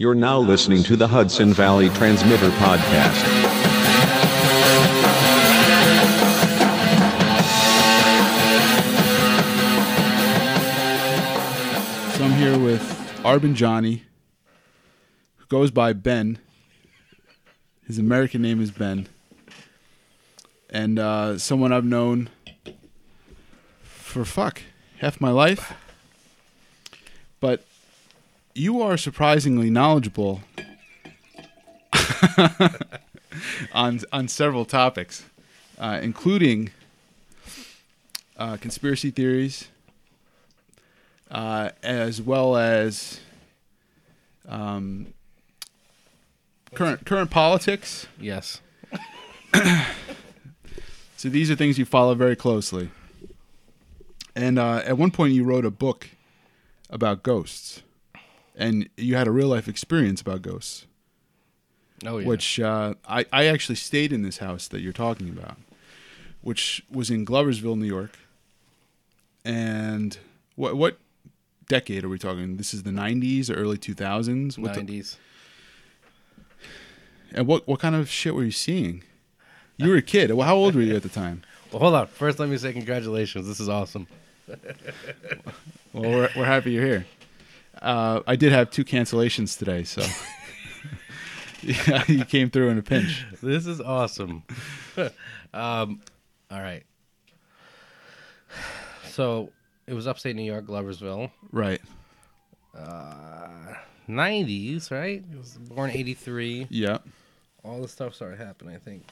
You're 0.00 0.14
now 0.14 0.38
listening 0.38 0.82
to 0.84 0.96
the 0.96 1.08
Hudson 1.08 1.52
Valley 1.52 1.90
Transmitter 1.90 2.48
Podcast. 2.52 3.20
So 12.16 12.24
I'm 12.24 12.32
here 12.32 12.58
with 12.58 12.80
Arben 13.26 13.54
Gjoni, 13.54 14.00
who 15.36 15.46
goes 15.48 15.70
by 15.70 15.92
Ben. 15.92 16.38
His 17.86 17.98
American 17.98 18.40
name 18.40 18.62
is 18.62 18.70
Ben. 18.70 19.06
And 20.70 20.98
uh, 20.98 21.36
someone 21.36 21.74
I've 21.74 21.84
known 21.84 22.30
for 23.82 24.24
fuck 24.24 24.62
half 25.00 25.20
my 25.20 25.30
life. 25.30 25.74
But 27.38 27.66
you 28.54 28.82
are 28.82 28.96
surprisingly 28.96 29.70
knowledgeable 29.70 30.40
on 33.72 34.00
on 34.12 34.28
several 34.28 34.64
topics, 34.64 35.24
uh, 35.78 35.98
including 36.02 36.70
uh, 38.36 38.56
conspiracy 38.56 39.10
theories, 39.10 39.68
uh, 41.30 41.70
as 41.82 42.20
well 42.20 42.56
as 42.56 43.20
um, 44.48 45.12
current 46.74 47.04
current 47.04 47.30
politics. 47.30 48.06
Yes. 48.18 48.60
So 51.20 51.28
these 51.28 51.50
are 51.50 51.54
things 51.54 51.78
you 51.78 51.84
follow 51.84 52.14
very 52.14 52.34
closely. 52.34 52.88
And 54.34 54.58
uh, 54.58 54.76
at 54.86 54.96
one 54.96 55.10
point, 55.10 55.34
you 55.34 55.44
wrote 55.44 55.66
a 55.66 55.70
book 55.70 56.08
about 56.88 57.22
ghosts, 57.22 57.82
and 58.60 58.88
you 58.96 59.16
had 59.16 59.26
a 59.26 59.30
real 59.32 59.48
life 59.48 59.66
experience 59.66 60.20
about 60.20 60.42
ghosts, 60.42 60.86
Oh 62.06 62.18
yeah. 62.18 62.26
which 62.28 62.60
uh, 62.60 62.94
I 63.08 63.24
I 63.32 63.46
actually 63.46 63.74
stayed 63.76 64.12
in 64.12 64.22
this 64.22 64.38
house 64.38 64.68
that 64.68 64.80
you're 64.80 64.92
talking 64.92 65.28
about, 65.30 65.56
which 66.42 66.84
was 66.90 67.10
in 67.10 67.24
Gloversville, 67.26 67.76
New 67.78 67.86
York. 67.86 68.18
And 69.44 70.16
what 70.56 70.76
what 70.76 70.98
decade 71.68 72.04
are 72.04 72.08
we 72.08 72.18
talking? 72.18 72.56
This 72.58 72.74
is 72.74 72.82
the 72.82 72.90
'90s 72.90 73.48
or 73.50 73.54
early 73.54 73.78
2000s. 73.78 74.58
What 74.58 74.74
the- 74.74 74.80
nineties. 74.80 75.16
and 77.32 77.46
what 77.46 77.66
what 77.66 77.80
kind 77.80 77.94
of 77.94 78.08
shit 78.10 78.34
were 78.34 78.44
you 78.44 78.50
seeing? 78.50 79.02
You 79.78 79.88
were 79.88 79.96
a 79.96 80.02
kid. 80.02 80.30
Well, 80.32 80.46
how 80.46 80.56
old 80.56 80.74
were 80.74 80.82
you 80.82 80.94
at 80.96 81.02
the 81.02 81.08
time? 81.08 81.42
Well, 81.72 81.78
hold 81.78 81.94
on. 81.94 82.06
First, 82.08 82.40
let 82.40 82.48
me 82.48 82.58
say 82.58 82.72
congratulations. 82.72 83.46
This 83.46 83.60
is 83.60 83.68
awesome. 83.68 84.08
Well, 84.48 86.10
we're, 86.10 86.28
we're 86.36 86.44
happy 86.44 86.72
you're 86.72 86.84
here. 86.84 87.06
Uh, 87.80 88.20
I 88.26 88.36
did 88.36 88.52
have 88.52 88.70
two 88.70 88.84
cancellations 88.84 89.58
today, 89.58 89.84
so 89.84 90.02
yeah, 91.62 92.04
you 92.08 92.24
came 92.24 92.50
through 92.50 92.68
in 92.70 92.78
a 92.78 92.82
pinch. 92.82 93.24
This 93.42 93.66
is 93.66 93.80
awesome. 93.80 94.42
um, 95.54 96.00
all 96.50 96.60
right. 96.60 96.82
So 99.08 99.50
it 99.86 99.94
was 99.94 100.06
upstate 100.06 100.36
New 100.36 100.42
York, 100.42 100.66
Gloversville, 100.66 101.30
Right. 101.52 101.80
nineties, 104.06 104.90
right? 104.90 105.24
It 105.32 105.38
was 105.38 105.56
born 105.56 105.90
eighty 105.90 106.14
three. 106.14 106.66
Yeah. 106.70 106.98
All 107.64 107.80
the 107.82 107.88
stuff 107.88 108.14
started 108.14 108.38
happening. 108.38 108.74
I 108.74 108.78
think. 108.78 109.04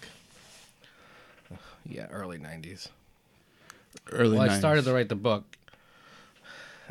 Yeah, 1.90 2.06
early 2.10 2.36
nineties. 2.36 2.90
Early. 4.12 4.36
Well, 4.36 4.50
I 4.50 4.58
started 4.58 4.84
to 4.84 4.92
write 4.92 5.08
the 5.08 5.14
book, 5.14 5.44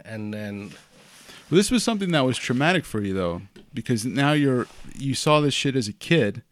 and 0.03 0.33
then 0.33 0.71
this 1.55 1.71
was 1.71 1.83
something 1.83 2.11
that 2.11 2.25
was 2.25 2.37
traumatic 2.37 2.85
for 2.85 3.01
you, 3.01 3.13
though, 3.13 3.41
because 3.73 4.05
now 4.05 4.33
you're 4.33 4.67
you 4.97 5.15
saw 5.15 5.39
this 5.39 5.53
shit 5.53 5.75
as 5.75 5.87
a 5.87 5.93
kid, 5.93 6.43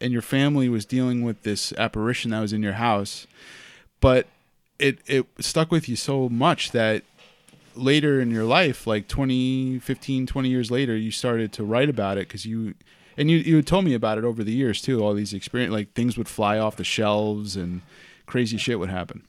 and 0.00 0.12
your 0.12 0.22
family 0.22 0.68
was 0.68 0.84
dealing 0.84 1.22
with 1.22 1.42
this 1.42 1.72
apparition 1.74 2.30
that 2.30 2.40
was 2.40 2.52
in 2.52 2.62
your 2.62 2.74
house, 2.74 3.26
but 4.00 4.26
it 4.78 4.98
it 5.06 5.26
stuck 5.40 5.70
with 5.70 5.88
you 5.88 5.96
so 5.96 6.28
much 6.28 6.72
that 6.72 7.04
later 7.74 8.20
in 8.20 8.30
your 8.30 8.44
life 8.44 8.86
like 8.86 9.08
20 9.08 9.78
15 9.78 10.26
20 10.26 10.48
years 10.50 10.70
later 10.70 10.94
you 10.94 11.10
started 11.10 11.54
to 11.54 11.64
write 11.64 11.88
about 11.88 12.18
it 12.18 12.28
because 12.28 12.44
you 12.44 12.74
and 13.16 13.30
you 13.30 13.38
you 13.38 13.62
told 13.62 13.82
me 13.82 13.94
about 13.94 14.18
it 14.18 14.24
over 14.24 14.44
the 14.44 14.52
years 14.52 14.82
too 14.82 15.02
all 15.02 15.14
these 15.14 15.32
experience 15.32 15.72
like 15.72 15.90
things 15.94 16.18
would 16.18 16.28
fly 16.28 16.58
off 16.58 16.76
the 16.76 16.84
shelves 16.84 17.56
and 17.56 17.80
crazy 18.32 18.56
shit 18.56 18.78
would 18.78 18.88
happen. 18.88 19.22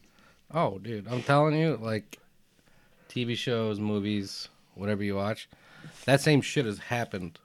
Oh, 0.54 0.80
dude, 0.80 1.08
I'm 1.10 1.24
telling 1.24 1.58
you, 1.58 1.78
like 1.82 2.20
TV 3.10 3.36
shows, 3.36 3.82
movies, 3.82 4.48
whatever 4.76 5.04
you 5.04 5.16
watch, 5.16 5.48
that 6.06 6.22
same 6.22 6.42
shit 6.42 6.66
has 6.66 6.78
happened. 6.80 7.40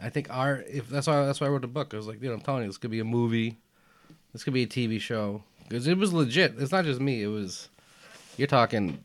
I 0.00 0.08
think 0.10 0.28
our 0.30 0.64
if 0.68 0.88
that's 0.88 1.06
why 1.06 1.24
that's 1.26 1.40
why 1.40 1.46
I 1.46 1.50
wrote 1.50 1.62
the 1.62 1.68
book. 1.68 1.92
I 1.92 1.96
was 1.96 2.06
like, 2.06 2.20
dude, 2.20 2.32
I'm 2.32 2.40
telling 2.40 2.62
you, 2.62 2.68
this 2.68 2.78
could 2.78 2.90
be 2.90 3.00
a 3.00 3.04
movie, 3.04 3.58
this 4.32 4.44
could 4.44 4.54
be 4.54 4.62
a 4.62 4.66
TV 4.66 5.00
show 5.00 5.42
because 5.68 5.86
it 5.86 5.98
was 5.98 6.12
legit. 6.12 6.54
It's 6.58 6.72
not 6.72 6.84
just 6.84 7.00
me. 7.00 7.22
It 7.22 7.28
was 7.28 7.68
you're 8.36 8.48
talking 8.48 9.04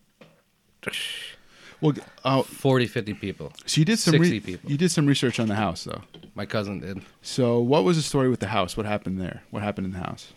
well 1.81 1.93
uh, 2.23 2.43
40, 2.43 2.87
50 2.87 3.13
people. 3.15 3.51
so 3.65 3.79
you 3.81 3.85
did 3.85 3.99
some 3.99 4.13
60 4.13 4.29
re- 4.31 4.39
people. 4.39 4.71
you 4.71 4.77
did 4.77 4.91
some 4.91 5.05
research 5.05 5.39
on 5.39 5.47
the 5.47 5.55
house 5.55 5.83
though 5.83 6.01
My 6.35 6.45
cousin 6.45 6.79
did. 6.79 7.01
so 7.23 7.59
what 7.59 7.83
was 7.83 7.97
the 7.97 8.03
story 8.03 8.29
with 8.29 8.39
the 8.39 8.47
house 8.47 8.77
what 8.77 8.85
happened 8.85 9.19
there 9.19 9.41
what 9.49 9.63
happened 9.63 9.85
in 9.87 9.93
the 9.93 9.99
house 9.99 10.31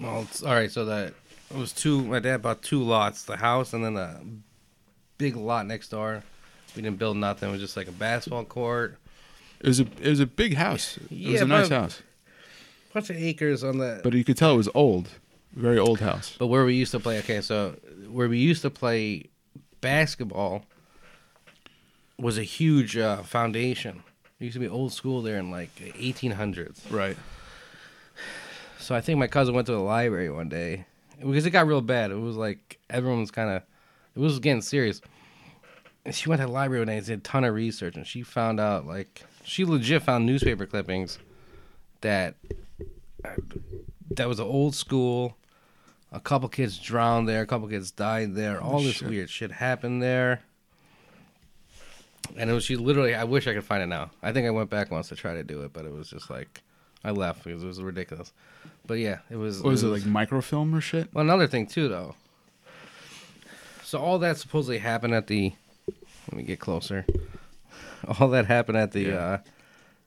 Well, 0.00 0.22
it's, 0.22 0.42
all 0.44 0.54
right. 0.54 0.70
So 0.70 0.84
that 0.84 1.12
it 1.50 1.56
was 1.56 1.72
two. 1.72 2.04
My 2.04 2.20
dad 2.20 2.40
bought 2.42 2.62
two 2.62 2.82
lots: 2.82 3.24
the 3.24 3.36
house 3.36 3.72
and 3.72 3.84
then 3.84 3.96
a 3.96 4.20
big 5.18 5.36
lot 5.36 5.66
next 5.66 5.88
door. 5.88 6.22
We 6.74 6.82
didn't 6.82 6.98
build 6.98 7.16
nothing. 7.16 7.48
It 7.48 7.52
was 7.52 7.60
just 7.60 7.76
like 7.76 7.88
a 7.88 7.92
basketball 7.92 8.44
court. 8.44 8.96
it 9.60 9.66
was 9.66 9.80
a 9.80 9.86
it 10.00 10.08
was 10.08 10.20
a 10.20 10.26
big 10.26 10.54
house. 10.54 10.98
It 11.10 11.32
was 11.32 11.40
a 11.42 11.46
nice 11.46 11.68
house. 11.68 12.00
bunch 12.94 13.10
of 13.10 13.16
acres 13.16 13.62
on 13.62 13.78
the 13.78 14.00
but 14.02 14.14
you 14.14 14.24
could 14.24 14.36
tell 14.36 14.54
it 14.54 14.56
was 14.56 14.68
old 14.74 15.10
very 15.52 15.78
old 15.78 16.00
house. 16.00 16.36
But 16.38 16.46
where 16.46 16.64
we 16.64 16.74
used 16.74 16.92
to 16.92 17.00
play 17.00 17.18
okay 17.18 17.40
so 17.40 17.76
where 18.08 18.28
we 18.28 18.38
used 18.38 18.62
to 18.62 18.70
play 18.70 19.24
basketball 19.80 20.64
was 22.18 22.38
a 22.38 22.42
huge 22.42 22.96
uh, 22.96 23.22
foundation. 23.22 24.02
It 24.40 24.44
used 24.44 24.54
to 24.54 24.60
be 24.60 24.68
old 24.68 24.92
school 24.92 25.22
there 25.22 25.38
in 25.38 25.50
like 25.50 25.74
1800s 25.76 26.90
right. 26.90 27.16
So 28.78 28.94
i 28.94 29.00
think 29.00 29.18
my 29.18 29.26
cousin 29.26 29.54
went 29.54 29.66
to 29.66 29.72
the 29.72 29.80
library 29.80 30.30
one 30.30 30.48
day. 30.48 30.86
Because 31.20 31.46
it 31.46 31.50
got 31.50 31.66
real 31.66 31.80
bad. 31.80 32.12
It 32.12 32.20
was 32.20 32.36
like 32.36 32.78
everyone 32.88 33.20
was 33.20 33.32
kind 33.32 33.50
of 33.50 33.62
it 34.18 34.22
was 34.22 34.38
getting 34.38 34.62
serious 34.62 35.00
and 36.04 36.14
she 36.14 36.28
went 36.28 36.40
to 36.40 36.46
the 36.46 36.52
library 36.52 36.80
one 36.80 36.88
day 36.88 36.96
and 36.96 37.06
did 37.06 37.18
a 37.18 37.22
ton 37.22 37.44
of 37.44 37.54
research 37.54 37.96
and 37.96 38.06
she 38.06 38.22
found 38.22 38.60
out 38.60 38.86
like 38.86 39.24
she 39.44 39.64
legit 39.64 40.02
found 40.02 40.26
newspaper 40.26 40.66
clippings 40.66 41.18
that 42.00 42.34
that 44.10 44.28
was 44.28 44.38
an 44.38 44.46
old 44.46 44.74
school. 44.74 45.36
A 46.12 46.20
couple 46.20 46.48
kids 46.48 46.78
drowned 46.78 47.28
there. 47.28 47.42
A 47.42 47.46
couple 47.46 47.68
kids 47.68 47.90
died 47.90 48.34
there. 48.34 48.60
All 48.60 48.80
this 48.80 48.96
shit. 48.96 49.08
weird 49.08 49.30
shit 49.30 49.52
happened 49.52 50.02
there. 50.02 50.40
And 52.36 52.50
it 52.50 52.52
was 52.52 52.64
she 52.64 52.76
literally. 52.76 53.14
I 53.14 53.24
wish 53.24 53.46
I 53.46 53.54
could 53.54 53.64
find 53.64 53.82
it 53.82 53.86
now. 53.86 54.10
I 54.22 54.32
think 54.32 54.46
I 54.46 54.50
went 54.50 54.70
back 54.70 54.90
once 54.90 55.08
to 55.08 55.16
try 55.16 55.34
to 55.34 55.42
do 55.42 55.62
it, 55.62 55.72
but 55.72 55.84
it 55.84 55.92
was 55.92 56.10
just 56.10 56.30
like 56.30 56.62
I 57.04 57.10
left 57.10 57.44
because 57.44 57.62
it 57.62 57.66
was 57.66 57.82
ridiculous. 57.82 58.32
But 58.86 58.94
yeah, 58.94 59.18
it 59.30 59.36
was. 59.36 59.62
what 59.62 59.70
was 59.70 59.82
it 59.82 59.88
like 59.88 60.04
microfilm 60.04 60.74
or 60.74 60.80
shit 60.80 61.12
Well, 61.12 61.24
another 61.24 61.46
thing 61.46 61.66
too, 61.66 61.88
though. 61.88 62.14
So 63.88 63.98
all 63.98 64.18
that 64.18 64.36
supposedly 64.36 64.76
happened 64.76 65.14
at 65.14 65.28
the. 65.28 65.54
Let 66.30 66.36
me 66.36 66.42
get 66.42 66.60
closer. 66.60 67.06
All 68.20 68.28
that 68.28 68.44
happened 68.44 68.76
at 68.76 68.92
the 68.92 69.00
Yeah. 69.00 69.14
uh, 69.16 69.38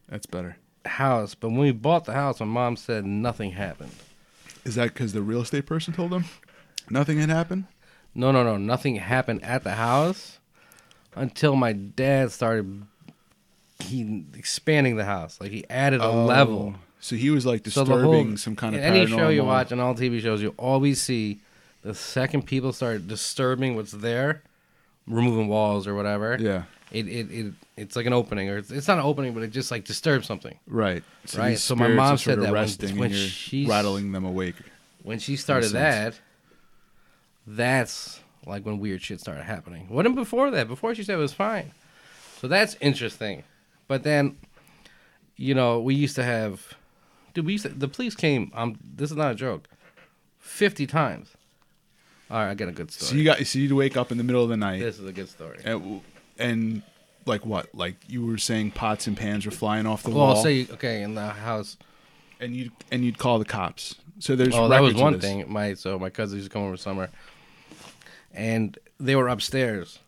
that's 0.07 0.27
better 0.27 0.55
house, 0.85 1.33
but 1.33 1.49
when 1.49 1.57
we 1.61 1.71
bought 1.71 2.05
the 2.05 2.13
house, 2.13 2.39
my 2.39 2.45
mom 2.45 2.75
said 2.75 3.05
nothing 3.07 3.53
happened. 3.53 3.91
Is 4.65 4.75
that 4.75 4.89
because 4.93 5.13
the 5.13 5.23
real 5.23 5.41
estate 5.41 5.65
person 5.65 5.95
told 5.95 6.11
them 6.11 6.25
nothing 6.91 7.17
had 7.17 7.29
happened? 7.29 7.65
No, 8.13 8.31
no, 8.31 8.43
no. 8.43 8.57
Nothing 8.57 8.97
happened 8.97 9.43
at 9.43 9.63
the 9.63 9.71
house 9.71 10.37
until 11.15 11.55
my 11.55 11.73
dad 11.73 12.31
started 12.31 12.83
he 13.79 14.25
expanding 14.35 14.95
the 14.95 15.05
house. 15.05 15.41
Like 15.41 15.49
he 15.49 15.65
added 15.71 16.01
a 16.01 16.09
level. 16.11 16.75
So 16.99 17.15
he 17.15 17.31
was 17.31 17.47
like 17.47 17.61
So 17.67 17.83
disturbing 17.83 17.97
the 17.97 18.03
whole 18.27 18.37
some 18.37 18.55
kind 18.55 18.75
of 18.75 18.81
in 18.81 18.85
any 18.93 19.07
show 19.07 19.29
you 19.29 19.41
paranormal- 19.41 19.45
watch 19.47 19.71
and 19.71 19.81
all 19.81 19.95
TV 19.95 20.21
shows, 20.21 20.39
you 20.39 20.53
always 20.59 21.01
see 21.01 21.39
the 21.81 21.93
second 21.95 22.43
people 22.45 22.73
start 22.73 23.07
disturbing 23.07 23.75
what's 23.75 23.91
there, 23.91 24.43
removing 25.07 25.47
walls 25.47 25.87
or 25.87 25.95
whatever. 25.95 26.37
Yeah, 26.39 26.63
It 26.91 27.07
it, 27.07 27.31
it 27.31 27.53
it's 27.77 27.95
like 27.95 28.05
an 28.05 28.13
opening 28.13 28.49
or 28.49 28.57
it's, 28.57 28.69
it's 28.71 28.87
not 28.87 28.97
an 28.99 29.05
opening, 29.05 29.33
but 29.33 29.41
it 29.43 29.51
just 29.51 29.71
like 29.71 29.85
disturbs 29.85 30.27
something. 30.27 30.57
right. 30.67 31.03
So 31.25 31.39
Right, 31.39 31.57
so 31.57 31.75
my 31.75 31.87
mom 31.87 32.17
said 32.17 32.39
that 32.41 32.51
when- 32.53 32.97
when 32.97 33.11
she's- 33.13 33.67
rattling 33.69 34.11
them 34.11 34.25
awake. 34.25 34.55
when 35.03 35.17
she 35.19 35.35
started 35.35 35.71
that, 35.71 36.19
that's 37.47 38.19
like 38.45 38.65
when 38.65 38.79
weird 38.79 39.01
shit 39.01 39.19
started 39.19 39.43
happening. 39.43 39.87
Wasn't 39.89 40.15
before 40.15 40.51
that. 40.51 40.67
Before 40.67 40.93
she 40.95 41.03
said 41.03 41.15
it 41.15 41.17
was 41.17 41.33
fine. 41.33 41.71
So 42.39 42.47
that's 42.47 42.75
interesting. 42.81 43.43
But 43.87 44.03
then, 44.03 44.37
you 45.35 45.53
know, 45.53 45.79
we 45.79 45.93
used 45.95 46.15
to 46.15 46.23
have, 46.23 46.73
dude. 47.33 47.45
We 47.45 47.53
used 47.53 47.65
to, 47.65 47.69
the 47.69 47.87
police 47.87 48.15
came. 48.15 48.51
Um, 48.55 48.77
this 48.95 49.11
is 49.11 49.17
not 49.17 49.31
a 49.31 49.35
joke. 49.35 49.67
Fifty 50.39 50.87
times. 50.87 51.29
All 52.31 52.37
right, 52.37 52.49
I 52.51 52.53
got 52.55 52.69
a 52.69 52.71
good 52.71 52.89
story. 52.91 53.09
So 53.09 53.15
you 53.15 53.23
got 53.25 53.45
so 53.45 53.59
you'd 53.59 53.73
wake 53.73 53.97
up 53.97 54.11
in 54.11 54.17
the 54.17 54.23
middle 54.23 54.41
of 54.41 54.49
the 54.49 54.55
night 54.57 54.79
this 54.79 54.97
is 54.99 55.05
a 55.05 55.11
good 55.11 55.27
story. 55.29 55.59
and, 55.65 56.01
and 56.39 56.81
Like 57.25 57.45
what? 57.45 57.67
Like 57.75 57.95
you 58.07 58.25
were 58.25 58.37
saying, 58.37 58.71
pots 58.71 59.05
and 59.07 59.17
pans 59.17 59.45
were 59.45 59.51
flying 59.51 59.85
off 59.85 60.03
the 60.03 60.09
Well, 60.11 60.19
wall, 60.19 60.37
I'll 60.37 60.43
say 60.43 60.65
okay 60.71 61.03
in 61.03 61.13
the 61.15 61.27
house. 61.27 61.77
and 62.39 62.55
you 62.55 62.71
and 62.89 63.03
you'd 63.03 63.17
call 63.17 63.37
the 63.37 63.45
cops. 63.45 63.95
So 64.19 64.35
there's 64.37 64.55
Oh, 64.55 64.69
that 64.69 64.81
was 64.81 64.93
one 64.95 65.19
thing. 65.19 65.43
My 65.51 65.73
so 65.73 65.99
my 65.99 66.09
cousins 66.09 66.37
used 66.39 66.51
to 66.51 66.53
come 66.53 66.63
over 66.63 66.77
summer, 66.77 67.09
and 68.33 68.77
they 68.99 69.15
were 69.17 69.27
upstairs. 69.27 69.99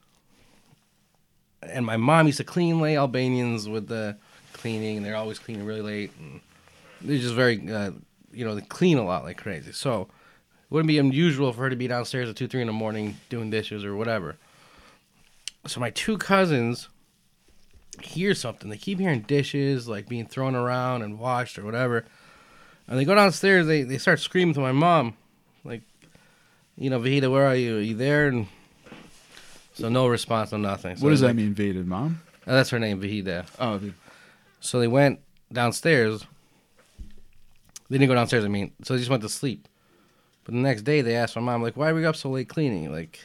And 1.62 1.86
my 1.86 1.98
mom 1.98 2.28
used 2.28 2.38
to 2.38 2.44
clean 2.44 2.80
late 2.80 2.96
Albanians 2.98 3.68
with 3.70 3.88
the 3.88 4.18
cleaning, 4.54 4.98
and 4.98 5.06
they're 5.06 5.16
always 5.16 5.40
cleaning 5.40 5.66
really 5.66 5.82
late, 5.82 6.12
and 6.20 6.42
they're 7.02 7.18
just 7.18 7.34
very, 7.36 7.70
uh, 7.72 7.92
you 8.34 8.44
know, 8.46 8.54
they 8.56 8.62
clean 8.62 8.98
a 8.98 9.04
lot 9.06 9.24
like 9.24 9.38
crazy. 9.38 9.72
So 9.72 10.08
wouldn't 10.74 10.88
be 10.88 10.98
unusual 10.98 11.54
for 11.54 11.62
her 11.62 11.70
to 11.70 11.76
be 11.76 11.88
downstairs 11.88 12.28
at 12.28 12.36
two, 12.36 12.48
three 12.48 12.62
in 12.62 12.66
the 12.68 12.74
morning 12.74 13.16
doing 13.30 13.52
dishes 13.52 13.86
or 13.86 13.96
whatever. 13.96 14.38
So 15.68 15.80
my 15.80 15.92
two 15.92 16.18
cousins 16.18 16.90
hear 18.02 18.34
something. 18.34 18.72
They 18.72 18.78
keep 18.78 19.00
hearing 19.00 19.22
dishes 19.22 19.88
like 19.88 20.10
being 20.10 20.26
thrown 20.26 20.56
around 20.56 21.04
and 21.04 21.20
washed 21.20 21.60
or 21.60 21.64
whatever. 21.64 22.06
And 22.88 22.98
they 22.98 23.06
go 23.06 23.14
downstairs. 23.14 23.68
They 23.68 23.84
they 23.84 24.00
start 24.00 24.20
screaming 24.20 24.56
to 24.56 24.62
my 24.62 24.72
mom, 24.72 25.16
like, 25.64 25.84
you 26.76 26.90
know, 26.90 27.00
Vahida, 27.00 27.32
where 27.32 27.46
are 27.46 27.56
you? 27.56 27.78
Are 27.78 27.82
you 27.82 27.96
there? 27.96 28.28
And 28.30 28.48
so 29.76 29.90
no 29.90 30.08
response, 30.08 30.52
no 30.52 30.58
nothing. 30.58 30.98
So 30.98 31.04
What 31.04 31.12
does 31.12 31.22
that 31.22 31.28
like- 31.28 31.36
mean, 31.36 31.54
Vated 31.54 31.86
mom? 31.86 32.20
Uh, 32.48 32.54
that's 32.54 32.72
her 32.72 32.80
name, 32.80 33.00
Vahida. 33.00 33.46
Oh, 33.60 33.78
the- 33.78 33.94
So 34.60 34.80
they 34.80 34.88
went 34.88 35.20
downstairs. 35.52 36.26
They 37.90 38.00
didn't 38.00 38.08
go 38.10 38.16
downstairs. 38.16 38.44
I 38.44 38.48
mean, 38.48 38.72
so 38.84 38.96
they 38.96 39.00
just 39.00 39.12
went 39.12 39.22
to 39.22 39.30
sleep. 39.30 39.68
But 40.46 40.54
the 40.56 40.60
next 40.62 40.82
day, 40.84 41.02
they 41.02 41.16
asked 41.16 41.36
my 41.36 41.42
mom, 41.42 41.62
like, 41.64 41.78
"Why 41.78 41.90
are 41.90 41.96
we 41.96 42.06
up 42.06 42.16
so 42.16 42.30
late 42.30 42.50
cleaning?" 42.50 42.92
Like, 42.92 43.20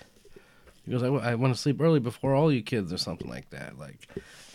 he 0.84 0.92
goes, 0.92 1.02
"I, 1.02 1.06
w- 1.06 1.22
I 1.24 1.34
want 1.34 1.54
to 1.54 1.60
sleep 1.60 1.80
early 1.80 2.00
before 2.00 2.34
all 2.34 2.52
you 2.52 2.62
kids, 2.62 2.92
or 2.92 2.98
something 2.98 3.28
like 3.28 3.50
that." 3.50 3.78
Like, 3.78 4.06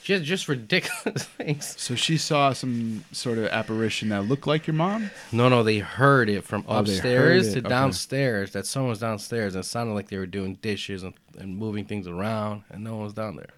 just 0.02 0.24
just 0.24 0.48
ridiculous 0.48 1.24
things. 1.38 1.76
so 1.78 1.96
she 1.96 2.18
saw 2.18 2.54
some 2.54 3.04
sort 3.12 3.38
of 3.38 3.46
apparition 3.48 4.10
that 4.10 4.24
looked 4.24 4.48
like 4.48 4.66
your 4.68 4.74
mom. 4.76 5.12
No, 5.32 5.50
no, 5.50 5.62
they 5.64 5.80
heard 5.80 6.30
it 6.30 6.44
from 6.46 6.64
Oh, 6.68 6.82
they 6.84 6.92
upstairs 6.94 7.48
heard 7.48 7.54
to 7.56 7.60
okay. 7.60 7.70
downstairs. 7.70 8.52
That 8.52 8.66
someone 8.66 8.90
was 8.92 9.00
downstairs, 9.00 9.56
and 9.56 9.64
it 9.64 9.68
sounded 9.68 9.94
like 9.94 10.10
they 10.10 10.18
were 10.18 10.26
doing 10.26 10.56
dishes 10.62 11.04
and, 11.04 11.14
and 11.38 11.58
moving 11.58 11.84
things 11.86 12.08
around, 12.08 12.64
and 12.70 12.84
no 12.84 12.96
one 12.96 13.04
was 13.06 13.14
down 13.14 13.36
there. 13.36 13.50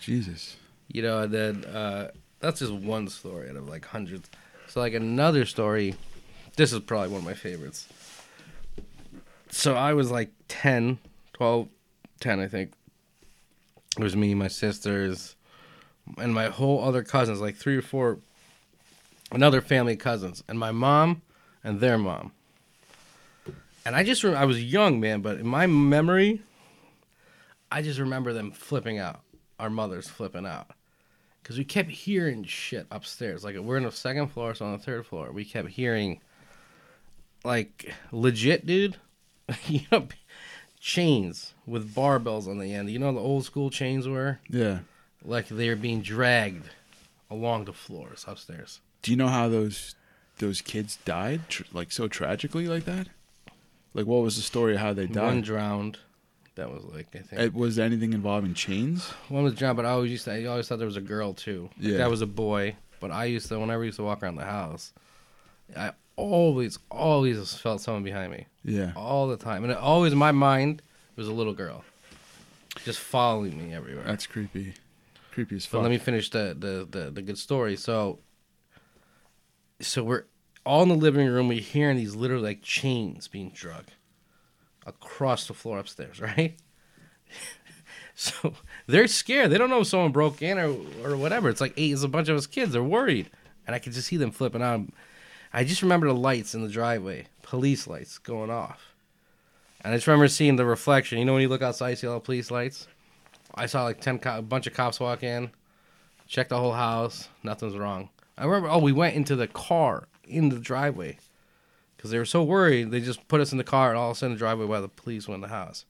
Jesus. 0.00 0.56
You 0.88 1.02
know, 1.02 1.20
and 1.22 1.32
then 1.32 1.64
uh, 1.64 2.10
that's 2.40 2.60
just 2.60 2.72
one 2.72 3.08
story 3.08 3.48
out 3.48 3.56
of 3.56 3.68
like 3.68 3.84
hundreds. 3.86 4.30
So, 4.68 4.80
like 4.80 4.94
another 4.94 5.44
story, 5.46 5.94
this 6.56 6.72
is 6.72 6.80
probably 6.80 7.08
one 7.08 7.18
of 7.20 7.24
my 7.24 7.34
favorites. 7.34 7.88
So, 9.54 9.74
I 9.74 9.92
was 9.92 10.10
like 10.10 10.30
10, 10.48 10.98
12, 11.34 11.68
10, 12.20 12.40
I 12.40 12.48
think. 12.48 12.72
It 13.98 14.02
was 14.02 14.16
me, 14.16 14.34
my 14.34 14.48
sisters, 14.48 15.36
and 16.16 16.32
my 16.32 16.46
whole 16.46 16.82
other 16.82 17.02
cousins, 17.02 17.38
like 17.38 17.56
three 17.56 17.76
or 17.76 17.82
four, 17.82 18.18
another 19.30 19.60
family 19.60 19.94
cousins, 19.94 20.42
and 20.48 20.58
my 20.58 20.72
mom 20.72 21.20
and 21.62 21.80
their 21.80 21.98
mom. 21.98 22.32
And 23.84 23.94
I 23.94 24.02
just, 24.04 24.24
re- 24.24 24.34
I 24.34 24.46
was 24.46 24.62
young, 24.64 25.00
man, 25.00 25.20
but 25.20 25.38
in 25.38 25.46
my 25.46 25.66
memory, 25.66 26.40
I 27.70 27.82
just 27.82 28.00
remember 28.00 28.32
them 28.32 28.52
flipping 28.52 28.98
out. 28.98 29.20
Our 29.60 29.68
mothers 29.68 30.08
flipping 30.08 30.46
out. 30.46 30.70
Because 31.42 31.58
we 31.58 31.64
kept 31.64 31.90
hearing 31.90 32.44
shit 32.44 32.86
upstairs. 32.90 33.44
Like, 33.44 33.56
we're 33.58 33.76
in 33.76 33.82
the 33.82 33.92
second 33.92 34.28
floor, 34.28 34.54
so 34.54 34.64
on 34.64 34.72
the 34.72 34.78
third 34.78 35.04
floor, 35.04 35.30
we 35.30 35.44
kept 35.44 35.68
hearing, 35.68 36.20
like, 37.44 37.92
legit, 38.12 38.64
dude. 38.64 38.96
you 39.68 39.80
know, 39.90 40.08
chains 40.80 41.54
with 41.66 41.94
barbells 41.94 42.46
on 42.48 42.58
the 42.58 42.72
end. 42.74 42.90
You 42.90 42.98
know 42.98 43.12
the 43.12 43.20
old 43.20 43.44
school 43.44 43.70
chains 43.70 44.08
were? 44.08 44.40
Yeah. 44.48 44.80
Like, 45.24 45.48
they 45.48 45.68
were 45.68 45.76
being 45.76 46.02
dragged 46.02 46.68
along 47.30 47.64
the 47.66 47.72
floors 47.72 48.24
upstairs. 48.26 48.80
Do 49.02 49.10
you 49.10 49.16
know 49.16 49.28
how 49.28 49.48
those 49.48 49.94
those 50.38 50.60
kids 50.60 50.98
died? 51.04 51.48
Tr- 51.48 51.62
like 51.72 51.92
so 51.92 52.08
tragically, 52.08 52.66
like 52.66 52.84
that? 52.84 53.08
Like 53.94 54.06
what 54.06 54.22
was 54.22 54.36
the 54.36 54.42
story 54.42 54.74
of 54.74 54.80
how 54.80 54.92
they 54.92 55.06
died? 55.06 55.24
One 55.24 55.40
drowned. 55.42 55.98
That 56.54 56.70
was 56.70 56.84
like, 56.84 57.06
I 57.14 57.18
think. 57.20 57.40
Uh, 57.54 57.58
was 57.58 57.78
anything 57.78 58.12
involving 58.12 58.52
chains? 58.54 59.08
One 59.28 59.42
was 59.44 59.54
John, 59.54 59.74
but 59.74 59.86
I 59.86 59.90
always 59.90 60.10
used 60.10 60.24
to. 60.26 60.32
I 60.34 60.44
always 60.44 60.68
thought 60.68 60.78
there 60.78 60.86
was 60.86 60.96
a 60.98 61.00
girl 61.00 61.32
too. 61.32 61.70
Like, 61.78 61.92
Yeah. 61.92 61.96
that 61.98 62.10
was 62.10 62.20
a 62.22 62.26
boy. 62.26 62.76
But 63.00 63.10
I 63.10 63.24
used 63.24 63.48
to, 63.48 63.58
whenever 63.58 63.82
I 63.82 63.86
used 63.86 63.96
to 63.96 64.04
walk 64.04 64.22
around 64.22 64.36
the 64.36 64.44
house, 64.44 64.92
I 65.76 65.92
always, 66.16 66.78
always 66.90 67.54
felt 67.54 67.80
someone 67.80 68.02
behind 68.04 68.32
me, 68.32 68.46
Yeah. 68.64 68.92
all 68.96 69.28
the 69.28 69.36
time, 69.36 69.62
and 69.64 69.72
it 69.72 69.78
always 69.78 70.12
in 70.12 70.18
my 70.18 70.32
mind 70.32 70.82
was 71.16 71.28
a 71.28 71.32
little 71.32 71.52
girl, 71.54 71.84
just 72.84 72.98
following 72.98 73.56
me 73.58 73.74
everywhere. 73.74 74.04
That's 74.04 74.26
creepy. 74.26 74.74
Creepy 75.32 75.56
as 75.56 75.66
But 75.66 75.78
fuck. 75.78 75.82
let 75.82 75.90
me 75.90 75.98
finish 75.98 76.30
the, 76.30 76.54
the 76.58 76.86
the 76.90 77.10
the 77.10 77.22
good 77.22 77.38
story. 77.38 77.76
So, 77.76 78.18
so 79.80 80.04
we're 80.04 80.24
all 80.64 80.82
in 80.82 80.88
the 80.90 80.94
living 80.94 81.26
room. 81.26 81.48
We're 81.48 81.60
hearing 81.60 81.96
these 81.96 82.14
literally 82.14 82.44
like 82.44 82.62
chains 82.62 83.28
being 83.28 83.50
drug 83.50 83.84
across 84.86 85.46
the 85.46 85.54
floor 85.54 85.78
upstairs, 85.78 86.20
right? 86.20 86.56
so 88.14 88.54
they're 88.86 89.06
scared. 89.06 89.50
They 89.50 89.58
don't 89.58 89.70
know 89.70 89.80
if 89.80 89.86
someone 89.86 90.12
broke 90.12 90.42
in 90.42 90.58
or 90.58 90.74
or 91.04 91.16
whatever. 91.16 91.48
It's 91.48 91.60
like 91.60 91.74
eight. 91.76 91.92
It's 91.92 92.02
a 92.02 92.08
bunch 92.08 92.28
of 92.28 92.36
us 92.36 92.46
kids. 92.46 92.72
They're 92.72 92.82
worried, 92.82 93.30
and 93.66 93.74
I 93.74 93.78
could 93.78 93.92
just 93.92 94.08
see 94.08 94.16
them 94.18 94.30
flipping 94.30 94.62
out. 94.62 94.80
I 95.52 95.64
just 95.64 95.82
remember 95.82 96.06
the 96.06 96.14
lights 96.14 96.54
in 96.54 96.62
the 96.62 96.68
driveway, 96.68 97.26
police 97.42 97.86
lights 97.86 98.18
going 98.18 98.50
off, 98.50 98.94
and 99.82 99.92
I 99.92 99.96
just 99.96 100.06
remember 100.06 100.28
seeing 100.28 100.56
the 100.56 100.64
reflection. 100.64 101.18
You 101.18 101.24
know 101.24 101.34
when 101.34 101.42
you 101.42 101.48
look 101.48 101.62
outside, 101.62 101.90
you 101.90 101.96
see 101.96 102.06
all 102.06 102.14
the 102.14 102.20
police 102.20 102.50
lights. 102.50 102.86
I 103.54 103.66
saw 103.66 103.84
like 103.84 104.00
ten, 104.00 104.18
co- 104.18 104.38
a 104.38 104.42
bunch 104.42 104.66
of 104.66 104.74
cops 104.74 104.98
walk 104.98 105.22
in, 105.22 105.50
check 106.26 106.48
the 106.48 106.58
whole 106.58 106.72
house. 106.72 107.28
Nothing's 107.42 107.76
wrong. 107.76 108.08
I 108.38 108.44
remember. 108.44 108.70
Oh, 108.70 108.78
we 108.78 108.92
went 108.92 109.14
into 109.14 109.36
the 109.36 109.46
car 109.46 110.08
in 110.24 110.48
the 110.48 110.58
driveway 110.58 111.18
because 111.96 112.10
they 112.10 112.18
were 112.18 112.24
so 112.24 112.42
worried. 112.42 112.90
They 112.90 113.00
just 113.00 113.28
put 113.28 113.40
us 113.40 113.52
in 113.52 113.58
the 113.58 113.64
car, 113.64 113.90
and 113.90 113.98
all 113.98 114.10
of 114.10 114.16
a 114.16 114.18
sudden, 114.18 114.34
the 114.34 114.38
driveway 114.38 114.64
while 114.64 114.82
the 114.82 114.88
police 114.88 115.28
went 115.28 115.36
in 115.44 115.50
the 115.50 115.54
house. 115.54 115.84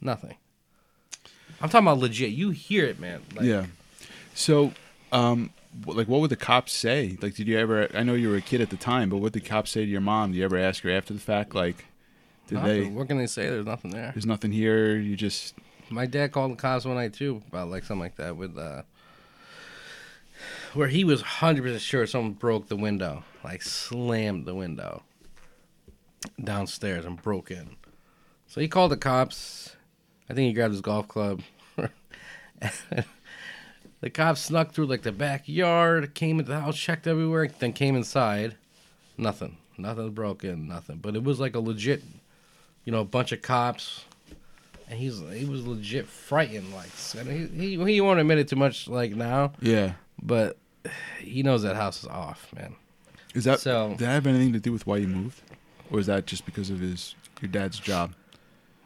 Nothing. 0.00 0.36
I'm 1.60 1.68
talking 1.68 1.88
about 1.88 1.98
legit. 1.98 2.30
You 2.30 2.50
hear 2.50 2.84
it, 2.84 3.00
man. 3.00 3.22
Like, 3.34 3.44
yeah. 3.44 3.66
So, 4.34 4.72
um, 5.10 5.50
like, 5.86 6.08
what 6.08 6.20
would 6.20 6.30
the 6.30 6.36
cops 6.36 6.72
say? 6.72 7.16
Like, 7.20 7.34
did 7.34 7.48
you 7.48 7.58
ever? 7.58 7.88
I 7.94 8.02
know 8.02 8.14
you 8.14 8.30
were 8.30 8.36
a 8.36 8.42
kid 8.42 8.60
at 8.60 8.70
the 8.70 8.76
time, 8.76 9.10
but 9.10 9.18
what 9.18 9.32
did 9.32 9.42
the 9.42 9.48
cops 9.48 9.70
say 9.70 9.84
to 9.84 9.90
your 9.90 10.00
mom? 10.00 10.32
Do 10.32 10.38
you 10.38 10.44
ever 10.44 10.58
ask 10.58 10.82
her 10.82 10.90
after 10.90 11.12
the 11.12 11.20
fact? 11.20 11.54
Like, 11.54 11.86
did 12.46 12.56
nothing. 12.56 12.82
they? 12.82 12.88
What 12.90 13.08
can 13.08 13.18
they 13.18 13.26
say? 13.26 13.48
There's 13.48 13.66
nothing 13.66 13.90
there. 13.90 14.10
There's 14.14 14.26
nothing 14.26 14.52
here. 14.52 14.96
You 14.96 15.16
just. 15.16 15.54
My 15.90 16.06
dad 16.06 16.32
called 16.32 16.52
the 16.52 16.56
cops 16.56 16.84
one 16.84 16.96
night 16.96 17.14
too 17.14 17.42
about 17.48 17.70
like 17.70 17.84
something 17.84 18.00
like 18.00 18.16
that 18.16 18.36
with 18.36 18.58
uh 18.58 18.82
where 20.74 20.88
he 20.88 21.04
was 21.04 21.22
hundred 21.22 21.62
percent 21.62 21.80
sure 21.80 22.06
someone 22.06 22.32
broke 22.32 22.68
the 22.68 22.76
window, 22.76 23.24
like 23.42 23.62
slammed 23.62 24.46
the 24.46 24.54
window 24.54 25.02
downstairs 26.42 27.04
and 27.04 27.20
broke 27.22 27.50
in. 27.50 27.76
So 28.46 28.60
he 28.60 28.68
called 28.68 28.90
the 28.90 28.96
cops. 28.96 29.76
I 30.28 30.34
think 30.34 30.48
he 30.48 30.52
grabbed 30.52 30.72
his 30.72 30.80
golf 30.80 31.08
club. 31.08 31.42
the 34.00 34.10
cops 34.10 34.40
snuck 34.42 34.72
through 34.72 34.86
like 34.86 35.02
the 35.02 35.12
backyard, 35.12 36.14
came 36.14 36.38
into 36.38 36.52
the 36.52 36.60
house, 36.60 36.76
checked 36.78 37.06
everywhere, 37.06 37.48
then 37.58 37.72
came 37.72 37.96
inside. 37.96 38.56
Nothing. 39.16 39.56
Nothing 39.76 40.10
broken, 40.10 40.68
nothing. 40.68 40.96
But 40.96 41.14
it 41.16 41.22
was 41.24 41.38
like 41.40 41.54
a 41.54 41.60
legit, 41.60 42.02
you 42.84 42.92
know, 42.92 43.04
bunch 43.04 43.32
of 43.32 43.42
cops 43.42 44.04
and 44.90 44.98
he's 44.98 45.20
he 45.32 45.44
was 45.44 45.66
legit 45.66 46.06
frightened. 46.06 46.72
Like 46.72 46.88
and 47.18 47.28
he, 47.52 47.76
he 47.76 47.92
he 47.94 48.00
won't 48.00 48.20
admit 48.20 48.38
it 48.38 48.48
too 48.48 48.56
much 48.56 48.88
like 48.88 49.14
now, 49.14 49.52
Yeah. 49.60 49.92
but 50.22 50.56
he 51.20 51.42
knows 51.42 51.62
that 51.62 51.76
house 51.76 52.02
is 52.02 52.08
off, 52.08 52.52
man. 52.54 52.74
Is 53.34 53.44
that? 53.44 53.60
So- 53.60 53.90
did 53.90 53.98
that 53.98 54.06
have 54.06 54.26
anything 54.26 54.52
to 54.54 54.60
do 54.60 54.72
with 54.72 54.86
why 54.86 54.96
you 54.96 55.06
moved, 55.08 55.42
or 55.90 55.98
is 56.00 56.06
that 56.06 56.26
just 56.26 56.46
because 56.46 56.70
of 56.70 56.80
his 56.80 57.14
your 57.42 57.50
dad's 57.50 57.78
job? 57.78 58.14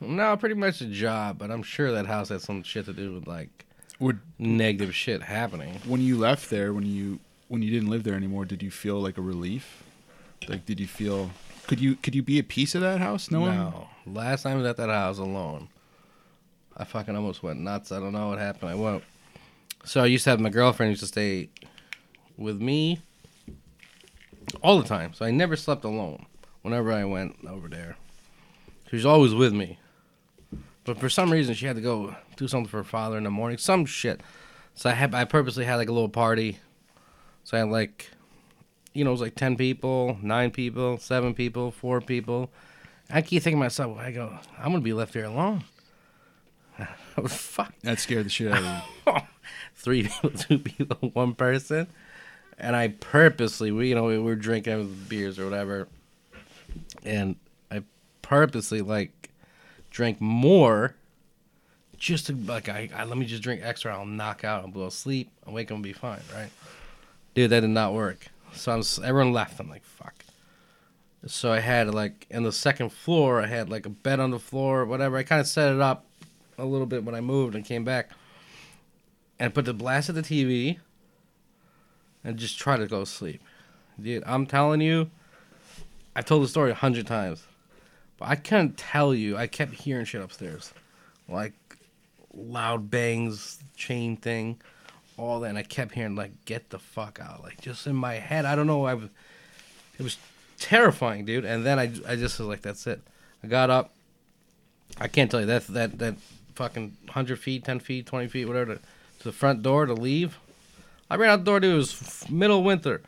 No, 0.00 0.36
pretty 0.36 0.56
much 0.56 0.80
a 0.80 0.86
job, 0.86 1.38
but 1.38 1.50
I'm 1.52 1.62
sure 1.62 1.92
that 1.92 2.06
house 2.06 2.28
had 2.30 2.40
some 2.40 2.62
shit 2.64 2.86
to 2.86 2.92
do 2.92 3.14
with 3.14 3.26
like 3.28 3.64
Or 4.02 4.20
negative 4.36 4.94
shit 4.96 5.22
happening. 5.22 5.80
when 5.86 6.00
you 6.00 6.18
left 6.18 6.50
there, 6.50 6.74
when 6.74 6.84
you 6.84 7.20
when 7.46 7.62
you 7.62 7.70
didn't 7.70 7.88
live 7.88 8.02
there 8.02 8.14
anymore, 8.14 8.44
did 8.44 8.62
you 8.62 8.70
feel 8.70 8.98
like 9.00 9.16
a 9.16 9.22
relief? 9.22 9.84
Like, 10.48 10.66
did 10.66 10.80
you 10.80 10.88
feel? 10.88 11.30
Could 11.68 11.80
you 11.80 11.94
could 11.94 12.14
you 12.14 12.22
be 12.22 12.40
a 12.40 12.42
piece 12.42 12.74
of 12.74 12.80
that 12.80 12.98
house? 12.98 13.30
No, 13.30 13.42
one. 13.42 13.56
No, 13.56 13.88
last 14.06 14.42
time 14.42 14.54
I 14.54 14.56
was 14.56 14.66
at 14.66 14.76
that 14.78 14.88
house 14.88 15.18
alone, 15.18 15.68
I 16.76 16.82
fucking 16.84 17.14
almost 17.14 17.44
went 17.44 17.60
nuts. 17.60 17.92
I 17.92 18.00
don't 18.00 18.12
know 18.12 18.30
what 18.30 18.40
happened. 18.40 18.72
I 18.72 18.74
went. 18.74 19.04
So 19.84 20.02
I 20.02 20.06
used 20.06 20.24
to 20.24 20.30
have 20.30 20.40
my 20.40 20.48
girlfriend 20.48 20.90
used 20.90 21.02
to 21.02 21.06
stay 21.06 21.50
with 22.36 22.60
me 22.60 23.00
all 24.62 24.80
the 24.82 24.88
time. 24.88 25.12
So 25.14 25.24
I 25.24 25.30
never 25.30 25.54
slept 25.54 25.84
alone. 25.84 26.26
Whenever 26.62 26.92
I 26.92 27.04
went 27.04 27.36
over 27.48 27.68
there, 27.68 27.96
she 28.90 28.96
was 28.96 29.06
always 29.06 29.32
with 29.32 29.52
me. 29.52 29.78
But 30.84 30.98
for 30.98 31.08
some 31.08 31.30
reason, 31.30 31.54
she 31.54 31.66
had 31.66 31.76
to 31.76 31.82
go 31.82 32.16
do 32.36 32.48
something 32.48 32.68
for 32.68 32.78
her 32.78 32.84
father 32.84 33.16
in 33.16 33.24
the 33.24 33.30
morning. 33.30 33.58
Some 33.58 33.86
shit. 33.86 34.20
So 34.74 34.90
I 34.90 34.94
had 34.94 35.14
I 35.14 35.24
purposely 35.24 35.64
had 35.64 35.76
like 35.76 35.88
a 35.88 35.92
little 35.92 36.08
party. 36.08 36.58
So 37.44 37.56
I 37.56 37.60
had 37.60 37.68
like, 37.68 38.10
you 38.92 39.04
know, 39.04 39.10
it 39.10 39.12
was 39.12 39.20
like 39.20 39.34
ten 39.34 39.56
people, 39.56 40.18
nine 40.22 40.50
people, 40.50 40.98
seven 40.98 41.34
people, 41.34 41.70
four 41.70 42.00
people. 42.00 42.50
I 43.10 43.20
keep 43.22 43.42
thinking 43.42 43.58
to 43.58 43.64
myself, 43.64 43.98
I 43.98 44.10
go, 44.10 44.38
I'm 44.58 44.72
gonna 44.72 44.80
be 44.80 44.92
left 44.92 45.14
here 45.14 45.24
alone. 45.24 45.64
I 46.78 46.86
fuck. 47.28 47.74
That 47.82 47.98
scared 47.98 48.26
the 48.26 48.30
shit 48.30 48.50
out 48.50 48.58
of 48.58 49.14
me. 49.14 49.22
Three 49.74 50.02
people, 50.04 50.30
two 50.38 50.58
people, 50.58 51.10
one 51.10 51.34
person, 51.34 51.88
and 52.58 52.74
I 52.74 52.88
purposely, 52.88 53.70
we 53.70 53.88
you 53.88 53.94
know 53.94 54.04
we 54.04 54.18
were 54.18 54.36
drinking 54.36 55.04
beers 55.08 55.38
or 55.38 55.44
whatever, 55.44 55.88
and 57.04 57.36
I 57.70 57.82
purposely 58.22 58.80
like 58.80 59.21
drank 59.92 60.20
more, 60.20 60.96
just 61.96 62.26
to 62.26 62.34
like 62.34 62.68
I, 62.68 62.88
I 62.94 63.04
let 63.04 63.16
me 63.16 63.26
just 63.26 63.42
drink 63.42 63.60
extra. 63.62 63.96
I'll 63.96 64.04
knock 64.04 64.42
out. 64.42 64.64
I'll 64.64 64.70
go 64.70 64.86
to 64.86 64.90
sleep. 64.90 65.30
I'll 65.46 65.52
wake 65.52 65.70
up 65.70 65.76
and 65.76 65.84
be 65.84 65.92
fine. 65.92 66.20
Right, 66.34 66.50
dude. 67.34 67.50
That 67.50 67.60
did 67.60 67.70
not 67.70 67.94
work. 67.94 68.26
So 68.54 68.72
I'm 68.72 68.82
everyone 69.04 69.32
left. 69.32 69.60
I'm 69.60 69.70
like 69.70 69.84
fuck. 69.84 70.14
So 71.26 71.52
I 71.52 71.60
had 71.60 71.94
like 71.94 72.26
in 72.30 72.42
the 72.42 72.52
second 72.52 72.90
floor, 72.90 73.40
I 73.40 73.46
had 73.46 73.70
like 73.70 73.86
a 73.86 73.90
bed 73.90 74.18
on 74.18 74.32
the 74.32 74.40
floor, 74.40 74.84
whatever. 74.84 75.16
I 75.16 75.22
kind 75.22 75.40
of 75.40 75.46
set 75.46 75.72
it 75.72 75.80
up 75.80 76.06
a 76.58 76.64
little 76.64 76.86
bit 76.86 77.04
when 77.04 77.14
I 77.14 77.20
moved 77.20 77.54
and 77.54 77.64
came 77.64 77.84
back, 77.84 78.10
and 79.38 79.54
put 79.54 79.64
the 79.64 79.72
blast 79.72 80.08
at 80.08 80.14
the 80.16 80.22
TV, 80.22 80.78
and 82.24 82.36
just 82.36 82.58
try 82.58 82.76
to 82.76 82.86
go 82.86 83.00
to 83.00 83.06
sleep. 83.06 83.40
Dude, 84.00 84.24
I'm 84.26 84.46
telling 84.46 84.80
you, 84.80 85.10
I've 86.16 86.24
told 86.24 86.42
the 86.42 86.48
story 86.48 86.70
a 86.70 86.74
hundred 86.74 87.06
times, 87.06 87.44
I 88.24 88.36
can't 88.36 88.76
tell 88.76 89.14
you. 89.14 89.36
I 89.36 89.46
kept 89.46 89.72
hearing 89.74 90.04
shit 90.04 90.22
upstairs, 90.22 90.72
like 91.28 91.52
loud 92.34 92.90
bangs, 92.90 93.58
chain 93.76 94.16
thing, 94.16 94.60
all 95.16 95.40
that, 95.40 95.48
and 95.48 95.58
I 95.58 95.62
kept 95.62 95.92
hearing 95.92 96.16
like 96.16 96.44
"get 96.44 96.70
the 96.70 96.78
fuck 96.78 97.20
out," 97.20 97.42
like 97.42 97.60
just 97.60 97.86
in 97.86 97.96
my 97.96 98.14
head. 98.14 98.44
I 98.44 98.54
don't 98.54 98.66
know. 98.66 98.84
I 98.84 98.94
was, 98.94 99.08
it 99.98 100.02
was 100.02 100.16
terrifying, 100.58 101.24
dude. 101.24 101.44
And 101.44 101.64
then 101.66 101.78
I, 101.78 101.92
I 102.06 102.16
just 102.16 102.38
was 102.38 102.48
like, 102.48 102.62
that's 102.62 102.86
it. 102.86 103.00
I 103.42 103.46
got 103.48 103.70
up. 103.70 103.90
I 104.98 105.08
can't 105.08 105.30
tell 105.30 105.40
you 105.40 105.46
that 105.46 105.66
that 105.68 105.98
that 105.98 106.14
fucking 106.54 106.96
hundred 107.08 107.38
feet, 107.38 107.64
ten 107.64 107.80
feet, 107.80 108.06
twenty 108.06 108.28
feet, 108.28 108.46
whatever, 108.46 108.76
to, 108.76 108.80
to 108.80 109.24
the 109.24 109.32
front 109.32 109.62
door 109.62 109.86
to 109.86 109.94
leave. 109.94 110.38
I 111.10 111.16
ran 111.16 111.30
out 111.30 111.38
the 111.40 111.44
door, 111.44 111.60
dude. 111.60 111.74
It 111.74 111.76
was 111.76 111.92
f- 111.92 112.30
middle 112.30 112.58
of 112.58 112.64
winter, 112.64 113.02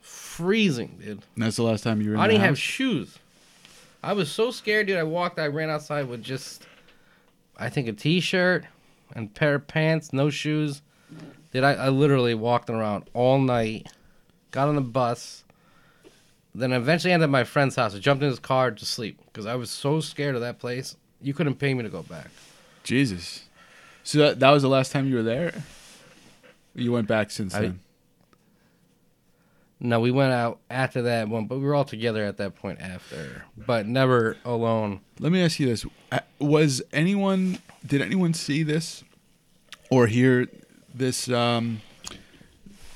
freezing, 0.00 0.98
dude. 1.00 1.08
And 1.08 1.22
that's 1.36 1.56
the 1.56 1.62
last 1.62 1.84
time 1.84 2.00
you 2.00 2.10
were 2.10 2.14
in 2.14 2.20
I 2.20 2.26
didn't 2.28 2.42
have 2.42 2.58
shoes. 2.58 3.18
I 4.02 4.12
was 4.12 4.30
so 4.30 4.50
scared, 4.50 4.86
dude. 4.86 4.96
I 4.96 5.02
walked. 5.02 5.38
I 5.38 5.46
ran 5.46 5.70
outside 5.70 6.08
with 6.08 6.22
just, 6.22 6.66
I 7.56 7.68
think, 7.68 7.88
a 7.88 7.92
t-shirt 7.92 8.64
and 9.14 9.34
pair 9.34 9.56
of 9.56 9.66
pants, 9.66 10.12
no 10.12 10.30
shoes. 10.30 10.82
Did 11.52 11.64
I? 11.64 11.72
I 11.72 11.88
literally 11.88 12.34
walked 12.34 12.70
around 12.70 13.08
all 13.14 13.38
night. 13.38 13.88
Got 14.50 14.68
on 14.68 14.74
the 14.76 14.80
bus. 14.80 15.44
Then 16.54 16.72
eventually 16.72 17.12
ended 17.12 17.24
at 17.24 17.30
my 17.30 17.44
friend's 17.44 17.76
house. 17.76 17.94
I 17.94 17.98
jumped 17.98 18.22
in 18.22 18.30
his 18.30 18.38
car 18.38 18.70
to 18.70 18.84
sleep 18.84 19.20
because 19.26 19.46
I 19.46 19.54
was 19.54 19.70
so 19.70 20.00
scared 20.00 20.34
of 20.34 20.40
that 20.40 20.58
place. 20.58 20.96
You 21.20 21.34
couldn't 21.34 21.56
pay 21.56 21.74
me 21.74 21.82
to 21.82 21.88
go 21.88 22.02
back. 22.02 22.28
Jesus. 22.84 23.44
So 24.02 24.18
that, 24.18 24.40
that 24.40 24.50
was 24.50 24.62
the 24.62 24.68
last 24.68 24.90
time 24.92 25.06
you 25.06 25.16
were 25.16 25.22
there? 25.22 25.52
You 26.74 26.92
went 26.92 27.06
back 27.08 27.30
since 27.30 27.54
I- 27.54 27.60
then. 27.60 27.80
No, 29.80 30.00
we 30.00 30.10
went 30.10 30.32
out 30.32 30.58
after 30.70 31.02
that 31.02 31.28
one, 31.28 31.46
but 31.46 31.58
we 31.58 31.64
were 31.64 31.74
all 31.74 31.84
together 31.84 32.24
at 32.24 32.36
that 32.38 32.56
point 32.56 32.80
after, 32.80 33.44
but 33.56 33.86
never 33.86 34.36
alone. 34.44 35.00
Let 35.20 35.30
me 35.30 35.42
ask 35.42 35.60
you 35.60 35.66
this: 35.66 35.86
Uh, 36.10 36.20
Was 36.38 36.82
anyone? 36.92 37.58
Did 37.86 38.02
anyone 38.02 38.34
see 38.34 38.62
this 38.64 39.04
or 39.90 40.08
hear 40.08 40.48
this? 40.92 41.28
Um, 41.30 41.80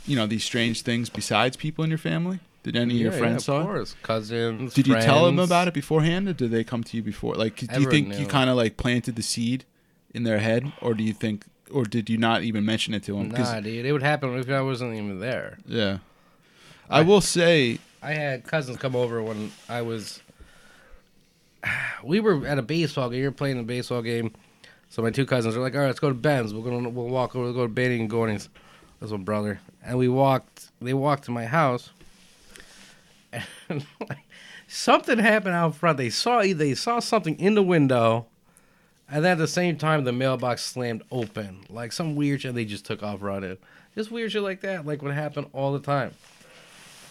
you 0.07 0.17
know 0.17 0.27
these 0.27 0.45
strange 0.45 0.83
things 0.83 1.09
besides 1.09 1.57
people 1.57 1.85
in 1.85 1.91
your 1.91 1.99
family. 1.99 2.41
Did 2.63 2.77
any 2.77 2.95
of 2.95 3.01
your 3.01 3.13
friends 3.13 3.43
yeah, 3.43 3.47
saw? 3.47 3.57
of 3.57 3.63
it? 3.63 3.67
course. 3.67 3.97
Cousins. 4.03 4.75
Did 4.75 4.87
you 4.87 4.95
tell 4.95 5.25
them 5.25 5.39
about 5.39 5.69
it 5.69 5.75
beforehand, 5.75 6.29
or 6.29 6.33
did 6.33 6.51
they 6.51 6.63
come 6.63 6.85
to 6.85 6.97
you 6.97 7.03
before? 7.03 7.35
Like, 7.35 7.57
do 7.57 7.81
you 7.81 7.91
think 7.91 8.19
you 8.19 8.27
kind 8.27 8.49
of 8.49 8.57
like 8.57 8.77
planted 8.77 9.17
the 9.17 9.23
seed 9.23 9.65
in 10.15 10.23
their 10.23 10.39
head, 10.39 10.73
or 10.81 10.95
do 10.95 11.03
you 11.03 11.13
think, 11.13 11.45
or 11.73 11.85
did 11.85 12.09
you 12.09 12.19
not 12.19 12.43
even 12.43 12.65
mention 12.65 12.95
it 12.95 13.03
to 13.05 13.17
them? 13.17 13.31
Nah, 13.31 13.61
dude, 13.61 13.85
it 13.85 13.93
would 13.93 14.03
happen 14.03 14.37
if 14.37 14.49
I 14.49 14.61
wasn't 14.61 14.95
even 14.95 15.19
there. 15.19 15.59
yeah, 15.67 15.99
I 16.91 17.03
will 17.03 17.21
say, 17.21 17.79
I 18.03 18.13
had 18.13 18.45
cousins 18.45 18.79
come 18.79 18.97
over 18.97 19.23
when 19.23 19.53
I 19.69 19.83
was. 19.83 20.21
We 22.03 22.19
were 22.19 22.45
at 22.47 22.59
a 22.59 22.63
baseball 22.63 23.11
game. 23.11 23.23
You're 23.23 23.31
playing 23.31 23.61
a 23.61 23.63
baseball 23.63 24.03
game. 24.03 24.33
So 24.89 25.03
my 25.03 25.11
two 25.11 25.25
cousins 25.25 25.55
were 25.55 25.63
like, 25.63 25.75
"All 25.75 25.81
right, 25.81 25.87
let's 25.87 26.01
go 26.01 26.09
to 26.09 26.15
Ben's. 26.15 26.53
We're 26.53 26.69
gonna 26.69 26.89
we'll 26.89 27.07
walk 27.07 27.37
over. 27.37 27.45
We'll 27.45 27.55
go 27.55 27.63
to 27.63 27.73
Benny 27.73 28.01
and 28.01 28.11
Gordon's." 28.11 28.49
That's 28.99 29.13
my 29.13 29.19
brother. 29.19 29.61
And 29.85 29.99
we 29.99 30.09
walked. 30.09 30.71
They 30.81 30.95
walked 30.95 31.25
to 31.25 31.31
my 31.31 31.45
house. 31.45 31.91
And 33.69 33.87
like, 34.09 34.19
something 34.69 35.19
happened 35.19 35.55
out 35.55 35.77
front. 35.77 35.97
They 35.97 36.11
saw 36.11 36.43
they 36.43 36.75
saw 36.75 36.99
something 36.99 37.39
in 37.39 37.55
the 37.55 37.63
window, 37.63 38.27
and 39.09 39.25
then 39.25 39.33
at 39.33 39.39
the 39.39 39.49
same 39.49 39.77
time 39.77 40.05
the 40.05 40.13
mailbox 40.13 40.65
slammed 40.65 41.05
open. 41.11 41.65
Like 41.71 41.93
some 41.93 42.17
weird 42.17 42.43
shit. 42.43 42.55
They 42.55 42.65
just 42.65 42.85
took 42.85 43.03
off 43.03 43.23
running. 43.23 43.59
Just 43.95 44.11
weird 44.11 44.33
shit 44.33 44.43
like 44.43 44.61
that. 44.63 44.85
Like 44.85 45.03
what 45.03 45.15
happened 45.15 45.47
all 45.53 45.73
the 45.73 45.81
time 45.81 46.13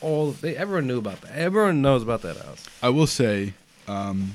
all 0.01 0.31
they 0.31 0.55
everyone 0.55 0.87
knew 0.87 0.97
about 0.97 1.21
that. 1.21 1.31
Everyone 1.33 1.81
knows 1.81 2.03
about 2.03 2.21
that 2.23 2.37
house. 2.37 2.67
I 2.81 2.89
will 2.89 3.07
say, 3.07 3.53
um, 3.87 4.33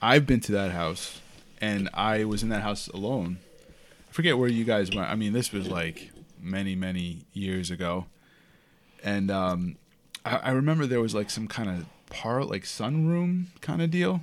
I've 0.00 0.26
been 0.26 0.40
to 0.40 0.52
that 0.52 0.70
house, 0.70 1.20
and 1.60 1.88
I 1.92 2.24
was 2.24 2.42
in 2.42 2.48
that 2.50 2.62
house 2.62 2.88
alone. 2.88 3.38
I 4.08 4.12
forget 4.12 4.38
where 4.38 4.48
you 4.48 4.64
guys 4.64 4.90
went. 4.94 5.10
I 5.10 5.14
mean, 5.14 5.32
this 5.32 5.52
was 5.52 5.68
like 5.68 6.10
many, 6.40 6.74
many 6.74 7.22
years 7.32 7.70
ago, 7.70 8.06
and 9.02 9.30
um, 9.30 9.76
I, 10.24 10.36
I 10.36 10.50
remember 10.50 10.86
there 10.86 11.00
was 11.00 11.14
like 11.14 11.30
some 11.30 11.48
kind 11.48 11.68
of 11.68 11.86
par, 12.10 12.44
like 12.44 12.64
sunroom 12.64 13.46
kind 13.60 13.82
of 13.82 13.90
deal 13.90 14.22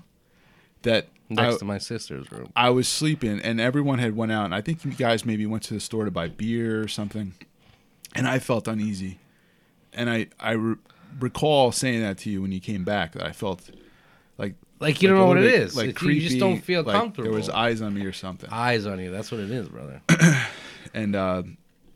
that 0.84 1.08
Next 1.30 1.56
I, 1.56 1.58
to 1.58 1.66
my 1.66 1.78
sister's 1.80 2.32
room. 2.32 2.52
I 2.56 2.70
was 2.70 2.88
sleeping, 2.88 3.40
and 3.42 3.60
everyone 3.60 4.00
had 4.00 4.16
went 4.16 4.32
out, 4.32 4.46
and 4.46 4.54
I 4.54 4.62
think 4.62 4.86
you 4.86 4.92
guys 4.92 5.26
maybe 5.26 5.46
went 5.46 5.64
to 5.64 5.74
the 5.74 5.80
store 5.80 6.06
to 6.06 6.12
buy 6.12 6.28
beer 6.28 6.82
or 6.82 6.88
something, 6.88 7.34
and 8.14 8.28
I 8.28 8.38
felt 8.40 8.68
uneasy, 8.68 9.18
and 9.96 10.10
I 10.10 10.28
I 10.40 10.52
re- 10.52 10.76
recall 11.20 11.72
saying 11.72 12.02
that 12.02 12.18
to 12.20 12.30
you 12.30 12.42
when 12.42 12.52
you 12.52 12.60
came 12.60 12.84
back 12.84 13.14
that 13.14 13.24
I 13.26 13.32
felt 13.32 13.62
like 14.38 14.56
Like 14.80 15.02
you 15.02 15.10
like 15.10 15.18
don't 15.18 15.20
know 15.20 15.28
what 15.28 15.38
it 15.38 15.52
bit, 15.52 15.62
is. 15.62 15.76
like 15.76 15.88
Like 15.88 16.02
you 16.02 16.20
just 16.22 16.40
don't 16.40 16.62
feel 16.62 16.84
like 16.84 16.96
comfortable. 16.96 17.30
There 17.30 17.38
was 17.38 17.50
eyes 17.50 17.82
on 17.82 17.94
me 17.94 18.06
or 18.06 18.14
something, 18.14 18.50
eyes 18.52 18.86
on 18.86 19.00
you. 19.00 19.12
That's 19.12 19.32
what 19.32 19.40
it 19.40 19.50
is, 19.52 19.68
brother. 19.70 20.02
and 20.94 21.16
uh, 21.16 21.44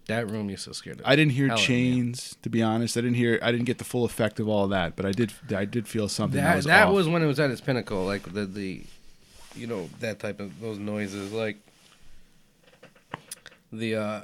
That 0.08 0.30
room 0.30 0.50
used 0.50 0.66
to 0.66 0.74
scare 0.74 0.96
the 0.96 1.08
I 1.08 1.16
didn't 1.16 1.34
hear 1.34 1.48
hell 1.48 1.58
of 1.58 1.64
chains. 1.64 2.38
To 2.44 2.50
be 2.50 2.62
honest, 2.64 2.98
I 2.98 3.02
didn't 3.02 3.18
hear. 3.18 3.38
I 3.44 3.52
didn't 3.52 3.66
get 3.66 3.78
the 3.78 3.84
full 3.84 4.06
effect 4.06 4.40
of 4.40 4.48
all 4.48 4.68
that, 4.70 4.96
but 4.96 5.06
I 5.06 5.12
did. 5.12 5.34
I 5.56 5.66
did 5.66 5.88
feel 5.88 6.08
something 6.08 6.40
that, 6.42 6.48
That 6.48 6.56
was 6.56 6.66
that 6.66 6.92
was 6.92 7.08
when 7.08 7.22
it 7.22 7.28
was 7.28 7.40
at 7.40 7.52
its 7.52 7.62
pinnacle. 7.62 8.06
Like 8.06 8.24
the 8.34 8.46
the, 8.46 8.82
you 9.56 9.68
know 9.68 9.90
that 10.00 10.20
type 10.20 10.40
of 10.40 10.60
those 10.62 10.80
noises. 10.80 11.32
Like 11.34 11.58
the. 13.72 13.96
uh 13.96 14.22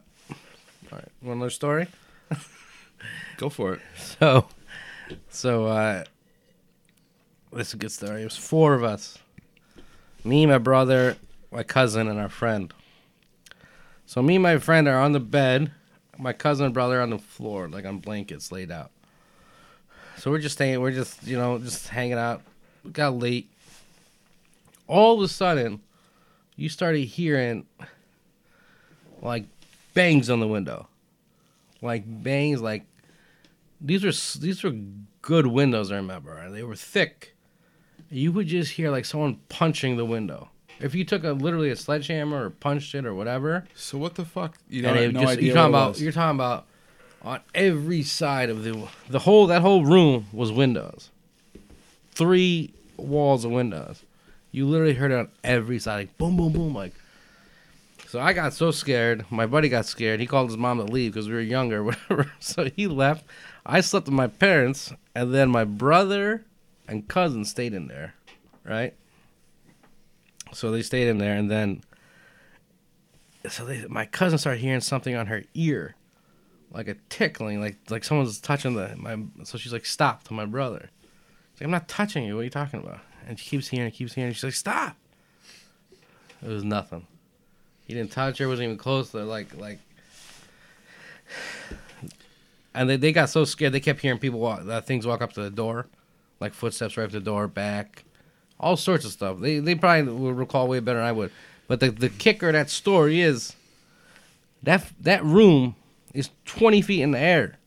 All 0.91 0.99
right, 0.99 1.07
one 1.21 1.37
more 1.37 1.49
story. 1.49 1.87
Go 3.37 3.49
for 3.49 3.73
it. 3.73 3.81
So, 4.19 4.47
so 5.29 5.65
uh 5.65 6.03
this 7.51 7.69
is 7.69 7.73
a 7.75 7.77
good 7.77 7.91
story. 7.91 8.21
It 8.21 8.25
was 8.25 8.35
four 8.37 8.73
of 8.73 8.83
us. 8.83 9.17
Me, 10.25 10.45
my 10.45 10.57
brother, 10.57 11.15
my 11.51 11.63
cousin, 11.63 12.07
and 12.09 12.19
our 12.19 12.27
friend. 12.27 12.73
So 14.05 14.21
me 14.21 14.35
and 14.35 14.43
my 14.43 14.57
friend 14.57 14.87
are 14.87 14.99
on 14.99 15.13
the 15.13 15.19
bed. 15.19 15.71
My 16.17 16.33
cousin 16.33 16.65
and 16.65 16.73
brother 16.73 17.01
on 17.01 17.11
the 17.11 17.19
floor, 17.19 17.69
like 17.69 17.85
on 17.85 17.99
blankets 17.99 18.51
laid 18.51 18.71
out. 18.71 18.91
So 20.17 20.31
we're 20.31 20.39
just 20.39 20.55
staying. 20.55 20.81
We're 20.81 20.91
just 20.91 21.25
you 21.25 21.37
know 21.37 21.59
just 21.59 21.87
hanging 21.87 22.17
out. 22.17 22.41
We 22.83 22.91
got 22.91 23.17
late. 23.17 23.49
All 24.87 25.15
of 25.15 25.21
a 25.21 25.27
sudden, 25.27 25.81
you 26.55 26.69
started 26.69 27.05
hearing 27.05 27.65
like 29.21 29.45
bangs 29.93 30.29
on 30.29 30.39
the 30.39 30.47
window, 30.47 30.87
like 31.81 32.03
bangs, 32.05 32.61
like 32.61 32.83
these 33.85 34.03
were 34.03 34.39
these 34.41 34.63
were 34.63 34.73
good 35.21 35.47
windows. 35.47 35.91
I 35.91 35.95
remember, 35.95 36.35
and 36.37 36.55
they 36.55 36.63
were 36.63 36.75
thick. 36.75 37.35
You 38.09 38.31
would 38.33 38.47
just 38.47 38.71
hear 38.73 38.91
like 38.91 39.05
someone 39.05 39.39
punching 39.49 39.97
the 39.97 40.05
window. 40.05 40.49
If 40.79 40.93
you 40.93 41.05
took 41.05 41.23
a 41.23 41.31
literally 41.31 41.69
a 41.69 41.75
sledgehammer 41.75 42.45
or 42.45 42.49
punched 42.49 42.93
it 42.95 43.05
or 43.05 43.13
whatever, 43.15 43.65
So 43.75 43.97
what 43.97 44.15
the 44.15 44.25
fuck? 44.25 44.57
You 44.69 44.81
don't 44.81 44.95
have 44.97 45.13
no 45.13 45.21
just, 45.21 45.33
idea. 45.33 45.45
you're 45.45 45.55
talking 45.55 45.69
about 45.73 45.99
you're 45.99 46.11
talking 46.11 46.35
about 46.37 46.65
on 47.21 47.39
every 47.53 48.03
side 48.03 48.49
of 48.49 48.63
the 48.63 48.87
the 49.09 49.19
whole 49.19 49.47
that 49.47 49.61
whole 49.61 49.85
room 49.85 50.27
was 50.33 50.51
windows, 50.51 51.09
three 52.11 52.73
walls 52.97 53.45
of 53.45 53.51
windows. 53.51 54.03
You 54.51 54.65
literally 54.67 54.93
heard 54.93 55.11
it 55.11 55.15
on 55.17 55.29
every 55.43 55.79
side, 55.79 55.95
like 55.95 56.17
boom, 56.17 56.37
boom, 56.37 56.53
boom, 56.53 56.73
like. 56.73 56.93
So 58.07 58.19
I 58.21 58.31
got 58.33 58.53
so 58.53 58.71
scared. 58.71 59.25
My 59.29 59.45
buddy 59.45 59.67
got 59.67 59.85
scared. 59.85 60.19
He 60.21 60.27
called 60.27 60.49
his 60.49 60.57
mom 60.57 60.77
to 60.77 60.85
leave 60.85 61.11
because 61.13 61.27
we 61.27 61.33
were 61.33 61.41
younger, 61.41 61.83
whatever. 61.85 62.31
So 62.39 62.69
he 62.75 62.87
left. 62.87 63.25
I 63.65 63.81
slept 63.81 64.05
with 64.05 64.13
my 64.13 64.27
parents, 64.27 64.93
and 65.15 65.33
then 65.33 65.49
my 65.49 65.63
brother 65.63 66.45
and 66.87 67.07
cousin 67.07 67.45
stayed 67.45 67.73
in 67.73 67.87
there, 67.87 68.13
right? 68.63 68.93
So 70.53 70.71
they 70.71 70.83
stayed 70.83 71.07
in 71.07 71.17
there, 71.17 71.35
and 71.35 71.49
then 71.49 71.81
so 73.49 73.65
they, 73.65 73.85
my 73.87 74.05
cousin 74.05 74.37
started 74.37 74.59
hearing 74.59 74.81
something 74.81 75.15
on 75.15 75.27
her 75.27 75.43
ear, 75.53 75.95
like 76.71 76.87
a 76.87 76.95
tickling, 77.09 77.59
like 77.59 77.77
like 77.89 78.03
someone's 78.03 78.39
touching 78.39 78.75
the 78.75 78.95
my. 78.95 79.17
So 79.43 79.57
she's 79.57 79.73
like, 79.73 79.85
"Stop!" 79.85 80.23
to 80.25 80.33
my 80.33 80.45
brother. 80.45 80.89
She's 81.53 81.61
like, 81.61 81.65
"I'm 81.65 81.71
not 81.71 81.87
touching 81.87 82.23
you. 82.25 82.35
What 82.35 82.41
are 82.41 82.45
you 82.45 82.49
talking 82.49 82.79
about?" 82.81 82.99
And 83.27 83.39
she 83.39 83.49
keeps 83.49 83.67
hearing, 83.67 83.91
keeps 83.91 84.13
hearing. 84.13 84.33
She's 84.33 84.43
like, 84.43 84.53
"Stop!" 84.53 84.95
It 86.43 86.49
was 86.49 86.63
nothing. 86.63 87.07
He 87.87 87.93
didn't 87.93 88.11
touch 88.11 88.37
her. 88.39 88.47
wasn't 88.47 88.65
even 88.65 88.77
close 88.77 89.11
to 89.11 89.23
like 89.23 89.55
like. 89.57 89.79
And 92.75 92.89
they, 92.89 92.97
they 92.97 93.11
got 93.13 93.29
so 93.29 93.45
scared 93.45 93.71
they 93.71 93.79
kept 93.79 94.01
hearing 94.01 94.19
people 94.19 94.39
walk 94.39 94.67
uh, 94.67 94.81
things 94.81 95.07
walk 95.07 95.21
up 95.21 95.33
to 95.33 95.41
the 95.41 95.49
door, 95.49 95.87
like 96.41 96.53
footsteps 96.53 96.97
right 96.97 97.05
up 97.05 97.11
the 97.11 97.21
door, 97.21 97.47
back, 97.47 98.03
all 98.59 98.75
sorts 98.75 99.05
of 99.05 99.11
stuff. 99.11 99.39
They 99.39 99.59
they 99.59 99.75
probably 99.75 100.11
would 100.11 100.37
recall 100.37 100.67
way 100.67 100.79
better 100.81 100.99
than 100.99 101.07
I 101.07 101.13
would. 101.13 101.31
But 101.67 101.79
the 101.79 101.89
the 101.89 102.09
kicker 102.09 102.47
of 102.49 102.53
that 102.53 102.69
story 102.69 103.21
is 103.21 103.55
that 104.61 104.91
that 104.99 105.23
room 105.23 105.75
is 106.13 106.29
twenty 106.43 106.81
feet 106.81 107.01
in 107.01 107.11
the 107.11 107.19
air. 107.19 107.57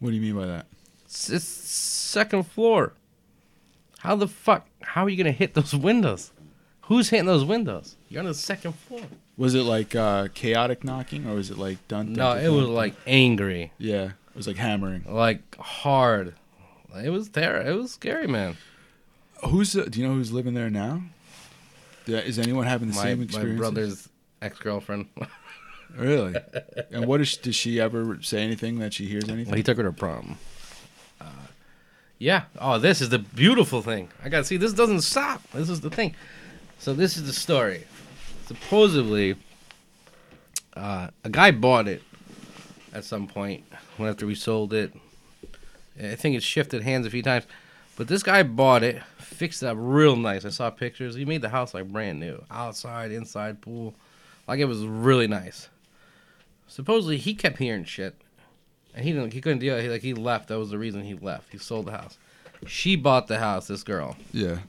What 0.00 0.10
do 0.10 0.16
you 0.16 0.22
mean 0.22 0.36
by 0.36 0.46
that? 0.46 0.66
It's, 1.06 1.30
it's 1.30 1.44
second 1.44 2.44
floor. 2.44 2.92
How 4.00 4.14
the 4.14 4.28
fuck? 4.28 4.68
How 4.82 5.04
are 5.04 5.08
you 5.08 5.16
gonna 5.16 5.32
hit 5.32 5.54
those 5.54 5.74
windows? 5.88 6.30
Who's 6.82 7.08
hitting 7.08 7.26
those 7.26 7.44
windows? 7.44 7.96
You're 8.08 8.20
on 8.20 8.26
the 8.26 8.34
second 8.34 8.74
floor. 8.74 9.02
Was 9.38 9.54
it 9.54 9.62
like 9.62 9.94
uh, 9.94 10.28
chaotic 10.34 10.84
knocking, 10.84 11.26
or 11.26 11.34
was 11.36 11.50
it 11.50 11.56
like 11.56 11.86
done? 11.88 12.12
No, 12.12 12.32
it 12.32 12.48
was 12.48 12.66
like 12.66 12.94
angry, 13.06 13.72
yeah, 13.78 14.04
it 14.04 14.36
was 14.36 14.46
like 14.46 14.56
hammering. 14.56 15.04
like 15.08 15.56
hard. 15.56 16.34
It 17.02 17.10
was 17.10 17.28
terror. 17.28 17.60
It 17.62 17.74
was 17.74 17.92
scary, 17.92 18.26
man. 18.26 18.56
Who's 19.46 19.76
uh, 19.76 19.86
do 19.88 20.00
you 20.00 20.08
know 20.08 20.14
who's 20.14 20.32
living 20.32 20.54
there 20.54 20.68
now? 20.68 21.02
Is 22.06 22.38
anyone 22.38 22.66
having 22.66 22.88
the 22.88 22.94
My 22.94 23.02
same 23.02 23.18
my 23.18 23.24
experience? 23.24 23.58
brother's 23.58 24.08
ex 24.42 24.58
girlfriend. 24.58 25.06
Really? 25.96 26.34
and 26.92 27.06
what 27.06 27.20
is? 27.22 27.36
Does 27.38 27.56
she 27.56 27.80
ever 27.80 28.18
say 28.20 28.42
anything 28.42 28.78
that 28.80 28.92
she 28.92 29.06
hears 29.06 29.28
anything? 29.28 29.56
he 29.56 29.62
took 29.62 29.78
her 29.78 29.84
to 29.84 29.92
prom. 29.92 30.36
Uh, 31.18 31.24
yeah. 32.18 32.42
Oh, 32.60 32.78
this 32.78 33.00
is 33.00 33.08
the 33.08 33.18
beautiful 33.18 33.80
thing. 33.80 34.10
I 34.22 34.28
gotta 34.28 34.44
see. 34.44 34.58
This 34.58 34.74
doesn't 34.74 35.00
stop. 35.00 35.42
This 35.52 35.70
is 35.70 35.80
the 35.80 35.88
thing. 35.88 36.14
So 36.78 36.92
this 36.92 37.16
is 37.16 37.26
the 37.26 37.32
story. 37.32 37.84
Supposedly, 38.48 39.36
uh, 40.74 41.08
a 41.22 41.28
guy 41.28 41.50
bought 41.50 41.86
it 41.86 42.02
at 42.94 43.04
some 43.04 43.26
point 43.26 43.62
when 43.98 44.08
after 44.08 44.26
we 44.26 44.34
sold 44.34 44.72
it. 44.72 44.90
I 46.02 46.14
think 46.14 46.34
it 46.34 46.42
shifted 46.42 46.80
hands 46.82 47.06
a 47.06 47.10
few 47.10 47.22
times, 47.22 47.44
but 47.94 48.08
this 48.08 48.22
guy 48.22 48.42
bought 48.42 48.82
it, 48.82 49.02
fixed 49.18 49.62
it 49.62 49.66
up 49.66 49.76
real 49.78 50.16
nice. 50.16 50.46
I 50.46 50.48
saw 50.48 50.70
pictures. 50.70 51.14
He 51.14 51.26
made 51.26 51.42
the 51.42 51.50
house 51.50 51.74
like 51.74 51.92
brand 51.92 52.20
new, 52.20 52.42
outside, 52.50 53.12
inside, 53.12 53.60
pool, 53.60 53.94
like 54.46 54.60
it 54.60 54.64
was 54.64 54.86
really 54.86 55.26
nice. 55.26 55.68
Supposedly, 56.68 57.18
he 57.18 57.34
kept 57.34 57.58
hearing 57.58 57.84
shit, 57.84 58.14
and 58.94 59.04
he 59.04 59.12
didn't. 59.12 59.34
He 59.34 59.42
couldn't 59.42 59.58
deal. 59.58 59.78
He 59.78 59.90
like 59.90 60.00
he 60.00 60.14
left. 60.14 60.48
That 60.48 60.58
was 60.58 60.70
the 60.70 60.78
reason 60.78 61.02
he 61.02 61.12
left. 61.12 61.52
He 61.52 61.58
sold 61.58 61.84
the 61.84 61.92
house. 61.92 62.16
She 62.66 62.96
bought 62.96 63.26
the 63.26 63.40
house. 63.40 63.66
This 63.66 63.82
girl. 63.82 64.16
yeah. 64.32 64.60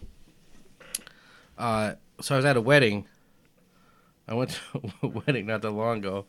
Uh, 1.57 1.93
so 2.19 2.36
I 2.36 2.38
was 2.39 2.45
at 2.45 2.57
a 2.57 2.62
wedding. 2.62 3.05
I 4.29 4.36
went 4.36 4.51
to 4.51 4.81
a 5.03 5.07
wedding 5.07 5.48
not 5.48 5.63
that 5.63 5.71
long 5.71 5.98
ago, 5.98 6.25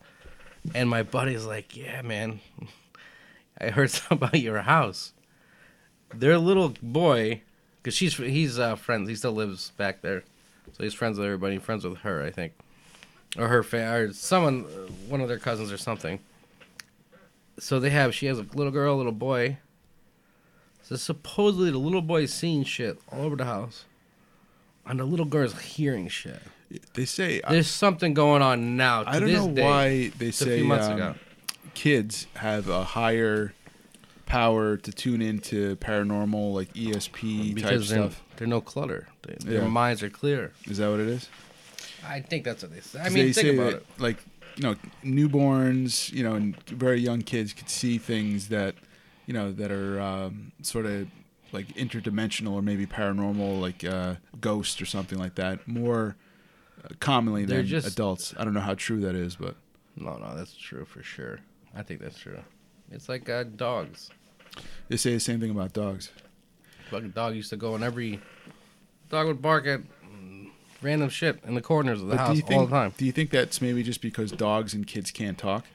and 0.74 0.88
my 0.88 1.02
buddy's 1.02 1.44
like, 1.44 1.76
"Yeah, 1.76 2.00
man, 2.02 2.40
I 3.60 3.68
heard 3.68 3.90
something 3.90 4.16
about 4.16 4.40
your 4.40 4.62
house." 4.62 5.12
Their 6.12 6.38
little 6.38 6.74
boy, 6.82 7.42
because 7.76 7.94
she's 7.94 8.16
he's 8.16 8.58
uh, 8.58 8.74
friends. 8.74 9.08
He 9.08 9.14
still 9.14 9.32
lives 9.32 9.70
back 9.76 10.00
there, 10.00 10.24
so 10.72 10.82
he's 10.82 10.94
friends 10.94 11.18
with 11.18 11.26
everybody. 11.26 11.58
Friends 11.58 11.84
with 11.84 11.98
her, 11.98 12.22
I 12.24 12.30
think, 12.30 12.54
or 13.38 13.48
her 13.48 13.62
fa- 13.62 13.94
or 13.94 14.12
someone, 14.14 14.64
uh, 14.64 14.90
one 15.08 15.20
of 15.20 15.28
their 15.28 15.38
cousins 15.38 15.70
or 15.70 15.78
something. 15.78 16.18
So 17.58 17.78
they 17.78 17.90
have. 17.90 18.14
She 18.14 18.26
has 18.26 18.38
a 18.38 18.46
little 18.54 18.72
girl, 18.72 18.94
a 18.94 18.96
little 18.96 19.12
boy. 19.12 19.58
So 20.82 20.96
supposedly 20.96 21.70
the 21.70 21.78
little 21.78 22.02
boy's 22.02 22.32
seeing 22.32 22.64
shit 22.64 22.98
all 23.12 23.20
over 23.20 23.36
the 23.36 23.44
house 23.44 23.84
and 24.86 24.98
the 24.98 25.04
little 25.04 25.26
girl's 25.26 25.56
hearing 25.60 26.08
shit. 26.08 26.40
They 26.94 27.04
say 27.04 27.40
I, 27.44 27.54
There's 27.54 27.68
something 27.68 28.14
going 28.14 28.42
on 28.42 28.76
now. 28.76 29.04
I 29.06 29.18
don't 29.18 29.32
know 29.32 29.50
day. 29.50 29.62
why 29.62 30.08
they 30.18 30.28
a 30.28 30.32
say 30.32 30.56
few 30.56 30.64
months 30.64 30.86
um, 30.86 30.92
ago. 30.94 31.14
kids 31.74 32.26
have 32.34 32.68
a 32.68 32.84
higher 32.84 33.54
power 34.26 34.76
to 34.76 34.92
tune 34.92 35.20
into 35.20 35.76
paranormal, 35.76 36.54
like 36.54 36.72
ESP 36.74 37.46
type 37.46 37.54
because 37.54 37.88
they're, 37.88 37.98
stuff. 37.98 38.22
they're 38.36 38.46
no 38.46 38.60
clutter. 38.60 39.08
They, 39.22 39.34
Their 39.40 39.68
minds 39.68 40.02
are 40.02 40.10
clear. 40.10 40.52
Is 40.66 40.78
that 40.78 40.88
what 40.90 41.00
it 41.00 41.08
is? 41.08 41.28
I 42.06 42.20
think 42.20 42.44
that's 42.44 42.62
what 42.62 42.72
they 42.72 42.80
say. 42.80 43.00
I 43.00 43.08
mean, 43.08 43.26
they 43.26 43.32
think 43.32 43.46
say 43.48 43.54
about 43.54 43.72
that, 43.72 43.76
it. 43.78 43.86
like 43.98 44.18
you 44.56 44.62
know, 44.62 44.76
newborns, 45.04 46.12
you 46.12 46.22
know, 46.22 46.34
and 46.34 46.56
very 46.68 47.00
young 47.00 47.22
kids 47.22 47.52
could 47.52 47.68
see 47.68 47.98
things 47.98 48.48
that 48.48 48.74
you 49.26 49.34
know 49.34 49.52
that 49.52 49.70
are 49.70 50.00
um, 50.00 50.52
sort 50.62 50.86
of 50.86 51.08
like 51.52 51.68
interdimensional 51.74 52.52
or 52.52 52.62
maybe 52.62 52.86
paranormal, 52.86 53.60
like 53.60 53.82
uh, 53.84 54.14
ghosts 54.40 54.80
or 54.80 54.86
something 54.86 55.18
like 55.18 55.34
that, 55.34 55.66
more 55.66 56.16
commonly 57.00 57.44
They're 57.44 57.58
than 57.58 57.66
just- 57.66 57.88
adults. 57.88 58.34
I 58.38 58.44
don't 58.44 58.54
know 58.54 58.60
how 58.60 58.74
true 58.74 59.00
that 59.00 59.14
is, 59.14 59.36
but 59.36 59.56
No, 59.96 60.16
no, 60.16 60.34
that's 60.36 60.54
true 60.56 60.84
for 60.84 61.02
sure. 61.02 61.40
I 61.74 61.82
think 61.82 62.00
that's 62.00 62.18
true. 62.18 62.38
It's 62.90 63.08
like 63.08 63.28
uh, 63.28 63.44
dogs. 63.44 64.10
they 64.88 64.96
say 64.96 65.12
the 65.14 65.20
same 65.20 65.40
thing 65.40 65.50
about 65.50 65.72
dogs. 65.72 66.10
Fucking 66.90 67.10
dog 67.10 67.34
used 67.36 67.50
to 67.50 67.56
go 67.56 67.76
in 67.76 67.82
every. 67.82 68.20
Dog 69.10 69.26
would 69.28 69.40
bark 69.42 69.66
at 69.66 69.80
mm, 70.04 70.50
random 70.82 71.08
shit 71.08 71.38
in 71.44 71.54
the 71.54 71.60
corners 71.60 72.00
of 72.02 72.08
the 72.08 72.16
But 72.16 72.26
house 72.26 72.36
think 72.40 72.50
all 72.52 72.66
the 72.66 72.70
time. 72.72 72.94
do 72.96 73.04
you 73.04 73.12
think 73.12 73.30
that's 73.30 73.60
maybe 73.62 73.82
just 73.84 74.00
because 74.02 74.32
dogs 74.32 74.74
and 74.74 74.86
kids 74.86 75.10
can't 75.12 75.38
talk? 75.38 75.66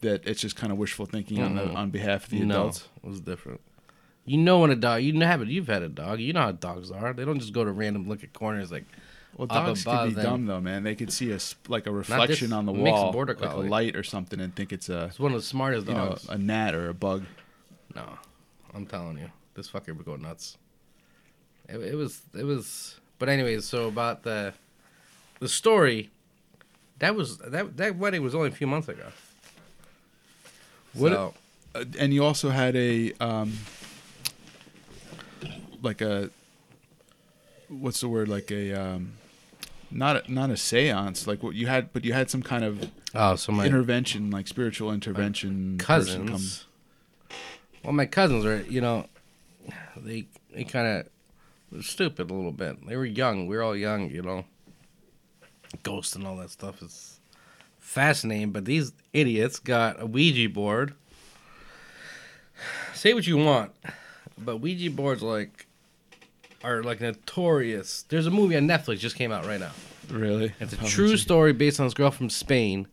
That 0.00 0.26
it's 0.26 0.40
just 0.40 0.56
kind 0.56 0.72
of 0.72 0.78
wishful 0.78 1.06
thinking 1.06 1.40
on 1.42 1.54
the, 1.56 1.62
Mm-mm. 1.62 1.74
on 1.76 1.90
behalf 1.90 2.24
of 2.24 2.30
the 2.30 2.40
no, 2.40 2.54
adults. 2.54 2.88
it 3.02 3.08
was 3.08 3.20
different. 3.20 3.60
You 4.24 4.38
know 4.38 4.60
when 4.60 4.70
a 4.70 4.76
dog, 4.76 5.02
you 5.02 5.18
have 5.20 5.42
it. 5.42 5.48
You've 5.48 5.66
had 5.68 5.82
a 5.82 5.88
dog. 5.88 6.20
You 6.20 6.32
know 6.32 6.40
how 6.42 6.52
dogs 6.52 6.90
are. 6.92 7.12
They 7.12 7.24
don't 7.24 7.40
just 7.40 7.52
go 7.52 7.64
to 7.64 7.72
random 7.72 8.08
look 8.08 8.22
at 8.22 8.32
corners 8.32 8.70
like 8.70 8.84
Well, 9.50 9.66
dogs 9.66 9.84
could 9.84 10.14
be 10.14 10.22
dumb 10.22 10.46
though, 10.46 10.60
man. 10.60 10.82
They 10.84 10.94
could 10.94 11.12
see 11.12 11.32
a 11.32 11.38
like 11.68 11.86
a 11.86 11.90
reflection 11.90 12.52
on 12.52 12.66
the 12.66 12.72
mixed 12.72 12.92
wall, 12.92 13.12
border 13.12 13.34
like 13.34 13.42
a 13.42 13.52
collie. 13.52 13.68
light 13.68 13.96
or 13.96 14.02
something, 14.04 14.40
and 14.40 14.54
think 14.54 14.72
it's 14.72 14.88
a 14.88 15.06
it's 15.06 15.18
one 15.18 15.32
of 15.32 15.40
the 15.40 15.46
smartest 15.46 15.88
you 15.88 15.94
know 15.94 16.10
dogs. 16.10 16.28
a 16.28 16.38
gnat 16.38 16.74
or 16.74 16.88
a 16.88 16.94
bug. 16.94 17.24
No, 17.94 18.04
I'm 18.72 18.86
telling 18.86 19.18
you, 19.18 19.30
this 19.54 19.68
fucker 19.68 19.96
would 19.96 20.06
go 20.06 20.16
nuts. 20.16 20.56
It, 21.68 21.78
it 21.78 21.94
was, 21.96 22.20
it 22.38 22.44
was. 22.44 23.00
But 23.18 23.28
anyways, 23.28 23.64
so 23.64 23.88
about 23.88 24.22
the, 24.22 24.52
the 25.40 25.48
story, 25.48 26.10
that 26.98 27.14
was 27.14 27.38
that 27.38 27.76
that 27.76 27.96
wedding 27.96 28.22
was 28.22 28.34
only 28.34 28.48
a 28.48 28.52
few 28.52 28.66
months 28.66 28.88
ago. 28.88 29.06
What- 30.94 31.12
So, 31.12 31.34
Uh, 31.74 31.84
and 31.98 32.12
you 32.12 32.22
also 32.22 32.50
had 32.50 32.76
a 32.76 33.12
um, 33.20 33.54
like 35.82 36.00
a 36.00 36.30
what's 37.68 38.00
the 38.00 38.08
word 38.08 38.28
like 38.28 38.50
a 38.50 38.72
um, 38.74 39.14
not 39.92 40.28
a, 40.28 40.32
not 40.32 40.50
a 40.50 40.54
séance 40.54 41.26
like 41.26 41.42
what 41.42 41.54
you 41.54 41.66
had, 41.66 41.92
but 41.92 42.04
you 42.04 42.12
had 42.12 42.30
some 42.30 42.42
kind 42.42 42.64
of 42.64 42.90
oh, 43.14 43.36
so 43.36 43.52
my 43.52 43.66
intervention, 43.66 44.30
like 44.30 44.48
spiritual 44.48 44.92
intervention. 44.92 45.78
cousins. 45.78 46.66
Well, 47.84 47.92
my 47.92 48.06
cousins 48.06 48.44
are 48.44 48.62
you 48.62 48.80
know, 48.80 49.06
they 49.96 50.26
they 50.52 50.64
kind 50.64 50.86
of 50.86 51.08
were 51.70 51.82
stupid 51.82 52.30
a 52.30 52.34
little 52.34 52.52
bit. 52.52 52.86
They 52.86 52.96
were 52.96 53.04
young. 53.04 53.46
We 53.46 53.56
were 53.56 53.62
all 53.62 53.76
young, 53.76 54.10
you 54.10 54.22
know. 54.22 54.44
Ghosts 55.82 56.14
and 56.16 56.26
all 56.26 56.36
that 56.36 56.50
stuff 56.50 56.82
is 56.82 57.18
fascinating, 57.78 58.50
but 58.52 58.64
these 58.64 58.92
idiots 59.12 59.58
got 59.58 60.00
a 60.00 60.06
Ouija 60.06 60.48
board. 60.48 60.94
Say 62.94 63.14
what 63.14 63.26
you 63.26 63.38
want, 63.38 63.72
but 64.38 64.58
Ouija 64.58 64.90
boards 64.90 65.22
like 65.22 65.66
are 66.62 66.82
like 66.82 67.00
notorious. 67.00 68.04
There's 68.08 68.26
a 68.26 68.30
movie 68.30 68.56
on 68.56 68.66
Netflix 68.66 68.98
just 68.98 69.16
came 69.16 69.32
out 69.32 69.46
right 69.46 69.60
now. 69.60 69.72
Really, 70.10 70.52
It's 70.60 70.72
a 70.72 70.76
true 70.76 71.16
story 71.16 71.52
based 71.52 71.80
on 71.80 71.86
this 71.86 71.94
girl 71.94 72.10
from 72.10 72.28
Spain. 72.28 72.88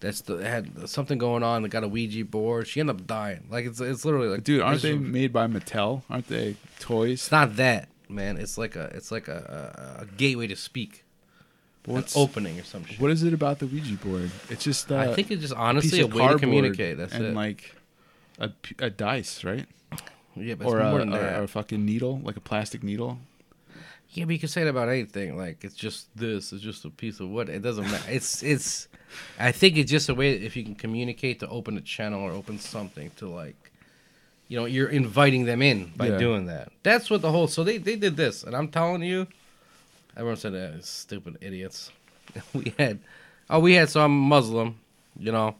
That's 0.00 0.20
the 0.22 0.46
had 0.46 0.88
something 0.88 1.16
going 1.16 1.42
on. 1.42 1.62
That 1.62 1.70
got 1.70 1.84
a 1.84 1.88
Ouija 1.88 2.24
board. 2.24 2.66
She 2.66 2.80
ended 2.80 2.96
up 2.96 3.06
dying. 3.06 3.46
Like 3.50 3.64
it's 3.64 3.80
it's 3.80 4.04
literally 4.04 4.28
like 4.28 4.44
Dude, 4.44 4.60
aren't 4.60 4.82
they 4.82 4.96
made 4.96 5.32
by 5.32 5.46
Mattel? 5.46 6.02
Aren't 6.10 6.28
they 6.28 6.56
toys? 6.80 7.20
It's 7.20 7.32
not 7.32 7.56
that 7.56 7.88
man. 8.08 8.36
It's 8.36 8.58
like 8.58 8.76
a 8.76 8.90
it's 8.94 9.10
like 9.10 9.28
a, 9.28 9.96
a, 9.98 10.02
a 10.02 10.06
gateway 10.06 10.46
to 10.48 10.56
speak. 10.56 11.04
What's 11.86 12.16
an 12.16 12.22
opening 12.22 12.58
or 12.58 12.64
some 12.64 12.84
shit. 12.84 12.98
what 12.98 13.10
is 13.10 13.22
it 13.22 13.34
about 13.34 13.58
the 13.58 13.66
Ouija 13.66 13.94
board? 13.96 14.30
It's 14.48 14.64
just 14.64 14.90
uh, 14.90 14.96
I 14.96 15.14
think 15.14 15.30
it's 15.30 15.42
just 15.42 15.54
honestly 15.54 16.02
piece 16.02 16.12
a 16.12 16.16
way 16.16 16.28
to 16.28 16.38
communicate. 16.38 16.96
That's 16.96 17.12
and 17.12 17.26
it. 17.26 17.34
like 17.34 17.74
a, 18.38 18.50
a 18.78 18.90
dice, 18.90 19.44
right? 19.44 19.66
Yeah, 20.36 20.54
but 20.54 20.66
Or 20.66 20.80
it's 20.80 20.86
a, 20.86 20.90
more 20.90 20.98
than 21.00 21.10
that. 21.10 21.40
or 21.40 21.44
a 21.44 21.48
fucking 21.48 21.84
needle, 21.84 22.20
like 22.22 22.36
a 22.36 22.40
plastic 22.40 22.82
needle. 22.82 23.18
Yeah, 24.10 24.26
but 24.26 24.32
you 24.32 24.38
can 24.38 24.48
say 24.48 24.62
it 24.62 24.68
about 24.68 24.88
anything. 24.88 25.36
Like 25.36 25.64
it's 25.64 25.74
just 25.74 26.06
this. 26.16 26.52
It's 26.52 26.62
just 26.62 26.84
a 26.84 26.90
piece 26.90 27.18
of 27.20 27.28
wood. 27.30 27.48
It 27.48 27.62
doesn't 27.62 27.84
matter. 27.90 28.04
It's 28.10 28.42
it's. 28.42 28.88
I 29.38 29.52
think 29.52 29.76
it's 29.76 29.90
just 29.90 30.08
a 30.08 30.14
way 30.14 30.32
if 30.34 30.56
you 30.56 30.64
can 30.64 30.74
communicate 30.74 31.40
to 31.40 31.48
open 31.48 31.76
a 31.76 31.80
channel 31.80 32.20
or 32.22 32.32
open 32.32 32.58
something 32.58 33.10
to 33.16 33.28
like, 33.28 33.70
you 34.48 34.58
know, 34.58 34.64
you're 34.66 34.88
inviting 34.88 35.44
them 35.44 35.62
in 35.62 35.92
by 35.96 36.08
Yeah. 36.08 36.18
doing 36.18 36.46
that. 36.46 36.70
That's 36.82 37.10
what 37.10 37.22
the 37.22 37.30
whole. 37.32 37.46
So 37.48 37.64
they 37.64 37.78
they 37.78 37.96
did 37.96 38.16
this, 38.16 38.44
and 38.44 38.54
I'm 38.56 38.68
telling 38.68 39.02
you, 39.02 39.26
everyone 40.16 40.36
said 40.36 40.54
eh, 40.54 40.70
that 40.76 40.84
stupid 40.84 41.38
idiots. 41.40 41.90
we 42.54 42.72
had, 42.78 42.98
oh, 43.50 43.60
we 43.60 43.74
had 43.74 43.88
some 43.90 44.16
Muslim, 44.18 44.78
you 45.18 45.32
know. 45.32 45.56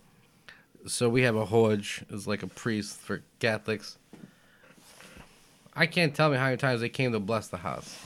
So 0.86 1.08
we 1.08 1.22
have 1.22 1.34
a 1.36 1.46
Hoj, 1.46 2.12
is 2.12 2.26
like 2.28 2.42
a 2.42 2.46
priest 2.46 2.98
for 3.00 3.22
Catholics. 3.40 3.98
I 5.76 5.86
can't 5.86 6.14
tell 6.14 6.30
me 6.30 6.36
how 6.36 6.44
many 6.44 6.56
times 6.56 6.80
they 6.80 6.88
came 6.88 7.12
to 7.12 7.20
bless 7.20 7.48
the 7.48 7.56
house. 7.56 7.98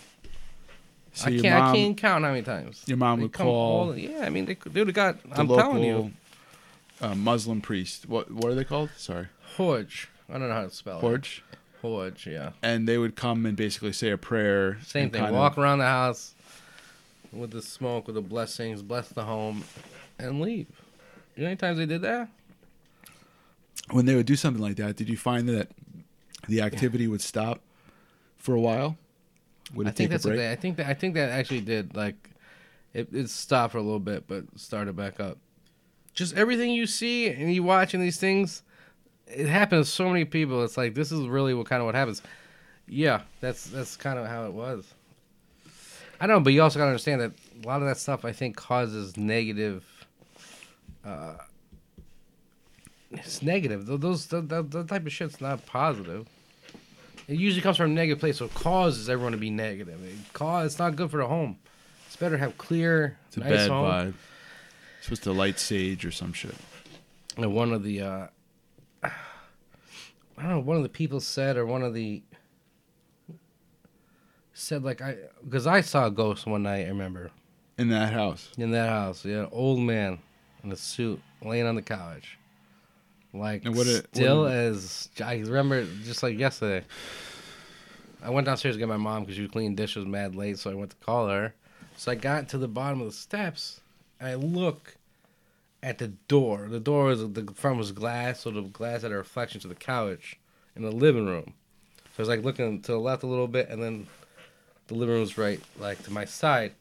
So 1.12 1.26
I 1.26 1.30
can't. 1.38 1.42
mom- 1.44 1.74
I 1.74 1.76
can't 1.76 1.96
count 1.96 2.24
how 2.24 2.30
many 2.30 2.42
times. 2.42 2.82
Your 2.86 2.96
mom 2.96 3.18
They 3.18 3.22
would 3.24 3.32
call 3.32 3.48
all- 3.88 3.96
yeah, 3.98 4.20
I 4.24 4.30
mean, 4.30 4.44
they, 4.46 4.54
they 4.54 4.80
would 4.80 4.88
have 4.88 4.94
got. 4.94 5.18
I'm 5.32 5.48
local 5.48 5.56
telling 5.62 5.84
you, 5.84 6.12
uh, 7.00 7.14
Muslim 7.14 7.60
priest. 7.60 8.08
What 8.08 8.30
what 8.30 8.46
are 8.50 8.54
they 8.54 8.64
called? 8.64 8.90
Sorry, 8.96 9.26
Horge. 9.56 10.08
I 10.28 10.34
don't 10.34 10.48
know 10.48 10.54
how 10.54 10.62
to 10.62 10.70
spell 10.70 10.98
it. 10.98 11.00
Horge. 11.00 11.42
Horge. 11.82 12.26
Yeah. 12.26 12.50
And 12.62 12.86
they 12.88 12.98
would 12.98 13.16
come 13.16 13.46
and 13.46 13.56
basically 13.56 13.92
say 13.92 14.10
a 14.10 14.18
prayer. 14.18 14.78
Same 14.84 15.10
thing. 15.10 15.32
Walk 15.32 15.52
of- 15.52 15.58
around 15.58 15.78
the 15.78 15.86
house 15.86 16.34
with 17.32 17.50
the 17.50 17.62
smoke, 17.62 18.06
with 18.06 18.14
the 18.14 18.22
blessings, 18.22 18.82
bless 18.82 19.08
the 19.08 19.24
home, 19.24 19.64
and 20.18 20.40
leave. 20.40 20.66
You 21.36 21.42
know 21.42 21.46
how 21.46 21.50
many 21.50 21.56
times 21.56 21.78
they 21.78 21.86
did 21.86 22.02
that? 22.02 22.28
when 23.90 24.04
they 24.04 24.14
would 24.14 24.26
do 24.26 24.36
something 24.36 24.62
like 24.62 24.76
that, 24.76 24.96
did 24.96 25.08
you 25.08 25.16
find 25.16 25.48
that 25.48 25.68
the 26.46 26.60
activity 26.62 27.08
would 27.08 27.20
stop 27.20 27.60
for 28.36 28.54
a 28.54 28.60
while? 28.60 28.96
Would 29.74 29.86
it 29.86 29.90
I 29.90 29.92
think 29.92 29.96
take 29.96 30.10
that's 30.10 30.24
a 30.24 30.28
what 30.28 30.36
break? 30.36 30.40
they. 30.40 30.52
I 30.52 30.56
think 30.56 30.76
that. 30.76 30.86
I 30.86 30.94
think 30.94 31.14
that 31.14 31.30
actually 31.30 31.60
did. 31.60 31.94
Like, 31.96 32.30
it, 32.94 33.08
it 33.12 33.28
stopped 33.30 33.72
for 33.72 33.78
a 33.78 33.82
little 33.82 34.00
bit, 34.00 34.26
but 34.26 34.44
started 34.56 34.96
back 34.96 35.20
up. 35.20 35.38
Just 36.14 36.34
everything 36.36 36.70
you 36.70 36.86
see 36.86 37.28
and 37.28 37.52
you 37.52 37.62
watch 37.62 37.94
in 37.94 38.00
these 38.00 38.18
things, 38.18 38.62
it 39.26 39.46
happens 39.46 39.86
to 39.88 39.92
so 39.92 40.08
many 40.08 40.24
people. 40.24 40.64
It's 40.64 40.76
like 40.76 40.94
this 40.94 41.12
is 41.12 41.26
really 41.26 41.54
what 41.54 41.66
kind 41.66 41.80
of 41.80 41.86
what 41.86 41.94
happens. 41.94 42.22
Yeah, 42.86 43.22
that's 43.40 43.64
that's 43.66 43.96
kind 43.96 44.18
of 44.18 44.26
how 44.26 44.46
it 44.46 44.52
was. 44.52 44.92
I 46.20 46.26
don't 46.26 46.38
know, 46.38 46.40
but 46.42 46.52
you 46.52 46.62
also 46.62 46.78
gotta 46.78 46.90
understand 46.90 47.20
that 47.20 47.32
a 47.62 47.66
lot 47.66 47.80
of 47.82 47.86
that 47.88 47.98
stuff 47.98 48.24
I 48.24 48.32
think 48.32 48.56
causes 48.56 49.16
negative. 49.16 49.84
Uh, 51.04 51.34
it's 53.12 53.42
negative. 53.42 53.86
Th- 53.86 54.00
Those 54.00 54.26
that, 54.26 54.48
that, 54.48 54.88
type 54.88 55.06
of 55.06 55.12
shit's 55.12 55.40
not 55.40 55.64
positive. 55.66 56.26
It 57.26 57.38
usually 57.38 57.60
comes 57.62 57.76
from 57.76 57.90
a 57.90 57.94
negative 57.94 58.20
place, 58.20 58.38
so 58.38 58.46
it 58.46 58.54
causes 58.54 59.08
everyone 59.10 59.32
to 59.32 59.38
be 59.38 59.50
negative. 59.50 60.02
It 60.02 60.14
cause 60.32 60.66
it's 60.66 60.78
not 60.78 60.96
good 60.96 61.10
for 61.10 61.18
the 61.18 61.26
home. 61.26 61.58
It's 62.06 62.16
better 62.16 62.36
to 62.36 62.40
have 62.40 62.56
clear, 62.56 63.18
It's 63.28 63.36
a 63.36 63.40
nice 63.40 63.50
bad 63.50 63.68
home. 63.70 63.84
vibe. 63.90 64.14
It's 64.98 65.04
supposed 65.06 65.22
to 65.24 65.32
light 65.32 65.58
sage 65.58 66.04
or 66.06 66.10
some 66.10 66.32
shit. 66.32 66.54
And 67.36 67.54
one 67.54 67.72
of 67.72 67.82
the, 67.82 68.00
uh, 68.00 68.26
I 69.02 69.10
don't 70.38 70.48
know, 70.48 70.60
one 70.60 70.76
of 70.78 70.82
the 70.82 70.88
people 70.88 71.20
said, 71.20 71.56
or 71.58 71.66
one 71.66 71.82
of 71.82 71.92
the 71.94 72.22
said 74.54 74.82
like 74.82 75.00
I, 75.02 75.16
because 75.44 75.66
I 75.66 75.82
saw 75.82 76.06
a 76.06 76.10
ghost 76.10 76.46
one 76.46 76.62
night. 76.64 76.84
I 76.86 76.88
remember 76.88 77.30
In 77.76 77.88
that 77.90 78.12
house. 78.12 78.50
in 78.58 78.70
that 78.72 78.88
house. 78.88 79.24
Yeah, 79.24 79.40
an 79.42 79.48
old 79.52 79.80
man 79.80 80.18
in 80.64 80.72
a 80.72 80.76
suit 80.76 81.20
laying 81.42 81.66
on 81.66 81.74
the 81.76 81.82
couch, 81.82 82.37
like 83.32 83.64
And 83.64 83.76
what 83.76 83.86
a- 83.86 84.04
still 84.12 84.42
what 84.42 84.52
as 84.52 85.08
I 85.24 85.38
remember, 85.38 85.84
just 86.04 86.22
like 86.22 86.38
yesterday. 86.38 86.84
I 88.22 88.30
went 88.30 88.46
downstairs 88.46 88.74
to 88.74 88.78
get 88.80 88.88
my 88.88 88.96
mom 88.96 89.22
because 89.22 89.36
she 89.36 89.42
was 89.42 89.50
cleaning 89.50 89.76
dishes 89.76 90.04
mad 90.04 90.34
late, 90.34 90.58
so 90.58 90.70
I 90.70 90.74
went 90.74 90.90
to 90.90 90.96
call 90.96 91.28
her. 91.28 91.54
So 91.96 92.10
I 92.10 92.14
got 92.16 92.48
to 92.50 92.58
the 92.58 92.66
bottom 92.68 93.00
of 93.00 93.06
the 93.06 93.12
steps. 93.12 93.80
And 94.18 94.28
I 94.28 94.34
look 94.34 94.96
at 95.82 95.98
the 95.98 96.08
door. 96.08 96.66
The 96.68 96.80
door 96.80 97.04
was 97.04 97.20
the 97.32 97.48
front 97.54 97.78
was 97.78 97.92
glass, 97.92 98.40
so 98.40 98.50
the 98.50 98.62
glass 98.62 99.02
had 99.02 99.12
a 99.12 99.16
reflection 99.16 99.60
to 99.60 99.68
the 99.68 99.76
couch 99.76 100.36
in 100.74 100.82
the 100.82 100.90
living 100.90 101.26
room. 101.26 101.54
So 101.96 102.14
I 102.18 102.22
was 102.22 102.28
like 102.28 102.42
looking 102.42 102.82
to 102.82 102.92
the 102.92 102.98
left 102.98 103.22
a 103.22 103.26
little 103.28 103.46
bit, 103.46 103.68
and 103.68 103.80
then 103.80 104.08
the 104.88 104.94
living 104.94 105.12
room 105.14 105.20
was 105.20 105.38
right 105.38 105.60
like 105.78 106.02
to 106.04 106.12
my 106.12 106.24
side. 106.24 106.72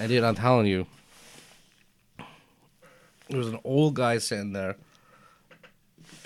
And 0.00 0.08
dude, 0.08 0.24
I'm 0.24 0.34
telling 0.34 0.66
you, 0.66 0.86
there 3.28 3.38
was 3.38 3.48
an 3.48 3.60
old 3.64 3.94
guy 3.94 4.18
sitting 4.18 4.52
there. 4.52 4.76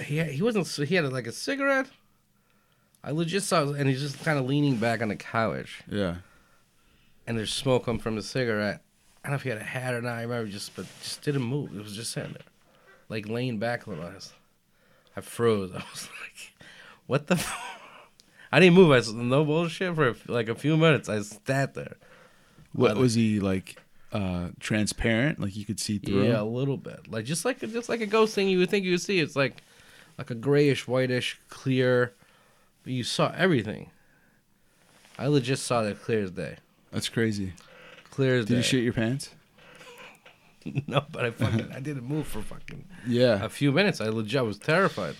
He 0.00 0.22
he 0.22 0.42
wasn't 0.42 0.66
he 0.88 0.94
had 0.94 1.10
like 1.12 1.26
a 1.26 1.32
cigarette. 1.32 1.88
I 3.02 3.10
legit 3.12 3.42
saw, 3.42 3.62
and 3.72 3.88
he's 3.88 4.00
just 4.00 4.22
kind 4.24 4.38
of 4.38 4.46
leaning 4.46 4.76
back 4.76 5.02
on 5.02 5.08
the 5.08 5.16
couch, 5.16 5.82
Yeah. 5.88 6.16
and 7.26 7.38
there's 7.38 7.52
smoke 7.52 7.84
coming 7.84 8.00
from 8.00 8.16
the 8.16 8.22
cigarette. 8.22 8.82
I 9.24 9.28
don't 9.28 9.32
know 9.32 9.36
if 9.36 9.42
he 9.44 9.48
had 9.50 9.58
a 9.58 9.64
hat 9.64 9.94
or 9.94 10.02
not. 10.02 10.14
I 10.18 10.22
remember 10.22 10.50
just, 10.50 10.74
but 10.74 10.86
just 11.02 11.22
didn't 11.22 11.42
move. 11.42 11.74
It 11.76 11.82
was 11.82 11.94
just 11.94 12.10
sitting 12.12 12.32
there, 12.32 12.42
like 13.08 13.28
laying 13.28 13.58
back 13.58 13.86
a 13.86 13.90
little. 13.90 14.04
I, 14.04 14.14
was, 14.14 14.32
I 15.16 15.20
froze. 15.20 15.70
I 15.74 15.84
was 15.92 16.08
like, 16.22 16.66
"What 17.06 17.26
the?" 17.28 17.34
F-? 17.34 17.80
I 18.52 18.60
didn't 18.60 18.74
move. 18.74 18.90
I 18.90 18.96
was 18.96 19.12
no 19.12 19.44
bullshit 19.44 19.94
for 19.94 20.14
like 20.26 20.48
a 20.48 20.54
few 20.54 20.76
minutes. 20.76 21.08
I 21.08 21.20
sat 21.22 21.74
there. 21.74 21.96
What 22.72 22.96
was 22.96 23.14
he 23.14 23.40
like? 23.40 23.76
Uh, 24.10 24.48
transparent, 24.58 25.38
like 25.38 25.54
you 25.54 25.66
could 25.66 25.78
see 25.78 25.98
through. 25.98 26.24
Yeah, 26.24 26.40
a 26.40 26.42
him? 26.42 26.54
little 26.54 26.78
bit. 26.78 27.10
Like 27.10 27.26
just 27.26 27.44
like 27.44 27.60
just 27.60 27.90
like 27.90 28.00
a 28.00 28.06
ghost 28.06 28.34
thing 28.34 28.48
you 28.48 28.58
would 28.58 28.70
think 28.70 28.86
you 28.86 28.92
would 28.92 29.02
see. 29.02 29.20
It's 29.20 29.36
like 29.36 29.62
like 30.18 30.30
a 30.30 30.34
grayish, 30.34 30.86
whitish, 30.86 31.38
clear. 31.48 32.12
But 32.84 32.92
you 32.92 33.04
saw 33.04 33.32
everything. 33.36 33.90
I 35.18 35.26
legit 35.28 35.58
saw 35.58 35.82
that 35.82 36.02
clear 36.02 36.22
as 36.24 36.30
day. 36.32 36.56
That's 36.92 37.08
crazy. 37.08 37.52
Clear 38.10 38.36
as 38.38 38.46
Did 38.46 38.54
day. 38.54 38.56
you 38.58 38.62
shit 38.62 38.84
your 38.84 38.92
pants? 38.92 39.30
no, 40.86 41.04
but 41.10 41.24
I 41.24 41.30
fucking 41.30 41.72
I 41.72 41.80
didn't 41.80 42.04
move 42.04 42.26
for 42.26 42.42
fucking 42.42 42.84
Yeah. 43.06 43.44
a 43.44 43.48
few 43.48 43.72
minutes. 43.72 44.00
I 44.00 44.08
legit 44.08 44.44
was 44.44 44.58
terrified. 44.58 45.16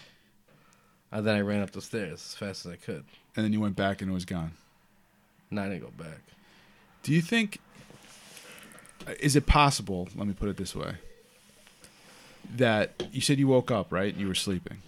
And 1.11 1.27
then 1.27 1.37
I 1.37 1.41
ran 1.41 1.63
up 1.63 1.71
the 1.71 1.81
stairs 1.81 2.13
as 2.15 2.35
fast 2.35 2.67
as 2.67 2.73
I 2.73 2.77
could. 2.77 3.05
And 3.35 3.45
then 3.45 3.53
you 3.53 3.61
went 3.61 3.77
back 3.77 4.03
and 4.03 4.11
it 4.11 4.15
was 4.15 4.25
gone. 4.25 4.53
And 5.51 5.59
I 5.59 5.69
didn't 5.69 5.83
go 5.83 5.93
back. 6.03 6.21
Do 7.03 7.13
you 7.13 7.23
think 7.23 7.61
is 9.21 9.37
it 9.37 9.47
possible, 9.47 10.09
let 10.17 10.27
me 10.27 10.35
put 10.35 10.49
it 10.51 10.57
this 10.59 10.75
way, 10.77 10.95
that 12.57 13.05
you 13.13 13.21
said 13.21 13.39
you 13.39 13.47
woke 13.49 13.71
up, 13.71 13.91
right? 13.93 14.15
You 14.15 14.29
were 14.29 14.35
sleeping. 14.35 14.79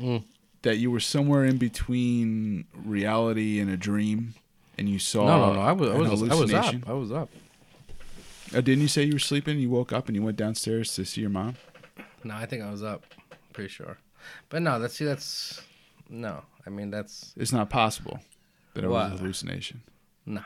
Mm. 0.00 0.24
That 0.62 0.78
you 0.78 0.90
were 0.90 1.00
somewhere 1.00 1.44
in 1.44 1.56
between 1.56 2.66
reality 2.72 3.58
and 3.58 3.70
a 3.70 3.76
dream 3.76 4.34
and 4.78 4.88
you 4.88 4.98
saw 4.98 5.26
no, 5.26 5.46
no, 5.46 5.52
no. 5.54 5.60
I 5.60 5.72
was 5.72 5.88
I 5.90 5.96
was 5.96 6.22
I 6.30 6.34
was 6.34 6.54
up. 6.54 6.88
I 6.88 6.92
was 6.92 7.12
up. 7.12 7.28
Uh, 8.54 8.60
didn't 8.60 8.82
you 8.82 8.88
say 8.88 9.04
you 9.04 9.14
were 9.14 9.18
sleeping 9.18 9.58
you 9.58 9.70
woke 9.70 9.92
up 9.92 10.08
and 10.08 10.16
you 10.16 10.22
went 10.22 10.36
downstairs 10.36 10.94
to 10.94 11.04
see 11.04 11.20
your 11.20 11.30
mom? 11.30 11.56
No, 12.24 12.34
I 12.34 12.46
think 12.46 12.62
I 12.62 12.70
was 12.70 12.82
up. 12.82 13.04
Pretty 13.52 13.70
sure. 13.70 13.98
But 14.48 14.62
no, 14.62 14.78
that's 14.78 14.94
see 14.94 15.04
that's 15.04 15.60
no. 16.08 16.42
I 16.66 16.70
mean 16.70 16.90
that's 16.90 17.32
It's 17.36 17.52
not 17.52 17.70
possible 17.70 18.20
that 18.74 18.84
it 18.84 18.88
was 18.88 19.12
a 19.12 19.16
hallucination. 19.16 19.82
No. 20.26 20.42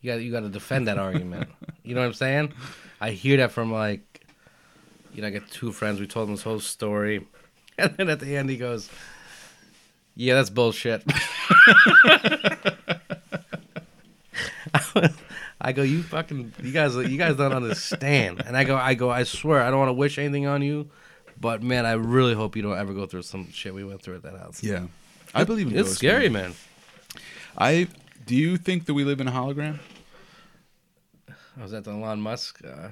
You 0.00 0.12
got 0.12 0.20
you 0.22 0.32
got 0.32 0.40
to 0.40 0.48
defend 0.48 0.88
that 0.88 0.98
argument. 0.98 1.48
You 1.82 1.94
know 1.94 2.02
what 2.02 2.08
I'm 2.08 2.12
saying? 2.12 2.52
I 3.00 3.10
hear 3.10 3.38
that 3.38 3.50
from 3.50 3.72
like, 3.72 4.24
you 5.12 5.22
know, 5.22 5.28
I 5.28 5.30
got 5.30 5.50
two 5.50 5.72
friends. 5.72 5.98
We 5.98 6.06
told 6.06 6.28
them 6.28 6.36
this 6.36 6.44
whole 6.44 6.60
story, 6.60 7.26
and 7.84 7.96
then 7.96 8.08
at 8.08 8.20
the 8.20 8.36
end 8.36 8.50
he 8.50 8.56
goes, 8.56 8.88
"Yeah, 10.14 10.34
that's 10.34 10.50
bullshit." 10.50 11.02
I 15.62 15.72
go, 15.72 15.82
you 15.82 16.02
fucking, 16.02 16.54
you 16.62 16.72
guys, 16.72 16.96
you 16.96 17.18
guys 17.18 17.36
don't 17.36 17.52
understand. 17.52 18.42
And 18.46 18.56
I 18.56 18.64
go, 18.64 18.76
I 18.76 18.94
go, 18.94 19.10
I 19.10 19.24
swear, 19.24 19.62
I 19.62 19.68
don't 19.70 19.78
want 19.78 19.90
to 19.90 19.94
wish 19.94 20.18
anything 20.18 20.46
on 20.46 20.62
you, 20.62 20.88
but 21.38 21.62
man, 21.62 21.84
I 21.84 21.92
really 21.92 22.34
hope 22.34 22.56
you 22.56 22.62
don't 22.62 22.78
ever 22.78 22.94
go 22.94 23.04
through 23.06 23.22
some 23.22 23.50
shit 23.52 23.74
we 23.74 23.84
went 23.84 24.00
through 24.00 24.16
at 24.16 24.22
that 24.22 24.38
house. 24.38 24.62
Yeah. 24.62 24.86
I 25.34 25.44
believe 25.44 25.66
in 25.66 25.74
It's 25.74 25.82
ghosts, 25.82 25.98
scary, 25.98 26.28
man. 26.30 26.50
man. 26.50 26.54
I 27.58 27.88
do 28.26 28.34
you 28.36 28.56
think 28.56 28.86
that 28.86 28.94
we 28.94 29.04
live 29.04 29.20
in 29.20 29.28
a 29.28 29.32
hologram? 29.32 29.80
I 31.28 31.62
was 31.62 31.74
at 31.74 31.84
the 31.84 31.90
Elon 31.92 32.20
Musk. 32.20 32.60
Uh, 32.64 32.88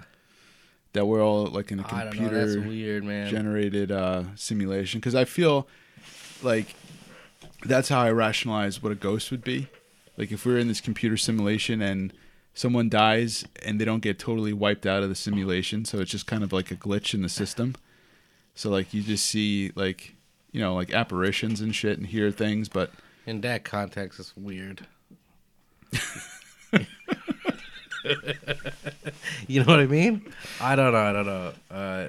That 0.95 1.07
we're 1.07 1.23
all 1.23 1.47
like 1.47 1.71
in 1.71 1.81
a 1.81 1.87
I 1.87 2.05
don't 2.05 2.19
know. 2.19 2.29
That's 2.29 2.55
computer 2.55 3.01
weird, 3.03 3.31
generated 3.31 3.93
uh, 3.93 4.25
simulation? 4.35 5.01
Because 5.01 5.15
I 5.15 5.25
feel 5.25 5.69
like 6.43 6.75
that's 7.65 7.89
how 7.89 8.01
I 8.01 8.11
rationalize 8.11 8.83
what 8.83 8.93
a 8.93 8.95
ghost 8.95 9.31
would 9.31 9.45
be. 9.45 9.69
Like 10.17 10.33
if 10.33 10.45
we 10.45 10.55
are 10.55 10.59
in 10.59 10.69
this 10.69 10.81
computer 10.81 11.17
simulation 11.17 11.81
and 11.83 12.13
someone 12.55 12.89
dies 12.89 13.45
and 13.65 13.81
they 13.81 13.85
don't 13.85 14.01
get 14.01 14.19
totally 14.19 14.53
wiped 14.53 14.87
out 14.87 15.03
of 15.03 15.09
the 15.09 15.15
simulation, 15.15 15.85
so 15.85 15.99
it's 16.01 16.11
just 16.11 16.27
kind 16.27 16.43
of 16.43 16.53
like 16.53 16.71
a 16.71 16.77
glitch 16.77 17.15
in 17.15 17.23
the 17.23 17.29
system. 17.29 17.77
So 18.55 18.71
like 18.71 18.93
you 18.93 19.03
just 19.03 19.27
see 19.27 19.71
like 19.75 20.15
you 20.51 20.61
know 20.61 20.75
like 20.75 20.93
apparitions 20.93 21.61
and 21.61 21.75
shit 21.75 21.99
and 21.99 22.07
hear 22.07 22.31
things, 22.31 22.69
but 22.69 22.91
In 23.27 23.43
that 23.43 23.63
context, 23.65 24.19
it's 24.19 24.37
weird. 24.37 24.87
you 29.47 29.61
know 29.63 29.67
what 29.67 29.81
I 29.81 29.87
mean? 29.87 30.33
I 30.61 30.77
don't 30.77 30.93
know. 30.93 30.99
I 30.99 31.13
don't 31.13 31.27
know. 31.27 31.53
Uh, 31.71 32.09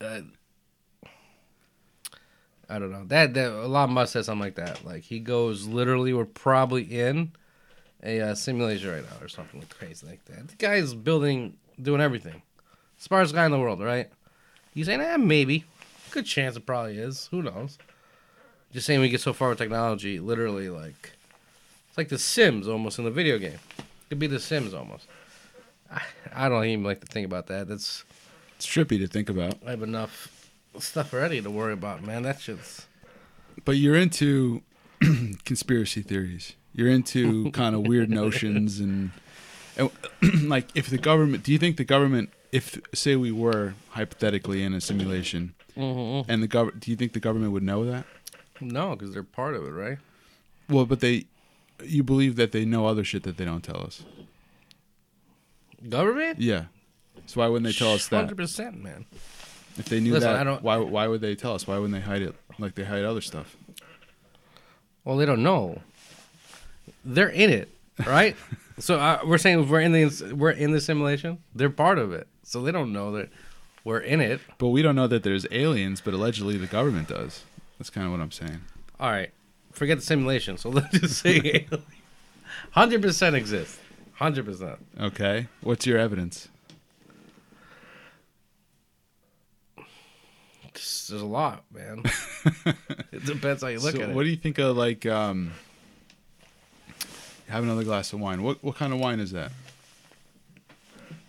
uh, 0.00 0.20
I 2.68 2.78
don't 2.78 2.90
know. 2.90 3.04
That 3.04 3.34
that 3.34 3.52
Elon 3.52 3.90
Musk 3.90 4.12
said 4.12 4.24
something 4.24 4.40
like 4.40 4.56
that. 4.56 4.84
Like 4.84 5.02
he 5.04 5.20
goes, 5.20 5.66
literally, 5.66 6.12
we're 6.12 6.24
probably 6.24 6.82
in 6.82 7.32
a 8.02 8.20
uh, 8.20 8.34
simulation 8.34 8.90
right 8.90 9.04
now, 9.04 9.24
or 9.24 9.28
something 9.28 9.60
like 9.60 9.70
crazy 9.70 10.06
like 10.06 10.24
that. 10.26 10.48
The 10.48 10.56
guy's 10.56 10.94
building, 10.94 11.56
doing 11.80 12.00
everything. 12.00 12.42
Smartest 12.98 13.34
guy 13.34 13.44
in 13.44 13.52
the 13.52 13.58
world, 13.58 13.80
right? 13.80 14.08
He's 14.74 14.86
saying, 14.86 15.00
eh, 15.00 15.16
maybe. 15.16 15.64
Good 16.10 16.26
chance 16.26 16.56
it 16.56 16.66
probably 16.66 16.98
is. 16.98 17.28
Who 17.30 17.42
knows? 17.42 17.78
Just 18.72 18.86
saying 18.86 19.00
we 19.00 19.08
get 19.08 19.20
so 19.20 19.32
far 19.32 19.50
with 19.50 19.58
technology, 19.58 20.18
literally 20.18 20.68
like 20.68 21.12
it's 21.96 21.98
like 21.98 22.08
the 22.10 22.18
Sims 22.18 22.68
almost 22.68 22.98
in 22.98 23.06
the 23.06 23.10
video 23.10 23.38
game. 23.38 23.58
It 23.78 23.84
Could 24.10 24.18
be 24.18 24.26
the 24.26 24.38
Sims 24.38 24.74
almost. 24.74 25.06
I, 25.90 26.02
I 26.34 26.48
don't 26.50 26.66
even 26.66 26.84
like 26.84 27.00
to 27.00 27.06
think 27.06 27.24
about 27.24 27.46
that. 27.46 27.68
That's 27.68 28.04
it's 28.56 28.66
trippy 28.66 28.98
to 28.98 29.06
think 29.06 29.30
about. 29.30 29.54
I 29.66 29.70
have 29.70 29.82
enough 29.82 30.50
stuff 30.78 31.14
already 31.14 31.40
to 31.40 31.50
worry 31.50 31.72
about, 31.72 32.02
man. 32.04 32.22
That 32.22 32.38
shit's 32.40 32.86
But 33.64 33.76
you're 33.78 33.96
into 33.96 34.62
conspiracy 35.46 36.02
theories. 36.02 36.54
You're 36.74 36.88
into 36.90 37.50
kind 37.52 37.74
of 37.74 37.86
weird 37.86 38.10
notions 38.10 38.78
and, 38.78 39.12
and 39.78 39.90
like 40.48 40.68
if 40.74 40.90
the 40.90 40.98
government. 40.98 41.44
Do 41.44 41.52
you 41.52 41.58
think 41.58 41.78
the 41.78 41.84
government, 41.84 42.28
if 42.52 42.78
say 42.92 43.16
we 43.16 43.32
were 43.32 43.72
hypothetically 43.90 44.62
in 44.62 44.74
a 44.74 44.80
simulation, 44.82 45.54
Mm-hmm. 45.78 46.30
and 46.30 46.42
the 46.42 46.46
government, 46.46 46.80
do 46.80 46.90
you 46.90 46.96
think 46.96 47.12
the 47.12 47.20
government 47.20 47.52
would 47.52 47.62
know 47.62 47.84
that? 47.84 48.06
No, 48.62 48.96
because 48.96 49.12
they're 49.12 49.22
part 49.22 49.54
of 49.54 49.62
it, 49.66 49.70
right? 49.70 49.98
Well, 50.70 50.86
but 50.86 51.00
they, 51.00 51.26
you 51.84 52.02
believe 52.02 52.36
that 52.36 52.52
they 52.52 52.64
know 52.64 52.86
other 52.86 53.04
shit 53.04 53.22
that 53.24 53.36
they 53.36 53.44
don't 53.44 53.62
tell 53.62 53.82
us. 53.82 54.02
Government? 55.88 56.40
Yeah. 56.40 56.64
So 57.26 57.40
why 57.40 57.48
wouldn't 57.48 57.66
they 57.66 57.76
tell 57.76 57.92
us 57.92 58.08
that? 58.08 58.16
Hundred 58.16 58.36
percent, 58.36 58.82
man. 58.82 59.06
If 59.78 59.88
they 59.88 60.00
knew 60.00 60.12
Listen, 60.12 60.32
that, 60.32 60.40
I 60.40 60.44
don't- 60.44 60.62
why 60.62 60.78
why 60.78 61.06
would 61.06 61.20
they 61.20 61.34
tell 61.34 61.54
us? 61.54 61.66
Why 61.66 61.78
wouldn't 61.78 61.92
they 61.92 62.06
hide 62.06 62.22
it 62.22 62.34
like 62.58 62.74
they 62.74 62.84
hide 62.84 63.04
other 63.04 63.20
stuff? 63.20 63.56
Well, 65.04 65.16
they 65.16 65.26
don't 65.26 65.42
know. 65.42 65.82
They're 67.04 67.28
in 67.28 67.50
it, 67.50 67.68
right? 68.06 68.36
so 68.78 68.98
uh, 68.98 69.20
we're 69.24 69.38
saying 69.38 69.68
we're 69.68 69.80
in 69.80 69.92
the 69.92 70.34
we're 70.34 70.50
in 70.50 70.72
the 70.72 70.80
simulation. 70.80 71.38
They're 71.54 71.70
part 71.70 71.98
of 71.98 72.12
it, 72.12 72.26
so 72.42 72.62
they 72.62 72.72
don't 72.72 72.92
know 72.92 73.12
that 73.12 73.28
we're 73.84 74.00
in 74.00 74.20
it. 74.20 74.40
But 74.58 74.68
we 74.68 74.82
don't 74.82 74.96
know 74.96 75.06
that 75.06 75.22
there's 75.22 75.46
aliens, 75.50 76.00
but 76.00 76.14
allegedly 76.14 76.56
the 76.56 76.66
government 76.66 77.08
does. 77.08 77.44
That's 77.78 77.90
kind 77.90 78.06
of 78.06 78.12
what 78.12 78.20
I'm 78.20 78.32
saying. 78.32 78.60
All 78.98 79.10
right, 79.10 79.30
forget 79.76 79.98
the 79.98 80.04
simulation. 80.04 80.56
So 80.56 80.68
let's 80.70 80.98
just 80.98 81.20
say 81.20 81.68
hundred 82.72 83.02
percent 83.02 83.36
exists. 83.36 83.78
Hundred 84.14 84.46
percent. 84.46 84.78
Okay. 84.98 85.46
What's 85.60 85.86
your 85.86 85.98
evidence? 85.98 86.48
There's 91.08 91.22
a 91.22 91.26
lot, 91.26 91.64
man. 91.72 92.02
it 93.12 93.24
depends 93.24 93.62
how 93.62 93.68
you 93.68 93.78
look 93.78 93.94
so 93.94 94.02
at 94.02 94.10
it. 94.10 94.14
what 94.14 94.24
do 94.24 94.28
you 94.28 94.36
think 94.36 94.58
of 94.58 94.76
like 94.76 95.06
um 95.06 95.52
have 97.48 97.62
another 97.62 97.84
glass 97.84 98.12
of 98.12 98.20
wine. 98.20 98.42
What 98.42 98.62
what 98.62 98.76
kind 98.76 98.92
of 98.92 98.98
wine 98.98 99.20
is 99.20 99.30
that? 99.32 99.52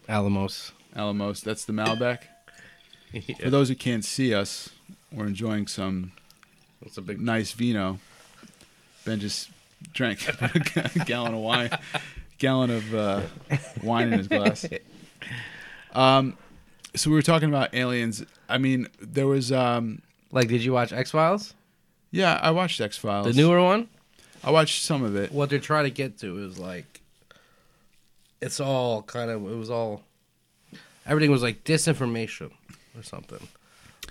Alamos. 0.09 0.71
Alamos. 0.95 1.41
That's 1.41 1.65
the 1.65 1.73
Malbec. 1.73 2.19
For 3.41 3.49
those 3.49 3.69
who 3.69 3.75
can't 3.75 4.03
see 4.03 4.33
us, 4.33 4.69
we're 5.11 5.27
enjoying 5.27 5.67
some 5.67 6.11
that's 6.81 6.97
a 6.97 7.01
big. 7.01 7.21
nice 7.21 7.51
vino. 7.51 7.99
Ben 9.07 9.19
just 9.21 9.49
drank 9.93 10.27
a 10.41 11.03
gallon 11.05 11.33
of 11.33 11.39
wine, 11.39 11.69
gallon 12.37 12.69
of 12.71 12.93
uh, 12.93 13.21
wine 13.81 14.11
in 14.11 14.19
his 14.19 14.27
glass. 14.27 14.65
Um, 15.93 16.37
so 16.93 17.09
we 17.09 17.15
were 17.15 17.21
talking 17.21 17.47
about 17.49 17.73
aliens. 17.73 18.23
I 18.49 18.57
mean, 18.57 18.87
there 18.99 19.25
was 19.27 19.51
um, 19.51 20.01
Like, 20.31 20.49
did 20.49 20.61
you 20.63 20.73
watch 20.73 20.91
X 20.91 21.11
Files? 21.11 21.53
yeah, 22.11 22.37
I 22.41 22.51
watched 22.51 22.81
X 22.81 22.97
Files. 22.97 23.27
The 23.27 23.41
newer 23.41 23.61
one? 23.63 23.87
I 24.43 24.51
watched 24.51 24.83
some 24.83 25.03
of 25.03 25.15
it. 25.15 25.31
what 25.31 25.49
they're 25.49 25.59
trying 25.59 25.85
to 25.85 25.89
get 25.91 26.19
to 26.19 26.37
is 26.45 26.59
like 26.59 27.01
it's 28.41 28.59
all 28.59 29.01
kind 29.03 29.31
of 29.31 29.41
it 29.49 29.55
was 29.55 29.69
all 29.69 30.03
everything 31.05 31.31
was 31.31 31.41
like 31.41 31.63
disinformation 31.63 32.51
or 32.95 33.03
something 33.03 33.47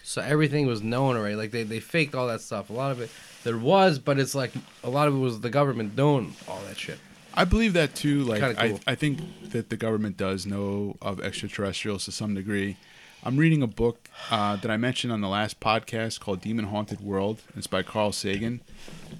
so 0.07 0.23
everything 0.23 0.67
was 0.67 0.83
known 0.83 1.17
already 1.17 1.35
like 1.35 1.51
they, 1.51 1.63
they 1.63 1.81
faked 1.81 2.15
all 2.15 2.29
that 2.29 2.41
stuff 2.41 2.71
a 2.71 2.73
lot 2.73 2.93
of 2.93 3.01
it 3.01 3.11
there 3.45 3.59
was 3.59 3.99
but 3.99 4.19
it's 4.19 4.35
like 4.35 4.53
a 4.85 4.91
lot 4.91 5.09
of 5.09 5.15
it 5.15 5.19
was 5.19 5.41
the 5.41 5.51
government 5.51 5.97
knowing 5.97 6.35
all 6.49 6.61
that 6.67 6.79
shit 6.79 6.99
I 7.39 7.45
believe 7.45 7.75
that 7.75 7.95
too. 7.95 8.25
Like, 8.25 8.41
cool. 8.41 8.81
I, 8.87 8.93
I 8.93 8.95
think 8.95 9.21
that 9.51 9.69
the 9.69 9.77
government 9.77 10.17
does 10.17 10.47
know 10.47 10.97
of 11.03 11.21
extraterrestrials 11.21 12.07
to 12.07 12.13
some 12.13 12.35
degree. 12.35 12.79
I'm 13.23 13.37
reading 13.37 13.63
a 13.63 13.67
book 13.67 14.09
uh, 14.31 14.57
that 14.57 14.71
I 14.71 14.77
mentioned 14.77 15.13
on 15.13 15.21
the 15.21 15.29
last 15.29 15.59
podcast 15.61 16.21
called 16.21 16.41
Demon 16.41 16.67
Haunted 16.67 17.01
World. 17.01 17.43
It's 17.57 17.67
by 17.67 17.83
Carl 17.83 18.13
Sagan. 18.13 18.61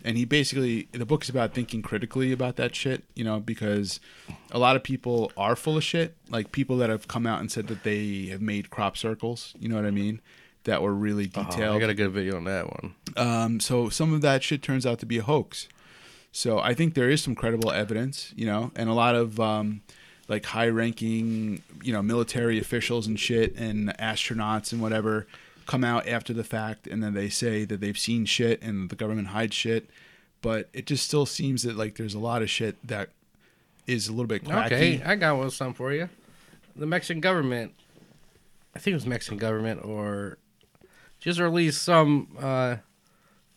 And 0.05 0.17
he 0.17 0.25
basically, 0.25 0.89
the 0.93 1.05
book 1.05 1.25
is 1.25 1.29
about 1.29 1.53
thinking 1.53 1.83
critically 1.83 2.33
about 2.33 2.57
that 2.57 2.75
shit, 2.75 3.03
you 3.15 3.25
know, 3.25 3.41
because 3.41 4.01
a 4.53 4.59
lot 4.59 4.77
of 4.77 4.83
people 4.83 5.33
are 5.37 5.57
full 5.57 5.77
of 5.77 5.85
shit. 5.85 6.15
Like 6.31 6.53
people 6.53 6.77
that 6.79 6.89
have 6.89 7.09
come 7.09 7.27
out 7.27 7.41
and 7.41 7.51
said 7.51 7.67
that 7.67 7.83
they 7.83 8.27
have 8.27 8.41
made 8.41 8.71
crop 8.71 8.97
circles, 8.97 9.55
you 9.59 9.69
know 9.69 9.77
what 9.77 9.85
I 9.85 9.91
mean? 9.91 10.21
That 10.67 10.83
were 10.83 10.95
really 10.95 11.29
Oh, 11.35 11.43
detailed. 11.45 11.77
i 11.77 11.81
got 11.81 11.91
a 11.91 11.95
good 11.95 12.11
video 12.13 12.37
on 12.37 12.45
that 12.45 12.67
one 12.71 12.95
Um, 13.17 13.59
so 13.61 13.89
some 13.89 14.13
of 14.13 14.21
that 14.21 14.43
shit 14.45 14.63
turns 14.63 14.85
out 14.87 14.99
to 15.01 15.07
be 15.07 15.19
a 15.19 15.23
hoax. 15.23 15.69
So 16.33 16.59
I 16.59 16.75
think 16.75 16.95
there 16.95 17.09
is 17.09 17.23
some 17.23 17.35
credible 17.35 17.73
evidence, 17.73 18.33
you 18.37 18.45
know, 18.47 18.71
and 18.77 18.91
a 18.91 18.93
lot 18.93 19.15
of 19.15 19.41
um, 19.41 19.81
like 20.29 20.45
high-ranking, 20.45 21.63
you 21.83 21.93
know, 21.93 22.03
military 22.03 22.59
officials 22.59 23.07
and 23.07 23.19
shit, 23.19 23.57
and 23.57 23.89
astronauts 23.99 24.71
and 24.73 24.83
whatever 24.83 25.27
come 25.65 25.83
out 25.83 26.07
after 26.07 26.33
the 26.35 26.45
fact, 26.45 26.87
and 26.87 27.03
then 27.03 27.15
they 27.15 27.29
say 27.29 27.65
that 27.65 27.81
they've 27.81 27.99
seen 27.99 28.25
shit, 28.27 28.61
and 28.63 28.89
the 28.91 28.95
government 28.97 29.29
hides 29.29 29.55
shit. 29.55 29.89
But 30.43 30.69
it 30.73 30.87
just 30.87 31.05
still 31.07 31.27
seems 31.27 31.63
that 31.63 31.77
like 31.77 31.97
there's 31.97 32.15
a 32.15 32.19
lot 32.21 32.43
of 32.43 32.51
shit 32.51 32.77
that 32.87 33.09
is 33.87 34.07
a 34.09 34.13
little 34.13 34.27
bit 34.27 34.45
quacky. 34.45 34.75
okay 34.75 35.03
i 35.05 35.15
got 35.15 35.37
one 35.39 35.49
some 35.51 35.73
for 35.73 35.93
you 35.93 36.09
the 36.75 36.87
mexican 36.87 37.21
government 37.21 37.73
i 38.75 38.79
think 38.81 38.93
it 38.93 38.97
was 38.97 39.07
mexican 39.07 39.39
government 39.39 39.81
or 39.85 40.39
just 41.21 41.41
released 41.41 41.83
some 41.83 42.29
uh, 42.41 42.77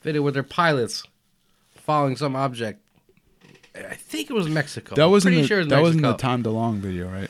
video 0.02 0.22
with 0.22 0.34
their 0.34 0.43
pilots 0.43 1.04
following 1.76 2.15
some 2.15 2.36
object 2.36 2.82
i 3.76 3.93
think 3.95 4.30
it 4.30 4.34
was 4.34 4.48
mexico 4.50 4.95
That 4.95 5.10
wasn't 5.10 5.34
Pretty 5.34 5.41
the, 5.43 5.48
sure 5.48 5.58
it 5.60 5.63
was 5.63 5.69
that 5.69 5.82
wasn't 5.82 6.02
the 6.02 6.10
Mexico. 6.10 6.28
Tom 6.28 6.43
DeLonge 6.43 6.78
video, 6.80 7.08
right? 7.10 7.30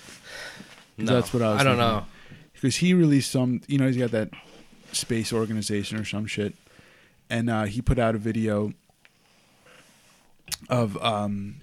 No, 0.98 1.14
That's 1.16 1.34
what 1.34 1.42
I 1.44 1.54
was 1.54 1.62
I 1.62 1.64
don't 1.64 1.78
thinking. 1.78 1.96
know. 1.98 2.06
because 2.54 2.76
he 2.78 2.94
released 2.94 3.32
some 3.32 3.62
you 3.68 3.78
know 3.78 3.88
he's 3.88 3.98
got 3.98 4.12
that 4.12 4.30
space 4.92 5.32
organization 5.32 5.98
or 6.00 6.04
some 6.06 6.26
shit 6.26 6.56
and 7.30 7.50
uh, 7.50 7.64
he 7.66 7.82
put 7.82 8.00
out 8.00 8.16
a 8.16 8.18
video 8.18 8.74
of 10.70 10.98
um 11.04 11.56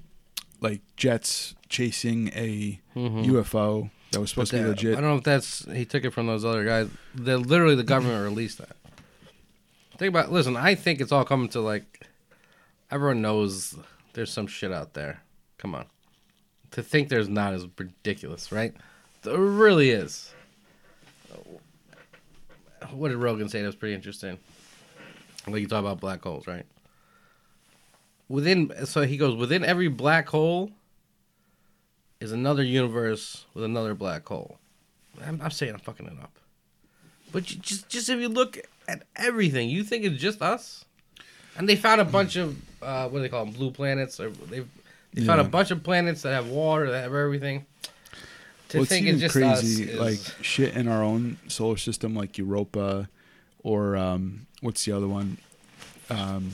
like 0.60 0.80
jets 0.96 1.54
chasing 1.68 2.28
a 2.34 2.80
ufo 2.94 3.90
that 4.16 4.20
was 4.20 4.30
supposed 4.30 4.50
to 4.52 4.56
be 4.56 4.62
That- 4.62 4.68
legit 4.70 4.96
I 4.96 5.00
don't 5.02 5.10
know 5.10 5.16
if 5.18 5.24
that's 5.24 5.66
he 5.70 5.84
took 5.84 6.04
it 6.04 6.10
from 6.10 6.26
those 6.26 6.42
other 6.42 6.64
guys. 6.64 6.88
The 7.14 7.36
literally 7.36 7.74
the 7.74 7.82
government 7.84 8.24
released 8.24 8.56
that. 8.58 8.74
Think 9.98 10.08
about 10.08 10.32
listen, 10.32 10.56
I 10.56 10.74
think 10.74 11.02
it's 11.02 11.12
all 11.12 11.24
coming 11.26 11.50
to 11.50 11.60
like 11.60 12.06
everyone 12.90 13.20
knows 13.20 13.76
there's 14.14 14.32
some 14.32 14.46
shit 14.46 14.72
out 14.72 14.94
there. 14.94 15.20
Come 15.58 15.74
on. 15.74 15.84
To 16.70 16.82
think 16.82 17.10
there's 17.10 17.28
not 17.28 17.52
is 17.52 17.66
ridiculous, 17.76 18.50
right? 18.50 18.74
There 19.20 19.36
really 19.38 19.90
is. 19.90 20.32
What 22.92 23.08
did 23.08 23.18
Rogan 23.18 23.50
say? 23.50 23.60
That 23.60 23.66
was 23.66 23.76
pretty 23.76 23.94
interesting. 23.94 24.38
Like 25.46 25.60
you 25.60 25.66
talk 25.68 25.80
about 25.80 26.00
black 26.00 26.22
holes, 26.22 26.46
right? 26.46 26.64
Within 28.28 28.72
so 28.86 29.02
he 29.02 29.18
goes 29.18 29.36
within 29.36 29.62
every 29.62 29.88
black 29.88 30.28
hole 30.28 30.70
is 32.20 32.32
another 32.32 32.62
universe 32.62 33.44
with 33.54 33.64
another 33.64 33.94
black 33.94 34.26
hole. 34.26 34.58
I'm, 35.24 35.40
I'm 35.42 35.50
saying 35.50 35.72
I'm 35.74 35.80
fucking 35.80 36.06
it 36.06 36.12
up, 36.22 36.32
but 37.32 37.50
you, 37.50 37.58
just 37.58 37.88
just 37.88 38.08
if 38.08 38.20
you 38.20 38.28
look 38.28 38.58
at 38.88 39.02
everything, 39.16 39.68
you 39.68 39.82
think 39.84 40.04
it's 40.04 40.20
just 40.20 40.42
us. 40.42 40.84
And 41.58 41.66
they 41.66 41.76
found 41.76 42.00
a 42.02 42.04
bunch 42.04 42.36
of 42.36 42.56
uh, 42.82 43.08
what 43.08 43.18
do 43.18 43.22
they 43.22 43.28
call 43.30 43.44
them, 43.46 43.54
blue 43.54 43.70
planets, 43.70 44.20
or 44.20 44.30
they 44.30 44.62
they 45.14 45.22
found 45.22 45.40
a 45.40 45.44
bunch 45.44 45.70
of 45.70 45.82
planets 45.82 46.22
that 46.22 46.32
have 46.32 46.48
water, 46.48 46.90
that 46.90 47.02
have 47.02 47.14
everything. 47.14 47.64
To 48.70 48.78
well, 48.78 48.82
it's 48.82 48.90
think 48.90 49.06
it's 49.06 49.20
just 49.20 49.32
crazy 49.32 49.84
us 49.84 49.90
is- 49.90 49.98
like 49.98 50.44
shit 50.44 50.76
in 50.76 50.88
our 50.88 51.02
own 51.02 51.38
solar 51.46 51.76
system 51.76 52.16
like 52.16 52.36
europa 52.36 53.08
or 53.62 53.96
um 53.96 54.48
what's 54.60 54.84
the 54.84 54.90
other 54.90 55.06
one 55.06 55.38
um 56.10 56.50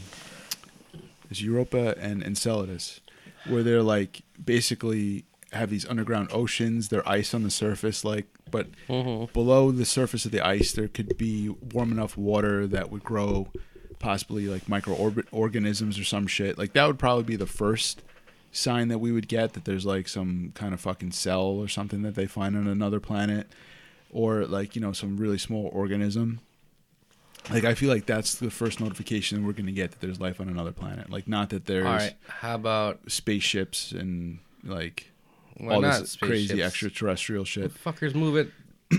is 1.30 1.42
europa 1.42 1.94
and 1.98 2.22
enceladus 2.22 3.00
where 3.46 3.62
they're 3.62 3.82
like 3.82 4.20
basically 4.44 5.24
have 5.52 5.70
these 5.70 5.86
underground 5.86 6.28
oceans 6.32 6.88
they're 6.88 7.06
ice 7.08 7.34
on 7.34 7.42
the 7.42 7.50
surface 7.50 8.04
like 8.04 8.26
but 8.50 8.68
Mhm. 8.88 9.32
below 9.32 9.70
the 9.70 9.84
surface 9.84 10.24
of 10.24 10.32
the 10.32 10.40
ice 10.46 10.72
there 10.72 10.88
could 10.88 11.16
be 11.18 11.48
warm 11.48 11.92
enough 11.92 12.16
water 12.16 12.66
that 12.66 12.90
would 12.90 13.04
grow 13.04 13.48
possibly 13.98 14.46
like 14.46 14.68
microorganisms 14.68 15.98
or 15.98 16.04
some 16.04 16.26
shit 16.26 16.58
like 16.58 16.72
that 16.72 16.86
would 16.86 16.98
probably 16.98 17.24
be 17.24 17.36
the 17.36 17.46
first 17.46 18.02
sign 18.50 18.88
that 18.88 18.98
we 18.98 19.12
would 19.12 19.28
get 19.28 19.52
that 19.54 19.64
there's 19.64 19.86
like 19.86 20.08
some 20.08 20.52
kind 20.54 20.74
of 20.74 20.80
fucking 20.80 21.12
cell 21.12 21.42
or 21.42 21.68
something 21.68 22.02
that 22.02 22.14
they 22.14 22.26
find 22.26 22.56
on 22.56 22.66
another 22.66 22.98
planet 23.00 23.46
or 24.10 24.44
like 24.46 24.74
you 24.74 24.80
know 24.82 24.92
some 24.92 25.16
really 25.16 25.38
small 25.38 25.70
organism 25.72 26.40
like 27.50 27.64
i 27.64 27.74
feel 27.74 27.88
like 27.88 28.06
that's 28.06 28.34
the 28.34 28.50
first 28.50 28.80
notification 28.80 29.46
we're 29.46 29.52
going 29.52 29.66
to 29.66 29.72
get 29.72 29.90
that 29.90 30.00
there's 30.00 30.20
life 30.20 30.40
on 30.40 30.48
another 30.48 30.72
planet 30.72 31.08
like 31.10 31.26
not 31.28 31.50
that 31.50 31.66
there's 31.66 31.86
all 31.86 31.92
right. 31.94 32.14
How 32.26 32.54
about 32.56 33.00
spaceships 33.10 33.92
and 33.92 34.38
like 34.64 35.11
why 35.58 35.74
all 35.74 35.80
not 35.80 36.00
this 36.00 36.16
crazy 36.16 36.62
extraterrestrial 36.62 37.44
shit 37.44 37.72
fuckers 37.74 38.14
move 38.14 38.36
at 38.36 38.98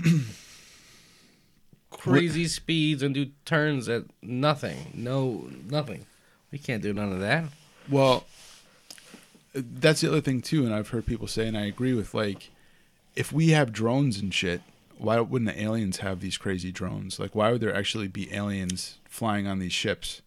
crazy 2.04 2.46
speeds 2.46 3.02
and 3.02 3.14
do 3.14 3.26
turns 3.44 3.88
at 3.88 4.04
nothing. 4.22 4.90
No, 4.94 5.48
nothing. 5.68 6.06
We 6.50 6.58
can't 6.58 6.82
do 6.82 6.92
none 6.92 7.12
of 7.12 7.20
that. 7.20 7.44
Well, 7.88 8.24
that's 9.54 10.00
the 10.00 10.08
other 10.08 10.20
thing 10.20 10.40
too, 10.40 10.64
and 10.64 10.74
I've 10.74 10.88
heard 10.88 11.06
people 11.06 11.26
say, 11.26 11.46
and 11.46 11.56
I 11.56 11.64
agree 11.66 11.94
with. 11.94 12.14
Like, 12.14 12.50
if 13.16 13.32
we 13.32 13.50
have 13.50 13.72
drones 13.72 14.18
and 14.18 14.32
shit, 14.32 14.62
why 14.98 15.18
wouldn't 15.20 15.50
the 15.50 15.62
aliens 15.62 15.98
have 15.98 16.20
these 16.20 16.36
crazy 16.36 16.72
drones? 16.72 17.18
Like, 17.18 17.34
why 17.34 17.52
would 17.52 17.60
there 17.60 17.74
actually 17.74 18.08
be 18.08 18.32
aliens 18.32 18.98
flying 19.08 19.46
on 19.46 19.58
these 19.58 19.72
ships? 19.72 20.22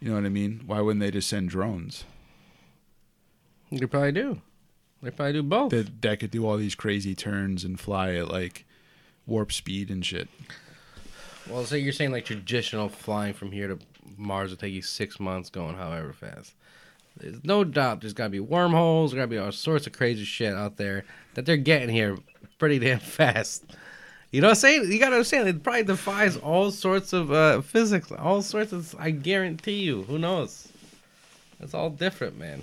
You 0.00 0.08
know 0.08 0.14
what 0.14 0.24
I 0.24 0.30
mean? 0.30 0.62
Why 0.66 0.80
wouldn't 0.80 1.00
they 1.00 1.10
just 1.10 1.28
send 1.28 1.50
drones 1.50 2.04
They 3.70 3.86
probably 3.86 4.12
do. 4.12 4.40
They 5.02 5.10
probably 5.10 5.34
do 5.34 5.42
both. 5.42 5.70
that 5.70 6.02
that 6.02 6.20
could 6.20 6.30
do 6.30 6.46
all 6.46 6.56
these 6.56 6.74
crazy 6.74 7.14
turns 7.14 7.64
and 7.64 7.78
fly 7.78 8.14
at 8.14 8.28
like 8.28 8.64
warp 9.26 9.52
speed 9.52 9.90
and 9.90 10.04
shit? 10.04 10.28
Well, 11.48 11.64
so 11.64 11.76
you're 11.76 11.92
saying 11.92 12.12
like 12.12 12.24
traditional 12.24 12.88
flying 12.88 13.34
from 13.34 13.52
here 13.52 13.68
to 13.68 13.78
Mars 14.16 14.50
will 14.50 14.56
take 14.56 14.72
you 14.72 14.82
six 14.82 15.20
months 15.20 15.50
going 15.50 15.76
however 15.76 16.12
fast. 16.12 16.54
There's 17.16 17.42
no 17.44 17.64
doubt 17.64 18.00
there's 18.00 18.12
gotta 18.12 18.30
be 18.30 18.40
wormholes, 18.40 19.12
there's 19.12 19.18
gotta 19.18 19.28
be 19.28 19.38
all 19.38 19.52
sorts 19.52 19.86
of 19.86 19.92
crazy 19.92 20.24
shit 20.24 20.54
out 20.54 20.76
there 20.76 21.04
that 21.34 21.46
they're 21.46 21.56
getting 21.56 21.88
here 21.88 22.18
pretty 22.58 22.78
damn 22.78 22.98
fast. 23.00 23.64
You 24.30 24.42
know 24.42 24.48
what 24.48 24.52
I'm 24.52 24.60
saying? 24.60 24.92
You 24.92 24.98
gotta 24.98 25.16
understand, 25.16 25.48
it 25.48 25.62
probably 25.62 25.84
defies 25.84 26.36
all 26.36 26.70
sorts 26.70 27.12
of 27.12 27.32
uh, 27.32 27.60
physics, 27.62 28.12
all 28.12 28.42
sorts 28.42 28.72
of. 28.72 28.94
I 28.98 29.10
guarantee 29.10 29.78
you. 29.80 30.02
Who 30.02 30.18
knows? 30.18 30.68
It's 31.60 31.72
all 31.74 31.90
different, 31.90 32.38
man. 32.38 32.62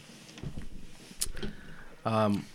Um, 2.05 2.45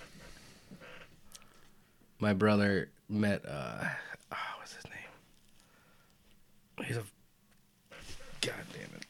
my 2.18 2.32
brother 2.32 2.90
met. 3.08 3.42
uh 3.46 3.84
oh, 4.32 4.36
What's 4.58 4.74
his 4.74 4.84
name? 4.84 6.86
He's 6.86 6.96
a. 6.96 7.02
God 8.40 8.54
damn 8.72 9.00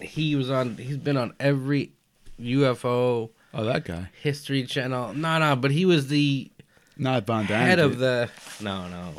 it. 0.00 0.08
He 0.08 0.36
was 0.36 0.50
on. 0.50 0.76
He's 0.76 0.96
been 0.96 1.16
on 1.16 1.34
every 1.40 1.92
UFO 2.40 3.30
Oh, 3.54 3.64
that 3.64 3.84
guy, 3.84 4.08
History 4.22 4.64
Channel. 4.64 5.12
No, 5.14 5.38
no, 5.38 5.56
but 5.56 5.70
he 5.70 5.84
was 5.84 6.08
the 6.08 6.50
not 6.96 7.26
Von 7.26 7.44
head 7.44 7.78
of 7.78 7.98
the. 7.98 8.30
No, 8.60 8.88
no. 8.88 9.12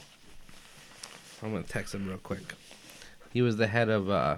I'm 1.41 1.51
gonna 1.51 1.63
text 1.63 1.93
him 1.93 2.07
real 2.07 2.17
quick. 2.17 2.53
He 3.31 3.41
was 3.41 3.57
the 3.57 3.67
head 3.67 3.89
of. 3.89 4.09
uh 4.09 4.37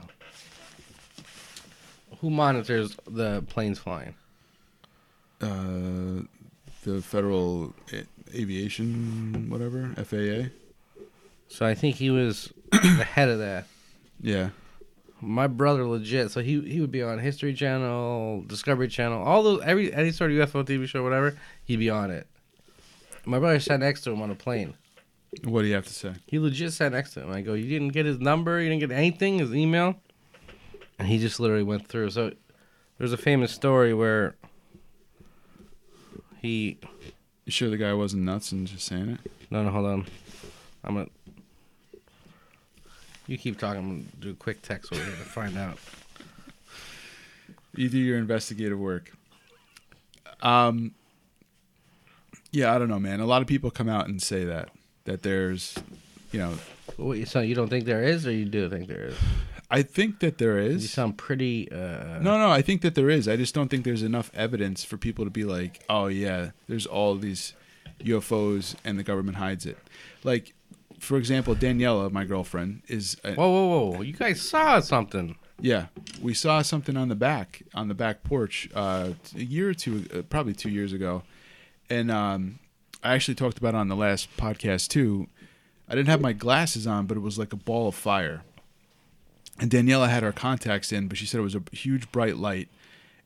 Who 2.19 2.29
monitors 2.29 2.97
the 3.07 3.43
planes 3.47 3.79
flying? 3.79 4.15
Uh, 5.41 6.21
the 6.83 7.01
Federal 7.01 7.73
Aviation, 8.33 9.49
whatever 9.49 9.89
FAA. 10.03 10.49
So 11.47 11.65
I 11.65 11.73
think 11.75 11.95
he 11.95 12.09
was 12.11 12.51
the 12.71 12.77
head 13.15 13.29
of 13.29 13.39
that. 13.39 13.67
Yeah, 14.21 14.49
My 15.21 15.47
brother, 15.47 15.85
legit. 15.85 16.31
So 16.31 16.41
he 16.41 16.61
he 16.61 16.79
would 16.81 16.91
be 16.91 17.03
on 17.03 17.19
History 17.19 17.53
Channel, 17.53 18.43
Discovery 18.47 18.87
Channel, 18.87 19.21
all 19.21 19.43
those 19.43 19.61
every 19.63 19.93
any 19.93 20.11
sort 20.11 20.31
of 20.31 20.37
UFO 20.37 20.63
TV 20.65 20.87
show, 20.87 21.03
whatever. 21.03 21.37
He'd 21.63 21.77
be 21.79 21.89
on 21.89 22.11
it. 22.11 22.27
My 23.25 23.39
brother 23.39 23.59
sat 23.59 23.79
next 23.79 24.01
to 24.01 24.11
him 24.11 24.21
on 24.21 24.31
a 24.31 24.35
plane. 24.35 24.75
what 25.43 25.61
do 25.63 25.67
you 25.67 25.73
have 25.75 25.87
to 25.87 25.93
say? 25.93 26.13
He 26.27 26.39
legit 26.39 26.71
sat 26.73 26.91
next 26.91 27.13
to 27.15 27.21
him. 27.21 27.31
I 27.31 27.41
go, 27.41 27.53
you 27.53 27.67
didn't 27.67 27.89
get 27.93 28.05
his 28.05 28.19
number, 28.19 28.61
you 28.61 28.69
didn't 28.69 28.81
get 28.87 28.91
anything, 28.91 29.39
his 29.39 29.53
email, 29.53 29.95
and 30.99 31.07
he 31.07 31.17
just 31.17 31.39
literally 31.39 31.63
went 31.63 31.87
through. 31.87 32.11
So 32.11 32.31
there's 32.97 33.13
a 33.13 33.17
famous 33.17 33.51
story 33.51 33.93
where 33.93 34.35
he. 36.45 36.77
You 37.45 37.51
sure 37.51 37.69
the 37.69 37.77
guy 37.77 37.93
wasn't 37.93 38.23
nuts 38.23 38.51
and 38.51 38.65
just 38.65 38.85
saying 38.85 39.09
it? 39.09 39.31
No, 39.51 39.63
no, 39.63 39.69
hold 39.69 39.85
on. 39.85 40.05
I'm 40.83 40.95
gonna. 40.95 41.09
You 43.27 43.37
keep 43.37 43.59
talking. 43.59 43.79
I'm 43.79 43.89
gonna 43.89 44.03
do 44.19 44.31
a 44.31 44.33
quick 44.33 44.61
text 44.61 44.91
over 44.93 45.03
here 45.03 45.11
to 45.11 45.19
find 45.19 45.57
out. 45.57 45.77
You 47.75 47.89
do 47.89 47.97
your 47.97 48.17
investigative 48.17 48.79
work. 48.79 49.11
Um. 50.41 50.93
Yeah, 52.51 52.73
I 52.73 52.79
don't 52.79 52.87
know, 52.87 52.99
man. 52.99 53.19
A 53.19 53.25
lot 53.25 53.41
of 53.41 53.47
people 53.47 53.69
come 53.69 53.89
out 53.89 54.07
and 54.07 54.21
say 54.21 54.45
that 54.45 54.69
that 55.03 55.23
there's, 55.23 55.75
you 56.31 56.39
know, 56.39 56.53
Wait, 56.97 57.27
so 57.27 57.41
you 57.41 57.55
don't 57.55 57.67
think 57.67 57.85
there 57.85 58.03
is, 58.03 58.25
or 58.25 58.31
you 58.31 58.45
do 58.45 58.69
think 58.69 58.87
there 58.87 59.05
is? 59.05 59.15
I 59.69 59.81
think 59.81 60.19
that 60.19 60.37
there 60.37 60.57
is. 60.59 60.83
You 60.83 60.87
sound 60.87 61.17
pretty. 61.17 61.71
Uh, 61.71 62.19
No, 62.19 62.37
no, 62.37 62.51
I 62.51 62.61
think 62.61 62.81
that 62.81 62.95
there 62.95 63.09
is. 63.09 63.27
I 63.27 63.35
just 63.35 63.55
don't 63.55 63.69
think 63.69 63.83
there's 63.83 64.03
enough 64.03 64.29
evidence 64.33 64.83
for 64.83 64.97
people 64.97 65.25
to 65.25 65.31
be 65.31 65.43
like, 65.43 65.83
oh 65.89 66.07
yeah, 66.07 66.51
there's 66.67 66.85
all 66.85 67.15
these 67.15 67.53
UFOs 68.01 68.75
and 68.83 68.99
the 68.99 69.03
government 69.03 69.37
hides 69.37 69.65
it. 69.65 69.77
Like, 70.23 70.53
for 70.99 71.17
example, 71.17 71.55
Daniela, 71.55 72.11
my 72.11 72.25
girlfriend, 72.25 72.83
is 72.87 73.17
a, 73.23 73.33
Whoa, 73.33 73.49
whoa, 73.49 73.89
whoa! 73.91 74.01
You 74.01 74.13
guys 74.13 74.41
saw 74.41 74.79
something. 74.79 75.35
yeah. 75.59 75.87
We 76.21 76.33
saw 76.33 76.61
something 76.61 76.95
on 76.97 77.09
the 77.09 77.15
back 77.15 77.63
on 77.73 77.87
the 77.87 77.93
back 77.95 78.23
porch 78.23 78.69
uh, 78.75 79.11
a 79.35 79.43
year 79.43 79.69
or 79.69 79.73
two, 79.73 80.05
uh, 80.13 80.21
probably 80.23 80.53
two 80.53 80.69
years 80.69 80.93
ago, 80.93 81.23
and 81.89 82.09
um, 82.11 82.59
I 83.03 83.13
actually 83.13 83.35
talked 83.35 83.57
about 83.57 83.73
it 83.73 83.77
on 83.77 83.87
the 83.87 83.95
last 83.95 84.35
podcast 84.37 84.89
too. 84.89 85.27
I 85.87 85.93
didn't 85.95 86.09
have 86.09 86.21
my 86.21 86.33
glasses 86.33 86.87
on, 86.87 87.05
but 87.05 87.17
it 87.17 87.21
was 87.21 87.37
like 87.37 87.53
a 87.53 87.57
ball 87.57 87.87
of 87.89 87.95
fire. 87.95 88.41
And 89.59 89.71
Daniela 89.71 90.09
had 90.09 90.23
her 90.23 90.33
contacts 90.33 90.91
in, 90.91 91.07
but 91.07 91.17
she 91.17 91.25
said 91.25 91.39
it 91.39 91.43
was 91.43 91.55
a 91.55 91.63
huge 91.71 92.11
bright 92.11 92.37
light, 92.37 92.67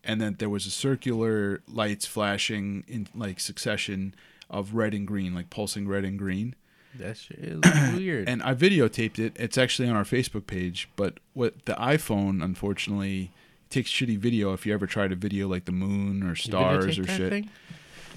and 0.03 0.21
then 0.21 0.35
there 0.37 0.49
was 0.49 0.65
a 0.65 0.71
circular 0.71 1.61
lights 1.67 2.05
flashing 2.05 2.83
in 2.87 3.07
like 3.15 3.39
succession 3.39 4.13
of 4.49 4.73
red 4.75 4.93
and 4.93 5.07
green, 5.07 5.33
like 5.33 5.49
pulsing 5.49 5.87
red 5.87 6.05
and 6.05 6.19
green. 6.19 6.55
That 6.95 7.17
shit 7.17 7.39
is 7.39 7.93
weird. 7.95 8.27
And 8.29 8.41
I 8.43 8.53
videotaped 8.53 9.19
it. 9.19 9.35
It's 9.37 9.57
actually 9.57 9.89
on 9.89 9.95
our 9.95 10.03
Facebook 10.03 10.47
page. 10.47 10.89
But 10.95 11.19
what 11.33 11.65
the 11.65 11.73
iPhone, 11.73 12.43
unfortunately, 12.43 13.31
takes 13.69 13.91
shitty 13.91 14.17
video 14.17 14.53
if 14.53 14.65
you 14.65 14.73
ever 14.73 14.87
try 14.87 15.07
to 15.07 15.15
video 15.15 15.47
like 15.47 15.65
the 15.65 15.71
moon 15.71 16.23
or 16.23 16.35
stars 16.35 16.97
or 16.97 17.05
shit. 17.05 17.29
thing? 17.29 17.49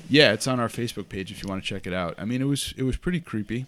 Yeah, 0.08 0.32
it's 0.32 0.46
on 0.46 0.58
our 0.58 0.68
Facebook 0.68 1.08
page 1.08 1.30
if 1.30 1.42
you 1.42 1.48
want 1.48 1.62
to 1.62 1.68
check 1.68 1.86
it 1.86 1.92
out. 1.92 2.14
I 2.18 2.24
mean, 2.24 2.42
it 2.42 2.46
was 2.46 2.74
it 2.76 2.82
was 2.82 2.96
pretty 2.96 3.20
creepy. 3.20 3.66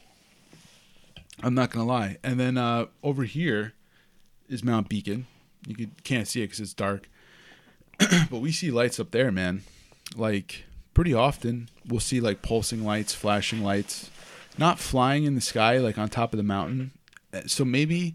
I'm 1.43 1.55
not 1.55 1.71
gonna 1.71 1.87
lie. 1.87 2.17
And 2.23 2.39
then 2.39 2.57
uh, 2.57 2.87
over 3.03 3.25
here 3.25 3.73
is 4.49 4.65
Mount 4.65 4.89
Beacon. 4.89 5.27
You 5.67 5.75
could, 5.75 6.05
can't 6.05 6.29
see 6.29 6.41
it 6.43 6.47
because 6.47 6.61
it's 6.61 6.75
dark, 6.75 7.09
but 8.31 8.41
we 8.41 8.53
see 8.53 8.71
lights 8.71 9.01
up 9.01 9.11
there, 9.11 9.33
man. 9.33 9.63
Like 10.17 10.65
pretty 10.93 11.15
often, 11.15 11.69
we'll 11.89 12.01
see 12.01 12.21
like 12.21 12.43
pulsing 12.43 12.85
lights, 12.85 13.15
flashing 13.15 13.63
lights, 13.63 14.11
not 14.59 14.79
flying 14.79 15.25
in 15.25 15.35
the 15.35 15.41
sky 15.41 15.79
like 15.79 15.99
on 15.99 16.09
top 16.09 16.33
of 16.33 16.37
the 16.37 16.43
mountain. 16.43 16.93
Uh, 17.33 17.43
So 17.47 17.65
maybe, 17.65 18.15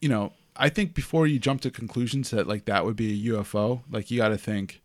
you 0.00 0.08
know, 0.08 0.32
I 0.56 0.68
think 0.68 0.94
before 0.94 1.26
you 1.26 1.38
jump 1.38 1.60
to 1.62 1.70
conclusions 1.70 2.30
that 2.30 2.46
like 2.46 2.64
that 2.64 2.84
would 2.84 2.96
be 2.96 3.12
a 3.12 3.32
UFO, 3.32 3.82
like 3.90 4.10
you 4.10 4.18
got 4.18 4.28
to 4.28 4.38
think, 4.38 4.80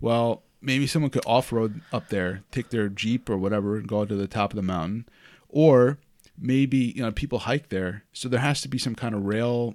well, 0.00 0.42
maybe 0.62 0.86
someone 0.86 1.10
could 1.10 1.26
off 1.26 1.52
road 1.52 1.80
up 1.92 2.08
there, 2.08 2.42
take 2.50 2.70
their 2.70 2.88
Jeep 2.88 3.28
or 3.28 3.36
whatever 3.36 3.76
and 3.76 3.88
go 3.88 4.04
to 4.04 4.14
the 4.14 4.28
top 4.28 4.52
of 4.52 4.56
the 4.56 4.62
mountain. 4.62 5.06
Or 5.48 5.98
maybe, 6.38 6.92
you 6.96 7.02
know, 7.02 7.10
people 7.10 7.40
hike 7.40 7.68
there. 7.68 8.04
So 8.12 8.28
there 8.28 8.40
has 8.40 8.60
to 8.62 8.68
be 8.68 8.78
some 8.78 8.94
kind 8.94 9.14
of 9.14 9.24
rail 9.24 9.74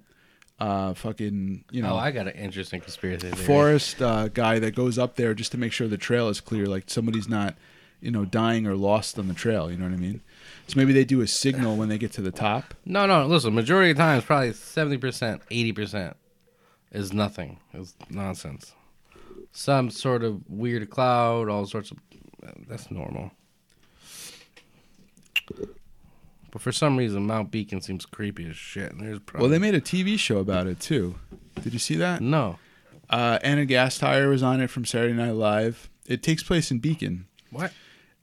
uh 0.60 0.94
fucking, 0.94 1.65
you 1.72 1.82
know, 1.82 1.94
Oh, 1.94 1.98
I 1.98 2.12
got 2.12 2.28
an 2.28 2.34
interesting 2.36 2.80
conspiracy 2.82 3.30
theory. 3.30 3.46
forest 3.46 4.02
uh, 4.02 4.30
guy 4.30 4.60
that 4.60 4.74
goes 4.76 4.98
up 4.98 5.15
there 5.15 5.34
just 5.34 5.52
to 5.52 5.58
make 5.58 5.72
sure 5.74 5.88
the 5.88 5.98
trail 5.98 6.30
is 6.30 6.39
clear, 6.41 6.65
like 6.65 6.86
somebody's 6.88 7.28
not, 7.28 7.56
you 8.02 8.10
know, 8.12 8.24
dying 8.26 8.65
or 8.65 8.76
lost 8.76 9.20
on 9.20 9.28
the 9.28 9.34
trail. 9.34 9.70
You 9.70 9.78
know 9.78 9.86
what 9.86 9.94
I 9.94 9.98
mean? 9.98 10.22
So 10.68 10.78
maybe 10.78 10.94
they 10.94 11.04
do 11.06 11.22
a 11.22 11.28
signal 11.28 11.76
when 11.76 11.89
they 11.89 11.98
get 11.98 12.12
to 12.13 12.22
the 12.22 12.32
top. 12.32 12.74
No, 12.86 13.06
no. 13.06 13.26
Listen, 13.28 13.54
majority 13.54 13.91
of 13.91 13.98
times, 13.98 14.24
probably 14.24 14.54
seventy 14.54 14.98
percent, 14.98 15.41
eighty 15.52 15.72
percent 15.74 16.15
is 16.91 17.12
nothing. 17.13 17.60
It's 17.74 17.94
nonsense. 18.10 18.74
Some 19.52 19.89
sort 19.89 20.24
of 20.24 20.41
weird 20.50 20.89
cloud, 20.89 21.50
all 21.50 21.65
sorts 21.65 21.91
of. 21.91 21.98
That's 22.68 22.89
normal. 22.91 23.32
But 26.56 26.62
for 26.62 26.72
some 26.72 26.96
reason, 26.96 27.28
Mount 27.28 27.52
Beacon 27.52 27.82
seems 27.82 28.06
creepy 28.06 28.50
as 28.50 28.56
shit. 28.56 28.94
And 28.94 29.02
there's 29.02 29.20
probably 29.20 29.41
Well, 29.44 29.52
they 29.52 29.60
made 29.60 29.76
a 29.76 29.82
TV 29.82 30.18
show 30.18 30.38
about 30.38 30.68
it 30.68 30.80
too. 30.80 31.15
Did 31.62 31.74
you 31.74 31.80
see 31.80 31.96
that? 31.98 32.22
no. 32.22 32.60
Uh, 33.10 33.39
Ana 33.44 33.65
Gasteyer 33.65 34.30
was 34.30 34.41
on 34.41 34.62
it 34.62 34.70
from 34.70 34.86
Saturday 34.86 35.13
Night 35.13 35.32
Live. 35.34 35.89
It 36.08 36.24
takes 36.24 36.44
place 36.44 36.72
in 36.72 36.80
Beacon. 36.80 37.28
What? 37.52 37.74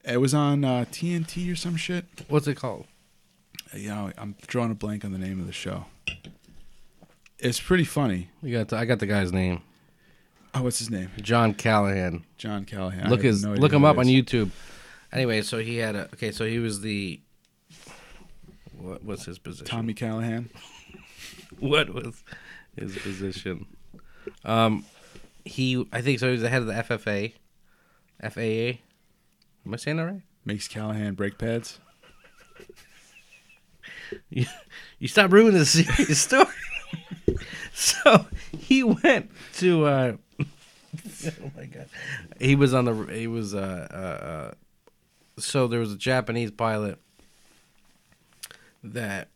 It 0.03 0.19
was 0.19 0.33
on 0.33 0.65
uh, 0.65 0.87
TNT 0.91 1.53
or 1.53 1.57
some 1.57 1.77
shit. 1.77 2.07
What's 2.29 2.47
it 2.47 2.55
called? 2.55 2.87
You 3.75 3.91
know, 3.91 4.13
I'm 4.17 4.35
drawing 4.47 4.71
a 4.71 4.75
blank 4.75 5.05
on 5.05 5.13
the 5.13 5.19
name 5.19 5.39
of 5.39 5.47
the 5.47 5.53
show. 5.53 5.85
It's 7.39 7.61
pretty 7.61 7.85
funny. 7.85 8.31
You 8.43 8.57
got. 8.57 8.69
The, 8.69 8.79
I 8.79 8.87
got 8.87 8.99
the 8.99 9.07
guy's 9.07 9.31
name. 9.31 9.61
Oh, 10.55 10.63
what's 10.63 10.79
his 10.79 10.89
name? 10.89 11.11
John 11.21 11.53
Callahan. 11.53 12.25
John 12.39 12.65
Callahan. 12.65 13.11
Look 13.11 13.25
his 13.25 13.45
no 13.45 13.53
look 13.53 13.75
him 13.75 13.85
up 13.85 13.99
on. 13.99 14.07
YouTube. 14.07 14.49
Anyway, 15.13 15.43
so 15.43 15.59
he 15.59 15.77
had 15.77 15.97
a 15.97 16.05
okay. 16.15 16.33
So 16.33 16.47
he 16.47 16.59
was 16.59 16.81
the. 16.81 17.21
What 18.83 19.05
was 19.05 19.25
his 19.25 19.39
position? 19.39 19.67
Tommy 19.67 19.95
Callahan. 19.95 20.51
what 21.61 21.95
was 21.95 22.25
his 22.77 22.99
position? 22.99 23.67
Um, 24.45 24.85
he 25.45 25.87
I 25.93 26.01
think 26.01 26.19
so. 26.19 26.27
He 26.27 26.33
was 26.33 26.43
the 26.43 26.49
head 26.49 26.63
of 26.63 26.67
the 26.67 26.75
FFA, 26.75 27.33
FAA. 28.21 28.81
Am 29.65 29.73
I 29.73 29.77
saying 29.77 29.99
that 29.99 30.05
right? 30.05 30.23
Makes 30.45 30.67
Callahan 30.67 31.15
brake 31.15 31.39
pads. 31.39 31.79
You, 34.29 34.45
you 34.99 35.09
stop 35.09 35.33
ruining 35.33 35.59
the 35.59 35.65
serious 35.65 36.21
story. 36.23 36.45
so 37.73 38.27
he 38.59 38.83
went 38.83 39.31
to. 39.55 39.87
Uh, 39.87 40.17
oh 40.41 41.51
my 41.57 41.65
god, 41.65 41.89
he 42.39 42.55
was 42.55 42.75
on 42.75 42.85
the. 42.85 42.93
He 43.11 43.27
was. 43.27 43.55
Uh, 43.55 43.89
uh, 43.91 44.25
uh, 44.27 44.55
so 45.39 45.67
there 45.67 45.81
was 45.81 45.95
a 45.95 45.97
Japanese 45.97 46.51
pilot 46.51 46.99
that 48.83 49.29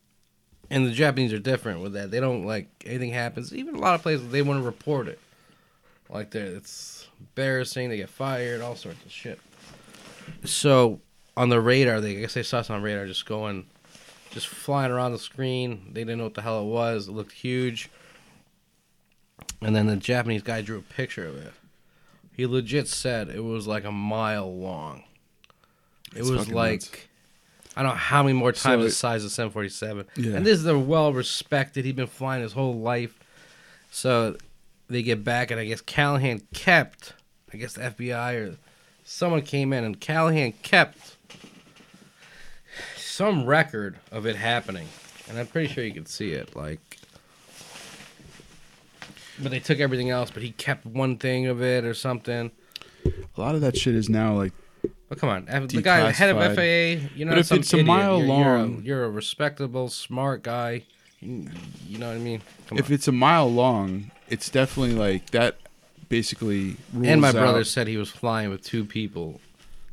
And 0.70 0.86
the 0.86 0.92
Japanese 0.92 1.32
are 1.32 1.38
different 1.38 1.80
with 1.80 1.92
that. 1.92 2.10
They 2.10 2.20
don't 2.20 2.44
like 2.44 2.68
anything 2.84 3.10
happens. 3.10 3.54
Even 3.54 3.76
a 3.76 3.78
lot 3.78 3.94
of 3.94 4.02
places 4.02 4.28
they 4.28 4.42
want 4.42 4.60
to 4.60 4.66
report 4.66 5.08
it. 5.08 5.20
Like 6.08 6.30
they 6.30 6.40
it's 6.40 7.08
embarrassing. 7.20 7.88
They 7.88 7.98
get 7.98 8.08
fired. 8.08 8.60
All 8.60 8.76
sorts 8.76 9.04
of 9.04 9.12
shit. 9.12 9.38
So 10.44 11.00
on 11.36 11.50
the 11.50 11.60
radar, 11.60 12.00
they 12.00 12.16
I 12.18 12.20
guess 12.20 12.34
they 12.34 12.42
saw 12.42 12.58
us 12.58 12.70
on 12.70 12.82
radar 12.82 13.06
just 13.06 13.26
going, 13.26 13.66
just 14.30 14.48
flying 14.48 14.90
around 14.90 15.12
the 15.12 15.18
screen. 15.18 15.90
They 15.92 16.00
didn't 16.00 16.18
know 16.18 16.24
what 16.24 16.34
the 16.34 16.42
hell 16.42 16.62
it 16.62 16.66
was. 16.66 17.08
It 17.08 17.12
looked 17.12 17.32
huge. 17.32 17.90
And 19.62 19.74
then 19.74 19.86
the 19.86 19.96
Japanese 19.96 20.42
guy 20.42 20.62
drew 20.62 20.78
a 20.78 20.82
picture 20.82 21.26
of 21.26 21.36
it. 21.36 21.52
He 22.32 22.46
legit 22.46 22.88
said 22.88 23.28
it 23.28 23.42
was 23.42 23.66
like 23.66 23.84
a 23.84 23.92
mile 23.92 24.54
long. 24.54 25.04
It 26.12 26.16
That's 26.16 26.30
was 26.30 26.50
like 26.50 26.80
nuts. 26.80 26.90
I 27.76 27.82
don't 27.82 27.92
know 27.92 27.98
how 27.98 28.22
many 28.22 28.32
more 28.32 28.52
times 28.52 28.80
So 28.80 28.84
the 28.84 28.90
size 28.90 29.24
of 29.24 29.30
747. 29.30 30.06
Yeah. 30.16 30.36
And 30.36 30.46
this 30.46 30.58
is 30.58 30.66
a 30.66 30.78
well 30.78 31.12
respected. 31.12 31.84
He'd 31.84 31.96
been 31.96 32.06
flying 32.06 32.42
his 32.42 32.52
whole 32.54 32.78
life. 32.78 33.18
So 33.90 34.36
they 34.88 35.02
get 35.02 35.22
back, 35.22 35.50
and 35.50 35.60
I 35.60 35.66
guess 35.66 35.80
Callahan 35.82 36.42
kept, 36.54 37.12
I 37.52 37.58
guess 37.58 37.74
the 37.74 37.82
FBI 37.82 38.48
or 38.48 38.56
someone 39.04 39.42
came 39.42 39.72
in, 39.72 39.84
and 39.84 40.00
Callahan 40.00 40.52
kept 40.62 41.16
some 42.96 43.44
record 43.46 43.98
of 44.10 44.26
it 44.26 44.36
happening. 44.36 44.88
And 45.28 45.38
I'm 45.38 45.46
pretty 45.46 45.72
sure 45.72 45.84
you 45.84 45.92
can 45.92 46.06
see 46.06 46.32
it. 46.32 46.54
Like, 46.56 46.98
but 49.42 49.50
they 49.50 49.60
took 49.60 49.80
everything 49.80 50.10
else, 50.10 50.30
but 50.30 50.42
he 50.42 50.52
kept 50.52 50.86
one 50.86 51.16
thing 51.18 51.46
of 51.46 51.62
it 51.62 51.84
or 51.84 51.94
something. 51.94 52.50
A 53.04 53.40
lot 53.40 53.54
of 53.54 53.60
that 53.60 53.76
shit 53.76 53.94
is 53.94 54.08
now 54.08 54.34
like 54.34 54.52
Oh 55.10 55.14
come 55.14 55.28
on, 55.28 55.44
the 55.68 55.82
guy 55.82 56.10
head 56.10 56.30
of. 56.34 56.54
FAA. 56.54 57.08
You're 57.16 57.26
not 57.26 57.32
But 57.32 57.38
if 57.38 57.46
some 57.46 57.58
it's 57.58 57.72
a 57.72 57.82
mile 57.82 58.18
you're, 58.18 58.26
you're 58.26 58.34
a- 58.56 58.58
long- 58.58 58.82
You're 58.84 59.04
a, 59.04 59.10
respectable, 59.10 59.88
smart 59.88 60.42
guy. 60.42 60.84
You, 61.20 61.48
you 61.86 61.98
know 61.98 62.08
what 62.08 62.16
I 62.16 62.20
mean? 62.20 62.42
Come 62.68 62.78
if 62.78 62.86
on. 62.86 62.92
it's 62.94 63.08
a 63.08 63.12
mile 63.12 63.50
long, 63.50 64.10
it's 64.28 64.50
definitely 64.50 64.94
like 64.94 65.30
that. 65.30 65.56
Basically, 66.08 66.76
rules 66.92 67.08
and 67.08 67.20
my 67.20 67.28
out- 67.28 67.34
brother 67.34 67.64
said 67.64 67.88
he 67.88 67.96
was 67.96 68.10
flying 68.10 68.48
with 68.50 68.62
two 68.62 68.84
people 68.84 69.40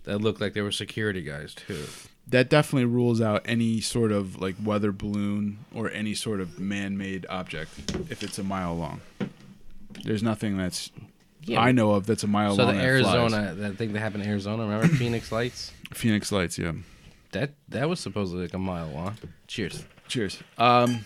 that 0.03 0.19
looked 0.19 0.39
like 0.41 0.53
they 0.53 0.61
were 0.61 0.71
security 0.71 1.21
guys 1.23 1.53
too. 1.55 1.85
that 2.27 2.49
definitely 2.49 2.85
rules 2.85 3.19
out 3.19 3.41
any 3.45 3.81
sort 3.81 4.11
of 4.11 4.39
like 4.39 4.55
weather 4.63 4.91
balloon 4.91 5.57
or 5.73 5.89
any 5.91 6.13
sort 6.13 6.39
of 6.39 6.59
man-made 6.59 7.25
object 7.29 7.71
if 8.09 8.21
it's 8.21 8.37
a 8.37 8.43
mile 8.43 8.75
long. 8.75 9.01
There's 10.03 10.21
nothing 10.21 10.57
that's 10.57 10.91
Yeah. 11.45 11.61
I 11.61 11.71
know 11.71 11.91
of 11.91 12.05
that's 12.05 12.23
a 12.23 12.27
mile 12.27 12.55
So 12.55 12.63
long. 12.63 12.73
So 12.73 12.77
the. 12.79 12.83
Arizona, 12.85 13.53
that 13.55 13.77
thing 13.77 13.93
that 13.93 13.99
happened 13.99 14.23
in 14.23 14.29
Arizona, 14.29 14.63
remember 14.63 14.87
Phoenix 14.95 15.31
Lights? 15.31 15.71
Phoenix 15.93 16.31
Lights, 16.31 16.57
yeah. 16.57 16.73
That 17.31 17.51
that 17.69 17.89
was 17.89 17.99
supposedly 17.99 18.43
like 18.43 18.53
a 18.53 18.59
mile 18.59 18.87
long. 18.89 19.17
Cheers. 19.47 19.83
Cheers. 20.07 20.39
Um, 20.57 21.05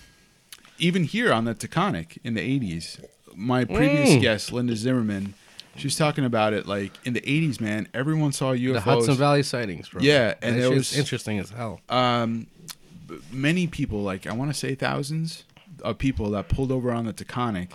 even 0.80 1.04
here 1.06 1.32
on 1.34 1.46
the 1.46 1.56
Taconic 1.56 2.18
in 2.24 2.34
the 2.34 2.42
80s, 2.42 3.04
my 3.36 3.64
previous 3.66 4.10
Mm. 4.10 4.22
guest, 4.22 4.52
Linda 4.52 4.76
Zimmerman, 4.76 5.34
she 5.76 5.88
was 5.88 5.96
talking 5.96 6.26
about 6.26 6.54
it 6.54 6.68
like 6.68 6.92
in 7.06 7.14
the 7.14 7.22
80s, 7.22 7.60
man, 7.62 7.88
everyone 7.94 8.32
saw 8.32 8.52
UFOs. 8.54 8.74
The 8.74 8.80
Hudson 8.82 9.16
Valley 9.16 9.44
sightings, 9.44 9.90
bro. 9.90 10.02
Yeah, 10.02 10.34
and 10.42 10.56
that 10.56 10.60
there 10.60 10.72
was- 10.72 10.96
interesting 10.98 11.40
as 11.40 11.50
hell. 11.52 11.80
um, 11.90 12.48
many 13.32 13.68
people, 13.68 14.04
like 14.04 14.28
I 14.28 14.34
want 14.34 14.52
to 14.52 14.58
say 14.58 14.76
thousands 14.76 15.46
of 15.84 15.98
people 15.98 16.32
that 16.32 16.50
pulled 16.50 16.72
over 16.72 16.92
on 16.92 17.06
the 17.06 17.14
Taconic. 17.14 17.70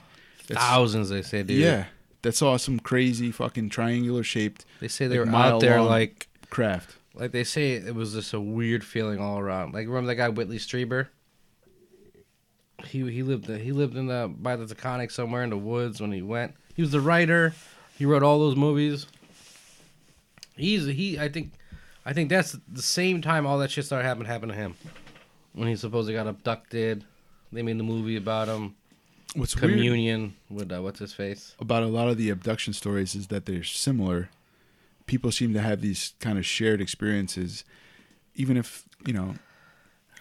that's- 0.48 0.66
Thousands, 0.66 1.08
they 1.08 1.22
say, 1.22 1.42
dude. 1.42 1.58
Yeah, 1.58 1.84
that 2.22 2.34
saw 2.34 2.56
some 2.56 2.78
crazy 2.78 3.30
fucking 3.30 3.68
triangular 3.68 4.22
shaped 4.22 4.64
They 4.80 4.88
say 4.88 5.06
they 5.06 5.18
Like 5.18 5.28
were 5.28 5.36
out 5.36 5.60
there 5.60 5.80
like 5.80 6.28
craft. 6.50 6.96
Like 7.14 7.32
they 7.32 7.44
say, 7.44 7.72
it 7.72 7.94
was 7.94 8.14
just 8.14 8.32
a 8.32 8.40
weird 8.40 8.84
feeling 8.84 9.20
all 9.20 9.38
around. 9.38 9.74
Like 9.74 9.86
remember 9.86 10.08
that 10.08 10.14
guy 10.16 10.28
Whitley 10.28 10.58
Strieber? 10.58 11.08
He 12.86 13.10
he 13.10 13.22
lived 13.22 13.46
he 13.46 13.72
lived 13.72 13.96
in 13.96 14.06
the 14.06 14.32
by 14.34 14.56
the 14.56 14.64
Taconic 14.64 15.12
somewhere 15.12 15.42
in 15.44 15.50
the 15.50 15.58
woods 15.58 16.00
when 16.00 16.12
he 16.12 16.22
went. 16.22 16.54
He 16.74 16.82
was 16.82 16.90
the 16.90 17.00
writer. 17.00 17.54
He 17.96 18.06
wrote 18.06 18.22
all 18.22 18.38
those 18.38 18.56
movies. 18.56 19.06
He's 20.56 20.86
he. 20.86 21.18
I 21.18 21.28
think 21.28 21.52
I 22.04 22.12
think 22.12 22.28
that's 22.28 22.56
the 22.68 22.82
same 22.82 23.22
time 23.22 23.46
all 23.46 23.58
that 23.58 23.70
shit 23.70 23.84
started 23.84 24.06
happening 24.06 24.28
happened 24.28 24.52
to 24.52 24.58
him. 24.58 24.74
When 25.52 25.68
he 25.68 25.76
supposedly 25.76 26.14
got 26.14 26.26
abducted, 26.26 27.04
they 27.52 27.62
made 27.62 27.78
the 27.78 27.84
movie 27.84 28.16
about 28.16 28.48
him. 28.48 28.74
What's 29.34 29.56
weird 29.60 29.72
Communion 29.74 30.34
with 30.50 30.70
uh, 30.72 30.82
what's 30.82 30.98
his 30.98 31.12
face? 31.14 31.54
about 31.58 31.82
a 31.82 31.86
lot 31.86 32.08
of 32.08 32.18
the 32.18 32.28
abduction 32.30 32.72
stories 32.74 33.14
is 33.14 33.28
that 33.28 33.46
they're 33.46 33.64
similar. 33.64 34.28
People 35.06 35.32
seem 35.32 35.52
to 35.54 35.60
have 35.60 35.80
these 35.80 36.14
kind 36.20 36.38
of 36.38 36.46
shared 36.46 36.80
experiences, 36.80 37.64
even 38.34 38.56
if 38.56 38.84
you 39.06 39.12
know. 39.12 39.34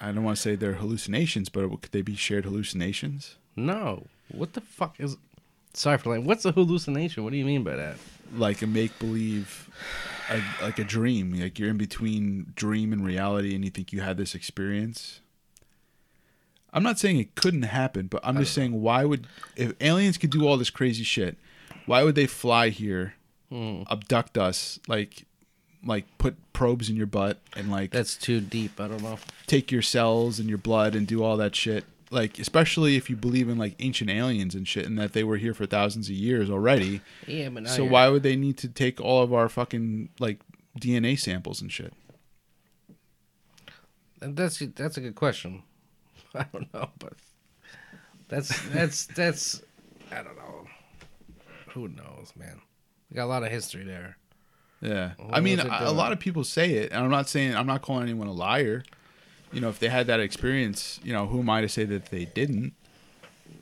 I 0.04 0.12
don't 0.12 0.24
want 0.24 0.38
to 0.38 0.42
say 0.42 0.56
they're 0.56 0.74
hallucinations, 0.74 1.50
but 1.50 1.68
could 1.82 1.92
they 1.92 2.02
be 2.02 2.16
shared 2.16 2.46
hallucinations? 2.46 3.38
No, 3.56 4.08
what 4.30 4.54
the 4.54 4.62
fuck 4.62 5.00
is? 5.00 5.16
Sorry 5.74 5.98
for 5.98 6.18
like. 6.18 6.26
What's 6.26 6.44
a 6.46 6.52
hallucination? 6.52 7.24
What 7.24 7.32
do 7.32 7.38
you 7.38 7.46
mean 7.46 7.64
by 7.64 7.76
that? 7.76 7.98
Like 8.36 8.62
a 8.62 8.68
make 8.68 8.98
believe, 8.98 9.70
like 10.62 10.80
a 10.80 10.84
dream. 10.84 11.34
Like 11.40 11.60
you're 11.60 11.70
in 11.70 11.78
between 11.78 12.52
dream 12.56 12.94
and 12.94 13.06
reality, 13.06 13.54
and 13.56 13.64
you 13.64 13.70
think 13.72 13.94
you 13.94 14.02
had 14.02 14.18
this 14.18 14.34
experience. 14.36 15.21
I'm 16.74 16.84
not 16.84 16.98
saying 17.00 17.20
it 17.20 17.36
couldn't 17.36 17.64
happen, 17.64 18.08
but 18.08 18.22
I'm 18.24 18.38
just 18.38 18.54
saying 18.54 18.82
why 18.82 19.04
would 19.06 19.28
if 19.56 19.74
aliens 19.82 20.18
could 20.18 20.30
do 20.30 20.48
all 20.48 20.58
this 20.58 20.70
crazy 20.70 21.04
shit, 21.04 21.38
why 21.86 22.04
would 22.04 22.16
they 22.16 22.28
fly 22.28 22.70
here, 22.70 23.16
Hmm. 23.50 23.84
abduct 23.90 24.38
us, 24.38 24.80
like, 24.88 25.26
like 25.84 26.06
put 26.18 26.36
probes 26.54 26.90
in 26.90 26.96
your 26.96 27.08
butt 27.08 27.40
and 27.56 27.70
like 27.72 27.92
That's 27.92 28.16
too 28.16 28.40
deep. 28.40 28.80
I 28.80 28.88
don't 28.88 29.02
know. 29.04 29.20
take 29.48 29.72
your 29.72 29.82
cells 29.82 30.40
and 30.40 30.48
your 30.48 30.58
blood 30.60 30.96
and 30.96 31.06
do 31.06 31.24
all 31.24 31.36
that 31.38 31.56
shit? 31.56 31.84
Like, 32.12 32.40
especially 32.40 32.96
if 32.98 33.10
you 33.10 33.16
believe 33.16 33.50
in 33.50 33.58
like 33.58 33.76
ancient 33.80 34.10
aliens 34.10 34.54
and 34.56 34.66
shit, 34.68 34.86
and 34.86 34.98
that 35.00 35.12
they 35.14 35.24
were 35.24 35.38
here 35.38 35.54
for 35.54 35.66
thousands 35.66 36.08
of 36.10 36.16
years 36.16 36.50
already. 36.50 37.02
Yeah, 37.28 37.50
but 37.50 37.68
So 37.68 37.78
you're- 37.84 37.90
why 37.90 38.08
would 38.10 38.24
they 38.24 38.36
need 38.36 38.58
to 38.60 38.68
take 38.70 39.02
all 39.02 39.24
of 39.24 39.34
our 39.34 39.50
fucking 39.50 40.10
like 40.20 40.40
DNA 40.80 41.16
samples 41.18 41.62
and 41.62 41.72
shit? 41.72 41.94
That's 44.20 44.60
that's 44.76 44.98
a 44.98 45.02
good 45.02 45.16
question. 45.16 45.64
I 46.36 46.46
don't 46.54 46.74
know, 46.74 46.90
but 47.00 47.14
that's 48.28 48.60
that's 48.70 49.06
that's 49.08 49.62
I 50.12 50.24
don't 50.24 50.36
know. 50.38 50.66
Who 51.74 51.88
knows, 51.88 52.34
man? 52.36 52.62
We 53.10 53.16
got 53.16 53.26
a 53.26 53.28
lot 53.28 53.44
of 53.44 53.52
history 53.52 53.84
there. 53.84 54.18
Yeah, 54.82 55.12
What 55.18 55.36
I 55.38 55.42
mean, 55.42 55.60
a, 55.60 55.68
a 55.82 55.92
lot 55.92 56.12
of 56.12 56.20
people 56.20 56.44
say 56.44 56.72
it, 56.72 56.92
and 56.92 57.04
I'm 57.04 57.12
not 57.12 57.30
saying 57.30 57.56
I'm 57.56 57.68
not 57.68 57.82
calling 57.84 58.04
anyone 58.04 58.28
a 58.28 58.34
liar. 58.34 58.84
You 59.54 59.62
know, 59.62 59.70
if 59.70 59.78
they 59.80 59.90
had 59.90 60.08
that 60.08 60.20
experience, 60.20 61.00
you 61.04 61.14
know, 61.14 61.28
who 61.28 61.40
am 61.40 61.50
I 61.50 61.62
to 61.62 61.70
say 61.70 61.84
that 61.86 62.06
they 62.08 62.26
didn't? 62.26 62.74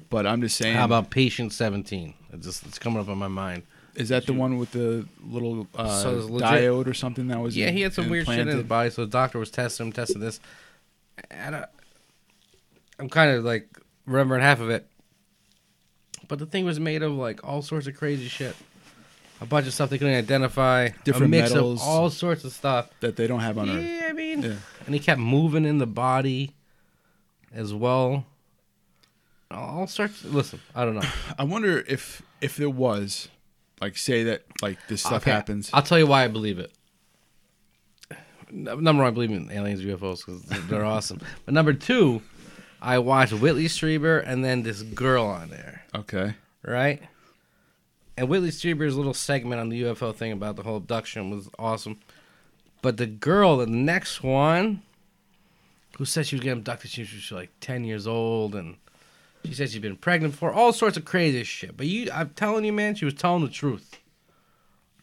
But 0.09 0.25
I'm 0.25 0.39
just 0.41 0.55
saying. 0.55 0.75
How 0.75 0.85
about 0.85 1.09
Patient 1.09 1.51
Seventeen? 1.51 2.13
It 2.31 2.41
just 2.41 2.65
it's 2.65 2.79
coming 2.79 2.99
up 3.01 3.09
on 3.09 3.17
my 3.17 3.27
mind. 3.27 3.63
is 3.95 4.09
that 4.09 4.25
the 4.27 4.33
one 4.33 4.57
with 4.57 4.71
the 4.71 5.05
little 5.21 5.67
uh, 5.75 6.01
So 6.01 6.11
legit- 6.29 6.47
diode 6.47 6.87
or 6.87 6.93
something 6.93 7.27
that 7.27 7.39
was? 7.39 7.57
Yeah, 7.57 7.69
he 7.71 7.81
had 7.81 7.93
some 7.93 8.07
weird 8.09 8.25
shit 8.27 8.39
in 8.39 8.47
his 8.47 8.63
body, 8.63 8.89
so 8.91 9.03
the 9.03 9.11
doctor 9.11 9.39
was 9.39 9.51
testing 9.51 9.87
him, 9.87 9.91
testing 9.93 10.21
this. 10.21 10.39
And 11.31 11.55
I, 11.57 11.65
I'm 12.99 13.09
kind 13.09 13.31
of 13.31 13.43
like 13.43 13.67
remembering 14.05 14.41
half 14.41 14.59
of 14.59 14.69
it. 14.69 14.87
But 16.27 16.37
the 16.39 16.45
thing 16.45 16.65
was 16.65 16.79
made 16.79 17.01
of 17.01 17.13
like 17.13 17.43
all 17.43 17.61
sorts 17.61 17.87
of 17.87 17.95
crazy 17.95 18.27
shit. 18.27 18.55
A 19.41 19.45
bunch 19.45 19.67
of 19.67 19.73
stuff 19.73 19.89
they 19.89 19.97
couldn't 19.97 20.15
identify. 20.15 20.83
a 20.83 20.93
Different 21.05 21.31
mix 21.31 21.51
metals. 21.51 21.81
of 21.81 21.87
all 21.87 22.09
sorts 22.09 22.43
of 22.43 22.51
stuff. 22.51 22.89
that 22.99 23.15
they 23.15 23.25
don't 23.25 23.39
have 23.39 23.57
on 23.57 23.69
Earth. 23.69 23.83
Yeah, 23.85 24.07
I 24.09 24.13
mean, 24.13 24.41
Yeah. 24.43 24.55
and 24.85 24.93
he 24.93 24.99
kept 24.99 25.19
moving 25.21 25.63
in 25.65 25.77
the 25.77 25.87
body 25.87 26.51
as 27.53 27.73
well. 27.73 28.25
All 29.49 29.87
sorts. 29.87 30.23
Listen, 30.25 30.59
I 30.75 30.83
don't 30.85 30.95
know. 30.95 31.09
I 31.37 31.43
wonder 31.45 31.83
if 31.87 32.21
if 32.41 32.57
there 32.57 32.69
was, 32.69 33.29
like, 33.81 33.97
say 33.97 34.23
that 34.25 34.43
like 34.61 34.77
this 34.89 35.01
stuff 35.01 35.23
Okay, 35.23 35.31
happens. 35.31 35.69
I'll 35.73 35.81
tell 35.81 35.97
you 35.97 36.05
why 36.05 36.25
I 36.25 36.27
believe 36.27 36.59
it. 36.59 36.71
Number 38.51 39.03
one, 39.03 39.07
I 39.07 39.11
believe 39.11 39.31
in 39.31 39.49
aliens, 39.51 39.81
UFOs 39.81 40.25
because 40.25 40.43
they're 40.67 40.83
awesome. 40.85 41.21
But 41.45 41.53
number 41.53 41.73
two, 41.73 42.21
I 42.81 42.99
watched 42.99 43.33
Whitley 43.33 43.65
Strieber 43.65 44.23
and 44.25 44.43
then 44.43 44.63
this 44.63 44.81
girl 44.83 45.25
on 45.25 45.49
there, 45.49 45.83
Okay. 45.95 46.33
right? 46.63 47.01
And 48.17 48.27
Whitley 48.29 48.49
Strieber's 48.49 48.95
little 48.95 49.13
segment 49.13 49.61
on 49.61 49.69
the 49.69 49.81
UFO 49.83 50.13
thing 50.15 50.31
about 50.31 50.55
the 50.55 50.63
whole 50.63 50.77
abduction 50.77 51.29
was 51.29 51.49
awesome. 51.57 51.99
But 52.81 52.97
the 52.97 53.05
girl, 53.05 53.57
the 53.57 53.67
next 53.67 54.23
one, 54.23 54.81
who 55.97 56.05
said 56.05 56.25
she 56.27 56.35
was 56.35 56.43
getting 56.43 56.59
abducted, 56.59 56.89
she 56.91 57.01
was 57.01 57.31
like 57.31 57.49
ten 57.59 57.83
years 57.83 58.07
old, 58.07 58.55
and 58.55 58.77
she 59.45 59.53
said 59.53 59.69
she'd 59.69 59.81
been 59.81 59.97
pregnant 59.97 60.35
for 60.35 60.51
all 60.53 60.71
sorts 60.71 60.95
of 60.95 61.03
crazy 61.05 61.43
shit. 61.43 61.75
But 61.75 61.87
you, 61.87 62.09
I'm 62.13 62.29
telling 62.31 62.63
you, 62.63 62.71
man, 62.73 62.95
she 62.95 63.03
was 63.05 63.13
telling 63.13 63.43
the 63.43 63.49
truth. 63.51 63.97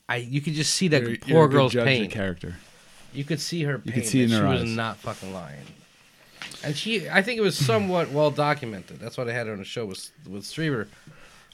I, 0.08 0.16
you 0.16 0.40
could 0.40 0.54
just 0.54 0.72
see 0.74 0.88
that 0.88 1.02
You're- 1.02 1.16
poor 1.18 1.30
you're 1.32 1.48
girl's 1.48 1.74
pain. 1.74 2.08
character. 2.10 2.56
You 3.12 3.24
could 3.24 3.40
see 3.40 3.62
her 3.64 3.78
pain. 3.78 3.86
You 3.86 3.92
could 3.92 4.06
see 4.06 4.22
in 4.22 4.30
her 4.30 4.56
she 4.56 4.62
was 4.62 4.70
not 4.76 4.96
fucking 4.98 5.32
lying. 5.34 5.64
And 6.66 6.76
she, 6.76 7.08
I 7.08 7.22
think 7.22 7.38
it 7.38 7.42
was 7.42 7.56
somewhat 7.56 8.10
well 8.10 8.30
documented. 8.30 8.98
That's 9.00 9.16
what 9.16 9.28
I 9.28 9.32
had 9.32 9.46
her 9.46 9.52
on 9.52 9.58
the 9.58 9.64
show 9.64 9.86
with 9.86 10.10
with 10.28 10.42
Strieber. 10.44 10.88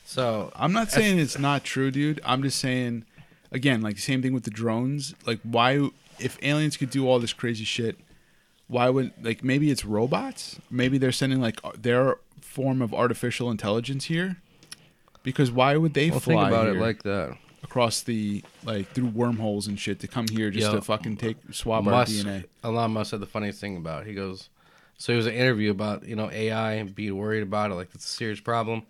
So 0.04 0.52
I'm 0.56 0.72
not 0.72 0.90
saying 0.90 1.18
it's 1.18 1.38
not 1.38 1.64
true, 1.64 1.90
dude. 1.90 2.20
I'm 2.24 2.42
just 2.42 2.58
saying, 2.58 3.04
again, 3.50 3.80
like 3.82 3.98
same 3.98 4.20
thing 4.22 4.32
with 4.32 4.44
the 4.44 4.50
drones. 4.50 5.14
Like, 5.26 5.40
why, 5.42 5.88
if 6.18 6.38
aliens 6.42 6.76
could 6.76 6.90
do 6.90 7.06
all 7.08 7.18
this 7.18 7.32
crazy 7.32 7.64
shit, 7.64 7.96
Why 8.68 8.88
would 8.90 9.12
like 9.22 9.44
maybe 9.44 9.70
it's 9.70 9.84
robots? 9.84 10.58
Maybe 10.70 10.98
they're 10.98 11.12
sending 11.12 11.40
like 11.40 11.60
uh, 11.62 11.72
their 11.78 12.16
form 12.40 12.80
of 12.82 12.92
artificial 12.94 13.50
intelligence 13.50 14.06
here. 14.06 14.38
Because 15.22 15.50
why 15.52 15.76
would 15.76 15.94
they 15.94 16.10
Well, 16.10 16.20
fly 16.20 16.34
think 16.34 16.48
about 16.48 16.66
here 16.66 16.76
it 16.76 16.80
like 16.80 17.02
that. 17.04 17.36
across 17.62 18.00
the 18.02 18.42
like 18.64 18.88
through 18.92 19.08
wormholes 19.08 19.66
and 19.68 19.78
shit 19.78 20.00
to 20.00 20.08
come 20.08 20.26
here 20.28 20.50
just 20.50 20.66
Yo, 20.68 20.74
to 20.76 20.80
fucking 20.82 21.16
take 21.18 21.36
swab 21.52 21.84
Musk, 21.84 22.26
our 22.26 22.32
DNA? 22.32 22.44
Elon 22.64 22.90
Musk 22.92 23.10
said 23.10 23.20
the 23.20 23.26
funniest 23.26 23.60
thing 23.60 23.76
about 23.76 24.02
it. 24.02 24.08
He 24.08 24.14
goes, 24.14 24.48
so 25.03 25.12
it 25.12 25.16
was 25.16 25.26
an 25.26 25.34
interview 25.34 25.72
about 25.72 26.07
you 26.07 26.14
know 26.14 26.30
AI 26.30 26.74
and 26.74 26.94
being 26.94 27.16
worried 27.16 27.42
about 27.42 27.72
it, 27.72 27.74
like 27.74 27.88
it's 27.92 28.05
a 28.05 28.09
serious 28.09 28.38
problem. 28.38 28.84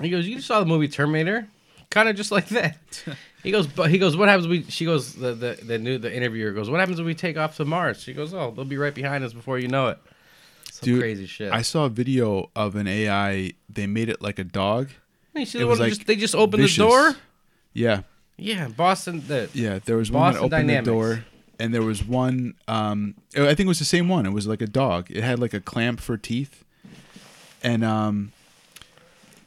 He 0.00 0.08
goes, 0.08 0.26
you 0.26 0.40
saw 0.40 0.60
the 0.60 0.64
movie 0.64 0.88
Terminator, 0.88 1.46
kind 1.90 2.08
of 2.08 2.16
just 2.16 2.32
like 2.32 2.48
that. 2.48 2.78
he 3.42 3.50
goes, 3.50 3.66
but 3.66 3.90
he 3.90 3.98
goes, 3.98 4.16
what 4.16 4.30
happens? 4.30 4.48
When 4.48 4.62
we 4.62 4.70
she 4.70 4.86
goes, 4.86 5.12
the 5.12 5.34
the 5.34 5.58
the 5.62 5.78
new 5.78 5.98
the 5.98 6.10
interviewer 6.10 6.52
goes, 6.52 6.70
what 6.70 6.80
happens 6.80 6.96
when 6.96 7.04
we 7.04 7.14
take 7.14 7.36
off 7.36 7.58
to 7.58 7.66
Mars? 7.66 8.00
She 8.00 8.14
goes, 8.14 8.32
oh, 8.32 8.50
they'll 8.56 8.64
be 8.64 8.78
right 8.78 8.94
behind 8.94 9.22
us 9.22 9.34
before 9.34 9.58
you 9.58 9.68
know 9.68 9.88
it. 9.88 9.98
Some 10.70 10.86
Dude, 10.86 11.00
crazy 11.00 11.26
shit. 11.26 11.52
I 11.52 11.60
saw 11.60 11.84
a 11.84 11.90
video 11.90 12.50
of 12.56 12.74
an 12.74 12.88
AI. 12.88 13.52
They 13.68 13.86
made 13.86 14.08
it 14.08 14.22
like 14.22 14.38
a 14.38 14.44
dog. 14.44 14.88
you 15.34 15.44
see 15.44 15.58
the 15.58 15.66
one 15.66 15.78
like 15.78 15.90
just, 15.90 16.06
they 16.06 16.16
just 16.16 16.34
opened 16.34 16.62
vicious. 16.62 16.78
the 16.78 16.84
door. 16.84 17.16
Yeah, 17.74 18.00
Yeah, 18.38 18.68
Boston. 18.68 19.24
The 19.28 19.50
yeah. 19.52 19.80
There 19.84 19.98
was 19.98 20.10
one 20.10 20.22
that 20.22 20.40
Boston 20.40 20.44
opened 20.46 20.68
Dynamics. 20.68 20.86
the 20.86 20.90
door, 20.90 21.24
and 21.58 21.74
there 21.74 21.82
was 21.82 22.04
one. 22.04 22.54
Um, 22.66 23.14
I 23.36 23.54
think 23.54 23.60
it 23.60 23.66
was 23.66 23.78
the 23.78 23.84
same 23.84 24.08
one. 24.08 24.26
It 24.26 24.32
was 24.32 24.46
like 24.46 24.62
a 24.62 24.66
dog. 24.66 25.10
It 25.10 25.22
had 25.22 25.38
like 25.38 25.54
a 25.54 25.60
clamp 25.60 26.00
for 26.00 26.16
teeth, 26.16 26.64
and 27.62 27.84
um, 27.84 28.32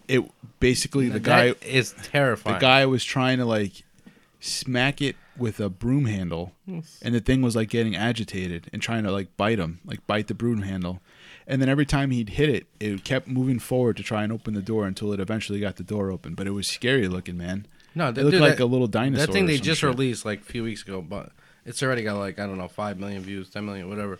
it 0.07 0.23
basically 0.59 1.09
the 1.09 1.19
guy 1.19 1.49
that 1.49 1.63
is 1.63 1.93
terrifying. 2.03 2.55
the 2.55 2.59
guy 2.59 2.85
was 2.85 3.03
trying 3.03 3.37
to 3.37 3.45
like 3.45 3.83
smack 4.39 5.01
it 5.01 5.15
with 5.37 5.59
a 5.59 5.69
broom 5.69 6.05
handle 6.05 6.51
and 6.67 7.15
the 7.15 7.19
thing 7.19 7.41
was 7.41 7.55
like 7.55 7.69
getting 7.69 7.95
agitated 7.95 8.69
and 8.73 8.81
trying 8.81 9.03
to 9.03 9.11
like 9.11 9.35
bite 9.37 9.59
him 9.59 9.79
like 9.85 10.05
bite 10.05 10.27
the 10.27 10.33
broom 10.33 10.61
handle 10.63 10.99
and 11.47 11.61
then 11.61 11.69
every 11.69 11.85
time 11.85 12.11
he'd 12.11 12.29
hit 12.29 12.49
it 12.49 12.67
it 12.79 13.03
kept 13.03 13.27
moving 13.27 13.59
forward 13.59 13.95
to 13.97 14.03
try 14.03 14.23
and 14.23 14.31
open 14.31 14.53
the 14.53 14.61
door 14.61 14.85
until 14.85 15.13
it 15.13 15.19
eventually 15.19 15.59
got 15.59 15.77
the 15.77 15.83
door 15.83 16.11
open 16.11 16.35
but 16.35 16.47
it 16.47 16.51
was 16.51 16.67
scary 16.67 17.07
looking 17.07 17.37
man 17.37 17.65
no, 17.95 18.09
it 18.09 18.17
looked 18.17 18.37
like 18.37 18.59
a 18.59 18.65
little 18.65 18.87
dinosaur 18.87 19.27
That 19.27 19.33
thing 19.33 19.45
they 19.47 19.57
just 19.57 19.81
shit. 19.81 19.89
released 19.89 20.23
like 20.25 20.41
a 20.41 20.43
few 20.45 20.63
weeks 20.63 20.81
ago, 20.83 21.01
but 21.01 21.31
it's 21.65 21.83
already 21.83 22.03
got 22.03 22.17
like 22.17 22.39
I 22.39 22.45
don't 22.45 22.57
know 22.57 22.67
five 22.67 22.99
million 22.99 23.21
views, 23.21 23.49
ten 23.49 23.65
million, 23.65 23.89
whatever. 23.89 24.19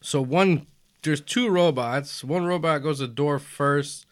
So 0.00 0.22
one, 0.22 0.66
there's 1.02 1.20
two 1.20 1.48
robots. 1.48 2.22
One 2.22 2.44
robot 2.44 2.82
goes 2.82 2.98
to 2.98 3.06
the 3.06 3.12
door 3.12 3.38
first 3.38 4.06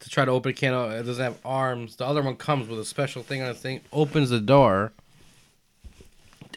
to 0.00 0.10
try 0.10 0.24
to 0.24 0.30
open 0.30 0.50
a 0.50 0.54
can. 0.54 0.74
It 0.92 1.04
doesn't 1.04 1.22
have 1.22 1.38
arms. 1.44 1.96
The 1.96 2.06
other 2.06 2.22
one 2.22 2.36
comes 2.36 2.68
with 2.68 2.78
a 2.78 2.84
special 2.84 3.22
thing 3.22 3.42
on 3.42 3.48
the 3.48 3.54
thing, 3.54 3.80
opens 3.92 4.30
the 4.30 4.40
door. 4.40 4.92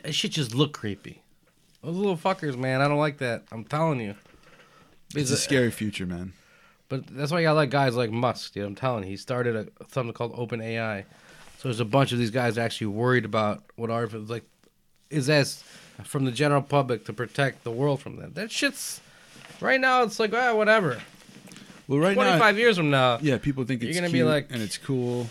That 0.04 0.14
shit 0.14 0.32
just 0.32 0.54
look 0.54 0.74
creepy. 0.74 1.22
Those 1.84 1.96
little 1.96 2.18
fuckers, 2.18 2.58
man. 2.58 2.82
I 2.82 2.88
don't 2.88 2.98
like 2.98 3.20
that. 3.20 3.44
I'm 3.52 3.64
telling 3.64 4.00
you. 4.02 4.16
it's 5.16 5.32
a 5.32 5.38
scary 5.38 5.72
future 5.72 6.06
man 6.06 6.34
But 6.90 7.08
that's 7.08 7.32
why 7.32 7.40
you 7.40 7.48
got 7.48 7.54
like 7.54 7.70
guys 7.70 7.96
like 7.96 8.12
Musk, 8.12 8.54
dude. 8.54 8.66
I'm 8.66 8.76
telling 8.76 9.04
you, 9.04 9.12
he 9.12 9.18
started 9.18 9.56
a, 9.56 9.68
something 9.92 10.14
called 10.14 10.34
Open 10.36 10.60
AI. 10.60 11.06
So 11.58 11.68
there's 11.70 11.80
a 11.80 11.86
bunch 11.86 12.12
of 12.12 12.20
these 12.20 12.32
guys 12.32 12.58
actually 12.58 12.88
worried 12.88 13.26
about 13.26 13.64
what 13.76 13.90
is 13.90 14.30
like 14.30 14.44
is 15.10 15.30
as 15.30 15.64
from 16.04 16.26
the 16.26 16.32
general 16.32 16.62
public 16.62 17.06
to 17.06 17.14
protect 17.14 17.64
the 17.64 17.72
world 17.72 18.00
from 18.02 18.18
that. 18.18 18.36
That 18.36 18.52
shit's 18.52 19.02
right 19.60 19.80
now. 19.82 20.04
It's 20.04 20.20
like 20.20 20.34
ah, 20.34 20.54
whatever. 20.54 21.02
well 21.88 22.00
right 22.00 22.16
now 22.16 22.24
25 22.24 22.58
years 22.58 22.78
from 22.78 22.90
now, 22.92 23.18
yeah 23.22 23.38
people 23.38 23.64
think 23.64 23.82
You're 23.82 23.90
it's 23.90 24.00
gonna 24.00 24.12
be 24.12 24.24
like- 24.24 24.48
and 24.52 24.62
it's 24.62 24.78
cool 24.78 25.28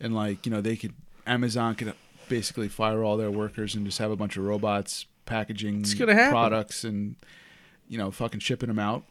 and 0.00 0.14
like 0.14 0.46
you 0.46 0.52
know 0.52 0.60
they 0.60 0.76
could 0.76 0.94
amazon 1.26 1.74
could 1.74 1.92
basically 2.28 2.68
fire 2.68 3.02
all 3.04 3.16
their 3.16 3.30
workers 3.30 3.74
and 3.74 3.84
just 3.84 3.98
have 3.98 4.10
a 4.10 4.16
bunch 4.16 4.36
of 4.36 4.44
robots 4.44 5.04
packaging 5.26 5.80
It's 5.80 5.94
gonna 5.94 6.14
happen. 6.14 6.30
products 6.32 6.84
and 6.84 7.16
you 7.88 7.98
know 7.98 8.10
fucking 8.10 8.40
shipping 8.40 8.68
them 8.68 8.78
out 8.78 9.02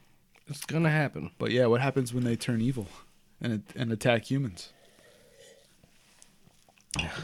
it's 0.47 0.66
gonna 0.66 0.89
happen. 0.89 1.30
but 1.38 1.51
yeah 1.51 1.66
what 1.68 1.82
happens 1.82 2.14
when 2.14 2.24
they 2.24 2.36
turn 2.36 2.62
evil 2.62 2.88
and 3.41 3.62
and 3.76 3.91
attack 3.91 4.32
humans 4.32 4.72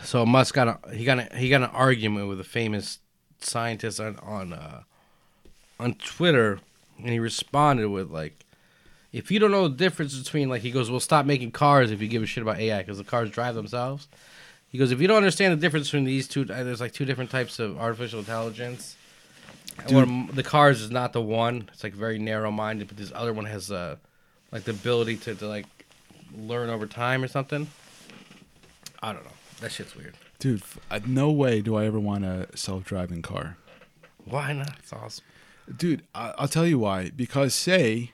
So 0.04 0.26
Musk 0.26 0.56
got 0.56 0.68
a 0.68 0.96
he 0.96 1.06
got 1.06 1.20
a, 1.20 1.36
he 1.36 1.50
got 1.50 1.62
an 1.64 1.70
argument 1.70 2.28
with 2.28 2.40
a 2.40 2.44
famous 2.44 3.00
scientist 3.40 4.00
on 4.00 4.18
on 4.18 4.54
uh, 4.54 4.84
on 5.80 5.96
Twitter, 5.96 6.60
and 6.98 7.10
he 7.10 7.20
responded 7.20 7.90
with 7.90 8.10
like, 8.12 8.46
"If 9.12 9.32
you 9.32 9.40
don't 9.40 9.52
know 9.52 9.68
the 9.68 9.76
difference 9.76 10.18
between 10.18 10.50
like," 10.50 10.62
he 10.62 10.72
goes, 10.72 10.90
"We'll 10.92 11.00
stop 11.00 11.26
making 11.26 11.52
cars 11.52 11.92
if 11.92 12.02
you 12.02 12.08
give 12.08 12.24
a 12.24 12.26
shit 12.26 12.42
about 12.42 12.60
AI 12.60 12.80
because 12.80 12.98
the 12.98 13.04
cars 13.04 13.30
drive 13.30 13.56
themselves." 13.56 14.08
He 14.70 14.78
goes, 14.78 14.92
"If 14.92 15.00
you 15.02 15.08
don't 15.08 15.18
understand 15.18 15.54
the 15.54 15.62
difference 15.62 15.88
between 15.88 16.06
these 16.06 16.28
two, 16.28 16.42
uh, 16.42 16.64
there's 16.64 16.82
like 16.82 16.94
two 16.94 17.06
different 17.06 17.30
types 17.30 17.60
of 17.60 17.78
artificial 17.78 18.20
intelligence. 18.20 18.96
One 19.90 20.28
the 20.28 20.44
cars 20.44 20.82
is 20.82 20.92
not 20.92 21.14
the 21.14 21.22
one. 21.22 21.70
It's 21.74 21.84
like 21.84 21.94
very 21.94 22.20
narrow 22.20 22.52
minded, 22.52 22.88
but 22.88 22.98
this 22.98 23.12
other 23.14 23.34
one 23.34 23.46
has 23.46 23.72
uh, 23.72 23.96
like 24.52 24.64
the 24.64 24.72
ability 24.72 25.18
to, 25.18 25.36
to 25.36 25.48
like 25.48 25.66
learn 26.38 26.70
over 26.70 26.86
time 26.86 27.24
or 27.24 27.28
something. 27.28 27.68
I 29.02 29.14
don't 29.14 29.24
know. 29.26 29.32
That 29.64 29.72
shit's 29.72 29.96
weird." 29.96 30.16
dude 30.40 30.62
f- 30.62 30.78
uh, 30.92 31.00
no 31.08 31.32
way 31.32 31.62
do 31.62 31.76
i 31.78 31.86
ever 31.86 32.00
want 32.00 32.26
a 32.26 32.48
self-driving 32.56 33.22
car 33.22 33.56
Why 34.26 34.52
not? 34.52 34.76
It's 34.80 34.92
awesome. 34.92 35.24
dude 35.78 36.04
I- 36.14 36.34
i'll 36.38 36.48
tell 36.50 36.68
you 36.68 36.78
why 36.80 37.12
because 37.16 37.54
say 37.56 38.12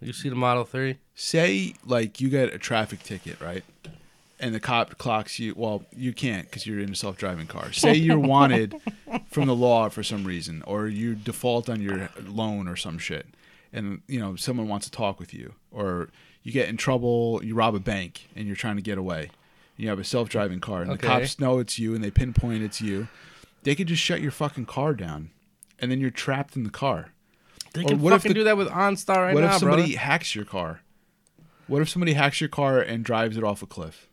You 0.00 0.12
see 0.12 0.28
the 0.28 0.34
Model 0.34 0.64
3? 0.64 0.98
say 1.14 1.74
like 1.86 2.20
you 2.20 2.28
get 2.28 2.52
a 2.52 2.58
traffic 2.58 3.02
ticket 3.04 3.40
right 3.40 3.62
and 4.40 4.52
the 4.54 4.60
cop 4.60 4.98
clocks 4.98 5.38
you 5.38 5.54
well 5.56 5.84
you 5.96 6.12
can't 6.12 6.44
because 6.50 6.66
you're 6.66 6.80
in 6.80 6.90
a 6.90 6.96
self-driving 6.96 7.46
car 7.46 7.70
say 7.72 7.94
you're 8.06 8.18
wanted 8.18 8.74
from 9.30 9.46
the 9.46 9.54
law 9.54 9.88
for 9.88 10.02
some 10.02 10.24
reason 10.24 10.62
or 10.66 10.88
you 10.88 11.14
default 11.14 11.68
on 11.68 11.80
your 11.80 12.08
loan 12.26 12.66
or 12.66 12.74
some 12.76 12.98
shit 12.98 13.26
and 13.72 14.00
you 14.08 14.18
know 14.18 14.34
someone 14.36 14.66
wants 14.68 14.86
to 14.86 14.90
talk 14.92 15.20
with 15.20 15.32
you 15.32 15.54
or 15.70 16.08
you 16.42 16.50
get 16.50 16.68
in 16.68 16.76
trouble 16.76 17.40
you 17.44 17.54
rob 17.54 17.74
a 17.76 17.80
bank 17.80 18.26
and 18.34 18.46
you're 18.48 18.56
trying 18.56 18.76
to 18.76 18.82
get 18.82 18.98
away 18.98 19.30
you 19.78 19.88
have 19.88 19.98
a 19.98 20.04
self-driving 20.04 20.60
car 20.60 20.82
and 20.82 20.90
Okay. 20.90 21.00
the 21.00 21.06
cops 21.06 21.40
know 21.40 21.58
it's 21.58 21.78
you 21.78 21.94
and 21.94 22.04
they 22.04 22.10
pinpoint 22.10 22.62
it's 22.62 22.80
you 22.82 23.08
they 23.62 23.74
could 23.74 23.86
just 23.86 24.02
shut 24.02 24.20
your 24.20 24.30
fucking 24.30 24.66
car 24.66 24.92
down 24.92 25.30
and 25.78 25.90
then 25.90 25.98
you're 26.00 26.10
trapped 26.10 26.54
in 26.56 26.64
the 26.64 26.70
car 26.70 27.12
They 27.72 27.82
Or 27.84 27.88
can 27.88 28.00
what 28.00 28.12
if 28.12 28.22
fucking 28.22 28.30
the- 28.30 28.34
do 28.40 28.44
that 28.44 28.56
with 28.58 28.68
OnStar 28.68 29.16
right 29.16 29.34
what 29.34 29.40
now, 29.42 29.54
if 29.54 29.60
somebody 29.60 29.82
brother. 29.92 29.98
hacks 29.98 30.34
your 30.34 30.44
car? 30.44 30.80
What 31.68 31.80
if 31.82 31.88
somebody 31.88 32.14
hacks 32.14 32.40
your 32.40 32.48
car 32.48 32.80
and 32.80 33.04
drives 33.04 33.36
it 33.36 33.44
off 33.44 33.62
a 33.62 33.66
cliff? 33.66 34.08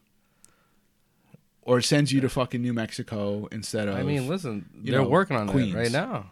Or 1.61 1.81
sends 1.81 2.11
you 2.11 2.21
to 2.21 2.29
fucking 2.29 2.61
New 2.61 2.73
Mexico 2.73 3.47
instead 3.51 3.87
of 3.87 3.95
I 3.95 4.03
mean, 4.03 4.27
listen, 4.27 4.69
they're 4.75 5.01
know, 5.01 5.07
working 5.07 5.35
on 5.35 5.47
Queens. 5.47 5.73
that 5.73 5.79
right 5.79 5.91
now. 5.91 6.31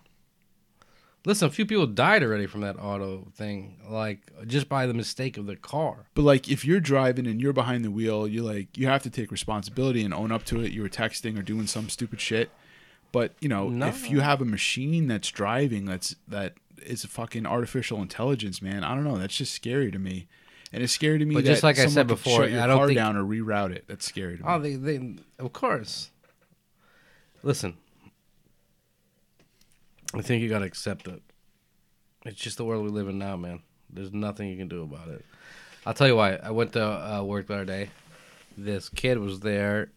Listen, 1.25 1.47
a 1.47 1.51
few 1.51 1.65
people 1.65 1.87
died 1.87 2.21
already 2.21 2.47
from 2.47 2.61
that 2.61 2.75
auto 2.77 3.27
thing, 3.35 3.77
like 3.89 4.19
just 4.45 4.67
by 4.67 4.85
the 4.85 4.93
mistake 4.93 5.37
of 5.37 5.45
the 5.45 5.55
car. 5.55 6.07
But 6.15 6.23
like 6.23 6.49
if 6.49 6.65
you're 6.65 6.81
driving 6.81 7.27
and 7.27 7.41
you're 7.41 7.53
behind 7.53 7.85
the 7.85 7.91
wheel, 7.91 8.27
you 8.27 8.43
like 8.43 8.77
you 8.77 8.87
have 8.87 9.03
to 9.03 9.09
take 9.09 9.31
responsibility 9.31 10.03
and 10.03 10.13
own 10.13 10.33
up 10.33 10.43
to 10.45 10.59
it. 10.61 10.73
You 10.73 10.81
were 10.81 10.89
texting 10.89 11.39
or 11.39 11.41
doing 11.41 11.65
some 11.67 11.87
stupid 11.87 12.19
shit. 12.19 12.49
But, 13.13 13.33
you 13.39 13.47
know, 13.47 13.69
No. 13.69 13.85
if 13.87 14.09
you 14.09 14.19
have 14.21 14.41
a 14.41 14.45
machine 14.45 15.07
that's 15.07 15.29
driving 15.29 15.85
that's 15.85 16.15
that 16.27 16.55
is 16.85 17.03
a 17.05 17.07
fucking 17.07 17.45
artificial 17.45 18.01
intelligence, 18.01 18.61
man, 18.61 18.83
I 18.83 18.93
don't 18.93 19.05
know, 19.05 19.17
that's 19.17 19.37
just 19.37 19.53
scary 19.53 19.91
to 19.91 19.99
me. 19.99 20.27
And 20.73 20.81
it's 20.83 20.91
scary 20.91 21.19
to 21.19 21.25
me 21.25 21.35
But 21.35 21.45
that 21.45 21.51
just 21.51 21.63
like 21.63 21.79
I 21.79 21.85
said 21.85 22.07
before, 22.07 22.41
shut 22.41 22.51
your 22.51 22.59
I 22.61 22.67
don't 22.67 22.79
car 22.79 22.87
think- 22.87 22.97
down 22.97 23.15
or 23.15 23.23
reroute 23.23 23.71
it. 23.71 23.85
That's 23.87 24.05
scary 24.05 24.39
to 24.39 24.43
oh, 24.43 24.59
me. 24.59 24.73
Oh, 24.75 24.77
they, 24.77 24.97
they, 24.97 25.15
of 25.39 25.53
course. 25.53 26.09
Listen, 27.43 27.75
I 30.13 30.21
think 30.21 30.41
you 30.41 30.49
gotta 30.49 30.65
accept 30.65 31.07
it. 31.07 31.21
It's 32.25 32.39
just 32.39 32.57
the 32.57 32.65
world 32.65 32.83
we 32.83 32.89
live 32.89 33.07
in 33.07 33.17
now, 33.17 33.35
man. 33.35 33.61
There's 33.89 34.13
nothing 34.13 34.49
you 34.49 34.57
can 34.57 34.67
do 34.67 34.83
about 34.83 35.07
it. 35.09 35.25
I'll 35.85 35.93
tell 35.93 36.07
you 36.07 36.15
why. 36.15 36.35
I 36.35 36.51
went 36.51 36.73
to 36.73 36.83
uh, 36.83 37.23
work 37.23 37.47
the 37.47 37.55
other 37.55 37.65
day. 37.65 37.89
This 38.57 38.89
kid 38.89 39.19
was 39.19 39.41
there. 39.41 39.91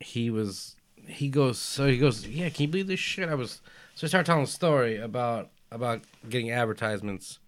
He 0.00 0.30
was. 0.30 0.76
He 1.06 1.28
goes. 1.28 1.58
So 1.58 1.86
he 1.88 1.98
goes. 1.98 2.26
Yeah, 2.26 2.48
can 2.50 2.62
you 2.62 2.68
believe 2.68 2.86
this 2.86 3.00
shit? 3.00 3.28
I 3.28 3.34
was. 3.34 3.60
So 3.94 4.06
I 4.06 4.08
started 4.08 4.26
telling 4.26 4.44
a 4.44 4.46
story 4.46 4.96
about 4.96 5.50
about 5.70 6.02
getting 6.28 6.50
advertisements 6.50 7.38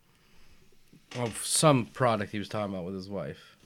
of 1.17 1.45
some 1.45 1.87
product 1.87 2.33
he 2.33 2.39
was 2.39 2.49
talking 2.49 2.75
about 2.75 2.85
with 2.85 2.95
his 2.95 3.09
wife. 3.09 3.57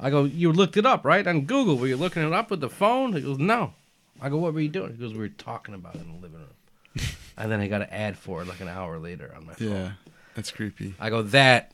I 0.00 0.10
go, 0.10 0.24
you 0.24 0.52
looked 0.52 0.76
it 0.76 0.84
up, 0.84 1.04
right? 1.04 1.24
On 1.26 1.42
Google. 1.42 1.76
Were 1.76 1.86
you 1.86 1.96
looking 1.96 2.24
it 2.24 2.32
up 2.32 2.50
with 2.50 2.60
the 2.60 2.68
phone? 2.68 3.12
He 3.12 3.20
goes, 3.20 3.38
no. 3.38 3.74
I 4.20 4.28
go, 4.28 4.36
what 4.36 4.52
were 4.52 4.60
you 4.60 4.68
doing? 4.68 4.92
He 4.92 4.98
goes, 4.98 5.12
we 5.12 5.20
were 5.20 5.28
talking 5.28 5.74
about 5.74 5.94
it 5.94 6.00
in 6.00 6.08
the 6.08 6.14
living 6.14 6.38
room. 6.38 6.48
And 7.36 7.50
then 7.50 7.60
I 7.60 7.68
got 7.68 7.82
an 7.82 7.88
ad 7.90 8.16
for 8.18 8.42
it 8.42 8.48
like 8.48 8.60
an 8.60 8.68
hour 8.68 8.98
later 8.98 9.32
on 9.36 9.46
my 9.46 9.54
phone. 9.54 9.68
yeah. 9.70 9.90
That's 10.34 10.50
creepy. 10.50 10.94
I 10.98 11.10
go, 11.10 11.22
that, 11.22 11.72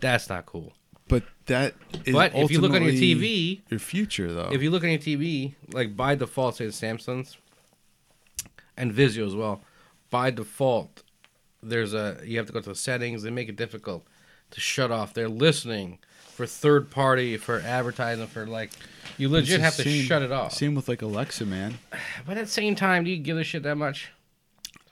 that's 0.00 0.28
not 0.28 0.46
cool. 0.46 0.72
But 1.08 1.24
that 1.46 1.74
is 2.04 2.14
But 2.14 2.34
if 2.34 2.50
you 2.50 2.60
look 2.60 2.72
on 2.72 2.82
your 2.82 2.92
TV, 2.92 3.60
your 3.68 3.80
future 3.80 4.32
though. 4.32 4.50
if 4.52 4.62
you 4.62 4.70
look 4.70 4.82
on 4.82 4.90
your 4.90 4.98
TV, 4.98 5.54
like 5.72 5.94
by 5.96 6.14
default, 6.14 6.56
say 6.56 6.64
the 6.66 6.72
Samsungs 6.72 7.36
and 8.76 8.92
Vizio 8.94 9.26
as 9.26 9.34
well, 9.34 9.60
by 10.10 10.30
default, 10.30 11.02
there's 11.62 11.92
a 11.92 12.18
you 12.24 12.38
have 12.38 12.46
to 12.46 12.52
go 12.52 12.60
to 12.60 12.70
the 12.70 12.74
settings. 12.74 13.22
They 13.22 13.30
make 13.30 13.48
it 13.48 13.56
difficult 13.56 14.06
to 14.52 14.60
shut 14.60 14.90
off. 14.90 15.12
They're 15.12 15.28
listening 15.28 15.98
for 16.30 16.46
third 16.46 16.90
party, 16.90 17.36
for 17.36 17.60
advertising, 17.60 18.26
for 18.26 18.46
like, 18.46 18.70
you 19.18 19.28
legit 19.28 19.60
have 19.60 19.76
the 19.76 19.82
to 19.84 19.90
same- 19.90 20.04
shut 20.04 20.22
it 20.22 20.32
off. 20.32 20.52
Same 20.54 20.74
with 20.74 20.88
like 20.88 21.02
Alexa, 21.02 21.44
man. 21.44 21.78
But 22.26 22.38
at 22.38 22.46
the 22.46 22.50
same 22.50 22.74
time, 22.74 23.04
do 23.04 23.10
you 23.10 23.18
give 23.18 23.36
a 23.36 23.44
shit 23.44 23.64
that 23.64 23.76
much? 23.76 24.10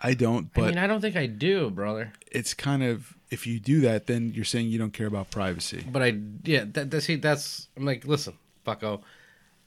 I 0.00 0.14
don't, 0.14 0.52
but 0.54 0.64
I 0.64 0.68
mean, 0.68 0.78
I 0.78 0.86
don't 0.86 1.00
think 1.00 1.16
I 1.16 1.26
do, 1.26 1.70
brother. 1.70 2.12
it's 2.32 2.54
kind 2.54 2.82
of 2.82 3.14
if 3.30 3.46
you 3.46 3.60
do 3.60 3.80
that, 3.82 4.06
then 4.06 4.32
you're 4.34 4.44
saying 4.44 4.68
you 4.68 4.78
don't 4.78 4.92
care 4.92 5.06
about 5.06 5.30
privacy. 5.30 5.84
But 5.90 6.02
I, 6.02 6.18
yeah, 6.42 6.64
that, 6.72 6.90
that 6.90 7.00
see, 7.02 7.16
that's 7.16 7.68
I'm 7.76 7.84
like, 7.84 8.04
listen, 8.04 8.34
fucko, 8.66 9.02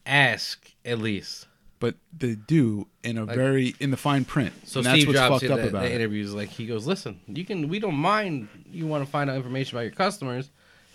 ask 0.05 0.71
at 0.83 0.99
least. 0.99 1.47
But 1.79 1.95
they 2.17 2.35
do 2.35 2.87
in 3.03 3.17
a 3.17 3.25
very 3.25 3.75
in 3.79 3.91
the 3.91 3.97
fine 3.97 4.23
print. 4.23 4.53
So 4.65 4.79
and 4.79 4.85
that's 4.85 4.99
Steve 4.99 5.07
what's 5.07 5.19
Jobs 5.19 5.41
fucked 5.41 5.51
up 5.51 5.59
that, 5.59 5.69
about 5.69 5.83
the 5.83 5.93
interviews. 5.93 6.33
Like 6.33 6.49
he 6.49 6.65
goes, 6.65 6.87
listen, 6.87 7.19
you 7.27 7.43
can, 7.43 7.67
we 7.67 7.79
don't 7.79 7.95
mind 7.95 8.47
you 8.71 8.87
want 8.87 9.03
to 9.03 9.11
find 9.11 9.29
out 9.29 9.35
information 9.35 9.77
about 9.77 9.83
your 9.83 9.91
customers. 9.91 10.49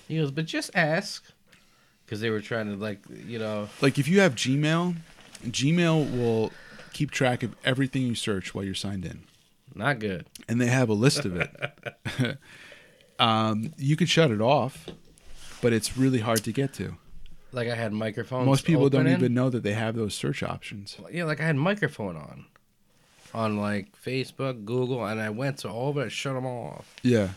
He 0.09 0.17
goes, 0.17 0.31
but 0.31 0.47
just 0.47 0.71
ask, 0.75 1.25
because 2.07 2.21
they 2.23 2.31
were 2.31 2.41
trying 2.41 2.67
to 2.67 2.77
like, 2.77 3.01
you 3.27 3.39
know, 3.39 3.69
Like 3.83 3.99
if 3.99 4.09
you 4.09 4.21
have 4.21 4.35
Gmail, 4.35 4.97
Gmail 5.45 6.19
will 6.19 6.53
keep 6.95 7.11
track 7.11 7.43
of 7.43 7.55
everything 7.67 8.03
you 8.03 8.15
search 8.15 8.55
while 8.55 8.65
you're 8.65 8.75
signed 8.75 9.05
in. 9.05 9.25
Not 9.79 9.99
good. 9.99 10.27
and 10.49 10.61
they 10.61 10.67
have 10.67 10.89
a 10.89 10.95
list 10.95 11.25
of 11.25 11.37
it. 11.37 12.39
um, 13.19 13.73
you 13.77 13.97
could 13.97 14.09
shut 14.09 14.31
it 14.31 14.41
off, 14.41 14.87
but 15.63 15.73
it's 15.73 15.97
really 15.97 16.21
hard 16.21 16.45
to 16.45 16.53
get 16.53 16.73
to. 16.75 16.97
Like 17.53 17.69
I 17.69 17.75
had 17.75 17.93
microphones. 17.93 18.47
Most 18.47 18.65
people 18.65 18.91
don't 18.91 19.09
even 19.09 19.33
know 19.33 19.49
that 19.49 19.63
they 19.63 19.73
have 19.73 19.97
those 19.97 20.15
search 20.15 20.43
options. 20.43 20.99
Yeah, 21.11 21.25
like 21.25 21.41
I 21.41 21.45
had 21.45 21.57
microphone 21.57 22.17
on, 22.17 22.45
on 23.33 23.57
like 23.57 23.97
Facebook, 24.05 24.67
Google, 24.67 25.05
and 25.07 25.19
I 25.21 25.31
went 25.31 25.59
to 25.59 25.71
all 25.71 25.91
of 25.91 25.99
it, 25.99 26.13
shut 26.13 26.35
them 26.35 26.45
all 26.45 26.79
off. 26.79 26.95
Yeah, 27.03 27.29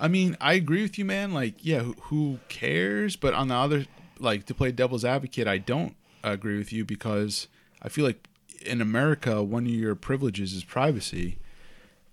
I 0.00 0.08
mean, 0.08 0.36
I 0.40 0.54
agree 0.54 0.82
with 0.82 0.98
you, 0.98 1.04
man. 1.04 1.32
Like, 1.34 1.56
yeah, 1.64 1.80
who, 1.80 1.94
who 2.04 2.38
cares? 2.48 3.16
But 3.16 3.34
on 3.34 3.48
the 3.48 3.54
other, 3.54 3.84
like, 4.18 4.46
to 4.46 4.54
play 4.54 4.72
devil's 4.72 5.04
advocate, 5.04 5.46
I 5.46 5.58
don't 5.58 5.94
agree 6.24 6.56
with 6.56 6.72
you 6.72 6.86
because 6.86 7.48
I 7.82 7.90
feel 7.90 8.06
like 8.06 8.26
in 8.64 8.80
America, 8.80 9.42
one 9.42 9.66
of 9.66 9.72
your 9.72 9.94
privileges 9.94 10.54
is 10.54 10.64
privacy, 10.64 11.38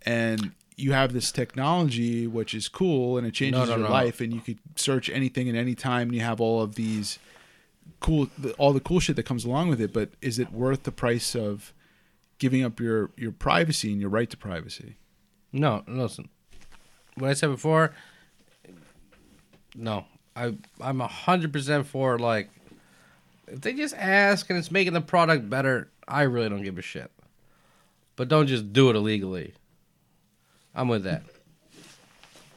and 0.07 0.51
you 0.77 0.91
have 0.93 1.11
this 1.11 1.31
technology 1.31 2.27
which 2.27 2.53
is 2.53 2.67
cool 2.67 3.17
and 3.17 3.25
it 3.27 3.33
changes 3.33 3.59
No, 3.59 3.65
no, 3.65 3.71
your 3.79 3.87
no. 3.87 3.91
life, 3.91 4.21
and 4.21 4.31
you 4.33 4.39
could 4.39 4.59
search 4.75 5.09
anything 5.09 5.49
at 5.49 5.55
any 5.55 5.75
time, 5.75 6.09
and 6.09 6.15
you 6.15 6.21
have 6.21 6.39
all 6.39 6.61
of 6.61 6.75
these 6.75 7.19
cool, 7.99 8.29
all 8.57 8.73
the 8.73 8.79
cool 8.79 8.99
shit 8.99 9.15
that 9.15 9.23
comes 9.23 9.43
along 9.43 9.69
with 9.69 9.81
it. 9.81 9.91
But 9.91 10.11
is 10.21 10.39
it 10.39 10.51
worth 10.51 10.83
the 10.83 10.91
price 10.91 11.35
of 11.35 11.73
giving 12.39 12.63
up 12.63 12.79
your 12.79 13.09
your 13.17 13.31
privacy 13.31 13.91
and 13.91 13.99
your 13.99 14.09
right 14.09 14.29
to 14.29 14.37
privacy? 14.37 14.97
No, 15.51 15.83
listen. 15.87 16.29
What 17.15 17.29
I 17.31 17.33
said 17.33 17.49
before. 17.49 17.93
No, 19.75 20.05
I 20.35 20.55
I'm 20.79 21.01
a 21.01 21.07
hundred 21.07 21.51
percent 21.53 21.87
for 21.87 22.17
like, 22.19 22.49
if 23.47 23.61
they 23.61 23.73
just 23.73 23.95
ask 23.95 24.49
and 24.49 24.57
it's 24.59 24.71
making 24.71 24.93
the 24.93 25.01
product 25.01 25.49
better, 25.49 25.89
I 26.07 26.23
really 26.23 26.49
don't 26.49 26.63
give 26.63 26.77
a 26.77 26.81
shit. 26.81 27.11
But 28.15 28.27
don't 28.29 28.47
just 28.47 28.73
do 28.73 28.89
it 28.89 28.95
illegally. 28.95 29.53
I'm 30.77 30.87
with 30.87 31.03
that. 31.05 31.23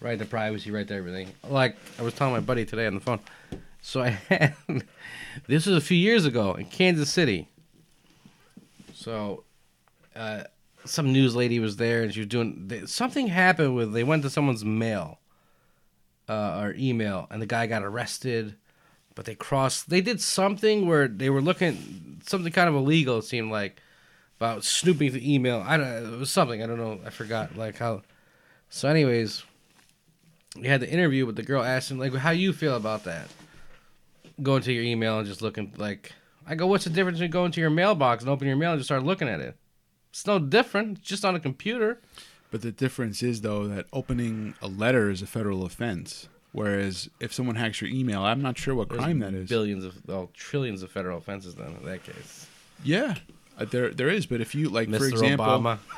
Right 0.01 0.19
to 0.19 0.27
privacy, 0.27 0.71
right 0.71 0.87
to 0.87 0.95
everything. 0.95 1.31
Like 1.49 1.77
I 1.99 2.03
was 2.03 2.15
telling 2.15 2.35
my 2.35 2.41
buddy 2.41 2.67
today 2.67 2.87
on 2.87 2.95
the 2.95 3.01
phone. 3.01 3.19
So 3.81 4.03
I 4.03 4.11
had 4.11 4.55
this 5.47 5.67
was 5.67 5.77
a 5.77 5.81
few 5.81 5.97
years 5.97 6.27
ago 6.27 6.53
in 6.55 6.67
Kansas 6.67 7.11
City. 7.11 7.49
So 8.93 9.45
uh, 10.15 10.45
some 10.85 11.13
news 11.13 11.35
lady 11.35 11.59
was 11.61 11.77
there 11.77 12.03
and 12.03 12.13
she 12.13 12.21
was 12.21 12.27
doing 12.29 12.69
they, 12.69 12.85
something 12.85 13.29
happened 13.29 13.75
with 13.75 13.93
they 13.93 14.05
went 14.05 14.23
to 14.23 14.31
someone's 14.31 14.65
mail 14.65 15.19
uh, 16.29 16.61
or 16.61 16.75
email 16.79 17.27
and 17.31 17.41
the 17.41 17.47
guy 17.47 17.67
got 17.67 17.83
arrested 17.83 18.55
but 19.15 19.25
they 19.25 19.35
crossed 19.35 19.89
they 19.89 20.01
did 20.01 20.21
something 20.21 20.87
where 20.87 21.09
they 21.09 21.31
were 21.31 21.41
looking 21.41 22.21
something 22.27 22.53
kind 22.53 22.69
of 22.69 22.75
illegal 22.75 23.19
it 23.19 23.25
seemed 23.25 23.51
like 23.51 23.81
about 24.41 24.65
snooping 24.65 25.13
the 25.13 25.35
email 25.35 25.63
i 25.67 25.77
don't 25.77 25.87
it 25.87 26.19
was 26.19 26.31
something 26.31 26.63
i 26.63 26.67
don't 26.67 26.79
know 26.79 26.99
i 27.05 27.11
forgot 27.11 27.57
like 27.57 27.77
how 27.77 28.03
so 28.69 28.89
anyways 28.89 29.45
we 30.57 30.67
had 30.67 30.81
the 30.81 30.91
interview 30.91 31.27
with 31.27 31.37
the 31.37 31.43
girl 31.43 31.63
asking 31.63 31.99
like 31.99 32.15
how 32.15 32.31
you 32.31 32.53
feel 32.53 32.77
about 32.77 33.05
that 33.05 33.29
going 34.43 34.63
to 34.63 34.73
your 34.73 34.83
email 34.83 35.19
and 35.19 35.27
just 35.29 35.43
looking 35.43 35.73
like 35.77 36.13
i 36.47 36.55
go 36.55 36.67
what's 36.67 36.85
the 36.85 36.91
difference 36.91 37.19
between 37.19 37.31
going 37.31 37.53
to 37.53 37.61
your 37.61 37.71
mailbox 37.71 38.23
and 38.23 38.31
opening 38.31 38.49
your 38.49 38.57
mail 38.57 38.73
and 38.73 38.79
just 38.81 38.89
start 38.89 39.03
looking 39.03 39.29
at 39.29 39.41
it 39.41 39.57
it's 40.11 40.27
no 40.27 40.39
different. 40.39 40.99
It's 40.99 41.09
just 41.09 41.25
on 41.25 41.35
a 41.37 41.41
computer. 41.41 42.01
But 42.51 42.63
the 42.63 42.73
difference 42.73 43.23
is 43.23 43.43
though 43.43 43.69
that 43.69 43.87
opening 43.93 44.55
a 44.61 44.67
letter 44.67 45.09
is 45.09 45.23
a 45.23 45.27
federal 45.27 45.65
offense, 45.65 46.29
whereas 46.53 47.09
if 47.21 47.33
someone 47.33 47.55
hacks 47.55 47.81
your 47.81 47.91
email, 47.91 48.23
I'm 48.23 48.43
not 48.43 48.59
sure 48.59 48.75
what 48.75 48.89
crime 48.89 49.21
that 49.21 49.35
is. 49.35 49.49
Billions 49.49 49.85
of, 49.85 49.95
well, 50.07 50.31
trillions 50.35 50.83
of 50.83 50.91
federal 50.91 51.19
offenses. 51.19 51.55
Then 51.55 51.77
in 51.81 51.87
that 51.87 52.03
case, 52.03 52.47
Yeah, 52.83 53.15
there 53.65 53.91
there 53.91 54.09
is. 54.09 54.27
But 54.27 54.41
if 54.41 54.55
you 54.55 54.69
like, 54.69 54.89
Mr. 54.89 54.99
for 54.99 55.07
example, 55.07 55.47
Obama. 55.47 55.79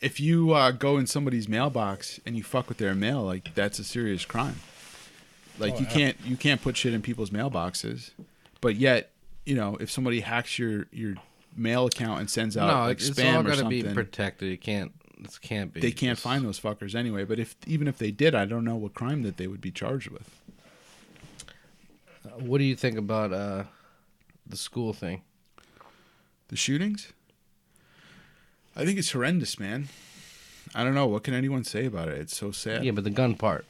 if 0.00 0.20
you 0.20 0.52
uh, 0.52 0.70
go 0.72 0.98
in 0.98 1.06
somebody's 1.06 1.48
mailbox 1.48 2.20
and 2.26 2.36
you 2.36 2.42
fuck 2.42 2.68
with 2.68 2.78
their 2.78 2.94
mail, 2.94 3.22
like 3.22 3.54
that's 3.54 3.78
a 3.78 3.84
serious 3.84 4.24
crime. 4.24 4.56
Like 5.58 5.74
Oh, 5.74 5.78
you 5.80 5.86
yeah. 5.86 5.92
can't 5.92 6.16
you 6.24 6.36
can't 6.36 6.62
put 6.62 6.76
shit 6.76 6.94
in 6.94 7.02
people's 7.02 7.30
mailboxes, 7.30 8.10
but 8.60 8.76
yet 8.76 9.10
you 9.44 9.54
know 9.54 9.76
if 9.80 9.90
somebody 9.90 10.20
hacks 10.20 10.58
your 10.58 10.86
your 10.92 11.14
mail 11.56 11.86
account 11.86 12.20
and 12.20 12.30
sends 12.30 12.56
out 12.56 12.68
No, 12.68 12.80
like 12.82 12.98
it's 12.98 13.10
spam 13.10 13.34
all 13.34 13.40
or 13.40 13.44
got 13.44 13.50
to 13.52 13.56
something, 13.60 13.82
be 13.82 13.94
protected. 13.94 14.52
It 14.52 14.60
can't. 14.60 14.92
It 15.20 15.36
can't 15.42 15.72
be. 15.74 15.80
they 15.80 15.90
can't 15.90 16.12
just- 16.16 16.22
find 16.22 16.44
those 16.44 16.60
fuckers 16.60 16.94
anyway. 16.94 17.24
But 17.24 17.38
if 17.40 17.56
even 17.66 17.88
if 17.88 17.98
they 17.98 18.10
did, 18.12 18.34
I 18.34 18.44
don't 18.44 18.64
know 18.64 18.76
what 18.76 18.94
crime 18.94 19.22
that 19.22 19.36
they 19.36 19.48
would 19.48 19.60
be 19.60 19.70
charged 19.72 20.10
with. 20.10 20.30
What 22.38 22.58
do 22.58 22.64
you 22.64 22.76
think 22.76 22.98
about 22.98 23.32
uh, 23.32 23.64
the 24.48 24.56
school 24.56 24.92
thing? 24.92 25.22
The 26.48 26.56
shootings? 26.56 27.12
I 28.76 28.84
think 28.84 28.98
it's 28.98 29.10
horrendous, 29.12 29.58
man. 29.58 29.88
I 30.74 30.84
don't 30.84 30.94
know. 30.94 31.06
What 31.06 31.24
can 31.24 31.34
anyone 31.34 31.64
say 31.64 31.86
about 31.86 32.08
it? 32.08 32.18
It's 32.18 32.36
so 32.36 32.50
sad. 32.52 32.84
Yeah, 32.84 32.92
but 32.92 33.04
the 33.04 33.10
gun 33.10 33.34
part. 33.34 33.64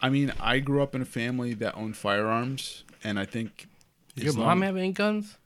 I 0.00 0.08
mean, 0.10 0.32
I 0.38 0.58
grew 0.60 0.82
up 0.82 0.94
in 0.94 1.02
a 1.02 1.06
family 1.06 1.54
that 1.54 1.74
owned 1.76 1.96
firearms, 1.96 2.84
and 3.02 3.18
I 3.18 3.24
think 3.24 3.66
Your 4.14 4.34
mom 4.34 4.62
have 4.62 4.76
any 4.76 4.92
guns? 4.92 5.36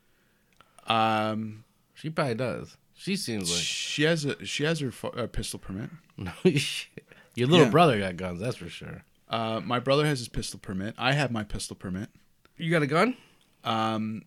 um 0.86 1.64
She 1.95 2.11
probably 2.11 2.34
does. 2.34 2.76
She 2.95 3.16
seems 3.16 3.51
like 3.51 3.61
she 3.62 4.03
has 4.03 4.24
a 4.24 4.45
she 4.45 4.64
has 4.64 4.80
her 4.80 4.93
uh, 5.16 5.26
pistol 5.26 5.59
permit. 5.59 5.91
no. 6.16 6.32
Your 6.45 7.47
little 7.49 7.66
Yeah. 7.66 7.70
brother 7.70 7.99
got 7.99 8.16
guns. 8.16 8.41
That's 8.41 8.57
for 8.57 8.68
sure. 8.68 9.05
Uh, 9.28 9.61
my 9.64 9.78
brother 9.78 10.05
has 10.05 10.18
his 10.18 10.28
pistol 10.28 10.59
permit. 10.59 10.95
I 10.99 11.12
have 11.12 11.30
my 11.30 11.45
pistol 11.45 11.76
permit. 11.76 12.09
You 12.57 12.70
got 12.70 12.82
a 12.82 12.86
gun? 12.86 13.16
Um, 13.65 14.23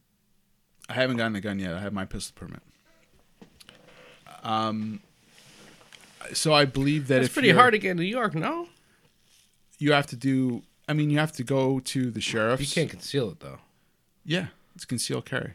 I 0.90 0.94
haven't 0.94 1.18
gotten 1.18 1.36
a 1.36 1.42
gun 1.42 1.60
yet. 1.60 1.74
I 1.74 1.80
have 1.80 1.94
my 1.94 2.06
pistol 2.06 2.34
permit. 2.36 2.62
Um, 4.44 5.02
so 6.34 6.54
I 6.54 6.66
believe 6.66 7.08
that 7.08 7.22
it's 7.24 7.34
pretty 7.34 7.50
you're- 7.50 7.60
hard 7.60 7.74
to 7.74 7.80
get 7.80 7.92
in 7.92 7.98
New 7.98 8.04
York. 8.04 8.36
No, 8.36 8.68
you 9.80 9.94
have 9.94 10.08
to 10.08 10.16
do. 10.16 10.64
I 10.88 10.94
mean, 10.94 11.10
you 11.10 11.18
have 11.20 11.32
to 11.34 11.44
go 11.44 11.80
to 11.80 12.12
the 12.12 12.22
sheriff's. 12.22 12.62
you 12.62 12.68
can't 12.82 12.90
conceal 12.90 13.30
it 13.32 13.40
though. 13.40 13.60
Yeah, 14.26 14.48
it's 14.76 14.86
concealed 14.86 15.26
carry. 15.26 15.54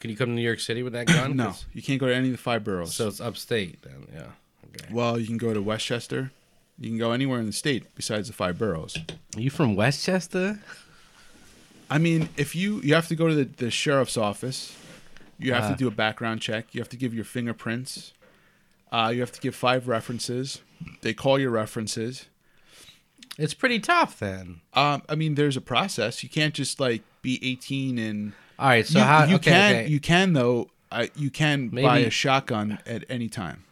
Can 0.00 0.10
you 0.10 0.16
come 0.16 0.28
to 0.28 0.34
New 0.34 0.42
York 0.42 0.60
City 0.60 0.82
with 0.82 0.92
that 0.92 1.06
gun? 1.06 1.36
No, 1.36 1.46
'Cause- 1.46 1.64
you 1.72 1.82
can't 1.82 1.98
go 2.00 2.06
to 2.06 2.14
any 2.14 2.26
of 2.28 2.32
the 2.32 2.38
five 2.38 2.64
boroughs. 2.64 2.94
So 2.94 3.08
it's 3.08 3.20
upstate 3.20 3.82
then. 3.82 4.06
Yeah. 4.12 4.26
Okay. 4.74 4.92
well, 4.92 5.18
you 5.18 5.26
can 5.26 5.38
go 5.38 5.54
to 5.54 5.62
Westchester. 5.62 6.32
You 6.78 6.90
can 6.90 6.98
go 6.98 7.12
anywhere 7.12 7.40
in 7.40 7.46
the 7.46 7.52
state 7.52 7.94
besides 7.94 8.26
the 8.28 8.34
five 8.34 8.58
boroughs. 8.58 8.98
Are 9.34 9.40
you 9.40 9.48
from 9.50 9.74
Westchester? 9.76 10.60
I 11.90 11.98
mean, 11.98 12.28
if 12.36 12.54
you 12.54 12.80
you 12.82 12.94
have 12.94 13.08
to 13.08 13.14
go 13.14 13.28
to 13.28 13.34
the, 13.34 13.44
the 13.44 13.70
sheriff's 13.70 14.16
office, 14.16 14.76
you 15.38 15.52
have 15.52 15.64
Ah. 15.64 15.70
to 15.70 15.76
do 15.76 15.86
a 15.86 15.90
background 15.92 16.40
check. 16.40 16.74
You 16.74 16.80
have 16.80 16.88
to 16.90 16.96
give 16.96 17.14
your 17.14 17.24
fingerprints. 17.24 18.12
Uh, 18.90 19.10
you 19.14 19.20
have 19.20 19.32
to 19.32 19.40
give 19.40 19.54
five 19.54 19.88
references. 19.88 20.60
They 21.02 21.12
call 21.14 21.38
your 21.38 21.50
references. 21.50 22.26
It's 23.38 23.52
pretty 23.54 23.78
tough 23.80 24.18
then. 24.18 24.60
Um, 24.72 25.02
I 25.08 25.14
mean, 25.14 25.34
there's 25.34 25.56
a 25.56 25.60
process. 25.60 26.22
You 26.22 26.28
can't 26.28 26.54
just 26.54 26.80
like 26.80 27.02
be 27.22 27.38
18 27.42 27.98
and 27.98 28.32
All 28.58 28.68
right. 28.68 28.86
So 28.86 28.98
you, 28.98 29.04
how? 29.04 29.24
you 29.24 29.34
okay, 29.36 29.50
can 29.50 29.74
okay. 29.76 29.86
you 29.88 30.00
can 30.00 30.32
though. 30.32 30.68
Uh, 30.90 31.06
you 31.16 31.30
can 31.30 31.68
buy 31.68 31.98
a 31.98 32.10
shotgun 32.10 32.78
at 32.86 33.04
any 33.10 33.28
time, 33.28 33.64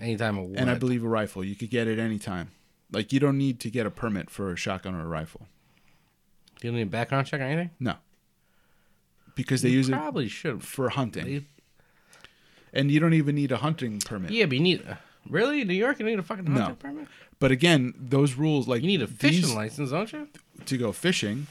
Anytime 0.00 0.38
of 0.38 0.44
what? 0.50 0.58
and 0.60 0.70
I 0.70 0.74
believe 0.74 1.04
a 1.04 1.08
rifle. 1.08 1.42
You 1.44 1.56
could 1.56 1.68
get 1.68 1.88
it 1.88 1.98
any 1.98 2.18
time. 2.18 2.52
Like 2.92 3.12
you 3.12 3.18
don't 3.20 3.36
need 3.36 3.58
to 3.60 3.70
get 3.70 3.86
a 3.86 3.90
permit 3.90 4.30
for 4.30 4.52
a 4.52 4.56
shotgun 4.56 4.94
or 4.94 5.00
a 5.02 5.06
rifle. 5.08 5.48
Do 6.62 6.68
you 6.68 6.72
need 6.74 6.82
a 6.82 6.86
background 6.86 7.26
check 7.26 7.40
or 7.40 7.42
anything? 7.42 7.70
No, 7.80 7.96
because 9.34 9.62
they 9.62 9.70
You 9.70 9.78
use 9.78 9.88
it 9.88 9.92
probably 9.92 10.28
should. 10.28 10.62
for 10.62 10.90
hunting, 10.90 11.24
They- 11.24 11.44
and 12.72 12.88
you 12.88 13.00
don't 13.00 13.14
even 13.14 13.34
need 13.34 13.50
a 13.50 13.56
hunting 13.56 13.98
permit. 13.98 14.30
Yeah, 14.30 14.46
but 14.46 14.56
you 14.58 14.62
need. 14.62 14.96
Really, 15.28 15.64
New 15.64 15.74
York, 15.74 15.98
you 15.98 16.06
need 16.06 16.20
a 16.20 16.22
fucking 16.22 16.44
No. 16.44 16.52
hunting 16.60 16.76
permit. 16.76 17.08
But 17.40 17.50
again, 17.50 17.94
those 17.98 18.34
rules 18.34 18.68
like 18.68 18.82
You 18.82 18.86
need 18.86 19.02
a 19.02 19.08
fishing 19.08 19.42
these- 19.42 19.52
license, 19.54 19.90
don't 19.90 20.12
you? 20.12 20.28
to 20.66 20.78
go 20.78 20.92
fishing. 20.92 21.48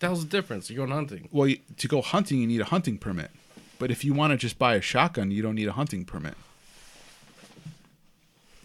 The 0.00 0.06
hell's 0.06 0.24
the 0.24 0.28
difference? 0.30 0.70
You're 0.70 0.78
going 0.86 0.90
hunting. 0.96 1.28
Well, 1.30 1.46
you- 1.48 1.58
to 1.76 1.86
go 1.88 2.02
hunting, 2.02 2.40
you 2.40 2.46
need 2.48 2.60
a 2.60 2.64
hunting 2.66 2.98
permit. 2.98 3.30
But 3.78 3.92
if 3.92 4.04
you 4.04 4.12
want 4.12 4.32
to 4.32 4.36
just 4.36 4.58
buy 4.58 4.74
a 4.74 4.80
shotgun, 4.80 5.30
you 5.30 5.40
don't 5.40 5.54
need 5.54 5.68
a 5.68 5.72
hunting 5.72 6.04
permit. 6.04 6.34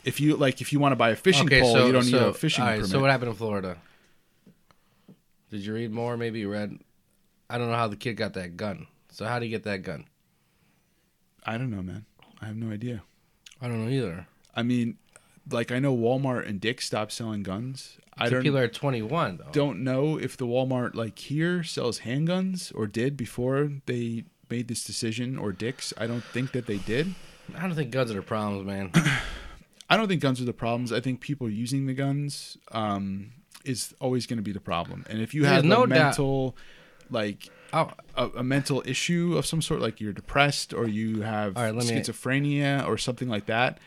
If 0.04 0.20
you 0.20 0.36
like, 0.36 0.60
if 0.60 0.74
you 0.74 0.80
want 0.80 0.92
to 0.92 0.96
buy 0.98 1.12
a 1.12 1.16
fishing 1.16 1.48
pole, 1.48 1.86
you 1.86 1.92
don't 1.94 2.06
need 2.06 2.16
a 2.16 2.34
fishing 2.34 2.64
all 2.64 2.70
right, 2.70 2.76
permit. 2.78 2.90
So 2.90 3.00
what 3.00 3.12
happened 3.12 3.30
in 3.30 3.36
Florida? 3.38 3.78
Did 5.54 5.68
you 5.68 5.76
read 5.76 5.92
more? 5.92 6.18
Maybe 6.18 6.40
you 6.40 6.52
read. 6.52 6.80
I 7.48 7.60
don't 7.60 7.70
know 7.70 7.76
how 7.76 7.88
the 7.88 7.96
kid 7.96 8.18
got 8.18 8.34
that 8.34 8.58
gun. 8.58 8.88
So 9.12 9.26
how 9.26 9.38
did 9.38 9.46
he 9.46 9.52
get 9.52 9.66
that 9.66 9.84
gun? 9.84 10.06
I 11.46 11.60
don't 11.60 11.70
know, 11.70 11.84
man. 11.84 12.06
I 12.42 12.46
have 12.46 12.56
no 12.56 12.74
idea. 12.74 13.04
I 13.62 13.68
don't 13.68 13.86
know 13.86 13.92
either. 13.92 14.26
I 14.56 14.64
mean, 14.64 14.98
like 15.52 15.72
I 15.72 15.78
know 15.78 15.96
Walmart 15.96 16.50
and 16.50 16.60
Dick's 16.60 16.88
stopped 16.88 17.12
selling 17.12 17.44
guns. 17.44 18.00
I 18.18 18.30
don't 18.30 18.42
People 18.42 18.58
are 18.58 18.68
21 18.68 19.38
though. 19.38 19.46
don't 19.52 19.84
know 19.84 20.18
if 20.18 20.36
the 20.36 20.48
Walmart 20.48 20.96
like 20.96 21.20
here 21.20 21.62
sells 21.62 22.00
handguns 22.00 22.72
or 22.74 22.88
did 22.88 23.16
before 23.16 23.74
they 23.86 24.24
made 24.50 24.70
this 24.70 24.84
decision 24.84 25.38
or 25.38 25.52
Dick's. 25.52 25.94
I 26.00 26.08
don't 26.08 26.24
think 26.24 26.52
that 26.54 26.66
they 26.66 26.78
did. 26.80 27.14
I 27.56 27.62
don't 27.62 27.76
think 27.76 27.92
guns 27.92 28.10
are 28.10 28.16
the 28.16 28.24
problems, 28.24 28.66
man. 28.66 28.90
I 29.90 29.98
don't 29.98 30.08
think 30.08 30.24
guns 30.24 30.42
are 30.42 30.46
the 30.46 30.54
problems. 30.54 30.92
I 30.92 31.00
think 31.00 31.22
people 31.22 31.48
using 31.48 31.86
the 31.86 31.94
guns 31.94 32.58
um, 32.72 33.34
is 33.64 33.94
always 34.00 34.26
going 34.28 34.38
to 34.38 34.44
be 34.44 34.52
the 34.52 34.60
problem. 34.60 35.06
And 35.10 35.22
if 35.22 35.34
you 35.34 35.42
There's 35.44 35.54
have 35.56 35.66
no 35.66 35.84
a 35.84 35.88
doubt- 35.88 35.90
mental, 35.98 36.56
like 37.10 37.50
oh, 37.74 37.92
a, 38.16 38.28
a 38.38 38.44
mental 38.44 38.82
issue 38.86 39.36
of 39.38 39.46
some 39.46 39.62
sort, 39.62 39.82
like 39.82 40.00
you're 40.02 40.14
depressed 40.14 40.74
or 40.74 40.88
you 40.88 41.22
have 41.22 41.56
right, 41.56 41.74
let 41.74 41.86
me- 41.86 41.92
schizophrenia 41.92 42.88
or 42.88 42.98
something 42.98 43.30
like 43.30 43.46
that, 43.48 43.80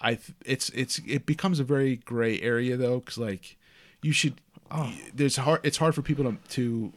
I 0.00 0.14
th- 0.14 0.34
it's 0.44 0.68
it's 0.70 1.00
it 1.06 1.26
becomes 1.26 1.60
a 1.60 1.64
very 1.64 1.96
gray 1.96 2.40
area 2.40 2.76
though, 2.76 3.00
because 3.00 3.18
like 3.18 3.56
you 4.02 4.12
should. 4.12 4.40
Oh. 4.70 4.92
There's 5.14 5.36
hard. 5.36 5.60
It's 5.62 5.76
hard 5.76 5.94
for 5.94 6.00
people 6.02 6.24
to, 6.24 6.38
to 6.50 6.92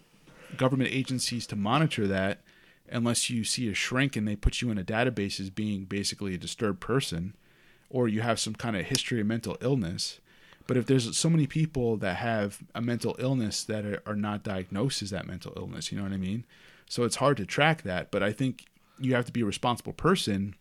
government 0.57 0.89
agencies 0.93 1.45
to 1.47 1.55
monitor 1.55 2.07
that 2.07 2.39
unless 2.89 3.29
you 3.29 3.43
see 3.43 3.67
a 3.69 3.73
shrink 3.73 4.15
and 4.15 4.27
they 4.27 4.35
put 4.35 4.61
you 4.61 4.69
in 4.71 4.77
a 4.77 4.83
database 4.83 5.39
as 5.39 5.49
being 5.49 5.83
basically 5.85 6.33
a 6.33 6.37
disturbed 6.37 6.79
person 6.79 7.33
or 7.89 8.07
you 8.07 8.21
have 8.21 8.39
some 8.39 8.53
kind 8.55 8.75
of 8.77 8.85
history 8.85 9.19
of 9.19 9.27
mental 9.27 9.57
illness. 9.59 10.19
But 10.67 10.77
if 10.77 10.85
there's 10.87 11.15
so 11.15 11.29
many 11.29 11.45
people 11.47 11.95
that 11.97 12.15
have 12.17 12.59
a 12.73 12.81
mental 12.81 13.15
illness 13.19 13.63
that 13.65 13.85
are, 13.85 14.01
are 14.05 14.15
not 14.15 14.43
diagnosed 14.43 15.01
as 15.03 15.11
that 15.11 15.27
mental 15.27 15.53
illness, 15.55 15.91
you 15.91 15.97
know 15.97 16.03
what 16.03 16.13
I 16.13 16.17
mean? 16.17 16.43
So 16.89 17.03
it's 17.03 17.17
hard 17.17 17.37
to 17.37 17.45
track 17.45 17.83
that. 17.83 18.09
But 18.11 18.23
I 18.23 18.31
think 18.31 18.65
you 18.99 19.13
have 19.13 19.25
to 19.25 19.31
be 19.31 19.41
a 19.41 19.45
responsible 19.45 19.93
person 19.93 20.55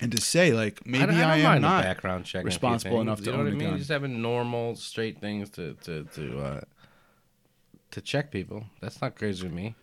and 0.00 0.10
to 0.12 0.20
say 0.20 0.52
like 0.52 0.84
maybe 0.86 1.06
don't- 1.06 1.16
I 1.16 1.36
am 1.38 1.62
not 1.62 1.82
background 1.84 2.24
check. 2.24 2.40
and 2.44 2.48
a 2.48 2.50
few 2.50 2.68
responsible 2.68 3.00
enough 3.00 3.18
to 3.20 3.26
you 3.26 3.32
know 3.32 3.38
own 3.38 3.44
what 3.44 3.52
I 3.52 3.56
mean? 3.56 3.68
gun. 3.70 3.78
Just 3.78 3.90
having 3.90 4.20
normal, 4.22 4.74
straight 4.76 5.20
things 5.20 5.50
to 5.50 5.74
to 5.84 6.04
to 6.14 6.38
uh, 6.40 6.60
to 7.92 8.00
check 8.00 8.30
people. 8.30 8.64
That's 8.80 9.00
not 9.00 9.14
crazy 9.16 9.48
to 9.48 9.54
me. 9.54 9.74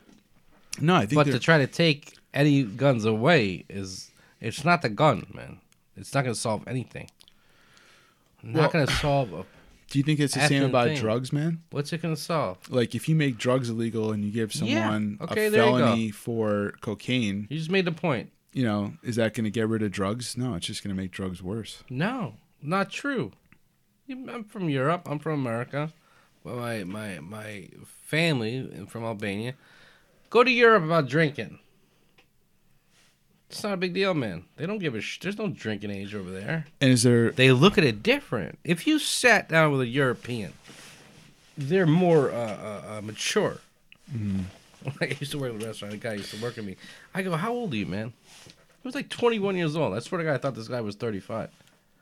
No, 0.82 0.96
I 0.96 1.06
think 1.06 1.16
But 1.16 1.26
they're- 1.26 1.34
to 1.34 1.40
try 1.40 1.58
to 1.60 1.68
take 1.68 2.18
any 2.34 2.64
guns 2.64 3.06
away 3.06 3.66
is 3.70 4.12
it's 4.42 4.66
not 4.66 4.82
the 4.82 4.90
gun, 4.90 5.28
man. 5.34 5.60
It's 5.96 6.14
not 6.14 6.24
going 6.24 6.34
to 6.34 6.40
solve 6.40 6.68
anything. 6.68 7.10
Not 8.46 8.56
Well- 8.62 8.70
going 8.72 8.88
to 8.88 8.94
solve. 8.94 9.34
A, 9.34 9.46
do 9.90 10.00
you 10.00 10.04
think 10.04 10.20
it's 10.20 10.34
the 10.36 10.48
same 10.48 10.64
about 10.64 10.88
thing. 10.88 10.98
drugs, 10.98 11.34
man? 11.34 11.62
what's 11.72 11.92
it 11.94 12.02
going 12.02 12.16
to 12.16 12.22
solve? 12.22 12.58
Like 12.70 12.96
if 12.96 13.10
you 13.10 13.16
make 13.16 13.38
drugs 13.38 13.70
illegal 13.70 14.12
and 14.12 14.24
you 14.24 14.32
give 14.32 14.54
Yeah, 14.56 14.60
someone 14.86 15.18
okay, 15.22 15.48
a 15.48 15.50
there 15.50 15.66
you 15.66 15.72
go. 15.72 15.78
felony 15.80 16.12
for 16.12 16.74
cocaine, 16.82 17.48
You 17.50 17.58
just 17.58 17.72
made 17.72 17.86
the 17.86 17.92
point. 17.92 18.32
you 18.54 18.64
know, 18.64 18.94
is 19.04 19.16
that 19.18 19.34
going 19.34 19.44
to 19.46 19.50
get 19.52 19.68
rid 19.68 19.82
of 19.84 19.92
drugs? 19.92 20.38
No, 20.38 20.54
it's 20.56 20.66
just 20.68 20.84
going 20.84 20.96
to 20.96 21.02
make 21.02 21.12
drugs 21.12 21.42
worse. 21.44 21.84
No, 21.90 22.36
not 22.62 22.90
true. 22.92 23.32
I'm 24.10 24.44
from 24.44 24.70
Europe. 24.70 25.08
I'm 25.10 25.18
from 25.20 25.34
America. 25.34 25.92
Well, 26.44 26.58
my 26.58 26.84
my 26.84 27.20
my 27.20 27.70
family 28.04 28.86
from 28.88 29.04
Albania. 29.04 29.56
Go 30.30 30.44
to 30.44 30.52
Europe 30.52 30.84
about 30.84 31.08
drinking. 31.10 31.58
It's 33.56 33.64
not 33.64 33.72
a 33.72 33.78
big 33.78 33.94
deal, 33.94 34.14
man. 34.14 34.44
They 34.58 34.66
don't 34.66 34.80
give 34.80 34.96
a 34.96 35.02
sh- 35.02 35.20
There's 35.22 35.38
no 35.38 35.48
drinking 35.48 35.90
age 35.90 36.14
over 36.14 36.30
there. 36.30 36.66
And 36.82 36.92
is 36.92 37.04
there 37.04 37.32
They 37.32 37.54
look 37.54 37.78
at 37.78 37.86
it 37.86 38.04
different. 38.04 38.60
If 38.66 38.86
you 38.86 39.00
sat 39.00 39.48
down 39.48 39.72
with 39.72 39.80
a 39.80 39.88
European, 39.88 40.52
they're 41.58 41.88
more 41.88 42.32
uh, 42.32 42.36
uh, 42.36 42.98
uh, 42.98 43.02
mature. 43.02 43.60
Like 45.00 45.14
I 45.14 45.18
used 45.22 45.32
to 45.32 45.40
work 45.40 45.56
at 45.56 45.64
a 45.64 45.66
restaurant. 45.68 45.94
A 45.94 45.98
guy 45.98 46.16
used 46.16 46.32
to 46.32 46.44
work 46.44 46.58
with 46.58 46.66
me. 46.66 46.76
I 47.14 47.22
go, 47.22 47.32
"How 47.38 47.54
old 47.54 47.72
are 47.72 47.78
you, 47.78 47.86
man?" 47.86 48.12
He 48.46 48.88
was 48.88 48.94
like 48.94 49.08
21 49.08 49.56
years 49.56 49.78
old. 49.78 49.94
I 49.94 50.00
swear 50.00 50.20
to 50.20 50.26
God, 50.26 50.34
I 50.34 50.38
thought 50.38 50.56
this 50.56 50.68
guy 50.68 50.82
was 50.82 50.96
35. 50.96 51.50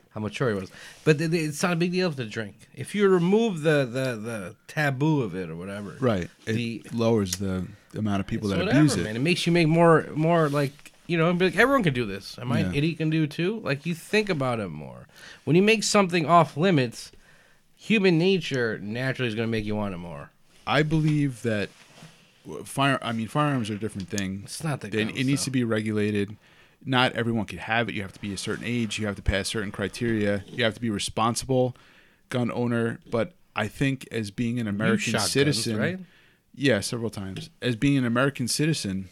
How 0.09 0.21
mature 0.21 0.49
he 0.49 0.59
was. 0.59 0.71
But 1.03 1.19
th- 1.19 1.29
th- 1.29 1.49
it's 1.49 1.61
not 1.61 1.73
a 1.73 1.75
big 1.75 1.91
deal 1.91 2.11
to 2.11 2.25
drink. 2.25 2.55
If 2.75 2.95
you 2.95 3.07
remove 3.07 3.61
the, 3.61 3.85
the, 3.85 4.15
the 4.15 4.55
taboo 4.67 5.21
of 5.21 5.35
it 5.35 5.51
or 5.51 5.55
whatever, 5.55 5.97
right? 5.99 6.29
It 6.47 6.93
lowers 6.93 7.35
the, 7.35 7.67
the 7.91 7.99
amount 7.99 8.21
of 8.21 8.27
people 8.27 8.49
that 8.49 8.57
whatever, 8.57 8.79
abuse 8.79 8.97
it. 8.97 9.03
man. 9.03 9.15
It 9.15 9.19
makes 9.21 9.45
you 9.45 9.51
make 9.53 9.67
more 9.67 10.07
more 10.15 10.49
like 10.49 10.82
you 11.07 11.17
know, 11.17 11.31
be 11.33 11.45
like 11.45 11.57
everyone 11.57 11.83
can 11.83 11.93
do 11.93 12.05
this. 12.05 12.37
Am 12.39 12.51
I 12.51 12.59
an 12.59 12.71
Yeah. 12.73 12.77
idiot 12.77 12.97
can 12.97 13.09
do 13.09 13.27
too? 13.27 13.59
Like 13.63 13.85
you 13.85 13.93
think 13.95 14.29
about 14.29 14.59
it 14.59 14.69
more. 14.69 15.07
When 15.43 15.55
you 15.55 15.61
make 15.61 15.83
something 15.83 16.25
off 16.25 16.55
limits, 16.57 17.11
human 17.75 18.17
nature 18.17 18.79
naturally 18.79 19.27
is 19.29 19.35
going 19.35 19.47
to 19.47 19.51
make 19.51 19.65
you 19.65 19.75
want 19.75 19.93
it 19.93 19.97
more. 19.97 20.31
I 20.65 20.83
believe 20.83 21.41
that 21.43 21.69
fire. 22.63 22.99
I 23.01 23.11
mean, 23.11 23.27
firearms 23.27 23.69
are 23.69 23.73
a 23.75 23.77
different 23.79 24.09
thing. 24.09 24.41
It's 24.45 24.63
not 24.63 24.81
the 24.81 24.89
guns, 24.89 25.11
it 25.15 25.25
needs 25.25 25.43
to 25.45 25.51
be 25.51 25.63
regulated. 25.63 26.37
Not 26.85 27.13
everyone 27.13 27.45
can 27.45 27.59
have 27.59 27.87
it. 27.87 27.95
You 27.95 28.01
have 28.01 28.11
to 28.13 28.19
be 28.19 28.33
a 28.33 28.37
certain 28.37 28.65
age. 28.65 28.99
You 28.99 29.05
have 29.07 29.15
to 29.15 29.21
pass 29.21 29.47
certain 29.47 29.71
criteria. 29.71 30.43
You 30.47 30.65
have 30.65 30.73
to 30.73 30.81
be 30.81 30.89
responsible 30.89 31.75
gun 32.29 32.51
owner. 32.51 32.99
But 33.09 33.33
I 33.55 33.67
think 33.67 34.05
as 34.11 34.31
being 34.31 34.59
an 34.59 34.67
American 34.67 35.17
citizen, 35.19 35.77
right? 35.77 35.99
yeah, 36.53 36.81
several 36.81 37.09
times. 37.09 37.49
As 37.61 37.75
being 37.77 37.97
an 37.97 38.05
American 38.05 38.49
citizen, 38.49 39.07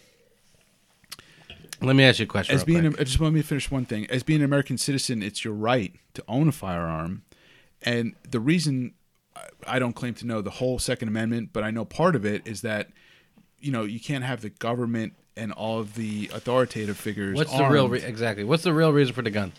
Let 1.81 1.95
me 1.95 2.03
ask 2.03 2.19
you 2.19 2.25
a 2.25 2.27
question. 2.27 2.55
as 2.55 2.63
being, 2.63 2.85
a. 2.85 2.89
I 2.89 3.03
just 3.03 3.19
want 3.19 3.33
me 3.33 3.41
to 3.41 3.47
finish 3.47 3.71
one 3.71 3.85
thing. 3.85 4.05
As 4.09 4.23
being 4.23 4.39
an 4.41 4.45
American 4.45 4.77
citizen, 4.77 5.23
it's 5.23 5.43
your 5.43 5.53
right 5.53 5.93
to 6.13 6.23
own 6.27 6.47
a 6.47 6.51
firearm, 6.51 7.23
and 7.81 8.13
the 8.29 8.39
reason 8.39 8.93
I- 9.65 9.79
don't 9.79 9.93
claim 9.93 10.13
to 10.15 10.27
know 10.27 10.41
the 10.41 10.51
whole 10.51 10.77
Second 10.79 11.07
Amendment, 11.07 11.49
but 11.53 11.63
I 11.63 11.71
know 11.71 11.83
part 11.85 12.15
of 12.15 12.25
it 12.25 12.43
is 12.45 12.61
that 12.61 12.89
you 13.59 13.71
know 13.71 13.83
you 13.83 13.99
can't 13.99 14.23
have 14.23 14.41
the 14.41 14.49
government 14.49 15.13
and 15.35 15.51
all 15.51 15.79
of 15.79 15.95
the 15.95 16.29
authoritative 16.33 16.97
figures. 16.97 17.35
What's 17.35 17.55
the 17.55 17.67
real 17.67 17.87
re- 17.89 18.03
exactly? 18.03 18.43
What's 18.43 18.63
the 18.63 18.73
real 18.73 18.91
reason 18.93 19.13
for 19.15 19.21
the 19.23 19.31
gun 19.31 19.53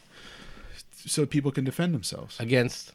so 1.06 1.26
people 1.26 1.50
can 1.50 1.64
defend 1.64 1.94
themselves? 1.94 2.38
against 2.38 2.92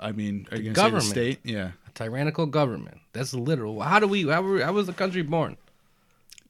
I 0.00 0.12
mean, 0.12 0.46
are 0.50 0.56
you 0.56 0.64
gonna 0.64 0.64
say 0.64 0.70
the 0.72 0.74
government. 0.74 1.04
state? 1.04 1.38
Yeah, 1.44 1.70
a 1.86 1.90
tyrannical 1.94 2.46
government? 2.46 2.98
That's 3.12 3.32
literal. 3.32 3.80
How 3.80 4.00
do 4.00 4.08
we? 4.08 4.26
How, 4.28 4.42
were- 4.42 4.62
how 4.62 4.72
was 4.72 4.86
the 4.86 4.92
country 4.92 5.22
born? 5.22 5.56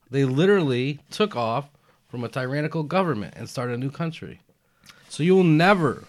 They 0.09 0.25
literally 0.25 0.99
took 1.11 1.35
off 1.35 1.69
from 2.09 2.23
a 2.23 2.29
tyrannical 2.29 2.83
government 2.83 3.33
and 3.37 3.49
started 3.49 3.73
a 3.73 3.77
new 3.77 3.91
country. 3.91 4.41
So 5.09 5.23
you'll 5.23 5.43
never. 5.43 6.05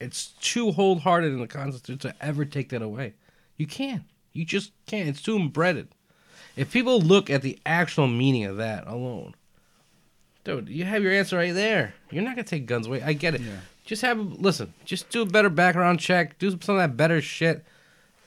It's 0.00 0.28
too 0.40 0.72
wholehearted 0.72 1.32
in 1.32 1.40
the 1.40 1.46
Constitution 1.46 1.98
to 1.98 2.14
ever 2.24 2.44
take 2.44 2.70
that 2.70 2.82
away. 2.82 3.14
You 3.56 3.66
can't. 3.66 4.04
You 4.32 4.44
just 4.44 4.72
can't. 4.86 5.08
It's 5.08 5.22
too 5.22 5.36
embedded. 5.36 5.88
If 6.56 6.72
people 6.72 7.00
look 7.00 7.30
at 7.30 7.42
the 7.42 7.58
actual 7.66 8.06
meaning 8.06 8.44
of 8.44 8.56
that 8.56 8.86
alone, 8.86 9.34
dude, 10.44 10.68
you 10.68 10.84
have 10.84 11.02
your 11.02 11.12
answer 11.12 11.36
right 11.36 11.54
there. 11.54 11.94
You're 12.10 12.22
not 12.22 12.36
gonna 12.36 12.44
take 12.44 12.66
guns 12.66 12.86
away. 12.86 13.02
I 13.02 13.12
get 13.12 13.34
it. 13.34 13.40
Yeah. 13.40 13.60
Just 13.84 14.02
have 14.02 14.18
listen. 14.18 14.72
Just 14.84 15.10
do 15.10 15.22
a 15.22 15.26
better 15.26 15.48
background 15.48 16.00
check. 16.00 16.38
Do 16.38 16.50
some 16.50 16.76
of 16.76 16.80
that 16.80 16.96
better 16.96 17.20
shit. 17.20 17.64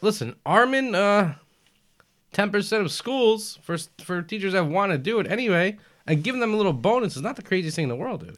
Listen, 0.02 0.36
Arben, 0.46 0.94
uh, 0.94 1.36
ten 2.34 2.52
percent 2.52 2.84
of 2.84 2.92
schools 2.92 3.60
for 3.62 3.78
for 4.04 4.22
teachers 4.22 4.54
that 4.54 4.66
want 4.66 4.92
to 4.92 4.98
do 4.98 5.20
it 5.20 5.32
anyway, 5.32 5.78
and 6.06 6.24
giving 6.24 6.42
them 6.42 6.54
a 6.54 6.58
little 6.58 6.74
bonus 6.74 7.16
is 7.16 7.22
not 7.22 7.36
the 7.36 7.42
craziest 7.42 7.76
thing 7.76 7.84
in 7.84 7.90
the 7.90 7.96
world, 7.96 8.26
dude. 8.26 8.38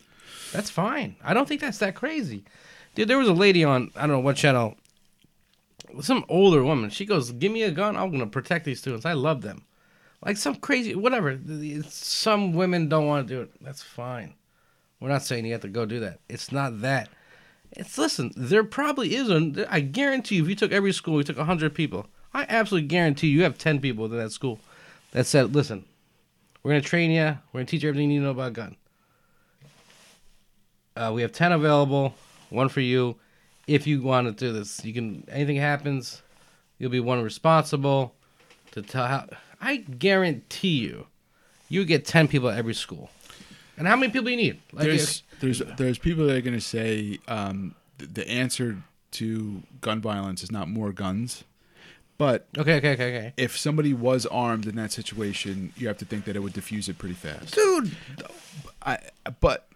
That's 0.51 0.69
fine. 0.69 1.15
I 1.23 1.33
don't 1.33 1.47
think 1.47 1.61
that's 1.61 1.79
that 1.79 1.95
crazy, 1.95 2.43
dude. 2.93 3.07
There 3.07 3.17
was 3.17 3.27
a 3.27 3.33
lady 3.33 3.63
on 3.63 3.91
I 3.95 4.01
don't 4.01 4.11
know 4.11 4.19
what 4.19 4.35
channel. 4.35 4.75
Some 6.01 6.25
older 6.29 6.63
woman. 6.63 6.89
She 6.89 7.05
goes, 7.05 7.31
"Give 7.31 7.51
me 7.51 7.63
a 7.63 7.71
gun. 7.71 7.95
I'm 7.95 8.11
gonna 8.11 8.27
protect 8.27 8.65
these 8.65 8.79
students. 8.79 9.05
I 9.05 9.13
love 9.13 9.41
them." 9.41 9.65
Like 10.23 10.37
some 10.37 10.55
crazy 10.55 10.95
whatever. 10.95 11.39
Some 11.87 12.53
women 12.53 12.89
don't 12.89 13.07
want 13.07 13.27
to 13.27 13.33
do 13.33 13.41
it. 13.41 13.51
That's 13.61 13.83
fine. 13.83 14.33
We're 14.99 15.09
not 15.09 15.23
saying 15.23 15.45
you 15.45 15.51
have 15.51 15.61
to 15.61 15.67
go 15.67 15.85
do 15.85 15.99
that. 15.99 16.19
It's 16.29 16.51
not 16.51 16.81
that. 16.81 17.09
It's 17.71 17.97
listen. 17.97 18.31
There 18.35 18.63
probably 18.63 19.15
is 19.15 19.29
a. 19.29 19.67
I 19.69 19.81
guarantee 19.81 20.35
you, 20.35 20.43
if 20.43 20.49
you 20.49 20.55
took 20.55 20.71
every 20.71 20.93
school, 20.93 21.17
you 21.17 21.23
took 21.23 21.37
hundred 21.37 21.73
people. 21.75 22.07
I 22.35 22.45
absolutely 22.49 22.89
guarantee 22.89 23.27
you, 23.27 23.43
have 23.43 23.57
ten 23.57 23.79
people 23.79 24.05
in 24.05 24.11
that 24.17 24.31
school 24.31 24.59
that 25.11 25.25
said, 25.25 25.55
"Listen, 25.55 25.85
we're 26.61 26.71
gonna 26.71 26.81
train 26.81 27.09
you. 27.09 27.37
We're 27.53 27.59
gonna 27.61 27.65
teach 27.65 27.83
you 27.83 27.89
everything 27.89 28.11
you 28.11 28.19
need 28.19 28.19
to 28.19 28.25
know 28.25 28.31
about 28.31 28.49
a 28.49 28.51
gun. 28.51 28.75
Uh, 30.97 31.11
we 31.15 31.21
have 31.21 31.31
ten 31.31 31.53
available. 31.53 32.13
One 32.49 32.67
for 32.67 32.81
you. 32.81 33.15
If 33.67 33.87
you 33.87 34.01
want 34.01 34.27
to 34.27 34.33
do 34.33 34.51
this, 34.51 34.83
you 34.83 34.93
can. 34.93 35.23
Anything 35.29 35.55
happens, 35.55 36.21
you'll 36.77 36.91
be 36.91 36.99
one 36.99 37.23
responsible 37.23 38.13
to 38.71 38.81
tell 38.81 39.07
how. 39.07 39.29
I 39.61 39.77
guarantee 39.77 40.79
you, 40.79 41.07
you 41.69 41.85
get 41.85 42.05
ten 42.05 42.27
people 42.27 42.49
at 42.49 42.57
every 42.57 42.73
school. 42.75 43.09
And 43.77 43.87
how 43.87 43.95
many 43.95 44.11
people 44.11 44.25
do 44.25 44.31
you 44.31 44.37
need? 44.37 44.61
Like, 44.73 44.85
there's 44.85 45.23
there's 45.39 45.59
there's 45.77 45.97
people 45.97 46.27
that 46.27 46.35
are 46.35 46.41
going 46.41 46.53
to 46.53 46.61
say 46.61 47.19
um, 47.29 47.75
th- 47.97 48.11
the 48.13 48.29
answer 48.29 48.83
to 49.11 49.63
gun 49.79 50.01
violence 50.01 50.43
is 50.43 50.51
not 50.51 50.67
more 50.69 50.91
guns, 50.91 51.43
but 52.17 52.47
okay, 52.57 52.75
okay, 52.77 52.93
okay, 52.93 53.17
okay. 53.17 53.33
if 53.37 53.57
somebody 53.57 53.93
was 53.93 54.25
armed 54.27 54.67
in 54.67 54.75
that 54.77 54.91
situation, 54.91 55.73
you 55.77 55.87
have 55.87 55.97
to 55.97 56.05
think 56.05 56.25
that 56.25 56.35
it 56.35 56.39
would 56.39 56.53
diffuse 56.53 56.87
it 56.89 56.97
pretty 56.97 57.15
fast. 57.15 57.53
Dude, 57.55 57.95
I 58.81 58.99
but 59.39 59.67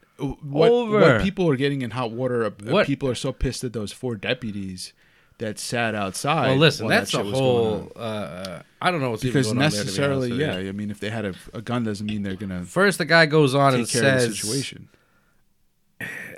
what, 0.44 0.70
Over. 0.72 1.00
what 1.00 1.22
people 1.22 1.50
are 1.50 1.56
getting 1.56 1.82
in 1.82 1.92
hot 1.92 2.12
water. 2.12 2.44
uh, 2.46 2.52
What- 2.66 2.86
people 2.88 3.10
are 3.10 3.16
so 3.16 3.32
pissed 3.32 3.64
at 3.64 3.74
those 3.74 3.92
four 3.92 4.16
deputies 4.16 4.94
that 5.38 5.58
sat 5.58 5.96
outside. 5.96 6.48
Well, 6.50 6.58
listen, 6.58 6.86
while 6.88 6.90
that 6.90 7.00
that's 7.00 7.12
the 7.12 7.18
shit 7.20 7.26
was 7.26 7.34
going 7.34 7.46
on. 7.46 7.64
whole. 7.80 7.92
Uh, 7.96 8.00
uh, 8.00 8.62
I 8.82 8.92
don't 8.92 9.00
know 9.00 9.12
what's 9.12 9.24
even 9.24 9.34
because 9.34 9.48
going 9.54 9.58
on 9.58 9.62
there, 9.62 9.70
to 9.70 9.76
be 9.78 9.84
necessarily, 9.86 10.32
honest 10.44 10.62
yeah. 10.64 10.70
I 10.70 10.72
mean, 10.74 10.92
if 10.92 11.00
they 11.00 11.10
had 11.10 11.24
a, 11.26 11.34
a 11.54 11.62
gun, 11.62 11.84
doesn't 11.86 12.06
mean 12.06 12.24
they're 12.24 12.36
gonna 12.36 12.66
First, 12.66 12.98
the 12.98 13.06
guy 13.06 13.26
goes 13.26 13.56
on 13.56 13.72
take 13.72 13.80
and 13.82 13.90
care 13.90 14.02
the 14.02 14.20
says, 14.22 14.38
situation. 14.40 14.90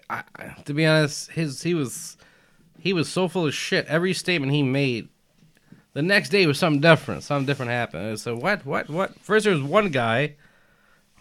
I, 0.10 0.24
I- 0.36 0.56
to 0.66 0.74
be 0.74 0.86
honest, 0.86 1.32
his 1.32 1.64
he 1.64 1.74
was 1.74 2.18
he 2.78 2.93
was 2.93 3.10
so 3.10 3.28
full 3.28 3.47
of 3.47 3.54
shit. 3.54 3.86
Every 3.88 4.14
statement 4.14 4.52
he 4.52 4.62
made, 4.64 5.10
the 5.94 6.02
next 6.02 6.30
day 6.30 6.46
was 6.46 6.58
something 6.58 6.82
different. 6.82 7.24
Something 7.24 7.46
different 7.46 7.72
happened. 7.72 8.20
So 8.20 8.36
what? 8.36 8.66
What? 8.66 8.89
What? 8.89 9.18
First 9.20 9.46
there 9.46 9.54
was 9.54 9.64
one 9.64 9.89
guy, 9.89 10.36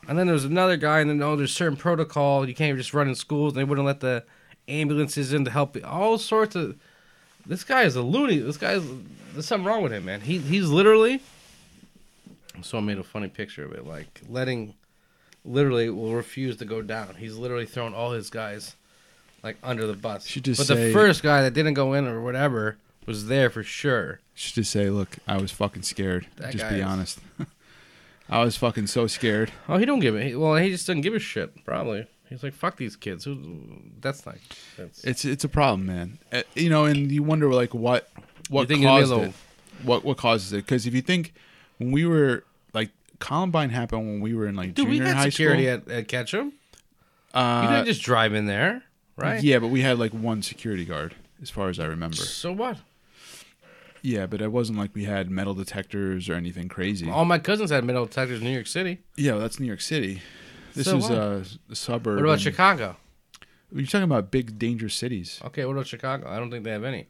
and 0.08 0.18
then 0.18 0.26
there 0.26 0.34
was 0.34 0.44
another 0.44 0.76
guy, 0.76 1.00
and 1.00 1.10
then 1.10 1.22
oh, 1.22 1.36
there's 1.36 1.52
certain 1.52 1.76
protocol. 1.76 2.48
You 2.48 2.54
can't 2.54 2.76
just 2.78 2.94
run 2.94 3.08
in 3.08 3.14
schools. 3.14 3.52
And 3.52 3.60
they 3.60 3.64
wouldn't 3.64 3.86
let 3.86 4.00
the 4.00 4.24
ambulances 4.68 5.32
in 5.32 5.44
to 5.44 5.50
help. 5.50 5.76
All 5.84 6.18
sorts 6.18 6.54
of. 6.54 6.76
This 7.46 7.64
guy 7.64 7.82
is 7.82 7.96
a 7.96 8.02
loony. 8.02 8.38
This 8.38 8.58
guy's 8.58 8.84
there's 9.32 9.46
something 9.46 9.66
wrong 9.66 9.82
with 9.82 9.92
him, 9.92 10.04
man. 10.04 10.20
He 10.20 10.38
he's 10.38 10.68
literally. 10.68 11.20
So 12.62 12.78
I 12.78 12.80
made 12.80 12.98
a 12.98 13.02
funny 13.02 13.28
picture 13.28 13.64
of 13.64 13.72
it, 13.72 13.86
like 13.86 14.20
letting, 14.28 14.74
literally 15.46 15.88
will 15.88 16.12
refuse 16.12 16.56
to 16.58 16.66
go 16.66 16.82
down. 16.82 17.14
He's 17.14 17.36
literally 17.36 17.64
throwing 17.64 17.94
all 17.94 18.12
his 18.12 18.28
guys, 18.28 18.76
like 19.42 19.56
under 19.62 19.86
the 19.86 19.94
bus. 19.94 20.26
Should 20.26 20.44
just 20.44 20.60
but 20.60 20.66
say- 20.66 20.88
the 20.88 20.92
first 20.92 21.22
guy 21.22 21.42
that 21.42 21.54
didn't 21.54 21.74
go 21.74 21.94
in 21.94 22.06
or 22.06 22.20
whatever 22.20 22.76
was 23.10 23.26
there 23.26 23.50
for 23.50 23.62
sure. 23.62 24.20
Just 24.34 24.54
to 24.54 24.64
say, 24.64 24.88
look, 24.90 25.18
I 25.26 25.36
was 25.38 25.50
fucking 25.50 25.82
scared. 25.82 26.26
That 26.36 26.52
just 26.52 26.64
guy 26.64 26.70
be 26.74 26.80
is- 26.80 26.84
honest. 26.86 27.18
I 28.28 28.44
was 28.44 28.56
fucking 28.56 28.86
so 28.86 29.06
scared. 29.08 29.50
Oh, 29.68 29.76
he 29.76 29.84
don't 29.84 29.98
give 29.98 30.14
it. 30.14 30.24
He, 30.28 30.36
well, 30.36 30.54
he 30.54 30.70
just 30.70 30.86
doesn't 30.86 31.00
give 31.00 31.14
a 31.14 31.18
shit. 31.18 31.64
Probably. 31.64 32.06
He's 32.28 32.44
like, 32.44 32.52
fuck 32.54 32.76
these 32.76 32.94
kids. 32.94 33.24
Who? 33.24 33.82
That's 34.00 34.24
like, 34.24 34.40
That's, 34.78 35.02
It's 35.02 35.24
it's 35.24 35.42
a 35.42 35.48
problem, 35.48 35.86
man. 35.86 36.18
Uh, 36.32 36.42
you 36.54 36.70
know, 36.70 36.84
and 36.84 37.10
you 37.10 37.24
wonder 37.24 37.52
like 37.52 37.74
what 37.74 38.08
what 38.48 38.68
think 38.68 38.82
it'd 38.82 38.82
be 38.82 38.86
a 38.86 38.88
caused 39.00 39.10
little- 39.10 39.24
it. 39.24 39.32
What 39.82 40.04
what 40.04 40.16
causes 40.16 40.52
it? 40.52 40.58
Because 40.64 40.86
if 40.86 40.94
you 40.94 41.02
think 41.02 41.32
when 41.78 41.90
we 41.90 42.04
were 42.06 42.44
like 42.72 42.90
Columbine 43.18 43.70
happened 43.70 44.06
when 44.06 44.20
we 44.20 44.32
were 44.34 44.46
in 44.46 44.54
like 44.54 44.74
dude, 44.74 44.86
we 44.88 44.98
junior 44.98 45.08
had 45.08 45.16
high 45.16 45.28
security 45.30 45.64
school. 45.64 45.92
at, 45.92 45.98
at 46.02 46.06
Ketcham. 46.08 46.52
uh, 47.34 47.60
You 47.62 47.68
couldn't 47.68 47.86
just 47.86 48.02
drive 48.02 48.32
in 48.34 48.46
there, 48.46 48.84
right? 49.16 49.42
Yeah, 49.42 49.58
but 49.58 49.68
we 49.68 49.80
had 49.80 49.98
like 49.98 50.12
one 50.12 50.42
security 50.42 50.84
guard, 50.84 51.16
as 51.42 51.50
far 51.50 51.68
as 51.68 51.80
I 51.80 51.86
remember. 51.86 52.16
So 52.16 52.52
what? 52.52 52.76
Yeah, 54.02 54.26
but 54.26 54.40
it 54.40 54.50
wasn't 54.52 54.78
like 54.78 54.94
we 54.94 55.04
had 55.04 55.30
metal 55.30 55.54
detectors 55.54 56.28
or 56.28 56.34
anything 56.34 56.68
crazy. 56.68 57.08
All 57.10 57.24
my 57.24 57.38
cousins 57.38 57.70
had 57.70 57.84
metal 57.84 58.06
detectors 58.06 58.38
in 58.40 58.44
New 58.46 58.52
York 58.52 58.66
City. 58.66 58.98
Yeah, 59.16 59.32
well, 59.32 59.40
that's 59.42 59.60
New 59.60 59.66
York 59.66 59.80
City. 59.80 60.22
This 60.74 60.86
So 60.86 60.96
is 60.98 61.04
what? 61.08 61.18
uh, 61.18 61.40
a 61.70 61.74
suburb. 61.74 62.16
What 62.16 62.24
about 62.24 62.32
and- 62.34 62.40
Chicago? 62.42 62.96
You're 63.72 63.86
talking 63.86 64.02
about 64.04 64.30
big, 64.30 64.58
dangerous 64.58 64.94
cities. 64.94 65.40
Okay, 65.44 65.64
what 65.64 65.72
about 65.72 65.86
Chicago? 65.86 66.28
I 66.28 66.38
don't 66.38 66.50
think 66.50 66.64
they 66.64 66.72
have 66.72 66.82
any 66.82 67.06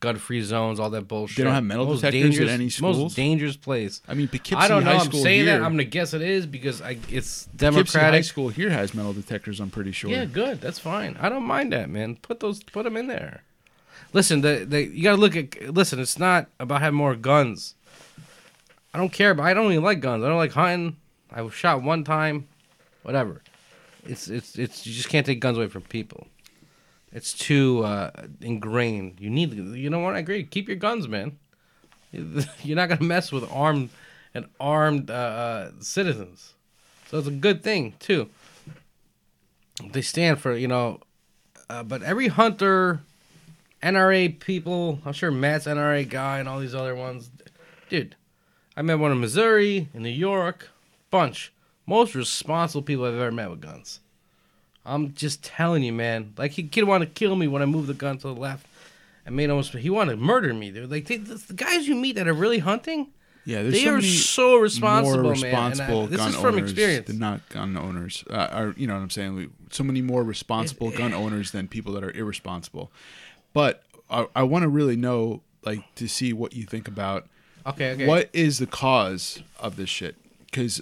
gun-free 0.00 0.42
zones, 0.42 0.78
all 0.80 0.90
that 0.90 1.08
bullshit. 1.08 1.36
They 1.38 1.42
don't 1.44 1.54
have 1.54 1.64
metal 1.64 1.86
detectors 1.86 2.06
at 2.06 2.22
dangerous- 2.22 2.50
any 2.50 2.68
schools? 2.68 2.98
Most 2.98 3.16
dangerous 3.16 3.56
place. 3.56 4.00
I 4.08 4.14
mean, 4.14 4.28
Poughkeepsie 4.28 4.54
I 4.56 4.68
don't 4.68 4.84
know. 4.84 4.90
High 4.92 4.98
I'm 4.98 5.06
School 5.06 5.22
saying 5.22 5.44
here. 5.46 5.58
that. 5.58 5.64
I'm 5.64 5.72
gonna 5.72 5.84
guess 5.84 6.14
it 6.14 6.22
is 6.22 6.46
because 6.46 6.80
I, 6.82 6.98
it's 7.10 7.46
Poughkeepsie 7.46 7.50
High 7.50 7.56
democratic. 8.04 8.24
School 8.24 8.48
here 8.48 8.70
has 8.70 8.94
metal 8.94 9.12
detectors. 9.12 9.60
I'm 9.60 9.70
pretty 9.70 9.92
sure. 9.92 10.10
Yeah, 10.10 10.24
good. 10.24 10.60
That's 10.60 10.78
fine. 10.78 11.16
I 11.20 11.28
don't 11.28 11.42
mind 11.44 11.72
that, 11.72 11.90
man. 11.90 12.16
Put 12.16 12.40
those, 12.40 12.62
put 12.62 12.84
them 12.84 12.96
in 12.96 13.06
there. 13.08 13.42
Listen, 14.12 14.40
the, 14.40 14.64
the 14.68 14.82
you 14.82 15.02
gotta 15.02 15.18
look 15.18 15.36
at. 15.36 15.74
Listen, 15.74 15.98
it's 15.98 16.18
not 16.18 16.48
about 16.58 16.80
having 16.80 16.96
more 16.96 17.14
guns. 17.14 17.74
I 18.92 18.98
don't 18.98 19.12
care, 19.12 19.34
but 19.34 19.42
I 19.42 19.54
don't 19.54 19.70
even 19.70 19.84
like 19.84 20.00
guns. 20.00 20.24
I 20.24 20.28
don't 20.28 20.38
like 20.38 20.52
hunting. 20.52 20.96
I 21.30 21.42
was 21.42 21.52
shot 21.52 21.82
one 21.82 22.04
time, 22.04 22.48
whatever. 23.02 23.42
It's 24.04 24.28
it's 24.28 24.56
it's 24.58 24.86
you 24.86 24.94
just 24.94 25.08
can't 25.08 25.26
take 25.26 25.40
guns 25.40 25.58
away 25.58 25.68
from 25.68 25.82
people. 25.82 26.26
It's 27.12 27.32
too 27.32 27.84
uh, 27.84 28.10
ingrained. 28.40 29.18
You 29.18 29.30
need, 29.30 29.54
you 29.54 29.88
know 29.88 30.00
what? 30.00 30.14
I 30.14 30.18
agree. 30.18 30.44
Keep 30.44 30.68
your 30.68 30.76
guns, 30.76 31.08
man. 31.08 31.38
You're 32.12 32.76
not 32.76 32.88
gonna 32.88 33.04
mess 33.04 33.30
with 33.30 33.50
armed 33.52 33.90
and 34.34 34.46
armed 34.58 35.10
uh, 35.10 35.14
uh, 35.14 35.70
citizens, 35.80 36.54
so 37.08 37.18
it's 37.18 37.28
a 37.28 37.32
good 37.32 37.62
thing 37.62 37.94
too. 37.98 38.30
They 39.92 40.02
stand 40.02 40.40
for 40.40 40.56
you 40.56 40.68
know, 40.68 41.00
uh, 41.68 41.82
but 41.82 42.02
every 42.02 42.28
hunter, 42.28 43.00
NRA 43.82 44.38
people, 44.40 45.00
I'm 45.04 45.12
sure 45.12 45.30
Matt's 45.30 45.66
NRA 45.66 46.08
guy 46.08 46.38
and 46.38 46.48
all 46.48 46.58
these 46.60 46.74
other 46.74 46.94
ones, 46.94 47.30
dude. 47.88 48.16
I 48.76 48.82
met 48.82 48.98
one 48.98 49.12
in 49.12 49.20
Missouri, 49.20 49.88
in 49.94 50.02
New 50.02 50.08
York, 50.08 50.68
bunch. 51.10 51.52
Most 51.86 52.14
responsible 52.14 52.82
people 52.82 53.04
I've 53.04 53.14
ever 53.14 53.32
met 53.32 53.50
with 53.50 53.60
guns. 53.60 54.00
I'm 54.84 55.14
just 55.14 55.42
telling 55.42 55.82
you, 55.82 55.92
man. 55.92 56.34
Like 56.36 56.52
he 56.52 56.62
kid 56.64 56.84
wanted 56.84 57.06
to 57.06 57.12
kill 57.12 57.34
me 57.36 57.48
when 57.48 57.62
I 57.62 57.66
moved 57.66 57.88
the 57.88 57.94
gun 57.94 58.18
to 58.18 58.28
the 58.28 58.34
left. 58.34 58.66
I 59.26 59.30
made 59.30 59.50
almost 59.50 59.72
he 59.72 59.90
wanted 59.90 60.12
to 60.12 60.16
murder 60.18 60.54
me, 60.54 60.70
dude. 60.70 60.90
Like 60.90 61.06
they, 61.06 61.16
the, 61.18 61.52
guys 61.54 61.86
you 61.86 61.94
meet 61.94 62.16
that 62.16 62.26
are 62.28 62.32
really 62.34 62.60
hunting, 62.60 63.08
Yeah, 63.44 63.62
there's 63.62 63.74
they 63.74 63.84
so 63.84 63.94
are 63.94 64.00
so 64.02 64.56
responsible, 64.56 65.22
more 65.24 65.34
man. 65.34 65.42
responsible 65.42 66.04
and 66.04 66.08
I, 66.08 66.10
this 66.10 66.18
gun 66.18 66.28
is 66.30 66.34
from 66.36 66.54
owners 66.54 66.70
experience. 66.70 67.06
than 67.08 67.18
not 67.18 67.46
gun 67.50 67.76
owners. 67.76 68.24
Uh, 68.30 68.48
are 68.50 68.74
you 68.76 68.86
know 68.86 68.94
what 68.94 69.00
I'm 69.02 69.10
saying? 69.10 69.34
We, 69.34 69.48
so 69.70 69.84
many 69.84 70.00
more 70.00 70.22
responsible 70.22 70.90
gun 70.90 71.12
owners 71.12 71.50
than 71.50 71.68
people 71.68 71.92
that 71.94 72.04
are 72.04 72.12
irresponsible. 72.12 72.90
But 73.58 73.82
I, 74.08 74.26
I 74.36 74.42
want 74.44 74.62
to 74.62 74.68
really 74.68 74.94
know, 74.94 75.42
like, 75.64 75.80
to 75.96 76.06
see 76.06 76.32
what 76.32 76.52
you 76.54 76.62
think 76.62 76.86
about 76.86 77.26
Okay, 77.66 77.90
okay. 77.94 78.06
what 78.06 78.30
is 78.32 78.58
the 78.60 78.68
cause 78.68 79.42
of 79.58 79.74
this 79.74 79.88
shit. 79.88 80.14
Because 80.46 80.80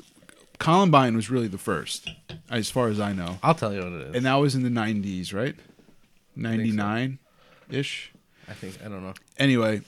Columbine 0.58 1.16
was 1.16 1.30
really 1.30 1.48
the 1.48 1.56
first, 1.56 2.10
as 2.50 2.68
far 2.68 2.88
as 2.88 3.00
I 3.00 3.14
know, 3.14 3.38
I'll 3.42 3.54
tell 3.54 3.72
you 3.72 3.80
what 3.82 3.92
it 3.94 4.08
is. 4.08 4.14
and 4.16 4.26
that 4.26 4.34
was 4.34 4.54
in 4.54 4.62
the 4.62 4.68
90s, 4.68 5.32
right? 5.32 5.54
99 6.36 7.18
ish. 7.70 8.12
I 8.46 8.52
think 8.52 8.78
I 8.84 8.88
don't 8.88 9.02
know. 9.02 9.14
anyway, 9.38 9.80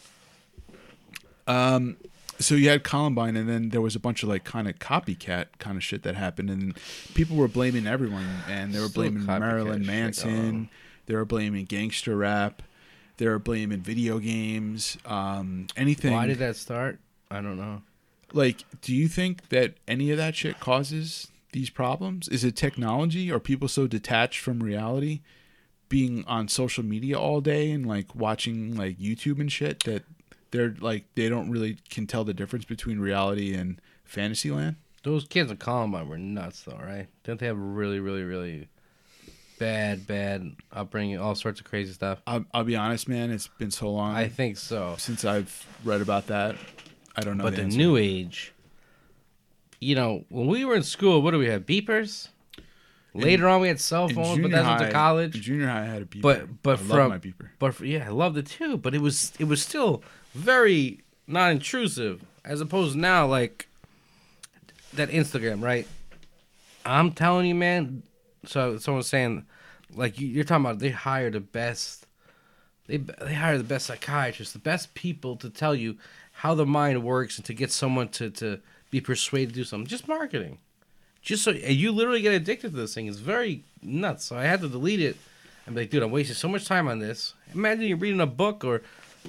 um, 1.46 1.98
so 2.38 2.54
you 2.54 2.70
had 2.70 2.84
Columbine, 2.84 3.36
and 3.36 3.48
then 3.50 3.68
there 3.68 3.82
was 3.82 3.96
a 3.96 4.00
bunch 4.00 4.22
of 4.22 4.30
like 4.30 4.44
kind 4.44 4.66
of 4.66 4.78
copycat 4.78 5.46
kind 5.58 5.76
of 5.76 5.84
shit 5.84 6.02
that 6.04 6.14
happened, 6.14 6.48
and 6.48 6.74
people 7.14 7.36
were 7.36 7.48
blaming 7.48 7.86
everyone, 7.86 8.26
and 8.48 8.72
they 8.72 8.80
were 8.80 8.86
Still 8.88 9.02
blaming 9.02 9.24
copycat 9.24 9.40
Marilyn 9.40 9.78
shit 9.82 9.86
Manson, 9.86 10.48
on. 10.48 10.68
they 11.06 11.14
were 11.14 11.24
blaming 11.26 11.66
gangster 11.66 12.16
rap, 12.16 12.62
they 13.18 13.28
were 13.28 13.38
blaming 13.38 13.80
video 13.80 14.18
games, 14.18 14.96
um, 15.04 15.66
anything. 15.76 16.12
Why 16.12 16.26
did 16.26 16.38
that 16.38 16.56
start? 16.56 16.98
I 17.30 17.42
don't 17.42 17.58
know. 17.58 17.82
like, 18.32 18.64
do 18.80 18.94
you 18.94 19.06
think 19.08 19.50
that 19.50 19.74
any 19.86 20.10
of 20.10 20.16
that 20.16 20.34
shit 20.34 20.58
causes 20.60 21.28
these 21.52 21.68
problems? 21.68 22.28
Is 22.28 22.44
it 22.44 22.56
technology? 22.56 23.30
Are 23.30 23.40
people 23.40 23.68
so 23.68 23.86
detached 23.86 24.40
from 24.40 24.62
reality? 24.62 25.20
Being 25.88 26.24
on 26.26 26.48
social 26.48 26.84
media 26.84 27.18
all 27.18 27.40
day 27.40 27.70
and 27.70 27.86
like 27.86 28.14
watching 28.14 28.76
like 28.76 28.98
YouTube 28.98 29.40
and 29.40 29.50
shit 29.50 29.84
that 29.84 30.04
they're 30.50 30.74
like 30.80 31.04
they 31.14 31.28
don't 31.28 31.50
really 31.50 31.78
can 31.90 32.06
tell 32.06 32.24
the 32.24 32.34
difference 32.34 32.64
between 32.66 32.98
reality 32.98 33.54
and 33.54 33.80
fantasy 34.04 34.50
land. 34.50 34.76
Those 35.02 35.26
kids 35.26 35.50
at 35.50 35.58
Columbine 35.58 36.08
were 36.08 36.18
nuts, 36.18 36.62
though, 36.62 36.76
right? 36.76 37.06
Didn't 37.24 37.40
they 37.40 37.46
have 37.46 37.58
really, 37.58 38.00
really, 38.00 38.22
really 38.22 38.68
bad, 39.58 40.06
bad 40.06 40.54
upbringing, 40.72 41.18
all 41.18 41.34
sorts 41.34 41.60
of 41.60 41.66
crazy 41.66 41.92
stuff? 41.92 42.20
I'll, 42.26 42.44
I'll 42.52 42.64
be 42.64 42.76
honest, 42.76 43.08
man. 43.08 43.30
It's 43.30 43.48
been 43.48 43.70
so 43.70 43.90
long 43.90 44.14
I 44.14 44.28
think 44.28 44.56
so. 44.56 44.96
since 44.98 45.24
I've 45.24 45.66
read 45.84 46.00
about 46.00 46.28
that. 46.28 46.56
I 47.16 47.20
don't 47.20 47.36
know. 47.36 47.44
But 47.44 47.56
the 47.56 47.62
answer. 47.62 47.76
new 47.76 47.96
age, 47.96 48.52
you 49.80 49.94
know, 49.94 50.24
when 50.28 50.46
we 50.46 50.64
were 50.64 50.76
in 50.76 50.82
school, 50.82 51.22
what 51.22 51.32
do 51.32 51.38
we 51.38 51.46
have? 51.48 51.66
Beepers. 51.66 52.28
Later 53.14 53.48
on, 53.48 53.60
we 53.60 53.68
had 53.68 53.80
cell 53.80 54.08
phones, 54.08 54.40
but 54.40 54.50
that's 54.50 54.66
high, 54.66 54.78
into 54.78 54.92
college. 54.92 55.34
in 55.34 55.42
junior 55.42 55.66
high, 55.66 55.82
I 55.82 55.86
had 55.86 56.02
a 56.02 56.04
beeper. 56.04 56.22
But- 56.22 56.62
but 56.62 56.72
I 56.78 56.82
from- 56.82 57.08
my 57.10 57.18
beeper. 57.18 57.48
But 57.58 57.74
for, 57.74 57.84
yeah, 57.84 58.06
I 58.06 58.10
loved 58.10 58.36
it 58.36 58.46
too. 58.46 58.76
But 58.76 58.94
it 58.94 59.00
was 59.00 59.32
it 59.38 59.44
was 59.44 59.60
still 59.62 60.02
very 60.34 61.00
non 61.26 61.50
intrusive 61.52 62.22
as 62.44 62.60
opposed 62.60 62.92
to 62.92 62.98
now 62.98 63.26
like 63.26 63.66
that 64.94 65.10
Instagram, 65.10 65.62
right? 65.62 65.86
I'm 66.86 67.12
telling 67.12 67.46
you, 67.46 67.54
man. 67.54 68.02
So 68.48 68.78
someone's 68.78 69.06
saying, 69.08 69.44
like 69.94 70.18
you- 70.20 70.28
you're 70.28 70.44
talking 70.44 70.64
about, 70.64 70.78
they 70.78 70.90
hire 70.90 71.30
the 71.30 71.40
best. 71.40 72.06
They 72.86 72.96
they 72.96 73.34
hire 73.34 73.58
the 73.58 73.64
best 73.64 73.86
psychiatrists, 73.86 74.54
the 74.54 74.58
best 74.58 74.94
people 74.94 75.36
to 75.36 75.50
tell 75.50 75.74
you 75.74 75.98
how 76.32 76.54
the 76.54 76.64
mind 76.64 77.02
works 77.02 77.36
and 77.36 77.44
to 77.46 77.52
get 77.54 77.70
someone 77.70 78.08
to 78.10 78.30
to 78.30 78.60
be 78.90 79.00
persuaded 79.00 79.50
to 79.50 79.54
do 79.56 79.64
something. 79.64 79.86
Just 79.86 80.08
marketing. 80.08 80.58
Just 81.20 81.42
so 81.44 81.50
you 81.50 81.92
literally 81.92 82.22
get 82.22 82.32
addicted 82.32 82.70
to 82.70 82.76
this 82.76 82.94
thing. 82.94 83.06
It's 83.06 83.18
very 83.18 83.64
nuts. 83.82 84.24
So 84.24 84.36
I 84.38 84.44
had 84.44 84.60
to 84.62 84.68
delete 84.68 85.00
it. 85.00 85.16
I'm 85.66 85.74
like, 85.74 85.90
dude, 85.90 86.02
I'm 86.02 86.10
wasting 86.10 86.34
so 86.36 86.48
much 86.48 86.64
time 86.64 86.88
on 86.88 86.98
this. 87.00 87.34
Imagine 87.54 87.84
you're 87.84 87.98
reading 87.98 88.20
a 88.22 88.26
book 88.26 88.64
or 88.64 88.80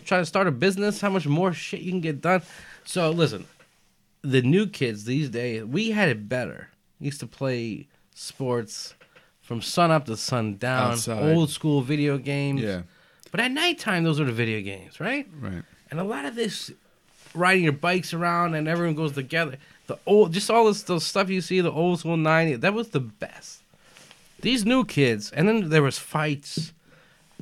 trying 0.06 0.22
to 0.22 0.26
start 0.26 0.48
a 0.48 0.52
business, 0.52 1.02
how 1.02 1.10
much 1.10 1.28
more 1.28 1.52
shit 1.52 1.82
you 1.82 1.92
can 1.92 2.00
get 2.00 2.22
done. 2.22 2.42
So 2.86 3.10
listen, 3.12 3.46
the 4.22 4.42
new 4.42 4.68
kids 4.68 5.04
these 5.04 5.30
days, 5.30 5.66
we 5.66 5.92
had 5.92 6.08
it 6.08 6.30
better. 6.30 6.70
We 7.02 7.08
used 7.08 7.20
to 7.20 7.28
play 7.28 7.88
sports 8.16 8.94
from 9.50 9.64
sun 9.64 9.90
up 9.90 10.06
to 10.06 10.16
sundown, 10.16 10.92
Outside. 10.92 11.36
old 11.36 11.50
school 11.50 11.82
video 11.82 12.20
games. 12.20 12.62
Yeah, 12.62 12.84
But 13.32 13.40
at 13.40 13.50
nighttime, 13.50 14.04
those 14.04 14.20
are 14.20 14.24
the 14.26 14.32
video 14.32 14.62
games, 14.62 15.00
right? 15.00 15.28
right. 15.42 15.64
And 15.90 16.00
a 16.00 16.04
lot 16.04 16.26
of 16.26 16.36
this 16.36 16.70
riding 17.34 17.64
your 17.64 17.74
bikes 17.74 18.14
around 18.14 18.54
and 18.54 18.68
everyone 18.68 18.94
goes 18.94 19.14
together. 19.14 19.58
The 19.88 19.98
old, 20.06 20.34
just 20.34 20.52
all 20.52 20.68
this, 20.68 20.84
the 20.84 21.00
stuff 21.00 21.32
you 21.32 21.42
see, 21.42 21.62
the 21.62 21.72
old 21.72 22.00
school 22.00 22.16
'90s, 22.16 22.62
that 22.62 22.76
was 22.76 22.90
the 22.90 23.00
best. 23.00 23.62
These 24.40 24.66
new 24.66 24.86
kids, 24.86 25.32
and 25.32 25.48
then 25.48 25.70
there 25.70 25.82
was 25.82 25.98
fights. 25.98 26.72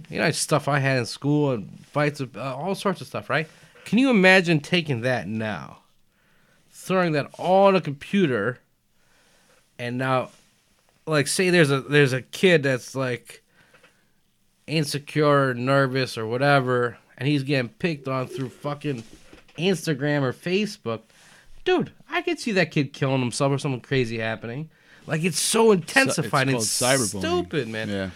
You 0.09 0.19
know, 0.19 0.31
stuff 0.31 0.69
I 0.69 0.79
had 0.79 0.99
in 0.99 1.05
school 1.05 1.51
and 1.51 1.77
fights, 1.87 2.21
of, 2.21 2.37
uh, 2.37 2.55
all 2.55 2.73
sorts 2.73 3.01
of 3.01 3.07
stuff, 3.07 3.29
right? 3.29 3.49
Can 3.83 3.97
you 3.99 4.09
imagine 4.09 4.61
taking 4.61 5.01
that 5.01 5.27
now, 5.27 5.79
throwing 6.71 7.11
that 7.11 7.27
all 7.37 7.67
on 7.67 7.75
a 7.75 7.81
computer, 7.81 8.59
and 9.77 9.97
now, 9.97 10.29
like, 11.07 11.27
say 11.27 11.49
there's 11.49 11.71
a 11.71 11.81
there's 11.81 12.13
a 12.13 12.21
kid 12.21 12.63
that's 12.63 12.95
like 12.95 13.43
insecure, 14.67 15.53
nervous, 15.53 16.17
or 16.17 16.27
whatever, 16.27 16.97
and 17.17 17.27
he's 17.27 17.43
getting 17.43 17.69
picked 17.69 18.07
on 18.07 18.27
through 18.27 18.49
fucking 18.49 19.03
Instagram 19.57 20.21
or 20.21 20.33
Facebook, 20.33 21.01
dude, 21.65 21.91
I 22.09 22.21
could 22.21 22.39
see 22.39 22.53
that 22.53 22.71
kid 22.71 22.93
killing 22.93 23.19
himself 23.19 23.51
or 23.51 23.57
something 23.57 23.81
crazy 23.81 24.19
happening. 24.19 24.69
Like 25.05 25.23
it's 25.23 25.39
so 25.39 25.71
intensified. 25.71 26.49
It's, 26.49 26.65
cyberbullying. 26.65 27.19
stupid, 27.19 27.67
man. 27.67 27.89
Yeah. 27.89 28.09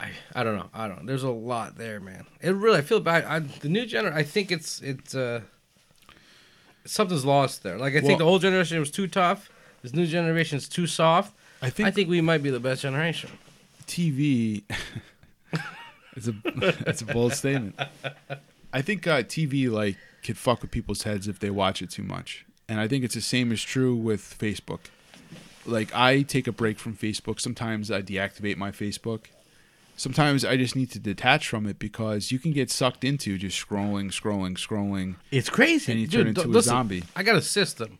I, 0.00 0.10
I 0.34 0.42
don't 0.42 0.56
know. 0.56 0.68
I 0.74 0.88
don't. 0.88 1.00
know. 1.00 1.06
There's 1.06 1.22
a 1.22 1.30
lot 1.30 1.76
there, 1.76 2.00
man. 2.00 2.24
It 2.40 2.50
really. 2.50 2.78
I 2.78 2.82
feel 2.82 3.00
bad. 3.00 3.24
I, 3.24 3.38
the 3.40 3.68
new 3.68 3.86
generation. 3.86 4.18
I 4.18 4.22
think 4.22 4.50
it's 4.50 4.80
it's 4.80 5.14
uh 5.14 5.40
something's 6.84 7.24
lost 7.24 7.62
there. 7.62 7.78
Like 7.78 7.92
I 7.94 8.00
think 8.00 8.10
Well- 8.10 8.18
the 8.18 8.24
old 8.24 8.42
generation 8.42 8.78
was 8.80 8.90
too 8.90 9.06
tough. 9.06 9.50
This 9.84 9.92
new 9.92 10.06
generation's 10.06 10.66
too 10.66 10.86
soft. 10.86 11.36
I 11.60 11.68
think 11.68 11.86
I 11.86 11.90
think 11.90 12.08
we 12.08 12.22
might 12.22 12.42
be 12.42 12.48
the 12.48 12.58
best 12.58 12.80
generation. 12.80 13.28
TV. 13.86 14.62
it's 16.16 16.26
a 16.26 16.34
it's 16.88 17.02
a 17.02 17.04
bold 17.04 17.34
statement. 17.34 17.78
I 18.72 18.80
think 18.80 19.06
uh, 19.06 19.24
TV 19.24 19.70
like 19.70 19.98
could 20.22 20.38
fuck 20.38 20.62
with 20.62 20.70
people's 20.70 21.02
heads 21.02 21.28
if 21.28 21.38
they 21.38 21.50
watch 21.50 21.82
it 21.82 21.90
too 21.90 22.02
much, 22.02 22.46
and 22.66 22.80
I 22.80 22.88
think 22.88 23.04
it's 23.04 23.14
the 23.14 23.20
same 23.20 23.52
is 23.52 23.62
true 23.62 23.94
with 23.94 24.22
Facebook. 24.22 24.80
Like 25.66 25.94
I 25.94 26.22
take 26.22 26.46
a 26.46 26.52
break 26.52 26.78
from 26.78 26.96
Facebook. 26.96 27.38
Sometimes 27.38 27.90
I 27.90 28.00
deactivate 28.00 28.56
my 28.56 28.70
Facebook. 28.70 29.26
Sometimes 29.98 30.46
I 30.46 30.56
just 30.56 30.74
need 30.74 30.92
to 30.92 30.98
detach 30.98 31.46
from 31.46 31.66
it 31.66 31.78
because 31.78 32.32
you 32.32 32.38
can 32.38 32.52
get 32.52 32.70
sucked 32.70 33.04
into 33.04 33.36
just 33.36 33.62
scrolling, 33.62 34.06
scrolling, 34.06 34.56
scrolling. 34.56 35.16
It's 35.30 35.50
crazy. 35.50 35.92
And 35.92 36.00
you 36.00 36.06
Dude, 36.06 36.20
turn 36.20 36.28
into 36.28 36.40
a 36.40 36.48
listen, 36.48 36.70
zombie. 36.70 37.04
I 37.14 37.22
got 37.22 37.36
a 37.36 37.42
system, 37.42 37.98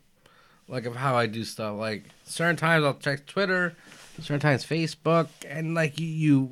like 0.67 0.85
of 0.85 0.95
how 0.95 1.15
I 1.15 1.25
do 1.27 1.43
stuff. 1.43 1.77
Like 1.77 2.05
certain 2.25 2.55
times 2.55 2.83
I'll 2.83 2.95
check 2.95 3.25
Twitter, 3.25 3.75
certain 4.19 4.39
times 4.39 4.65
Facebook, 4.65 5.27
and 5.47 5.73
like 5.75 5.99
you, 5.99 6.51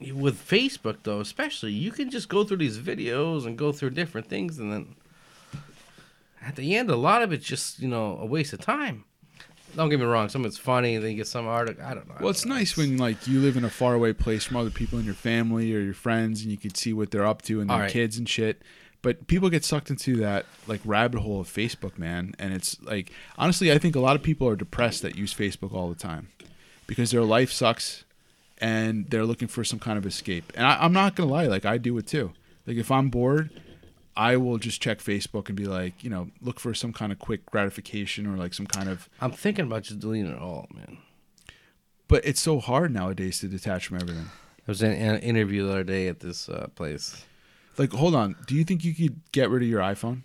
you, 0.00 0.14
with 0.14 0.36
Facebook 0.46 0.98
though, 1.04 1.20
especially 1.20 1.72
you 1.72 1.90
can 1.92 2.10
just 2.10 2.28
go 2.28 2.44
through 2.44 2.58
these 2.58 2.78
videos 2.78 3.46
and 3.46 3.56
go 3.56 3.72
through 3.72 3.90
different 3.90 4.28
things, 4.28 4.58
and 4.58 4.72
then 4.72 4.94
at 6.42 6.56
the 6.56 6.76
end, 6.76 6.90
a 6.90 6.96
lot 6.96 7.22
of 7.22 7.32
it's 7.32 7.46
just 7.46 7.80
you 7.80 7.88
know 7.88 8.18
a 8.20 8.26
waste 8.26 8.52
of 8.52 8.60
time. 8.60 9.04
Don't 9.76 9.88
get 9.88 9.98
me 9.98 10.04
wrong, 10.06 10.28
some 10.28 10.42
of 10.42 10.46
it's 10.46 10.56
funny, 10.58 10.94
and 10.94 11.02
then 11.04 11.10
you 11.10 11.16
get 11.16 11.26
some 11.26 11.48
article. 11.48 11.82
I 11.84 11.94
don't 11.94 12.06
know. 12.06 12.14
I 12.16 12.20
Well, 12.22 12.30
it's 12.30 12.42
don't 12.42 12.50
know. 12.50 12.56
nice 12.56 12.76
when 12.76 12.96
like 12.96 13.26
you 13.26 13.40
live 13.40 13.56
in 13.56 13.64
a 13.64 13.70
faraway 13.70 14.12
place 14.12 14.44
from 14.44 14.56
other 14.56 14.70
people 14.70 15.00
in 15.00 15.04
your 15.04 15.14
family 15.14 15.74
or 15.74 15.80
your 15.80 15.94
friends, 15.94 16.42
and 16.42 16.50
you 16.52 16.56
can 16.56 16.72
see 16.74 16.92
what 16.92 17.10
they're 17.10 17.26
up 17.26 17.42
to 17.42 17.60
and 17.60 17.68
their 17.68 17.88
kids 17.88 18.16
and 18.16 18.28
shit. 18.28 18.62
But 19.04 19.26
people 19.26 19.50
get 19.50 19.66
sucked 19.66 19.90
into 19.90 20.16
that 20.16 20.46
like 20.66 20.80
rabbit 20.82 21.20
hole 21.20 21.38
of 21.38 21.46
Facebook, 21.46 21.98
man, 21.98 22.34
and 22.38 22.54
it's 22.54 22.80
like 22.80 23.12
honestly, 23.36 23.70
I 23.70 23.76
think 23.76 23.94
a 23.94 24.00
lot 24.00 24.16
of 24.16 24.22
people 24.22 24.48
are 24.48 24.56
depressed 24.56 25.02
that 25.02 25.14
use 25.14 25.34
Facebook 25.34 25.74
all 25.74 25.90
the 25.90 25.94
time 25.94 26.28
because 26.86 27.10
their 27.10 27.22
life 27.22 27.52
sucks 27.52 28.06
and 28.56 29.10
they're 29.10 29.26
looking 29.26 29.46
for 29.46 29.62
some 29.62 29.78
kind 29.78 29.98
of 29.98 30.06
escape. 30.06 30.50
And 30.56 30.66
I, 30.66 30.82
I'm 30.82 30.94
not 30.94 31.16
gonna 31.16 31.30
lie, 31.30 31.44
like 31.48 31.66
I 31.66 31.76
do 31.76 31.98
it 31.98 32.06
too. 32.06 32.32
Like 32.66 32.78
if 32.78 32.90
I'm 32.90 33.10
bored, 33.10 33.50
I 34.16 34.38
will 34.38 34.56
just 34.56 34.80
check 34.80 35.00
Facebook 35.00 35.48
and 35.48 35.56
be 35.56 35.66
like, 35.66 36.02
you 36.02 36.08
know, 36.08 36.30
look 36.40 36.58
for 36.58 36.72
some 36.72 36.94
kind 36.94 37.12
of 37.12 37.18
quick 37.18 37.44
gratification 37.44 38.26
or 38.26 38.38
like 38.38 38.54
some 38.54 38.66
kind 38.66 38.88
of. 38.88 39.10
I'm 39.20 39.32
thinking 39.32 39.66
about 39.66 39.82
just 39.82 40.00
deleting 40.00 40.32
it 40.32 40.38
all, 40.38 40.66
man. 40.74 40.96
But 42.08 42.24
it's 42.24 42.40
so 42.40 42.58
hard 42.58 42.90
nowadays 42.90 43.40
to 43.40 43.48
detach 43.48 43.86
from 43.86 43.98
everything. 43.98 44.30
I 44.66 44.70
was 44.70 44.82
in 44.82 44.92
an 44.92 45.20
interview 45.20 45.66
the 45.66 45.72
other 45.72 45.84
day 45.84 46.08
at 46.08 46.20
this 46.20 46.48
uh, 46.48 46.68
place. 46.74 47.26
Like, 47.78 47.92
hold 47.92 48.14
on. 48.14 48.36
Do 48.46 48.54
you 48.54 48.64
think 48.64 48.84
you 48.84 48.94
could 48.94 49.20
get 49.32 49.50
rid 49.50 49.62
of 49.62 49.68
your 49.68 49.80
iPhone? 49.80 50.22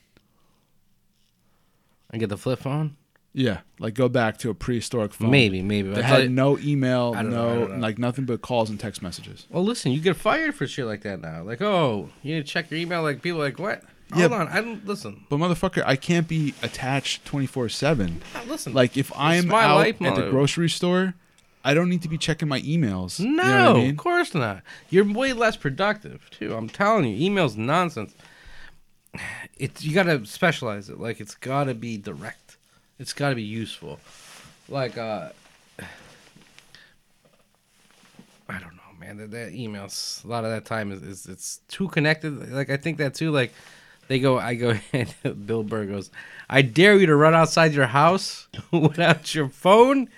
and 2.11 2.19
get 2.19 2.29
the 2.29 2.37
flip 2.37 2.59
phone. 2.59 2.95
Yeah, 3.33 3.59
like 3.77 3.93
go 3.93 4.09
back 4.09 4.39
to 4.39 4.49
a 4.49 4.55
prehistoric 4.55 5.13
phone. 5.13 5.29
Maybe, 5.29 5.61
maybe. 5.61 5.89
That 5.89 6.03
I 6.03 6.07
had 6.07 6.21
it- 6.21 6.31
no 6.31 6.57
email, 6.57 7.13
I 7.15 7.21
don't 7.21 7.31
know, 7.31 7.49
I 7.49 7.53
no 7.53 7.67
know. 7.67 7.75
like 7.77 7.99
nothing 7.99 8.25
but 8.25 8.41
calls 8.41 8.71
and 8.71 8.79
text 8.79 9.03
messages. 9.03 9.45
Well, 9.51 9.63
listen, 9.63 9.91
you 9.91 10.01
get 10.01 10.15
fired 10.15 10.55
for 10.55 10.65
shit 10.65 10.85
like 10.87 11.01
that 11.03 11.21
now. 11.21 11.43
Like, 11.43 11.61
oh, 11.61 12.09
you 12.23 12.35
need 12.35 12.47
to 12.47 12.51
check 12.51 12.71
your 12.71 12.79
email. 12.79 13.03
Like, 13.03 13.21
people 13.21 13.39
are 13.39 13.45
like, 13.45 13.59
what? 13.59 13.83
Yeah. 14.15 14.27
Hold 14.27 14.41
on, 14.41 14.47
I 14.47 14.61
don't 14.61 14.83
listen. 14.87 15.27
But 15.29 15.37
motherfucker, 15.37 15.83
I 15.85 15.95
can't 15.95 16.27
be 16.27 16.55
attached 16.63 17.23
twenty 17.25 17.45
four 17.45 17.69
seven. 17.69 18.23
Listen, 18.47 18.73
Like 18.73 18.97
if 18.97 19.11
I'm 19.15 19.51
out 19.51 19.75
life, 19.75 20.01
at 20.01 20.15
the 20.15 20.31
grocery 20.31 20.69
store, 20.69 21.13
I 21.63 21.73
don't 21.73 21.89
need 21.89 22.01
to 22.03 22.09
be 22.09 22.17
checking 22.17 22.47
my 22.47 22.61
emails. 22.61 23.19
no, 23.19 23.25
you 23.25 23.33
know 23.33 23.71
I 23.71 23.73
mean? 23.73 23.89
of 23.91 23.97
course 23.97 24.33
not. 24.33 24.61
You're 24.89 25.11
way 25.11 25.33
less 25.33 25.57
productive 25.57 26.29
too. 26.29 26.55
I'm 26.55 26.69
telling 26.69 27.05
you, 27.05 27.25
email's 27.25 27.57
nonsense. 27.57 28.13
It's 29.57 29.83
you 29.83 29.93
gotta 29.93 30.25
specialize 30.25 30.89
it. 30.89 30.99
Like, 30.99 31.19
it's 31.19 31.35
gotta 31.35 31.73
be 31.73 31.97
direct. 31.97 32.57
It's 32.97 33.11
gotta 33.13 33.35
be 33.35 33.43
useful. 33.43 33.99
Like, 34.69 34.97
uh, 34.97 35.29
I 38.47 38.59
don't 38.59 38.75
know, 38.75 38.99
man. 38.99 39.17
That, 39.17 39.31
that 39.31 39.53
emails 39.53 40.23
a 40.23 40.27
lot 40.27 40.45
of 40.45 40.51
that 40.51 40.65
time 40.65 40.91
is, 40.91 41.01
is 41.01 41.25
it's 41.25 41.61
too 41.67 41.87
connected. 41.89 42.51
Like, 42.51 42.69
I 42.69 42.77
think 42.77 42.97
that 42.97 43.15
too. 43.15 43.31
Like, 43.31 43.53
they 44.09 44.19
go, 44.19 44.39
I 44.39 44.55
go, 44.55 44.75
Bill 45.45 45.63
Burr 45.63 45.85
goes, 45.85 46.09
I 46.49 46.61
dare 46.63 46.97
you 46.97 47.05
to 47.05 47.15
run 47.15 47.35
outside 47.35 47.73
your 47.73 47.85
house 47.87 48.47
without 48.71 49.33
your 49.35 49.49
phone, 49.49 50.09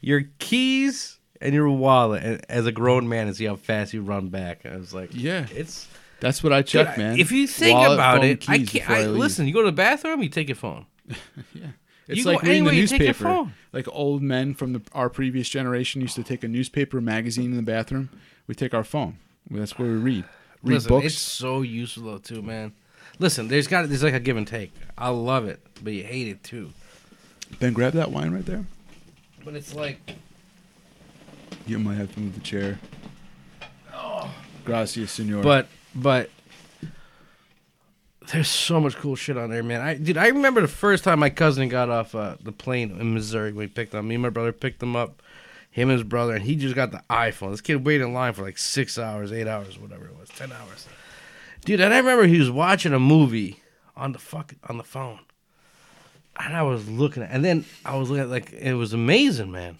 your 0.00 0.22
keys, 0.38 1.18
and 1.40 1.54
your 1.54 1.70
wallet 1.70 2.22
and, 2.22 2.44
as 2.50 2.66
a 2.66 2.72
grown 2.72 3.08
man 3.08 3.26
and 3.26 3.36
see 3.36 3.46
how 3.46 3.56
fast 3.56 3.92
you 3.94 4.02
run 4.02 4.28
back. 4.28 4.66
I 4.66 4.76
was 4.76 4.92
like, 4.92 5.10
Yeah. 5.12 5.46
it's 5.54 5.88
That's 6.20 6.42
what 6.42 6.52
I 6.52 6.62
check, 6.62 6.98
man. 6.98 7.18
If 7.18 7.32
you 7.32 7.46
think 7.46 7.78
Wallet, 7.78 7.94
about 7.94 8.24
it, 8.24 8.48
I 8.48 8.58
can't. 8.58 8.72
before 8.72 8.96
I, 8.96 9.06
listen, 9.06 9.46
you 9.46 9.54
go 9.54 9.60
to 9.62 9.66
the 9.66 9.72
bathroom, 9.72 10.22
you 10.22 10.28
take 10.28 10.48
your 10.48 10.56
phone. 10.56 10.86
Yeah. 11.54 11.66
It's 12.08 12.18
you 12.18 12.24
like 12.24 12.42
reading 12.42 12.64
the 12.64 12.70
anywhere, 12.70 12.74
you 12.74 12.86
take 12.88 12.98
your 13.00 13.08
newspaper. 13.10 13.24
phone. 13.28 13.52
Like 13.72 13.86
old 13.92 14.20
men 14.20 14.54
from 14.54 14.72
the, 14.72 14.82
our 14.92 15.08
previous 15.08 15.48
generation 15.48 16.00
used 16.00 16.16
to 16.16 16.24
take 16.24 16.42
a 16.42 16.48
newspaper 16.48 17.00
magazine 17.00 17.52
in 17.52 17.56
the 17.56 17.62
bathroom. 17.62 18.10
We 18.48 18.56
take 18.56 18.74
our 18.74 18.82
phone. 18.82 19.18
That's 19.48 19.78
where 19.78 19.88
we 19.88 19.94
read. 19.96 20.24
Read 20.64 20.74
Listen, 20.74 20.88
books. 20.88 21.06
it's 21.06 21.18
so 21.18 21.62
useful 21.62 22.04
though 22.04 22.18
too, 22.18 22.42
man. 22.42 22.72
Listen, 23.20 23.46
there's 23.46 23.68
got 23.68 23.88
there's 23.88 24.02
like 24.02 24.14
a 24.14 24.18
give 24.20 24.36
and 24.36 24.46
take. 24.46 24.72
I 24.98 25.10
love 25.10 25.46
it, 25.46 25.64
but 25.84 25.92
you 25.92 26.02
hate 26.02 26.26
it 26.26 26.42
too. 26.42 26.70
Ben, 27.60 27.72
grab 27.72 27.92
that 27.92 28.10
wine 28.10 28.32
right 28.32 28.44
there. 28.44 28.64
But 29.44 29.54
it's 29.54 29.74
like 29.74 29.98
You 31.66 31.78
might 31.78 31.94
have 31.94 32.12
to 32.14 32.20
move 32.20 32.34
the 32.34 32.40
chair. 32.40 32.78
Oh. 33.94 34.32
Gracias, 34.64 35.12
senor. 35.12 35.42
But 35.42 35.68
but 35.94 36.30
there's 38.32 38.48
so 38.48 38.80
much 38.80 38.96
cool 38.96 39.16
shit 39.16 39.36
on 39.36 39.50
there, 39.50 39.62
man. 39.62 39.80
I 39.80 39.94
dude, 39.94 40.16
I 40.16 40.28
remember 40.28 40.60
the 40.60 40.68
first 40.68 41.04
time 41.04 41.18
my 41.18 41.30
cousin 41.30 41.68
got 41.68 41.88
off 41.88 42.14
uh, 42.14 42.36
the 42.42 42.52
plane 42.52 42.96
in 43.00 43.14
Missouri 43.14 43.52
when 43.52 43.66
he 43.66 43.72
picked 43.72 43.94
up 43.94 44.04
me 44.04 44.14
and 44.14 44.22
my 44.22 44.30
brother 44.30 44.52
picked 44.52 44.82
him 44.82 44.94
up, 44.94 45.22
him 45.70 45.88
and 45.88 45.98
his 45.98 46.06
brother, 46.06 46.34
and 46.34 46.44
he 46.44 46.54
just 46.54 46.74
got 46.74 46.92
the 46.92 47.02
iPhone. 47.10 47.50
This 47.50 47.60
kid 47.60 47.84
waited 47.84 48.04
in 48.04 48.12
line 48.12 48.32
for 48.32 48.42
like 48.42 48.58
six 48.58 48.98
hours, 48.98 49.32
eight 49.32 49.48
hours, 49.48 49.78
whatever 49.78 50.04
it 50.04 50.16
was, 50.18 50.28
ten 50.28 50.52
hours. 50.52 50.86
Dude, 51.64 51.80
and 51.80 51.92
I 51.92 51.98
remember 51.98 52.26
he 52.26 52.38
was 52.38 52.50
watching 52.50 52.92
a 52.92 53.00
movie 53.00 53.62
on 53.96 54.12
the 54.12 54.18
fuck 54.18 54.54
on 54.68 54.78
the 54.78 54.84
phone. 54.84 55.20
And 56.38 56.56
I 56.56 56.62
was 56.62 56.88
looking 56.88 57.22
at 57.22 57.30
and 57.30 57.44
then 57.44 57.64
I 57.84 57.96
was 57.96 58.08
looking 58.08 58.22
at 58.24 58.30
like 58.30 58.52
it 58.52 58.74
was 58.74 58.92
amazing, 58.92 59.50
man. 59.50 59.78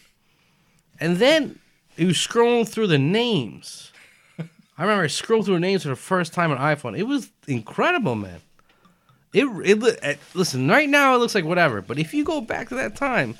And 0.98 1.16
then 1.16 1.58
he 1.96 2.04
was 2.04 2.16
scrolling 2.16 2.68
through 2.68 2.88
the 2.88 2.98
names. 2.98 3.92
I 4.38 4.82
remember 4.82 5.04
I 5.04 5.08
scrolled 5.08 5.46
through 5.46 5.54
the 5.54 5.60
names 5.60 5.82
for 5.82 5.88
the 5.88 5.96
first 5.96 6.32
time 6.34 6.50
on 6.50 6.58
iPhone. 6.58 6.98
It 6.98 7.04
was 7.04 7.30
incredible, 7.46 8.14
man. 8.14 8.40
It, 9.32 9.44
it 9.64 9.78
li- 9.78 9.96
eh, 10.02 10.16
listen 10.34 10.68
right 10.68 10.88
now 10.88 11.14
it 11.14 11.18
looks 11.18 11.34
like 11.34 11.44
whatever, 11.44 11.80
but 11.80 11.98
if 11.98 12.12
you 12.12 12.24
go 12.24 12.40
back 12.40 12.68
to 12.70 12.74
that 12.74 12.96
time, 12.96 13.38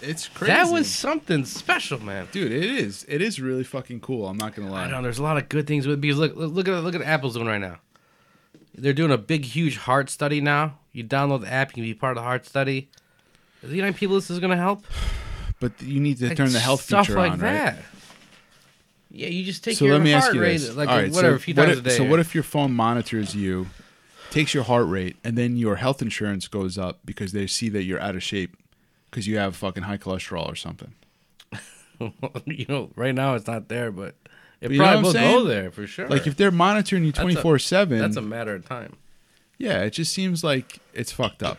it's 0.00 0.28
crazy. 0.28 0.52
that 0.52 0.70
was 0.70 0.90
something 0.90 1.44
special, 1.44 2.02
man. 2.02 2.28
dude. 2.32 2.52
It 2.52 2.64
is. 2.64 3.06
It 3.08 3.22
is 3.22 3.40
really 3.40 3.64
fucking 3.64 4.00
cool. 4.00 4.26
I'm 4.26 4.36
not 4.36 4.54
gonna 4.54 4.70
lie. 4.70 4.84
I 4.84 4.90
know 4.90 5.00
there's 5.02 5.18
a 5.18 5.22
lot 5.22 5.38
of 5.38 5.48
good 5.48 5.66
things 5.66 5.86
with 5.86 6.00
because 6.00 6.18
look 6.18 6.34
look 6.34 6.68
at 6.68 6.82
look 6.82 6.94
at 6.94 7.02
Apple's 7.02 7.34
doing 7.34 7.46
right 7.46 7.60
now. 7.60 7.78
They're 8.74 8.92
doing 8.92 9.12
a 9.12 9.18
big 9.18 9.44
huge 9.44 9.76
heart 9.78 10.10
study 10.10 10.40
now. 10.40 10.78
You 10.94 11.04
download 11.04 11.42
the 11.42 11.52
app, 11.52 11.70
you 11.70 11.74
can 11.74 11.82
be 11.82 11.92
part 11.92 12.12
of 12.12 12.16
the 12.16 12.22
heart 12.22 12.46
study. 12.46 12.88
Do 13.62 13.74
you 13.74 13.82
know 13.82 13.92
people 13.92 14.14
this 14.16 14.30
is 14.30 14.38
gonna 14.38 14.56
help? 14.56 14.84
But 15.60 15.80
you 15.80 16.00
need 16.00 16.18
to 16.18 16.28
Like, 16.28 16.36
turn 16.36 16.52
the 16.52 16.58
health 16.58 16.82
stuff 16.82 17.06
feature 17.06 17.18
like 17.18 17.32
on, 17.32 17.38
that. 17.38 17.74
right? 17.76 17.84
Yeah, 19.10 19.28
you 19.28 19.44
just 19.44 19.62
take 19.64 19.76
So 19.78 19.84
your 19.86 19.94
let 19.94 20.02
me 20.02 20.10
heart 20.10 20.24
ask 20.24 20.34
you 20.34 20.40
rate, 20.42 20.58
this. 20.58 20.74
like 20.74 20.88
All 20.88 20.96
right, 20.96 21.10
whatever, 21.12 21.34
so 21.34 21.36
a 21.36 21.38
few 21.38 21.54
what 21.54 21.64
times 21.66 21.78
if, 21.78 21.84
a 21.86 21.88
day. 21.88 21.96
So 21.96 22.04
what 22.04 22.18
if 22.18 22.34
your 22.34 22.42
phone 22.44 22.72
monitors 22.72 23.34
you, 23.34 23.68
takes 24.30 24.52
your 24.52 24.64
heart 24.64 24.86
rate, 24.88 25.16
and 25.24 25.38
then 25.38 25.56
your 25.56 25.76
health 25.76 26.02
insurance 26.02 26.48
goes 26.48 26.76
up 26.76 26.98
because 27.04 27.32
they 27.32 27.46
see 27.46 27.68
that 27.70 27.84
you're 27.84 28.00
out 28.00 28.16
of 28.16 28.22
shape 28.22 28.56
because 29.10 29.26
you 29.28 29.38
have 29.38 29.54
fucking 29.56 29.84
high 29.84 29.96
cholesterol 29.96 30.50
or 30.50 30.56
something? 30.56 30.92
you 32.46 32.66
know, 32.68 32.90
right 32.96 33.14
now 33.14 33.34
it's 33.36 33.46
not 33.46 33.68
there, 33.68 33.92
but 33.92 34.16
it 34.60 34.68
But 34.68 34.76
probably 34.76 35.02
will 35.04 35.12
go 35.12 35.44
there 35.44 35.70
for 35.70 35.86
sure. 35.86 36.08
Like 36.08 36.26
if 36.26 36.36
they're 36.36 36.50
monitoring 36.50 37.04
you 37.04 37.12
twenty 37.12 37.36
four 37.36 37.58
seven, 37.60 38.00
that's 38.00 38.16
a 38.16 38.22
matter 38.22 38.54
of 38.56 38.66
time. 38.68 38.96
Yeah, 39.58 39.82
it 39.82 39.90
just 39.90 40.12
seems 40.12 40.42
like 40.44 40.78
it's 40.92 41.12
fucked 41.12 41.42
up. 41.42 41.58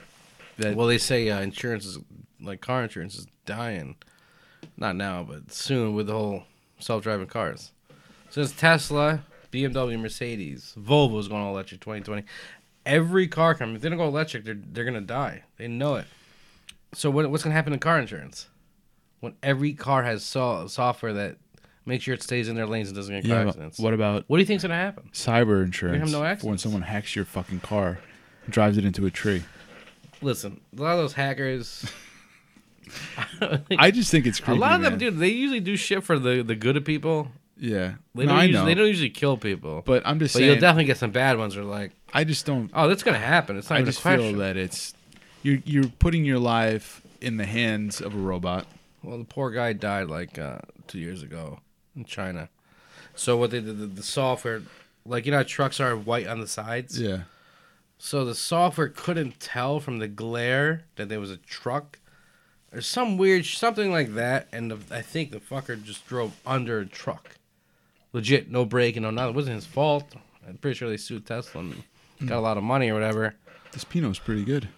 That 0.57 0.75
Well, 0.75 0.87
they 0.87 0.97
say 0.97 1.29
uh, 1.29 1.41
insurance 1.41 1.85
is 1.85 1.99
like 2.41 2.61
car 2.61 2.83
insurance 2.83 3.15
is 3.15 3.27
dying 3.45 3.95
Not 4.77 4.95
now, 4.95 5.23
but 5.23 5.51
soon 5.51 5.93
with 5.95 6.07
the 6.07 6.13
whole 6.13 6.43
self-driving 6.79 7.27
cars. 7.27 7.71
Since 8.29 8.51
Tesla, 8.53 9.23
BMW, 9.51 9.99
Mercedes, 9.99 10.73
Volvo 10.77 11.19
is 11.19 11.27
going 11.27 11.41
all 11.41 11.51
electric 11.51 11.81
2020. 11.81 12.23
Every 12.85 13.27
car 13.27 13.55
company, 13.55 13.77
if 13.77 13.81
they 13.81 13.89
don't 13.89 13.97
go 13.97 14.07
electric, 14.07 14.43
they're 14.45 14.59
they're 14.71 14.85
gonna 14.85 15.01
die. 15.01 15.43
They 15.57 15.67
know 15.67 15.95
it. 15.95 16.05
So 16.93 17.09
what, 17.09 17.29
what's 17.29 17.43
gonna 17.43 17.55
happen 17.55 17.73
to 17.73 17.79
car 17.79 17.99
insurance? 17.99 18.47
When 19.21 19.33
every 19.41 19.73
car 19.73 20.03
has 20.03 20.23
so- 20.23 20.67
software 20.67 21.13
that 21.13 21.37
makes 21.85 22.03
sure 22.03 22.13
it 22.13 22.23
stays 22.23 22.47
in 22.49 22.55
their 22.55 22.65
lanes 22.65 22.87
and 22.89 22.95
doesn't 22.97 23.13
get 23.21 23.27
car 23.27 23.37
Yeah. 23.37 23.43
but 23.43 23.49
accidents. 23.49 23.79
What 23.79 23.93
about 23.93 24.23
What 24.27 24.37
do 24.37 24.41
you 24.41 24.45
think's 24.47 24.63
gonna 24.63 24.75
happen? 24.75 25.09
cyber 25.13 25.63
insurance? 25.63 26.11
no 26.11 26.17
for 26.19 26.23
when 26.23 26.31
accidents. 26.31 26.63
someone 26.63 26.81
hacks 26.83 27.15
your 27.15 27.25
fucking 27.25 27.59
car, 27.61 27.99
and 28.45 28.53
drives 28.53 28.77
it 28.77 28.85
into 28.85 29.05
a 29.05 29.11
tree. 29.11 29.43
Listen, 30.21 30.61
a 30.77 30.81
lot 30.81 30.93
of 30.93 30.97
those 30.99 31.13
hackers. 31.13 31.85
I 33.79 33.91
just 33.91 34.11
think 34.11 34.25
it's 34.25 34.39
a 34.39 34.53
lot 34.53 34.75
of 34.75 34.81
them, 34.81 34.93
man. 34.93 34.99
dude, 34.99 35.17
they 35.19 35.29
usually 35.29 35.59
do 35.59 35.75
shit 35.75 36.03
for 36.03 36.17
the, 36.19 36.43
the 36.43 36.55
good 36.55 36.77
of 36.77 36.85
people. 36.85 37.29
Yeah, 37.57 37.93
They 38.13 38.23
no, 38.25 38.29
don't 38.31 38.37
I 38.39 38.43
usually, 38.43 38.61
know. 38.61 38.65
they 38.65 38.73
don't 38.75 38.87
usually 38.87 39.09
kill 39.09 39.37
people. 39.37 39.81
But, 39.85 40.03
I'm 40.05 40.19
just 40.19 40.33
saying 40.33 40.45
But 40.45 40.51
you'll 40.53 40.61
definitely 40.61 40.85
get 40.85 40.97
some 40.97 41.11
bad 41.11 41.37
ones. 41.37 41.55
That 41.55 41.61
are 41.61 41.63
like, 41.63 41.91
I 42.13 42.23
just 42.25 42.45
don't. 42.45 42.69
oh, 42.73 42.87
that's 42.89 43.01
gonna 43.03 43.17
happen. 43.17 43.57
It's 43.57 43.69
not 43.69 43.77
I 43.77 43.79
even 43.79 43.85
just 43.87 43.99
a 43.99 44.01
question. 44.03 44.29
feel 44.31 44.39
that 44.39 44.57
it's 44.57 44.93
you're 45.41 45.59
you're 45.65 45.87
putting 45.99 46.25
your 46.25 46.39
life 46.39 47.01
in 47.21 47.37
the 47.37 47.45
hands 47.45 48.01
of 48.01 48.13
a 48.13 48.17
robot. 48.17 48.67
Well, 49.03 49.17
the 49.17 49.23
poor 49.23 49.51
guy 49.51 49.71
died 49.73 50.07
like 50.09 50.37
uh, 50.37 50.59
two 50.87 50.99
years 50.99 51.23
ago 51.23 51.59
in 51.95 52.05
China. 52.05 52.49
So 53.15 53.37
what 53.37 53.51
they 53.51 53.61
did, 53.61 53.79
the, 53.79 53.85
the 53.87 54.03
software, 54.03 54.61
like 55.05 55.25
you 55.25 55.31
know, 55.31 55.37
how 55.37 55.43
trucks 55.43 55.79
are 55.79 55.95
white 55.95 56.27
on 56.27 56.39
the 56.39 56.47
sides. 56.47 56.99
Yeah. 56.99 57.21
So 57.97 58.25
the 58.25 58.35
software 58.35 58.89
couldn't 58.89 59.39
tell 59.39 59.79
from 59.79 59.99
the 59.99 60.07
glare 60.07 60.83
that 60.97 61.09
there 61.09 61.19
was 61.19 61.31
a 61.31 61.37
truck, 61.37 61.99
or 62.73 62.81
some 62.81 63.17
weird 63.17 63.45
something 63.45 63.91
like 63.91 64.15
that. 64.15 64.47
And 64.51 64.71
the, 64.71 64.95
I 64.95 65.01
think 65.01 65.31
the 65.31 65.39
fucker 65.39 65.81
just 65.81 66.05
drove 66.07 66.33
under 66.45 66.79
a 66.79 66.85
truck. 66.85 67.37
Legit, 68.13 68.51
no 68.51 68.65
braking, 68.65 69.03
no 69.03 69.11
nothing. 69.11 69.31
It 69.31 69.35
wasn't 69.35 69.55
his 69.55 69.65
fault. 69.65 70.13
I'm 70.47 70.57
pretty 70.57 70.77
sure 70.77 70.89
they 70.89 70.97
sued 70.97 71.25
Tesla 71.25 71.61
and 71.61 71.83
hmm. 72.19 72.27
got 72.27 72.37
a 72.37 72.41
lot 72.41 72.57
of 72.57 72.63
money 72.63 72.89
or 72.89 72.93
whatever. 72.93 73.35
This 73.71 73.83
Pinot's 73.83 74.19
pretty 74.19 74.43
good. 74.43 74.69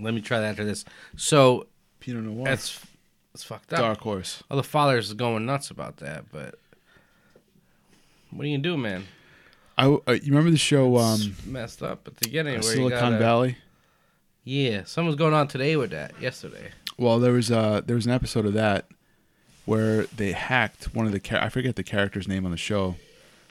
Let 0.00 0.12
me 0.14 0.20
try 0.20 0.40
that 0.40 0.50
after 0.50 0.64
this. 0.64 0.84
So 1.16 1.66
Pinot 2.00 2.24
Noir. 2.24 2.44
that's 2.44 2.80
it's 3.36 3.44
fucked 3.44 3.72
up. 3.74 3.80
dark 3.80 4.00
horse. 4.00 4.42
Well, 4.48 4.56
the 4.56 4.62
father's 4.62 5.12
going 5.12 5.44
nuts 5.44 5.70
about 5.70 5.98
that, 5.98 6.24
but 6.32 6.54
what 8.30 8.44
are 8.44 8.48
you 8.48 8.56
gonna 8.56 8.62
do, 8.62 8.76
man? 8.78 9.04
I 9.76 9.86
uh, 9.88 10.12
you 10.12 10.32
remember 10.32 10.50
the 10.50 10.56
show 10.56 10.96
um, 10.96 11.36
messed 11.44 11.82
up, 11.82 12.00
but 12.04 12.16
to 12.22 12.30
get 12.30 12.46
anywhere, 12.46 12.62
you 12.62 12.76
Silicon 12.76 12.98
gotta, 12.98 13.18
Valley? 13.18 13.58
Yeah, 14.42 14.84
something 14.84 15.06
was 15.08 15.16
going 15.16 15.34
on 15.34 15.48
today 15.48 15.76
with 15.76 15.90
that. 15.90 16.18
Yesterday, 16.20 16.70
Well, 16.96 17.18
there 17.18 17.32
was 17.32 17.50
uh 17.50 17.82
there 17.84 17.96
was 17.96 18.06
an 18.06 18.12
episode 18.12 18.46
of 18.46 18.54
that 18.54 18.86
where 19.66 20.04
they 20.04 20.32
hacked 20.32 20.94
one 20.94 21.04
of 21.04 21.12
the 21.12 21.20
char- 21.20 21.42
I 21.42 21.50
forget 21.50 21.76
the 21.76 21.82
character's 21.82 22.26
name 22.26 22.46
on 22.46 22.52
the 22.52 22.56
show. 22.56 22.96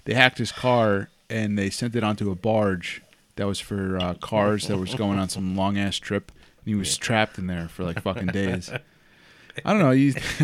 They 0.06 0.16
hacked 0.16 0.40
his 0.40 0.52
car 0.52 1.10
and 1.30 1.60
they 1.60 1.70
sent 1.70 1.96
it 1.96 2.04
onto 2.04 2.32
a 2.32 2.36
barge 2.36 3.04
that 3.36 3.46
was 3.46 3.60
for 3.60 3.98
uh, 4.00 4.14
cars 4.16 4.68
that 4.68 4.78
was 4.78 4.96
going 4.96 5.20
on 5.20 5.30
some 5.30 5.56
long 5.58 5.78
ass 5.78 5.98
trip. 5.98 6.32
And 6.60 6.68
he 6.70 6.76
was 6.76 6.98
trapped 6.98 7.38
in 7.38 7.48
there 7.48 7.68
for 7.68 7.84
like 7.84 8.02
fucking 8.02 8.28
days. 8.28 8.72
I 9.64 9.72
don't 9.72 9.80
know. 9.82 9.92
You 9.92 10.08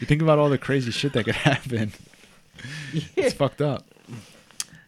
you 0.00 0.06
think 0.06 0.22
about 0.22 0.38
all 0.38 0.48
the 0.48 0.58
crazy 0.58 0.90
shit 0.90 1.12
that 1.12 1.24
could 1.24 1.34
happen. 1.34 1.92
It's 3.16 3.34
fucked 3.34 3.60
up. 3.60 3.86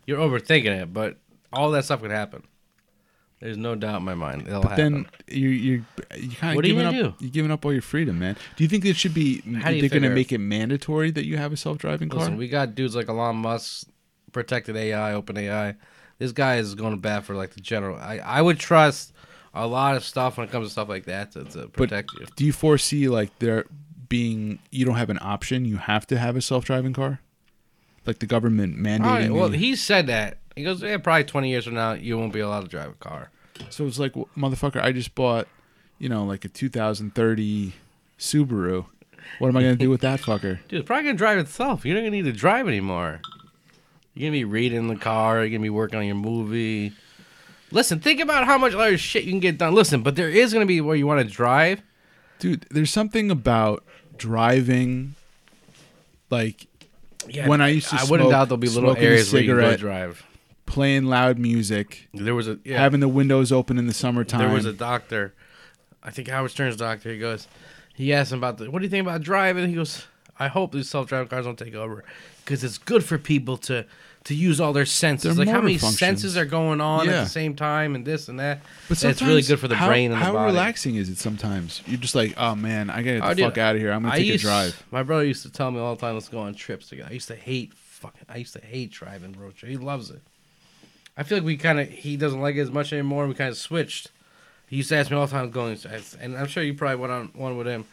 you're 0.07 0.19
overthinking 0.19 0.83
it, 0.83 0.93
but 0.93 1.17
all 1.53 1.71
that 1.73 1.85
stuff 1.85 2.01
could 2.03 2.11
happen. 2.11 2.43
There's 3.41 3.57
no 3.57 3.75
doubt 3.75 3.97
in 3.99 4.05
my 4.05 4.15
mind 4.15 4.47
it'll 4.47 4.63
But 4.63 4.71
happen. 4.73 4.93
then 4.93 5.07
you 5.37 5.49
you 5.49 5.85
you 6.17 6.31
kind 6.37 6.57
of 6.57 6.65
giving 6.65 6.87
up 6.87 6.95
do? 6.95 7.15
you're 7.19 7.31
giving 7.31 7.51
up 7.51 7.65
all 7.65 7.73
your 7.73 7.83
freedom, 7.83 8.19
man. 8.21 8.37
Do 8.57 8.63
you 8.63 8.69
think 8.69 8.85
it 8.85 8.97
should 8.97 9.15
be 9.15 9.41
How 9.41 9.71
do 9.71 9.75
you 9.77 9.81
they're 9.81 9.91
going 9.91 10.09
to 10.09 10.15
make 10.15 10.31
it 10.31 10.39
mandatory 10.39 11.11
that 11.11 11.27
you 11.27 11.37
have 11.39 11.53
a 11.53 11.57
self-driving 11.57 12.09
car? 12.09 12.21
Listen, 12.21 12.37
we 12.37 12.47
got 12.49 12.75
dudes 12.77 12.95
like 12.95 13.09
Elon 13.09 13.37
Musk, 13.37 13.89
protected 14.31 14.77
AI, 14.77 15.13
open 15.15 15.37
AI. 15.37 15.75
This 16.19 16.31
guy 16.31 16.57
is 16.59 16.77
going 16.77 16.93
to 16.93 16.97
bat 16.97 17.25
for 17.25 17.35
like 17.35 17.51
the 17.55 17.61
general. 17.61 17.97
I, 17.97 18.19
I 18.19 18.41
would 18.43 18.61
trust 18.61 19.13
a 19.55 19.67
lot 19.67 19.97
of 19.97 20.05
stuff 20.05 20.37
when 20.39 20.49
it 20.49 20.51
comes 20.51 20.67
to 20.69 20.73
stuff 20.73 20.89
like 20.89 21.05
that 21.05 21.33
to, 21.33 21.45
to 21.45 21.69
protect 21.69 22.11
you. 22.19 22.27
Do 22.37 22.45
you 22.45 22.53
foresee 22.53 23.09
like 23.09 23.39
there 23.39 23.67
being 24.09 24.59
you 24.71 24.85
don't 24.85 24.97
have 24.97 25.11
an 25.11 25.19
option, 25.21 25.65
you 25.65 25.77
have 25.77 26.07
to 26.09 26.19
have 26.19 26.37
a 26.37 26.41
self-driving 26.43 26.93
car? 26.95 27.21
Like 28.07 28.19
the 28.19 28.27
government 28.27 28.77
mandating 28.77 29.01
right, 29.05 29.31
well, 29.33 29.49
the- 29.49 29.59
he 29.59 29.77
said 29.77 30.07
that. 30.09 30.39
He 30.57 30.65
goes, 30.65 30.83
yeah, 30.83 30.99
probably 30.99 31.25
20 31.25 31.49
years 31.49 31.65
from 31.65 31.75
now, 31.75 31.93
you 31.93 32.19
won't 32.19 32.33
be 32.33 32.41
allowed 32.41 32.63
to 32.63 32.69
drive 32.69 32.91
a 32.91 32.95
car. 32.95 33.31
So 33.71 33.87
it's 33.87 33.99
like, 33.99 34.13
motherfucker, 34.37 34.83
I 34.83 34.93
just 34.93 35.15
bought, 35.15 35.49
you 35.99 36.09
know, 36.11 36.25
like 36.25 36.45
a 36.45 36.49
2030 36.49 37.73
Subaru. 38.19 38.85
What 39.39 39.49
am 39.49 39.57
I 39.57 39.63
going 39.63 39.79
to 39.79 39.83
do 39.85 39.89
with 39.89 40.03
that 40.03 40.21
fucker? 40.21 40.59
Dude, 40.69 40.81
it's 40.81 40.87
probably 40.87 41.05
going 41.05 41.15
to 41.17 41.19
drive 41.19 41.39
itself. 41.39 41.87
You're 41.87 41.95
not 41.95 42.01
going 42.03 42.13
to 42.13 42.17
need 42.19 42.31
to 42.31 42.37
drive 42.39 42.69
anymore. 42.69 43.21
You're 44.15 44.25
going 44.31 44.33
to 44.33 44.39
be 44.41 44.45
reading 44.45 44.89
the 44.89 44.97
car. 44.97 45.37
You're 45.39 45.49
going 45.49 45.61
to 45.63 45.67
be 45.67 45.71
working 45.71 45.99
on 45.99 46.05
your 46.05 46.17
movie. 46.17 46.93
Listen, 47.73 48.01
think 48.01 48.21
about 48.21 48.45
how 48.45 48.59
much 48.59 48.75
other 48.75 48.97
shit 48.99 49.25
you 49.25 49.31
can 49.33 49.41
get 49.41 49.59
done. 49.59 49.75
Listen, 49.75 50.03
but 50.03 50.17
there 50.17 50.29
is 50.29 50.53
going 50.53 50.63
to 50.63 50.69
be 50.69 50.81
where 50.81 50.97
you 50.97 51.07
want 51.07 51.27
to 51.27 51.33
drive. 51.33 51.83
Dude, 52.39 52.67
there's 52.71 52.91
something 52.91 53.31
about 53.31 53.85
driving 54.19 55.15
like 56.31 56.67
Yeah, 57.29 57.49
When 57.49 57.61
I 57.61 57.69
used 57.69 57.89
to 57.91 57.97
I 57.97 58.05
wouldn't 58.05 58.31
doubt 58.31 58.49
there'll 58.49 58.57
be 58.59 58.69
little 58.69 58.97
areas 58.97 59.33
where 59.33 59.43
you 59.43 59.49
can 59.49 59.57
go 59.57 59.63
cigarette, 59.63 59.81
drive. 59.81 60.27
playing 60.67 61.05
loud 61.07 61.39
music, 61.39 62.09
There 62.15 62.35
was 62.35 62.49
a 62.49 62.59
yeah, 62.65 62.79
having 62.79 63.01
the 63.01 63.09
windows 63.09 63.53
open 63.53 63.79
in 63.79 63.87
the 63.87 63.95
summertime. 63.95 64.41
there 64.41 64.51
was 64.51 64.65
a 64.67 64.73
doctor. 64.73 65.35
I 66.03 66.11
think 66.11 66.29
Howard 66.29 66.51
Stern's 66.51 66.77
doctor. 66.77 67.13
He 67.13 67.19
goes, 67.19 67.47
he 67.95 68.13
asked 68.13 68.33
him 68.33 68.39
about 68.39 68.59
the. 68.59 68.71
What 68.71 68.81
do 68.81 68.85
you 68.85 68.91
think 68.91 69.07
about 69.07 69.23
driving? 69.23 69.69
He 69.69 69.75
goes, 69.77 70.05
I 70.39 70.49
hope 70.49 70.73
these 70.73 70.89
self-driving 70.91 71.29
cars 71.29 71.45
don't 71.45 71.59
take 71.59 71.75
over 71.75 72.03
because 72.45 72.65
it's 72.65 72.79
good 72.79 73.05
for 73.05 73.19
people 73.19 73.57
to 73.59 73.87
to 74.25 74.35
use 74.35 74.61
all 74.61 74.73
their 74.73 74.87
senses. 74.87 75.37
Their 75.37 75.45
like 75.47 75.53
how 75.55 75.61
many 75.61 75.79
functions. 75.79 75.99
senses 75.99 76.37
are 76.37 76.45
going 76.45 76.81
on 76.81 77.09
at 77.09 77.25
the 77.25 77.29
same 77.29 77.55
time 77.57 77.95
and 77.97 78.05
this 78.07 78.29
and 78.29 78.39
that. 78.39 78.61
But 78.89 79.03
And 79.03 79.11
it's 79.11 79.21
really 79.23 79.43
good 79.43 79.59
for 79.59 79.67
the 79.69 79.75
how, 79.75 79.89
brain 79.89 80.13
and 80.13 80.21
the 80.21 80.25
how 80.25 80.33
body. 80.33 80.53
relaxing 80.53 80.95
is 80.97 81.09
it 81.09 81.19
sometimes? 81.19 81.83
You're 81.87 81.99
just 82.01 82.15
like, 82.15 82.35
oh 82.37 82.55
man, 82.55 82.89
I 82.91 83.03
gotta 83.03 83.19
get 83.19 83.23
Oh, 83.25 83.29
the 83.31 83.35
dude, 83.35 83.45
fuck 83.47 83.59
out 83.59 83.75
of 83.75 83.81
here. 83.81 83.91
I'm 83.93 84.03
gonna 84.03 84.15
I 84.15 84.19
take 84.19 84.27
used- 84.29 84.45
a 84.45 84.47
drive. 84.47 84.83
My 84.91 85.03
brother 85.03 85.25
used 85.25 85.43
to 85.43 85.51
tell 85.51 85.71
me 85.71 85.81
all 85.81 85.95
the 85.97 86.01
time, 86.01 86.15
"Let's 86.15 86.29
go 86.29 86.39
on 86.41 86.55
trips 86.55 86.89
together." 86.89 87.09
I 87.11 87.15
used 87.15 87.29
to 87.29 87.37
hate 87.37 87.75
fucking. 87.75 88.27
I 88.29 88.37
used 88.37 88.53
to 88.53 88.61
hate 88.65 88.93
driving 88.93 89.33
road 89.33 89.57
trip. 89.57 89.71
He 89.71 89.77
loves 89.77 90.11
it. 90.11 90.21
I 91.17 91.25
feel 91.25 91.39
like 91.39 91.45
we 91.45 91.57
kind 91.57 91.81
of 91.81 91.89
he 91.89 92.17
doesn't 92.17 92.41
like 92.41 92.55
it 92.57 92.61
as 92.61 92.71
much 92.71 92.93
anymore. 92.93 93.27
We 93.27 93.35
kind 93.35 93.51
of 93.51 93.57
switched. 93.59 94.11
He 94.69 94.77
used 94.77 94.89
to 94.89 94.97
ask 94.97 95.11
me 95.11 95.17
all 95.17 95.27
the 95.27 95.33
time 95.33 95.51
going, 95.51 95.77
and 96.21 96.37
I'm 96.37 96.47
sure 96.47 96.63
you 96.63 96.73
probably 96.75 96.97
went 96.97 97.13
on 97.13 97.27
one 97.35 97.59
with 97.59 97.67
him. 97.67 97.85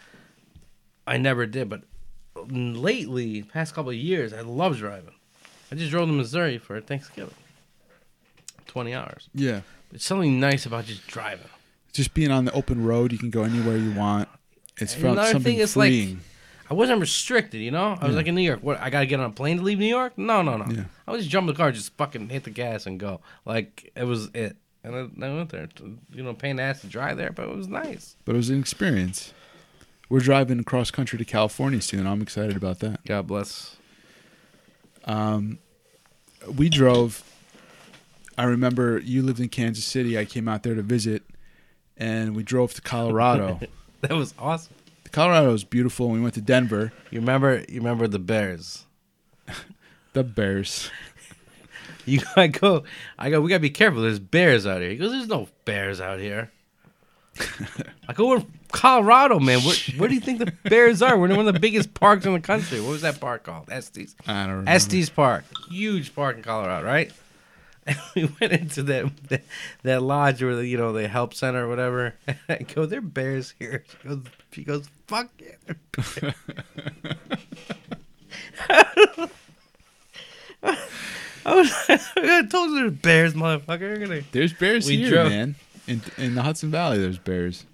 I 1.05 1.17
never 1.17 1.45
did, 1.45 1.67
but 1.69 1.81
lately, 2.47 3.43
past 3.43 3.73
couple 3.73 3.89
of 3.89 3.97
years, 3.97 4.31
I 4.31 4.41
love 4.41 4.77
driving. 4.77 5.15
I 5.71 5.75
just 5.75 5.91
drove 5.91 6.07
to 6.07 6.13
Missouri 6.13 6.57
for 6.57 6.79
Thanksgiving. 6.81 7.33
Twenty 8.67 8.93
hours. 8.93 9.29
Yeah, 9.33 9.61
It's 9.93 10.05
something 10.05 10.39
nice 10.39 10.65
about 10.65 10.85
just 10.85 11.07
driving. 11.07 11.47
just 11.93 12.13
being 12.13 12.31
on 12.31 12.45
the 12.45 12.51
open 12.53 12.83
road, 12.83 13.11
you 13.11 13.17
can 13.17 13.29
go 13.31 13.43
anywhere 13.43 13.77
you 13.77 13.91
want. 13.93 14.29
It's 14.77 14.93
from 14.93 15.11
another 15.13 15.31
something 15.31 15.53
thing 15.55 15.59
is, 15.61 15.75
like, 15.75 15.89
freeing. 15.89 16.21
I 16.69 16.73
wasn't 16.75 17.01
restricted, 17.01 17.61
you 17.61 17.71
know. 17.71 17.97
I 17.99 18.05
was 18.05 18.11
Yeah. 18.13 18.17
like 18.17 18.27
in 18.27 18.35
New 18.35 18.43
York. 18.43 18.61
What? 18.61 18.79
I 18.79 18.89
gotta 18.91 19.07
get 19.07 19.19
on 19.19 19.25
a 19.25 19.33
plane 19.33 19.57
to 19.57 19.63
leave 19.63 19.79
New 19.79 19.87
York? 19.87 20.17
No, 20.17 20.41
no, 20.43 20.55
no. 20.57 20.65
Yeah. 20.71 20.83
I 21.07 21.11
was 21.11 21.21
just 21.21 21.31
jump 21.31 21.47
in 21.49 21.53
the 21.53 21.57
car, 21.57 21.71
just 21.71 21.93
fucking 21.97 22.29
hit 22.29 22.43
the 22.43 22.51
gas 22.51 22.85
and 22.85 22.99
go. 22.99 23.21
Like 23.45 23.91
it 23.95 24.03
was 24.03 24.29
it. 24.35 24.55
And 24.83 24.95
I, 24.95 25.25
I 25.25 25.33
went 25.35 25.49
there. 25.49 25.67
To, 25.67 25.97
you 26.13 26.23
know, 26.23 26.33
pain 26.35 26.59
ass 26.59 26.81
to 26.81 26.87
drive 26.87 27.17
there, 27.17 27.31
but 27.31 27.49
it 27.49 27.55
was 27.55 27.67
nice. 27.67 28.15
but 28.23 28.33
it 28.35 28.37
was 28.37 28.49
an 28.51 28.59
experience. 28.59 29.33
We're 30.09 30.19
driving 30.21 30.59
across 30.59 30.89
country 30.91 31.17
to 31.19 31.25
California 31.25 31.81
soon. 31.81 32.05
I'm 32.07 32.21
excited 32.21 32.55
about 32.55 32.79
that. 32.79 33.03
God 33.05 33.27
bless. 33.27 33.75
Um, 35.09 35.57
we 36.55 36.69
drove. 36.69 37.23
I 38.37 38.43
remember 38.43 38.99
you 38.99 39.21
lived 39.21 39.39
in 39.39 39.49
Kansas 39.49 39.83
City. 39.83 40.17
I 40.17 40.23
came 40.25 40.47
out 40.47 40.63
there 40.63 40.75
to 40.75 40.81
visit, 40.81 41.23
and 41.97 42.35
we 42.35 42.43
drove 42.43 42.73
to 42.75 42.81
Colorado. 42.81 43.59
That 44.01 44.13
was 44.13 44.33
awesome. 44.39 44.73
Colorado 45.11 45.53
is 45.53 45.65
beautiful. 45.65 46.05
and 46.05 46.15
We 46.15 46.21
went 46.21 46.35
to 46.35 46.41
Denver. 46.41 46.93
You 47.11 47.19
remember? 47.19 47.65
You 47.67 47.79
remember 47.81 48.07
the 48.07 48.19
Bears? 48.19 48.85
The 50.13 50.23
Bears. 50.23 50.89
You 52.05 52.21
I 52.37 52.47
go. 52.47 52.85
I 53.19 53.29
go. 53.29 53.41
We 53.41 53.49
gotta 53.49 53.59
be 53.59 53.69
careful. 53.69 54.01
There's 54.01 54.19
bears 54.19 54.65
out 54.65 54.79
here. 54.81 54.89
He 54.91 54.95
goes. 54.95 55.11
There's 55.11 55.27
no 55.27 55.49
bears 55.65 55.99
out 55.99 56.19
here. 56.19 56.49
I 58.07 58.13
go. 58.13 58.29
We're 58.29 58.37
in 58.37 58.47
Colorado, 58.71 59.39
man. 59.39 59.59
Where, 59.61 59.75
where 59.97 60.09
do 60.09 60.15
you 60.15 60.21
think 60.21 60.39
the 60.39 60.51
bears 60.69 61.01
are? 61.01 61.17
We're 61.17 61.29
in 61.29 61.37
one 61.37 61.47
of 61.47 61.53
the 61.53 61.59
biggest 61.59 61.93
parks 61.93 62.25
in 62.25 62.33
the 62.33 62.39
country. 62.39 62.79
What 62.81 62.91
was 62.91 63.01
that 63.01 63.19
park 63.19 63.43
called? 63.43 63.69
Estes. 63.71 64.15
I 64.27 64.41
don't 64.43 64.49
remember. 64.51 64.71
Estes 64.71 65.09
Park, 65.09 65.45
huge 65.69 66.13
park 66.15 66.37
in 66.37 66.43
Colorado, 66.43 66.85
right? 66.85 67.11
And 67.87 67.97
we 68.15 68.25
went 68.39 68.53
into 68.53 68.83
that 68.83 69.11
that, 69.29 69.43
that 69.83 70.03
lodge 70.03 70.43
or 70.43 70.55
the, 70.55 70.65
you 70.67 70.77
know 70.77 70.93
the 70.93 71.07
help 71.07 71.33
center 71.33 71.65
or 71.65 71.69
whatever. 71.69 72.15
And 72.27 72.37
I 72.49 72.57
go, 72.63 72.85
there 72.85 72.99
are 72.99 73.01
bears 73.01 73.53
here. 73.57 73.83
She 73.89 74.07
goes, 74.07 74.19
she 74.51 74.63
goes, 74.63 74.89
fuck 75.07 75.29
yeah. 75.39 76.31
I 81.45 81.55
was, 81.55 81.71
I 82.17 82.45
told 82.49 82.71
you 82.71 82.75
there's 82.81 82.91
bears, 82.93 83.33
motherfucker. 83.33 83.99
Gonna. 83.99 84.21
There's 84.31 84.53
bears 84.53 84.87
here, 84.87 85.09
drove- 85.09 85.29
man. 85.29 85.55
In 85.89 86.01
in 86.17 86.35
the 86.35 86.43
Hudson 86.43 86.69
Valley, 86.71 86.97
there's 86.99 87.17
bears. 87.17 87.65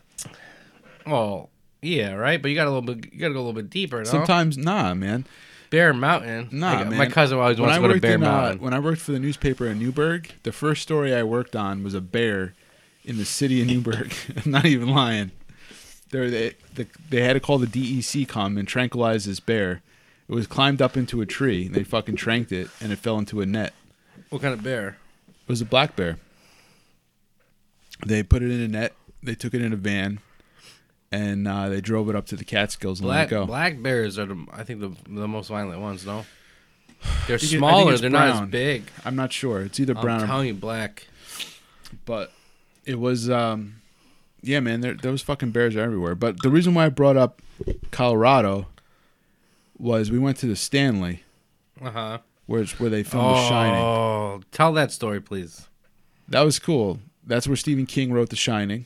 Well, 1.06 1.50
Yeah, 1.82 2.14
right. 2.14 2.42
But 2.42 2.50
you 2.50 2.56
got 2.56 2.68
a 2.68 2.72
little 2.72 2.82
bit. 2.96 3.14
You 3.14 3.20
got 3.20 3.28
to 3.28 3.34
go 3.34 3.40
a 3.40 3.46
little 3.46 3.54
bit 3.54 3.70
deeper. 3.70 3.98
No? 3.98 4.04
Sometimes, 4.06 4.58
nah, 4.58 4.94
man. 4.94 5.26
Bear 5.70 5.94
Mountain. 5.94 6.50
Nah, 6.52 6.86
man. 6.86 6.98
My 6.98 7.08
cousin 7.08 7.38
always 7.38 7.58
When 7.60 7.68
wants 7.70 7.74
I 7.74 7.78
to 7.78 7.82
go 7.82 7.88
to 7.88 7.94
worked 7.96 8.02
Bear 8.02 8.16
in, 8.16 8.24
uh, 8.24 8.28
Mountain. 8.32 8.60
when 8.62 8.74
I 8.74 8.80
worked 8.80 9.02
for 9.02 9.12
the 9.12 9.20
newspaper 9.20 9.68
in 9.68 9.78
Newburgh, 9.80 10.32
the 10.44 10.52
first 10.52 10.82
story 10.82 11.14
I 11.14 11.24
worked 11.24 11.56
on 11.56 11.84
was 11.84 11.94
a 11.94 12.02
bear 12.02 12.54
in 13.04 13.18
the 13.18 13.26
city 13.26 13.62
of 13.62 13.68
Newburgh. 13.68 14.14
I'm 14.46 14.52
not 14.52 14.66
even 14.66 14.90
lying. 14.90 15.32
There, 16.12 16.30
they, 16.30 16.54
the, 16.76 16.88
they 17.10 17.22
had 17.22 17.34
to 17.34 17.40
call 17.40 17.58
the 17.58 17.68
DEC 17.68 18.28
come 18.28 18.58
and 18.58 18.68
tranquilize 18.68 19.26
this 19.26 19.40
bear. 19.40 19.82
It 20.30 20.34
was 20.34 20.48
climbed 20.48 20.82
up 20.82 20.96
into 20.98 21.22
a 21.22 21.26
tree. 21.26 21.68
They 21.68 21.84
fucking 21.84 22.16
tranked 22.16 22.52
it, 22.52 22.70
and 22.80 22.92
it 22.92 22.98
fell 22.98 23.18
into 23.20 23.42
a 23.42 23.46
net. 23.46 23.74
what 24.30 24.42
kind 24.42 24.54
of 24.54 24.64
bear? 24.64 24.98
It 25.28 25.50
was 25.50 25.62
a 25.62 25.66
black 25.66 25.96
bear. 25.96 26.18
They 28.06 28.24
put 28.24 28.42
it 28.42 28.52
in 28.52 28.62
a 28.62 28.68
net. 28.68 28.94
They 29.22 29.36
took 29.36 29.54
it 29.54 29.62
in 29.62 29.72
a 29.74 29.76
van, 29.78 30.20
and 31.12 31.48
uh, 31.48 31.70
they 31.70 31.82
drove 31.82 32.10
it 32.10 32.16
up 32.16 32.26
to 32.28 32.36
the 32.36 32.44
Catskills 32.46 33.00
and 33.00 33.08
Black 33.08 33.32
let 33.32 33.38
it 33.38 33.40
go. 33.42 33.46
black 33.46 33.82
bears 33.82 34.18
are 34.20 34.26
the 34.26 34.46
I 34.52 34.64
think 34.64 34.80
the 34.82 34.90
the 35.10 35.28
most 35.28 35.48
violent 35.50 35.80
ones. 35.82 36.06
No, 36.06 36.26
they're 37.28 37.38
think 37.38 37.54
it- 37.54 37.58
I 37.58 37.60
think 37.60 37.60
smaller. 37.60 37.92
it's 37.94 38.02
They're 38.02 38.10
not 38.10 38.32
brown. 38.32 38.44
as 38.44 38.50
big. 38.50 38.84
I'm 39.06 39.16
not 39.16 39.32
sure. 39.34 39.62
It's 39.62 39.80
either 39.80 39.96
I'm 39.96 40.02
brown 40.02 40.24
or 40.24 40.28
telling 40.28 40.48
you, 40.48 40.54
black. 40.54 41.08
but 42.06 42.32
it 42.86 43.00
was 43.00 43.30
um 43.30 43.76
yeah 44.44 44.60
man 44.60 44.82
there, 44.82 44.94
there 44.94 45.12
was 45.12 45.24
fucking 45.24 45.50
bears 45.50 45.76
everywhere 45.76 46.14
but 46.14 46.40
the 46.44 46.52
reason 46.52 46.76
why 46.76 46.86
i 46.86 46.90
brought 46.90 47.18
up 47.18 47.42
colorado 47.90 48.68
was 49.80 50.12
we 50.12 50.20
went 50.20 50.38
to 50.38 50.46
the 50.46 50.56
stanley 50.56 51.24
Uh 51.82 51.90
huh. 51.90 52.18
where 52.46 52.62
it's 52.62 52.80
where 52.80 52.92
they 52.92 53.02
filmed 53.02 53.38
the 53.38 53.50
shining 53.50 53.82
Oh, 53.82 54.42
tell 54.52 54.72
that 54.74 54.92
story, 54.92 55.20
please. 55.20 55.68
that 56.28 56.42
was 56.42 56.60
cool 56.60 57.00
that's 57.26 57.48
where 57.48 57.56
stephen 57.58 57.86
king 57.86 58.12
wrote 58.14 58.30
the 58.30 58.36
shining 58.36 58.86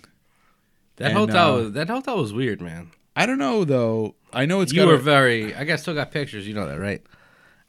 That 0.98 1.10
And, 1.12 1.18
hotel. 1.18 1.54
uh, 1.56 1.62
was, 1.64 1.72
that 1.74 1.90
hotel 1.90 2.18
was 2.18 2.34
weird, 2.34 2.62
man. 2.62 2.92
i 3.16 3.26
don't 3.26 3.38
know 3.40 3.64
though 3.66 4.16
i 4.34 4.46
know 4.46 4.62
it's 4.62 4.72
you 4.74 4.82
got 4.82 4.88
were 4.88 4.96
a- 4.96 5.00
very. 5.00 5.54
I 5.56 5.64
guess 5.64 5.82
still 5.82 5.94
got 5.96 6.12
pictures. 6.12 6.48
You 6.48 6.54
know 6.54 6.68
that, 6.68 6.80
right? 6.80 7.02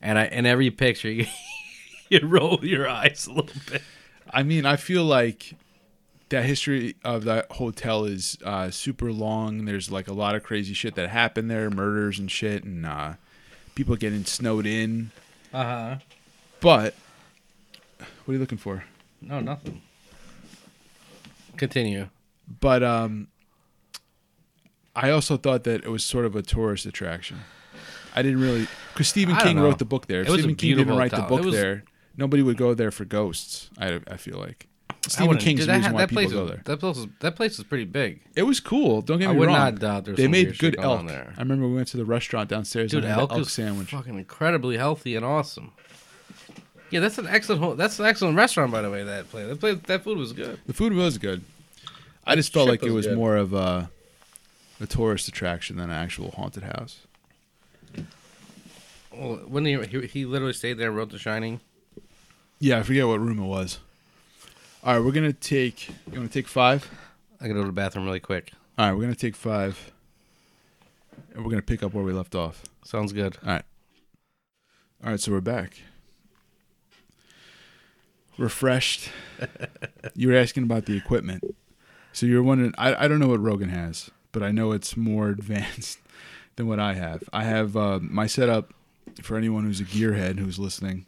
And 0.02 0.18
I 0.18 0.26
in 0.26 0.44
every 0.46 0.70
picture 0.70 1.10
you, 1.18 1.26
you 2.10 2.20
roll 2.22 2.58
your 2.62 2.88
eyes 2.88 3.26
a 3.26 3.32
little 3.32 3.60
bit. 3.70 3.82
i 4.30 4.42
mean 4.42 4.64
i 4.66 4.76
feel 4.76 5.04
like 5.04 5.54
that 6.28 6.44
history 6.44 6.94
of 7.04 7.24
that 7.24 7.50
hotel 7.52 8.04
is 8.04 8.38
uh 8.44 8.70
super 8.70 9.10
long 9.12 9.64
there's 9.64 9.90
like 9.90 10.06
a 10.06 10.12
lot 10.12 10.34
of 10.36 10.42
crazy 10.44 10.74
shit 10.74 10.94
that 10.94 11.08
happened 11.08 11.50
there 11.50 11.68
murders 11.70 12.18
and 12.20 12.30
shit 12.30 12.62
and 12.62 12.86
uh 12.86 13.14
people 13.74 13.96
getting 13.96 14.24
snowed 14.24 14.66
in 14.66 15.10
Uh 15.52 15.64
huh. 15.64 15.96
but 16.60 16.94
what 17.98 18.28
are 18.28 18.32
you 18.34 18.38
looking 18.38 18.58
for 18.58 18.84
No, 19.20 19.40
nothing. 19.40 19.82
Continue. 21.60 22.08
but 22.60 22.82
um 22.82 23.28
i 24.96 25.10
also 25.10 25.36
thought 25.36 25.64
that 25.64 25.84
it 25.84 25.88
was 25.90 26.02
sort 26.02 26.24
of 26.24 26.34
a 26.34 26.42
tourist 26.42 26.86
attraction 26.86 27.38
i 28.14 28.22
didn't 28.22 28.40
really 28.40 28.66
because 28.92 29.08
stephen 29.08 29.34
I 29.34 29.38
don't 29.38 29.46
king 29.48 29.56
know. 29.58 29.64
wrote 29.64 29.78
the 29.78 29.84
book 29.84 30.06
there 30.06 30.22
if 30.22 30.28
It 30.28 30.30
was 30.30 30.40
a 30.40 30.42
stephen 30.42 30.56
king 30.56 30.68
didn't 30.70 30.86
beautiful 30.88 30.98
write 30.98 31.10
the 31.12 31.22
book 31.28 31.40
It 31.42 31.46
was- 31.46 31.54
there 31.54 31.84
nobody 32.16 32.42
would 32.42 32.56
go 32.56 32.74
there 32.74 32.90
for 32.90 33.04
ghosts 33.04 33.70
i, 33.78 34.00
I 34.10 34.16
feel 34.16 34.38
like 34.38 34.66
stephen 35.06 35.28
wouldn't- 35.28 35.44
king's 35.44 35.60
dude, 35.60 35.68
the 35.68 35.72
that, 35.72 35.76
reason 35.78 35.92
ha- 35.92 35.96
why 35.98 36.06
people 36.06 36.22
place 36.22 36.32
go 36.32 36.42
was, 36.42 36.50
there 36.50 36.62
That 36.64 36.80
place 36.80 36.96
was 36.96 37.06
that 37.20 37.36
place 37.36 37.58
was 37.58 37.66
pretty 37.66 37.84
big. 37.84 38.20
it 38.34 38.42
was 38.42 38.58
cool 38.58 39.00
don't 39.02 39.18
get 39.20 39.28
I 39.28 39.32
me 39.32 39.38
would 39.38 39.46
wrong 39.48 39.56
not 39.58 39.78
doubt 39.78 40.04
there's 40.06 40.16
they 40.16 40.24
some 40.24 40.32
made 40.32 40.46
weird 40.48 40.58
good 40.58 40.74
shit 40.74 40.82
going 40.82 40.88
elk 40.88 40.98
on 41.00 41.06
there. 41.06 41.34
i 41.36 41.40
remember 41.40 41.68
we 41.68 41.74
went 41.74 41.88
to 41.88 41.96
the 41.96 42.04
restaurant 42.04 42.48
downstairs 42.50 42.90
Dude, 42.90 43.04
and 43.04 43.12
had 43.12 43.20
elk 43.20 43.30
elk 43.32 43.40
is 43.42 43.52
sandwich 43.52 43.90
fucking 43.90 44.18
incredibly 44.18 44.76
healthy 44.76 45.14
and 45.14 45.24
awesome. 45.24 45.72
Yeah, 46.90 47.00
that's 47.00 47.18
an 47.18 47.26
excellent. 47.26 47.76
That's 47.78 47.98
an 48.00 48.06
excellent 48.06 48.36
restaurant, 48.36 48.72
by 48.72 48.82
the 48.82 48.90
way. 48.90 49.04
That 49.04 49.30
place. 49.30 49.46
That 49.48 49.60
place. 49.60 49.78
That 49.86 50.02
food 50.04 50.18
was 50.18 50.32
good. 50.32 50.58
the 50.66 50.72
food 50.74 50.92
was 50.92 51.18
good 51.18 51.42
i 52.26 52.36
just 52.36 52.52
felt 52.52 52.68
like 52.68 52.82
it 52.82 52.86
was 52.86 52.94
was 52.94 53.06
good. 53.06 53.16
more 53.16 53.34
of 53.36 53.54
a 53.54 53.90
a 54.80 54.86
tourist 54.86 55.26
attraction 55.26 55.76
than 55.78 55.88
an 55.90 55.96
actual 55.96 56.30
haunted 56.32 56.62
house 56.62 56.98
Well, 59.12 59.36
when 59.48 59.64
he, 59.64 59.76
he 59.84 60.06
he 60.06 60.24
literally 60.26 60.52
stayed 60.52 60.74
there 60.74 60.88
and 60.88 60.96
wrote 60.96 61.10
The 61.10 61.18
Shining. 61.18 61.60
yeah 62.58 62.78
i 62.78 62.82
forget 62.82 63.06
what 63.06 63.20
room 63.20 63.38
it 63.38 63.46
was 63.46 63.78
all 64.84 64.94
right 64.94 65.04
we're 65.04 65.12
gonna 65.12 65.32
take 65.32 65.88
you 66.12 66.18
want 66.18 66.30
to 66.30 66.38
take 66.38 66.46
five 66.46 66.88
I 67.40 67.44
gotta 67.44 67.54
go 67.54 67.60
to 67.62 67.66
the 67.68 67.72
bathroom 67.72 68.04
really 68.04 68.20
quick. 68.20 68.52
All 68.76 68.84
right, 68.86 68.92
we're 68.94 69.00
gonna 69.00 69.14
take 69.14 69.34
five, 69.34 69.90
and 71.32 71.42
we're 71.42 71.50
gonna 71.50 71.62
pick 71.62 71.82
up 71.82 71.94
where 71.94 72.04
we 72.04 72.12
left 72.12 72.34
off. 72.34 72.62
Sounds 72.84 73.14
good. 73.14 73.38
All 73.42 73.52
right. 73.54 73.62
All 75.02 75.10
right, 75.10 75.18
so 75.18 75.32
we're 75.32 75.40
back, 75.40 75.80
refreshed. 78.40 79.10
you 80.14 80.28
were 80.28 80.34
asking 80.36 80.64
about 80.64 80.86
the 80.86 80.96
equipment, 80.96 81.54
so 82.12 82.26
you're 82.26 82.42
wondering. 82.42 82.74
I 82.78 83.04
I 83.04 83.08
don't 83.08 83.20
know 83.20 83.28
what 83.28 83.40
Rogan 83.40 83.68
has, 83.68 84.10
but 84.32 84.42
I 84.42 84.50
know 84.50 84.72
it's 84.72 84.96
more 84.96 85.28
advanced 85.38 85.98
than 86.56 86.66
what 86.66 86.80
I 86.80 86.94
have. 86.94 87.22
I 87.32 87.44
have 87.44 87.76
uh, 87.76 88.00
my 88.00 88.26
setup 88.26 88.72
for 89.22 89.36
anyone 89.36 89.64
who's 89.64 89.80
a 89.80 89.84
gearhead 89.84 90.38
who's 90.38 90.58
listening 90.58 91.06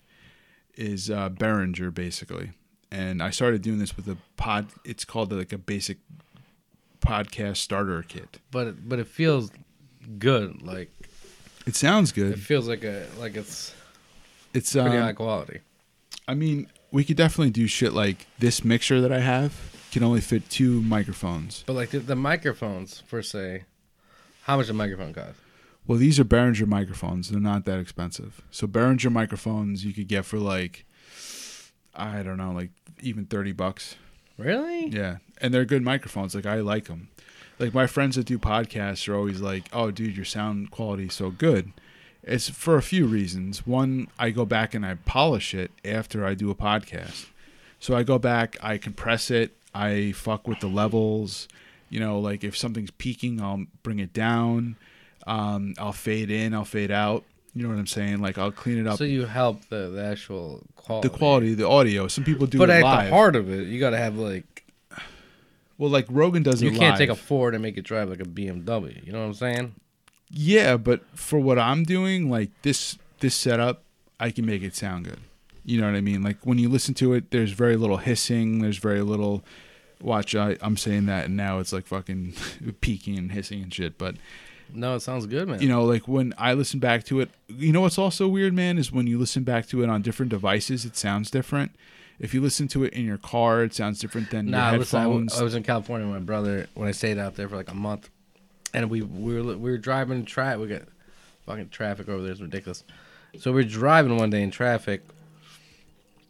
is 0.77 1.11
uh, 1.11 1.29
Behringer 1.31 1.93
basically, 1.93 2.53
and 2.91 3.23
I 3.23 3.31
started 3.31 3.63
doing 3.63 3.79
this 3.79 3.97
with 3.97 4.07
a 4.09 4.17
pod. 4.37 4.69
It's 4.85 5.05
called 5.05 5.33
like 5.33 5.53
a 5.53 5.59
basic 5.59 5.99
podcast 7.01 7.57
starter 7.59 8.03
kit. 8.03 8.39
But 8.51 8.69
it, 8.69 8.89
but 8.89 8.99
it 8.99 9.09
feels 9.09 9.51
good. 10.19 10.63
Like 10.63 10.91
It 11.67 11.75
sounds 11.77 12.13
good. 12.13 12.33
it 12.33 12.39
feels 12.39 12.69
like 12.69 12.85
a 12.85 13.07
like 13.19 13.37
it's 13.37 13.75
It's 14.55 14.73
pretty 14.73 14.91
high 14.97 15.11
um, 15.11 15.17
quality. 15.17 15.61
I 16.29 16.35
mean, 16.35 16.69
we 16.93 17.05
could 17.05 17.17
definitely 17.17 17.51
do 17.51 17.67
shit 17.67 17.93
like 17.93 18.27
this 18.39 18.65
mixer 18.65 19.01
that 19.01 19.11
I 19.11 19.21
have 19.21 19.73
can 19.91 20.03
only 20.03 20.21
fit 20.21 20.49
two 20.49 20.83
microphones. 20.83 21.65
But 21.67 21.73
like 21.75 21.91
the, 21.91 21.99
the 21.99 22.17
microphones, 22.17 23.03
per 23.11 23.23
se, 23.23 23.65
how 24.43 24.59
much 24.59 24.69
a 24.69 24.75
microphone 24.75 25.13
cost? 25.13 25.39
Well, 25.87 25.99
these 25.99 26.21
are 26.21 26.25
Behringer 26.25 26.67
microphones. 26.67 27.31
They're 27.31 27.41
not 27.41 27.65
that 27.65 27.81
expensive. 27.81 28.43
So 28.51 28.67
Behringer 28.67 29.11
microphones 29.11 29.85
you 29.85 29.93
could 29.93 30.07
get 30.07 30.25
for 30.25 30.39
like 30.39 30.85
I 31.95 32.23
don't 32.23 32.39
know, 32.39 32.53
like 32.53 32.71
even 33.01 33.27
30 33.27 33.53
bucks. 33.53 33.97
Really? 34.39 34.89
Yeah. 34.89 35.19
And 35.41 35.53
they're 35.53 35.65
good 35.65 35.83
microphones. 35.83 36.35
Like 36.35 36.47
I 36.47 36.57
like 36.61 36.85
them. 36.85 37.09
Like 37.59 37.75
my 37.75 37.87
friends 37.87 38.17
that 38.17 38.27
do 38.27 38.39
podcasts 38.39 39.09
are 39.09 39.15
always 39.15 39.41
like, 39.41 39.69
"Oh, 39.73 39.91
dude, 39.91 40.17
your 40.17 40.25
sound 40.25 40.71
quality 40.71 41.05
is 41.07 41.15
so 41.15 41.31
good." 41.31 41.73
It's 42.25 42.49
for 42.49 42.77
a 42.77 42.83
few 42.83 43.07
reasons. 43.07 43.67
One, 43.67 44.09
I 44.19 44.31
go 44.31 44.45
back 44.45 44.75
and 44.75 44.87
I 44.87 44.95
polish 44.95 45.55
it 45.55 45.73
after 45.85 46.25
I 46.25 46.35
do 46.35 46.51
a 46.51 46.55
podcast. 46.55 47.27
So 47.81 47.97
I 47.97 48.05
go 48.05 48.19
back, 48.19 48.57
I 48.63 48.79
compress 48.79 49.31
it, 49.31 49.57
I 49.75 50.13
fuck 50.13 50.47
with 50.47 50.61
the 50.61 50.69
levels. 50.69 51.49
You 51.91 51.99
know, 52.01 52.21
like 52.21 52.45
if 52.45 52.57
something's 52.57 52.93
peaking, 52.93 53.41
I'll 53.41 53.65
bring 53.83 53.99
it 53.99 54.13
down. 54.13 54.77
Um, 55.27 55.75
I'll 55.79 55.93
fade 55.93 56.31
in, 56.31 56.55
I'll 56.55 56.65
fade 56.65 56.91
out. 56.93 57.25
You 57.55 57.65
know 57.65 57.69
what 57.69 57.79
I'm 57.79 57.87
saying? 57.87 58.21
Like 58.23 58.39
I'll 58.39 58.53
clean 58.53 58.79
it 58.79 58.87
up. 58.87 58.97
So 58.99 59.05
you 59.05 59.27
help 59.27 59.69
the, 59.69 59.89
the 59.91 60.03
actual 60.05 60.63
quality. 60.77 61.09
the 61.09 61.15
quality, 61.19 61.55
the 61.55 61.69
audio. 61.69 62.07
Some 62.09 62.25
people 62.25 62.47
do 62.47 62.57
But 62.59 62.71
it 62.71 62.75
at 62.75 62.83
live. 62.85 63.05
the 63.07 63.11
heart 63.15 63.37
of 63.37 63.51
it, 63.51 63.67
you 63.67 63.79
gotta 63.81 63.99
have 63.99 64.17
like 64.17 64.65
well, 65.77 65.91
like 65.91 66.07
Rogan 66.09 66.43
does 66.45 66.63
it 66.63 66.67
you 66.67 66.71
can't 66.71 66.93
live. 66.93 66.99
take 66.99 67.11
a 67.11 67.15
Ford 67.17 67.55
and 67.55 67.63
make 67.63 67.77
it 67.77 67.83
drive 67.83 68.09
like 68.09 68.21
a 68.21 68.25
BMW. 68.25 69.05
You 69.05 69.13
know 69.13 69.19
what 69.21 69.27
I'm 69.27 69.35
saying? 69.35 69.75
Yeah, 70.33 70.77
but 70.79 71.03
for 71.17 71.39
what 71.39 71.59
I'm 71.59 71.85
doing, 71.85 72.31
like 72.31 72.51
this 72.63 72.99
this 73.21 73.35
setup, 73.35 73.83
I 74.19 74.31
can 74.31 74.47
make 74.47 74.63
it 74.63 74.75
sound 74.75 75.05
good. 75.05 75.21
You 75.65 75.81
know 75.81 75.87
what 75.87 75.95
I 75.97 76.01
mean? 76.01 76.23
Like 76.23 76.45
when 76.45 76.59
you 76.59 76.69
listen 76.69 76.95
to 76.95 77.13
it, 77.13 77.31
there's 77.31 77.53
very 77.53 77.77
little 77.77 77.99
hissing. 77.99 78.61
There's 78.61 78.79
very 78.79 79.03
little. 79.03 79.45
Watch, 80.01 80.35
I, 80.35 80.57
I'm 80.61 80.77
saying 80.77 81.07
that, 81.07 81.27
and 81.27 81.37
now 81.37 81.61
it's 81.61 81.73
like 81.73 81.87
fucking 81.87 82.35
peaking 82.81 83.17
and 83.19 83.31
hissing 83.31 83.63
and 83.63 83.73
shit. 83.73 83.99
But 83.99 84.17
No, 84.75 84.97
it 84.97 85.01
sounds 85.01 85.27
good, 85.27 85.47
man. 85.47 85.63
you 85.63 85.69
know, 85.69 85.85
like 85.85 86.09
when 86.09 86.35
I 86.37 86.55
listen 86.55 86.81
back 86.81 87.05
to 87.05 87.21
it, 87.21 87.31
you 87.47 87.71
know 87.71 87.83
what's 87.83 87.99
also 87.99 88.27
weird, 88.27 88.53
man, 88.53 88.79
is 88.79 88.91
when 88.91 89.07
you 89.07 89.17
listen 89.17 89.45
back 89.45 89.69
to 89.69 89.81
it 89.85 89.89
on 89.89 90.03
different 90.03 90.31
devices, 90.31 90.85
it 90.85 90.97
sounds 90.97 91.31
different. 91.31 91.71
If 92.19 92.35
you 92.35 92.41
listen 92.41 92.67
to 92.69 92.83
it 92.83 92.93
in 92.95 93.05
your 93.05 93.19
car, 93.19 93.63
it 93.63 93.75
sounds 93.75 94.01
different 94.01 94.31
than 94.31 94.47
Nah, 94.51 94.71
your 94.71 94.81
listen, 94.81 94.99
I, 94.99 95.03
w- 95.05 95.21
headphones. 95.23 95.41
I 95.41 95.45
was 95.45 95.55
in 95.55 95.63
California 95.63 96.05
with 96.07 96.17
my 96.17 96.21
brother 96.25 96.67
when 96.75 96.89
I 96.89 96.93
stayed 96.93 97.19
out 97.19 97.37
there 97.37 97.49
for 97.49 97.55
like 97.57 97.71
a 97.71 97.75
month, 97.75 98.11
and 98.75 98.91
we 98.91 99.03
we 99.03 99.35
were 99.35 99.57
we 99.57 99.71
were 99.71 99.79
driving 99.79 100.25
We 100.25 100.67
got 100.67 100.83
fucking 101.47 101.69
traffic 101.71 102.09
over 102.09 102.23
there. 102.23 102.33
It's 102.33 102.41
ridiculous. 102.41 102.85
So 103.39 103.53
we 103.53 103.63
are 103.63 103.69
driving 103.69 104.17
one 104.17 104.31
day 104.31 104.43
in 104.43 104.51
traffic. 104.51 105.03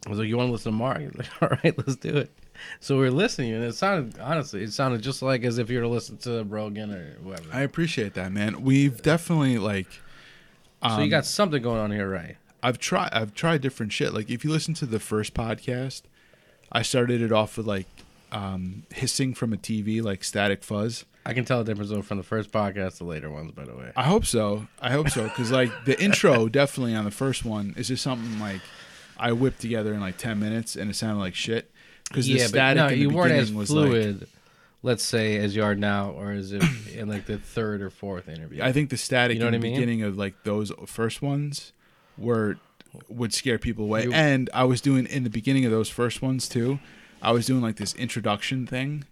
I 0.05 0.09
was 0.09 0.19
like, 0.19 0.27
"You 0.27 0.37
want 0.37 0.47
to 0.47 0.51
listen 0.51 0.71
to 0.71 0.77
Mark?" 0.77 0.99
He's 1.01 1.15
like, 1.15 1.41
"All 1.41 1.57
right, 1.63 1.77
let's 1.77 1.95
do 1.95 2.15
it." 2.17 2.31
So 2.79 2.99
we 2.99 3.07
are 3.07 3.11
listening, 3.11 3.53
and 3.53 3.63
it 3.63 3.75
sounded 3.75 4.19
honestly, 4.19 4.63
it 4.63 4.73
sounded 4.73 5.01
just 5.01 5.21
like 5.21 5.43
as 5.43 5.57
if 5.57 5.69
you 5.69 5.77
were 5.77 5.83
to 5.83 5.89
listen 5.89 6.17
to 6.17 6.43
Rogan 6.43 6.93
or 6.93 7.17
whatever. 7.21 7.49
I 7.51 7.61
appreciate 7.61 8.13
that, 8.13 8.31
man. 8.31 8.63
We've 8.63 9.01
definitely 9.01 9.57
like. 9.57 9.87
so 10.81 10.97
you 10.97 11.03
um, 11.03 11.09
got 11.09 11.25
something 11.25 11.61
going 11.61 11.79
on 11.79 11.91
here, 11.91 12.09
right? 12.09 12.37
I've 12.61 12.79
tried 12.79 13.09
I've 13.11 13.33
tried 13.33 13.61
different 13.61 13.91
shit. 13.91 14.13
Like 14.13 14.29
if 14.29 14.43
you 14.43 14.51
listen 14.51 14.73
to 14.75 14.85
the 14.85 14.99
first 14.99 15.33
podcast, 15.33 16.03
I 16.71 16.81
started 16.81 17.21
it 17.21 17.31
off 17.31 17.57
with 17.57 17.67
like 17.67 17.87
um, 18.31 18.83
hissing 18.93 19.33
from 19.33 19.53
a 19.53 19.57
TV, 19.57 20.01
like 20.01 20.23
static 20.23 20.63
fuzz. 20.63 21.05
I 21.25 21.33
can 21.33 21.45
tell 21.45 21.63
the 21.63 21.71
difference 21.71 21.89
though 21.89 22.01
from 22.01 22.17
the 22.17 22.23
first 22.23 22.51
podcast 22.51 22.97
to 22.97 23.05
later 23.05 23.29
ones, 23.29 23.51
by 23.51 23.65
the 23.65 23.75
way. 23.75 23.91
I 23.95 24.03
hope 24.03 24.25
so. 24.25 24.67
I 24.81 24.91
hope 24.91 25.09
so 25.09 25.23
because 25.23 25.51
like 25.51 25.71
the 25.85 26.01
intro 26.01 26.47
definitely 26.49 26.95
on 26.95 27.05
the 27.05 27.11
first 27.11 27.45
one 27.45 27.73
is 27.77 27.87
just 27.87 28.03
something 28.03 28.39
like 28.39 28.61
I 29.17 29.31
whipped 29.31 29.61
together 29.61 29.93
in 29.93 30.01
like 30.01 30.17
ten 30.17 30.39
minutes 30.39 30.75
and 30.75 30.89
it 30.89 30.95
sounded 30.95 31.19
like 31.19 31.35
shit 31.35 31.71
because 32.09 32.25
the 32.27 32.33
yeah, 32.33 32.43
but 32.45 32.49
static 32.49 32.77
no, 32.77 32.87
in 32.87 32.93
the 32.93 32.97
you 32.97 33.09
weren't 33.09 33.31
as 33.31 33.49
beginning 33.49 33.57
was 33.59 33.71
like 33.71 33.87
fluid 33.87 34.27
let's 34.83 35.03
say, 35.03 35.37
as 35.37 35.55
you 35.55 35.63
are 35.63 35.75
now, 35.75 36.11
or 36.11 36.31
as 36.31 36.51
if 36.51 36.93
in 36.95 37.07
like 37.07 37.25
the 37.25 37.37
third 37.37 37.81
or 37.81 37.89
fourth 37.89 38.27
interview? 38.29 38.61
I 38.61 38.71
think 38.71 38.89
the 38.89 38.97
static 38.97 39.35
You 39.35 39.39
know 39.41 39.47
in 39.47 39.53
the 39.53 39.57
I 39.57 39.61
mean? 39.61 39.73
beginning 39.73 40.01
of 40.03 40.17
like 40.17 40.43
those 40.43 40.71
first 40.85 41.21
ones 41.21 41.71
were 42.17 42.57
would 43.09 43.33
scare 43.33 43.57
people 43.57 43.85
away. 43.85 44.03
You- 44.03 44.13
and 44.13 44.49
I 44.53 44.65
was 44.65 44.81
doing 44.81 45.07
in 45.07 45.23
the 45.23 45.29
beginning 45.29 45.65
of 45.65 45.71
those 45.71 45.89
first 45.89 46.21
ones 46.21 46.47
too. 46.47 46.79
I 47.21 47.31
was 47.31 47.45
doing 47.45 47.61
like 47.61 47.77
this 47.77 47.95
introduction 47.95 48.67
thing 48.67 49.05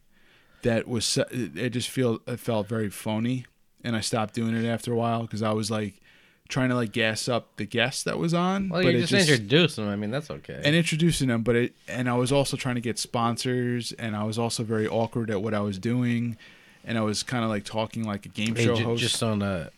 that 0.64 0.88
was 0.88 1.18
it 1.32 1.70
just 1.70 1.90
feel 1.90 2.20
it 2.28 2.40
felt 2.40 2.68
very 2.68 2.90
phony, 2.90 3.46
and 3.84 3.96
I 3.96 4.02
stopped 4.02 4.34
doing 4.34 4.56
it 4.56 4.68
after 4.68 4.94
a 4.94 4.96
while 4.96 5.22
because 5.22 5.42
I 5.42 5.52
was 5.52 5.70
like 5.72 5.96
trying 6.50 6.70
to 6.70 6.76
like 6.76 6.92
gas 6.92 7.30
up 7.30 7.56
the 7.56 7.66
guest 7.66 8.04
that 8.06 8.18
was 8.18 8.34
on. 8.34 8.70
well, 8.70 8.84
but 8.84 8.94
you 8.94 9.00
it 9.00 9.06
just, 9.08 9.30
introduced 9.30 9.78
them. 9.78 9.88
I 9.88 9.96
mean, 9.96 10.12
that's 10.12 10.30
okay. 10.30 10.62
and 10.64 10.76
introducing 10.76 11.30
them, 11.30 11.44
but 11.44 11.56
it 11.56 11.76
and 11.88 12.10
I 12.10 12.16
was 12.16 12.32
also 12.32 12.58
trying 12.58 12.76
to 12.76 12.82
get 12.82 13.00
sponsors, 13.00 13.92
and 13.94 14.16
I 14.16 14.24
was 14.24 14.38
also 14.38 14.64
very 14.64 14.88
awkward 14.88 15.32
at 15.32 15.42
what 15.42 15.54
I 15.54 15.62
was 15.62 15.78
doing, 15.78 16.38
and 16.84 16.98
I 16.98 17.02
was 17.02 17.24
kind 17.24 17.44
of 17.44 17.50
like 17.50 17.64
talking 17.64 18.04
like 18.04 18.26
a 18.26 18.30
game 18.30 18.56
Hey, 18.56 18.66
show 18.66 18.76
ju- 18.76 18.84
host. 18.84 19.02
just 19.02 19.24
on 19.24 19.42
uh, 19.42 19.70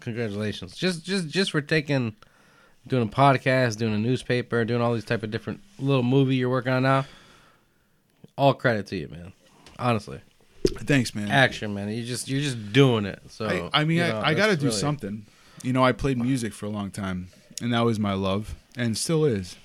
congratulations. 0.00 0.76
Just 0.76 1.04
just 1.04 1.28
just 1.28 1.50
for 1.50 1.60
taking 1.60 2.14
doing 2.86 3.08
a 3.08 3.10
podcast, 3.10 3.78
doing 3.78 3.94
a 3.94 3.98
newspaper, 3.98 4.64
doing 4.64 4.82
all 4.82 4.92
these 4.94 5.04
type 5.04 5.22
of 5.22 5.30
different 5.30 5.60
little 5.78 6.02
movie 6.02 6.36
you're 6.36 6.50
working 6.50 6.72
on 6.72 6.82
now. 6.82 7.06
All 8.36 8.52
credit 8.52 8.86
to 8.88 8.96
you, 8.96 9.08
man. 9.08 9.32
Honestly, 9.78 10.20
Thanks, 10.78 11.14
man. 11.14 11.30
action, 11.30 11.74
man. 11.74 11.88
You 11.88 12.04
just 12.04 12.28
you're 12.28 12.40
just 12.40 12.72
doing 12.72 13.04
it. 13.06 13.20
So 13.28 13.46
I, 13.72 13.80
I 13.80 13.84
mean, 13.84 13.98
you 13.98 14.04
know, 14.04 14.18
I, 14.20 14.30
I 14.30 14.34
got 14.34 14.46
to 14.48 14.56
do 14.56 14.66
really- 14.66 14.76
something. 14.78 15.26
You 15.62 15.72
know, 15.72 15.82
I 15.82 15.92
played 15.92 16.18
music 16.18 16.52
for 16.52 16.66
a 16.66 16.70
long 16.70 16.90
time, 16.90 17.28
and 17.62 17.72
that 17.72 17.80
was 17.86 17.98
my 17.98 18.12
love, 18.12 18.54
and 18.76 18.96
still 18.98 19.24
is. 19.24 19.56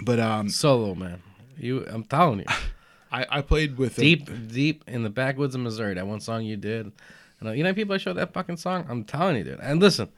But 0.00 0.20
um, 0.20 0.48
Solo, 0.48 0.94
man. 0.94 1.22
You, 1.58 1.84
I'm 1.88 2.04
telling 2.04 2.40
you, 2.40 2.44
I, 3.12 3.26
I 3.28 3.40
played 3.42 3.78
with 3.78 3.98
a- 3.98 4.00
deep, 4.00 4.30
deep 4.48 4.84
in 4.86 5.02
the 5.02 5.10
backwoods 5.10 5.54
of 5.56 5.60
Missouri. 5.60 5.94
That 5.94 6.06
one 6.06 6.20
song 6.20 6.44
you 6.44 6.56
did. 6.56 6.92
And, 7.40 7.48
uh, 7.48 7.52
you 7.52 7.64
know, 7.64 7.74
people 7.74 7.94
I 7.94 7.98
showed 7.98 8.16
that 8.16 8.32
fucking 8.32 8.58
song. 8.58 8.86
I'm 8.88 9.02
telling 9.02 9.36
you, 9.36 9.42
dude. 9.44 9.58
And 9.60 9.80
listen, 9.80 10.08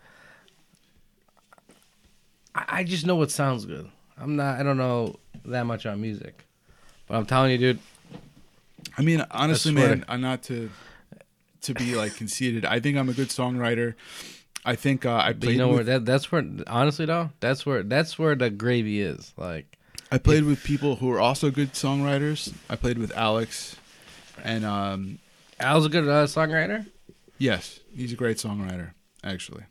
I, 2.55 2.65
I 2.69 2.85
just 2.85 3.07
know 3.07 3.17
what 3.17 3.31
sounds 3.31 3.65
good. 3.65 3.91
I'm 4.19 4.37
not. 4.37 4.61
I 4.61 4.63
don't 4.63 4.77
know 4.79 5.17
that 5.47 5.65
much 5.65 5.87
on 5.87 6.01
music, 6.01 6.45
but 7.07 7.17
I'm 7.17 7.27
telling 7.27 7.51
you, 7.53 7.59
dude. 7.59 7.79
I 8.97 9.03
mean, 9.03 9.25
honestly, 9.31 9.73
swear 9.73 9.89
man, 9.89 10.05
I'm 10.09 10.21
not 10.21 10.43
to 10.45 10.71
to 11.63 11.75
be 11.75 11.95
like 11.95 12.15
conceited. 12.15 12.65
I 12.65 12.81
think 12.81 12.97
I'm 12.97 13.09
a 13.09 13.13
good 13.13 13.29
songwriter. 13.29 13.95
I 14.65 14.77
think 14.77 15.05
uh, 15.05 15.15
I 15.15 15.33
But 15.33 15.51
you 15.51 15.59
know 15.59 15.69
with, 15.69 15.77
where 15.77 15.85
that 15.85 16.07
that's 16.07 16.33
where 16.33 16.45
honestly 16.67 17.05
though 17.07 17.31
that's 17.41 17.67
where 17.67 17.83
that's 17.83 18.19
where 18.19 18.35
the 18.35 18.51
gravy 18.51 19.03
is. 19.03 19.33
Like 19.37 19.77
I 20.11 20.19
played 20.19 20.45
with 20.45 20.63
people 20.63 20.97
who 20.97 21.11
are 21.11 21.21
also 21.21 21.51
good 21.51 21.73
songwriters. 21.73 22.53
I 22.71 22.77
played 22.77 22.99
with 22.99 23.15
Alex, 23.17 23.77
and 24.43 24.65
um, 24.65 25.19
Al's 25.59 25.87
a 25.87 25.89
good 25.89 26.09
uh, 26.09 26.27
songwriter. 26.27 26.87
yes, 27.39 27.81
he's 27.95 28.13
a 28.13 28.17
great 28.17 28.37
songwriter, 28.37 28.93
actually. 29.23 29.65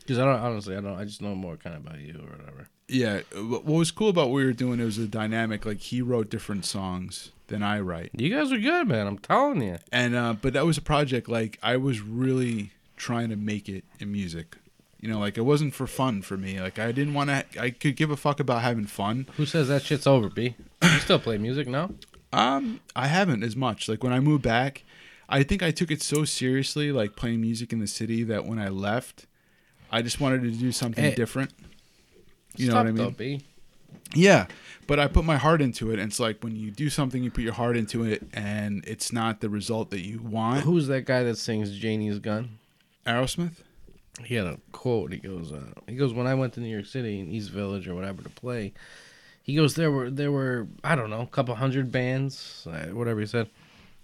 Because 0.00 0.18
I 0.18 0.24
don't 0.24 0.40
honestly 0.40 0.76
I 0.76 0.80
don't 0.80 0.98
I 0.98 1.04
just 1.04 1.22
know 1.22 1.34
more 1.34 1.56
kind 1.56 1.76
of 1.76 1.86
about 1.86 2.00
you 2.00 2.14
or 2.14 2.36
whatever. 2.36 2.68
Yeah, 2.88 3.20
what 3.34 3.64
what 3.64 3.78
was 3.78 3.90
cool 3.90 4.08
about 4.08 4.28
what 4.28 4.36
we 4.36 4.44
were 4.44 4.52
doing? 4.52 4.80
It 4.80 4.84
was 4.84 4.98
a 4.98 5.06
dynamic. 5.06 5.64
Like 5.64 5.80
he 5.80 6.02
wrote 6.02 6.30
different 6.30 6.64
songs 6.64 7.30
than 7.52 7.62
I 7.62 7.78
write. 7.80 8.10
You 8.16 8.28
guys 8.34 8.50
are 8.50 8.58
good, 8.58 8.88
man. 8.88 9.06
I'm 9.06 9.18
telling 9.18 9.62
you. 9.62 9.76
and 9.92 10.16
uh, 10.16 10.34
but 10.40 10.52
that 10.54 10.66
was 10.66 10.76
a 10.78 10.82
project 10.82 11.28
like 11.28 11.58
I 11.62 11.76
was 11.76 12.00
really 12.00 12.72
trying 12.96 13.28
to 13.28 13.36
make 13.36 13.68
it 13.68 13.84
in 14.00 14.10
music. 14.10 14.56
You 15.00 15.08
know, 15.08 15.18
like 15.18 15.36
it 15.36 15.42
wasn't 15.42 15.74
for 15.74 15.86
fun 15.86 16.22
for 16.22 16.36
me. 16.36 16.60
Like 16.60 16.78
I 16.78 16.90
didn't 16.92 17.14
want 17.14 17.28
to. 17.30 17.44
I 17.60 17.70
could 17.70 17.94
give 17.96 18.10
a 18.10 18.16
fuck 18.16 18.40
about 18.40 18.62
having 18.62 18.86
fun. 18.86 19.26
Who 19.36 19.46
says 19.46 19.68
that 19.68 19.82
shit's 19.82 20.06
over, 20.06 20.28
B? 20.28 20.54
You 20.82 20.88
still 21.00 21.18
play 21.18 21.38
music, 21.38 21.68
no? 21.68 21.94
Um, 22.32 22.80
I 22.96 23.08
haven't 23.08 23.42
as 23.42 23.54
much. 23.54 23.88
Like 23.88 24.02
when 24.02 24.12
I 24.12 24.20
moved 24.20 24.42
back, 24.42 24.84
I 25.28 25.42
think 25.42 25.62
I 25.62 25.70
took 25.72 25.90
it 25.90 26.00
so 26.02 26.24
seriously, 26.24 26.90
like 26.92 27.16
playing 27.16 27.40
music 27.40 27.72
in 27.72 27.78
the 27.80 27.86
city, 27.86 28.22
that 28.24 28.46
when 28.46 28.58
I 28.58 28.68
left, 28.68 29.26
I 29.90 30.00
just 30.02 30.20
wanted 30.20 30.42
to 30.42 30.50
do 30.52 30.72
something 30.72 31.04
Hey. 31.04 31.14
different. 31.14 31.50
You 32.56 32.68
know 32.68 32.76
what 32.76 32.86
I 32.86 32.92
mean? 32.92 32.96
Though, 32.96 33.10
B. 33.10 33.42
Yeah, 34.14 34.46
but 34.86 34.98
I 34.98 35.06
put 35.06 35.24
my 35.24 35.36
heart 35.36 35.62
into 35.62 35.90
it, 35.90 35.98
and 35.98 36.10
it's 36.10 36.20
like 36.20 36.42
when 36.42 36.56
you 36.56 36.70
do 36.70 36.90
something, 36.90 37.22
you 37.22 37.30
put 37.30 37.44
your 37.44 37.54
heart 37.54 37.76
into 37.76 38.04
it, 38.04 38.22
and 38.32 38.84
it's 38.86 39.12
not 39.12 39.40
the 39.40 39.48
result 39.48 39.90
that 39.90 40.00
you 40.00 40.20
want. 40.20 40.64
Who's 40.64 40.86
that 40.88 41.06
guy 41.06 41.22
that 41.22 41.38
sings 41.38 41.76
Janie's 41.78 42.18
Gun? 42.18 42.58
Aerosmith. 43.06 43.62
He 44.24 44.34
had 44.34 44.46
a 44.46 44.58
quote. 44.72 45.12
He 45.12 45.18
goes, 45.18 45.52
uh, 45.52 45.72
he 45.86 45.96
goes, 45.96 46.12
when 46.12 46.26
I 46.26 46.34
went 46.34 46.52
to 46.54 46.60
New 46.60 46.68
York 46.68 46.86
City 46.86 47.18
in 47.20 47.28
East 47.28 47.50
Village 47.50 47.88
or 47.88 47.94
whatever 47.94 48.22
to 48.22 48.28
play, 48.28 48.74
he 49.42 49.54
goes, 49.54 49.74
there 49.74 49.90
were 49.90 50.10
there 50.10 50.30
were 50.30 50.68
I 50.84 50.94
don't 50.94 51.10
know, 51.10 51.22
a 51.22 51.26
couple 51.26 51.54
hundred 51.54 51.90
bands, 51.90 52.66
uh, 52.70 52.88
whatever 52.92 53.20
he 53.20 53.26
said. 53.26 53.48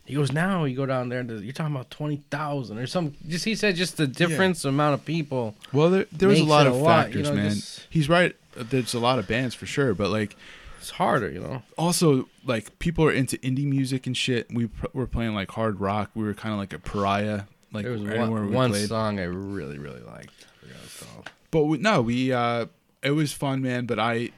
He 0.09 0.15
goes, 0.15 0.33
now 0.33 0.65
you 0.65 0.75
go 0.75 0.87
down 0.87 1.11
there, 1.11 1.21
and 1.21 1.31
you're 1.45 1.53
talking 1.53 1.75
about 1.75 1.91
twenty 1.91 2.23
thousand 2.31 2.79
or 2.79 2.87
some. 2.87 3.15
Just 3.27 3.45
he 3.45 3.55
said, 3.55 3.77
just 3.77 3.97
the 3.99 4.07
difference 4.07 4.65
amount 4.65 4.95
of 4.95 5.05
people. 5.05 5.55
Well, 5.73 5.91
there, 5.91 6.07
there 6.11 6.29
was 6.31 6.41
a 6.41 6.45
lot 6.45 6.67
of 6.67 6.73
a 6.73 6.77
lot, 6.77 7.05
factors, 7.05 7.29
you 7.29 7.35
know, 7.35 7.41
man. 7.41 7.51
just- 7.51 7.87
He's 7.91 8.09
right. 8.09 8.35
There's 8.57 8.95
a 8.95 8.99
lot 8.99 9.19
of 9.19 9.29
bands 9.29 9.55
for 9.55 9.67
sure, 9.67 9.95
but 9.95 10.11
like 10.11 10.35
It's 10.81 10.91
harder, 10.91 11.31
you 11.31 11.41
know. 11.41 11.63
also 11.77 12.29
like 12.47 12.79
people 12.79 13.05
are 13.05 13.13
into 13.13 13.37
indie 13.39 13.67
music 13.67 14.07
and 14.07 14.17
shit. 14.17 14.47
We 14.53 14.67
pr- 14.69 14.87
were 14.95 15.07
playing 15.07 15.35
like 15.35 15.51
hard 15.51 15.79
rock. 15.79 16.11
We 16.15 16.25
were 16.25 16.35
kind 16.35 16.53
of 16.55 16.59
like 16.59 16.73
a 16.73 16.79
pariah. 16.79 17.43
Like 17.73 17.85
There 17.85 17.93
was 17.93 18.03
one, 18.03 18.53
one 18.53 18.75
song 18.75 19.21
I 19.21 19.25
really 19.25 19.79
really 19.79 20.01
liked. 20.01 20.47
I 20.63 20.67
forgot 20.67 20.77
what 20.77 20.85
it's 20.85 21.03
called. 21.05 21.31
But 21.51 21.65
we, 21.65 21.79
no, 21.79 22.01
we 22.03 22.33
uh 22.33 22.67
it 23.03 23.11
was 23.11 23.33
fun, 23.33 23.61
man, 23.63 23.85
but 23.87 23.99
I 23.99 24.31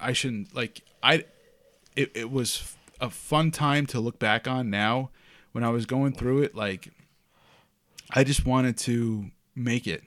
I 0.00 0.12
shouldn't 0.12 0.54
like 0.54 0.82
I 1.02 1.24
it 1.94 2.10
it 2.14 2.30
was 2.32 2.74
a 3.02 3.10
fun 3.10 3.50
time 3.50 3.84
to 3.88 4.00
look 4.00 4.18
back 4.18 4.46
on 4.48 4.70
now 4.70 5.10
when 5.52 5.62
I 5.64 5.68
was 5.68 5.84
going 5.84 6.12
through 6.14 6.42
it 6.42 6.54
like 6.54 6.88
I 8.14 8.24
just 8.24 8.46
wanted 8.46 8.76
to 8.78 9.26
make 9.54 9.86
it. 9.86 10.02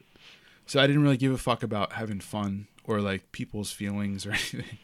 So 0.65 0.79
I 0.79 0.87
didn't 0.87 1.03
really 1.03 1.17
give 1.17 1.31
a 1.31 1.37
fuck 1.37 1.61
about 1.61 1.93
having 1.93 2.19
fun 2.19 2.67
or 2.85 3.01
like 3.01 3.31
people's 3.31 3.71
feelings 3.71 4.25
or 4.25 4.29
anything. 4.31 4.77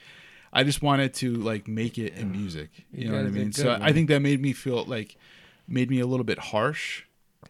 I 0.53 0.63
just 0.63 0.81
wanted 0.81 1.13
to 1.15 1.33
like 1.35 1.67
make 1.67 1.97
it 1.97 2.13
in 2.15 2.31
music. 2.31 2.69
You, 2.91 3.05
You 3.05 3.09
know 3.11 3.17
what 3.17 3.25
I 3.25 3.29
mean? 3.29 3.53
so 3.53 3.77
I 3.81 3.91
think 3.93 4.09
that 4.09 4.19
made 4.21 4.41
me 4.41 4.53
feel 4.53 4.83
like 4.85 5.15
made 5.67 5.89
me 5.89 5.99
a 6.01 6.05
little 6.05 6.25
bit 6.25 6.37
harsh 6.39 7.03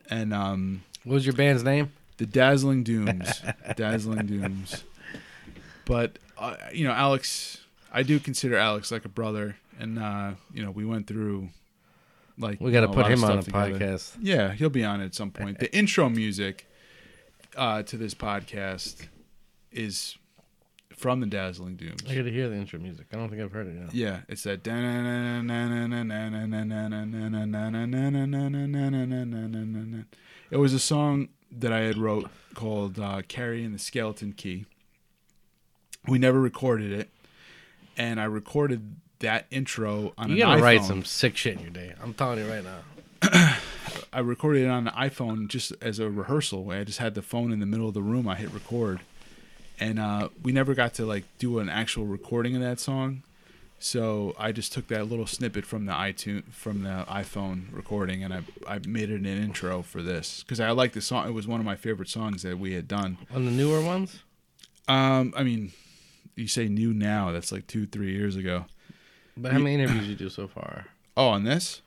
and 0.09 0.33
um 0.33 0.83
What 1.03 1.15
was 1.15 1.25
your 1.25 1.35
band's 1.35 1.63
name? 1.63 1.91
the 2.17 2.25
Dazzling 2.27 2.83
Dooms. 2.83 3.41
Dazzling 3.75 4.27
Dooms. 4.27 4.83
But 5.85 6.19
uh, 6.37 6.55
you 6.71 6.85
know, 6.85 6.91
Alex, 6.93 7.57
I 7.91 8.03
do 8.03 8.19
consider 8.19 8.57
Alex 8.57 8.91
like 8.91 9.05
a 9.05 9.09
brother, 9.09 9.55
and 9.81 9.99
uh, 9.99 10.31
you 10.53 10.63
know, 10.63 10.71
we 10.71 10.85
went 10.85 11.07
through 11.07 11.49
like 12.37 12.61
We 12.61 12.71
got 12.71 12.81
to 12.81 12.87
you 12.87 12.95
know, 12.95 13.03
put 13.03 13.11
him 13.11 13.23
on 13.23 13.39
a 13.39 13.43
together. 13.43 13.73
podcast. 13.79 14.17
Yeah, 14.21 14.53
he'll 14.53 14.69
be 14.69 14.83
on 14.83 15.01
it 15.01 15.05
at 15.05 15.15
some 15.15 15.31
point. 15.31 15.59
The 15.59 15.73
intro 15.77 16.09
music 16.09 16.67
uh, 17.55 17.83
to 17.83 17.97
this 17.97 18.13
podcast 18.13 19.07
is 19.71 20.17
from 20.95 21.19
the 21.19 21.25
Dazzling 21.25 21.75
Dooms. 21.75 22.03
I 22.07 22.15
got 22.15 22.23
to 22.23 22.31
hear 22.31 22.47
the 22.47 22.55
intro 22.55 22.79
music. 22.79 23.07
I 23.11 23.15
don't 23.17 23.29
think 23.29 23.41
I've 23.41 23.51
heard 23.51 23.67
it 23.67 23.75
yet. 23.75 23.93
Yeah, 23.93 24.19
it's 24.27 24.43
that. 24.43 24.61
It 30.51 30.57
was 30.57 30.73
a 30.73 30.79
song 30.79 31.29
that 31.51 31.73
I 31.73 31.79
had 31.79 31.97
wrote 31.97 32.29
called 32.53 32.99
uh, 32.99 33.21
"Carrying 33.27 33.73
the 33.73 33.79
Skeleton 33.79 34.33
Key." 34.33 34.65
We 36.07 36.17
never 36.17 36.39
recorded 36.39 36.91
it, 36.91 37.09
and 37.97 38.19
I 38.19 38.25
recorded 38.25 38.95
that 39.21 39.47
intro 39.51 40.13
on 40.17 40.29
You 40.29 40.35
an 40.35 40.39
gotta 40.41 40.61
iPhone. 40.61 40.63
write 40.63 40.83
some 40.83 41.03
sick 41.03 41.35
shit 41.37 41.55
in 41.57 41.61
your 41.61 41.69
day. 41.71 41.93
I'm 42.03 42.13
telling 42.13 42.39
you 42.39 42.47
right 42.49 42.63
now. 42.63 42.79
I 44.13 44.19
recorded 44.19 44.63
it 44.63 44.67
on 44.67 44.87
an 44.87 44.93
iPhone 44.93 45.47
just 45.47 45.73
as 45.81 45.99
a 45.99 46.09
rehearsal. 46.09 46.69
I 46.71 46.83
just 46.83 46.99
had 46.99 47.15
the 47.15 47.21
phone 47.21 47.51
in 47.51 47.59
the 47.59 47.65
middle 47.65 47.87
of 47.87 47.93
the 47.93 48.01
room. 48.01 48.27
I 48.27 48.35
hit 48.35 48.53
record, 48.53 48.99
and 49.79 49.99
uh, 49.99 50.29
we 50.43 50.51
never 50.51 50.73
got 50.73 50.93
to 50.95 51.05
like 51.05 51.23
do 51.37 51.59
an 51.59 51.69
actual 51.69 52.05
recording 52.05 52.55
of 52.55 52.61
that 52.61 52.79
song. 52.79 53.23
So 53.79 54.35
I 54.37 54.51
just 54.51 54.73
took 54.73 54.87
that 54.89 55.07
little 55.09 55.25
snippet 55.25 55.65
from 55.65 55.85
the 55.87 55.91
iTunes 55.93 56.43
from 56.51 56.83
the 56.83 57.03
iPhone 57.09 57.63
recording, 57.71 58.23
and 58.23 58.33
I 58.33 58.41
I 58.67 58.79
made 58.87 59.09
it 59.09 59.15
an 59.21 59.25
intro 59.25 59.81
for 59.81 60.01
this 60.03 60.43
because 60.43 60.59
I 60.59 60.69
like 60.71 60.93
the 60.93 61.01
song. 61.01 61.27
It 61.27 61.31
was 61.33 61.47
one 61.47 61.59
of 61.59 61.65
my 61.65 61.75
favorite 61.75 62.09
songs 62.09 62.43
that 62.43 62.59
we 62.59 62.73
had 62.73 62.87
done. 62.87 63.17
On 63.33 63.45
the 63.45 63.51
newer 63.51 63.81
ones, 63.81 64.19
Um, 64.87 65.33
I 65.37 65.43
mean, 65.43 65.71
you 66.35 66.47
say 66.47 66.67
new 66.67 66.93
now? 66.93 67.31
That's 67.31 67.51
like 67.51 67.65
two, 67.67 67.85
three 67.87 68.11
years 68.13 68.35
ago. 68.35 68.65
But 69.41 69.51
how 69.51 69.59
many 69.59 69.75
interviews 69.75 70.07
you 70.09 70.15
do 70.15 70.29
so 70.29 70.47
far? 70.47 70.85
Oh, 71.17 71.27
on 71.27 71.43
this? 71.43 71.81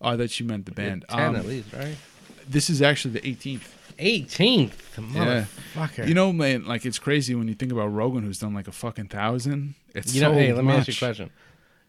Oh, 0.00 0.16
that 0.16 0.38
you 0.40 0.46
meant 0.46 0.64
the 0.66 0.72
band. 0.72 1.04
Ten 1.08 1.20
Um, 1.30 1.36
at 1.36 1.46
least, 1.46 1.72
right? 1.72 1.96
this 2.48 2.70
is 2.70 2.80
actually 2.82 3.12
the 3.12 3.20
18th. 3.20 3.74
18th, 3.98 4.72
Yeah. 5.14 5.44
motherfucker. 5.76 6.08
You 6.08 6.14
know, 6.14 6.32
man, 6.32 6.64
like 6.64 6.86
it's 6.86 6.98
crazy 6.98 7.34
when 7.34 7.48
you 7.48 7.54
think 7.54 7.70
about 7.70 7.88
Rogan, 7.88 8.22
who's 8.22 8.38
done 8.38 8.54
like 8.54 8.66
a 8.68 8.72
fucking 8.72 9.08
thousand. 9.08 9.74
It's 9.94 10.14
you 10.14 10.22
know, 10.22 10.32
so 10.32 10.38
hey, 10.38 10.52
let 10.52 10.64
me 10.64 10.72
ask 10.72 10.88
you 10.88 10.94
a 10.94 10.96
question. 10.96 11.30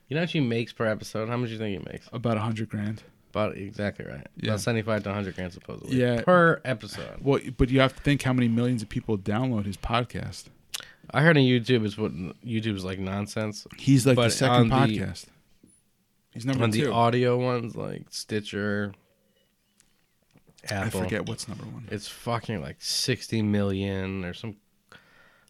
You 0.10 0.16
know 0.16 0.22
what 0.24 0.30
she 0.30 0.42
makes 0.42 0.74
per 0.74 0.86
episode? 0.88 1.30
How 1.30 1.38
much 1.38 1.48
do 1.50 1.54
you 1.54 1.60
think 1.60 1.80
he 1.86 1.92
makes? 1.92 2.10
About 2.12 2.36
a 2.36 2.42
hundred 2.42 2.68
grand. 2.70 3.02
About 3.30 3.56
exactly 3.56 4.04
right. 4.06 4.28
Yeah. 4.36 4.50
About 4.50 4.60
75 4.60 5.04
to 5.04 5.10
100 5.10 5.36
grand 5.36 5.54
supposedly. 5.54 5.96
Yeah. 5.98 6.22
Per 6.22 6.60
episode. 6.66 7.20
Well, 7.22 7.40
but 7.56 7.70
you 7.70 7.80
have 7.80 7.96
to 7.96 8.02
think 8.04 8.24
how 8.24 8.34
many 8.34 8.50
millions 8.50 8.82
of 8.82 8.90
people 8.90 9.18
download 9.18 9.66
his 9.66 9.78
podcast. 9.78 10.48
I 11.14 11.22
heard 11.22 11.38
on 11.38 11.44
YouTube 11.44 11.86
is 11.86 11.98
what 11.98 12.14
YouTube 12.14 12.76
is 12.76 12.86
like 12.86 13.00
nonsense. 13.00 13.68
He's 13.78 14.06
like 14.08 14.18
the 14.18 14.30
second 14.30 14.72
on 14.72 14.88
the- 14.88 14.98
podcast. 15.00 15.26
He's 16.34 16.46
number 16.46 16.64
And 16.64 16.72
the 16.72 16.88
audio 16.90 17.38
ones 17.38 17.76
like 17.76 18.06
Stitcher, 18.10 18.94
I 20.70 20.90
forget 20.90 21.28
what's 21.28 21.48
number 21.48 21.66
one. 21.66 21.88
It's 21.92 22.08
fucking 22.08 22.62
like 22.62 22.78
60 22.80 23.42
million 23.42 24.24
or 24.24 24.34
some 24.34 24.56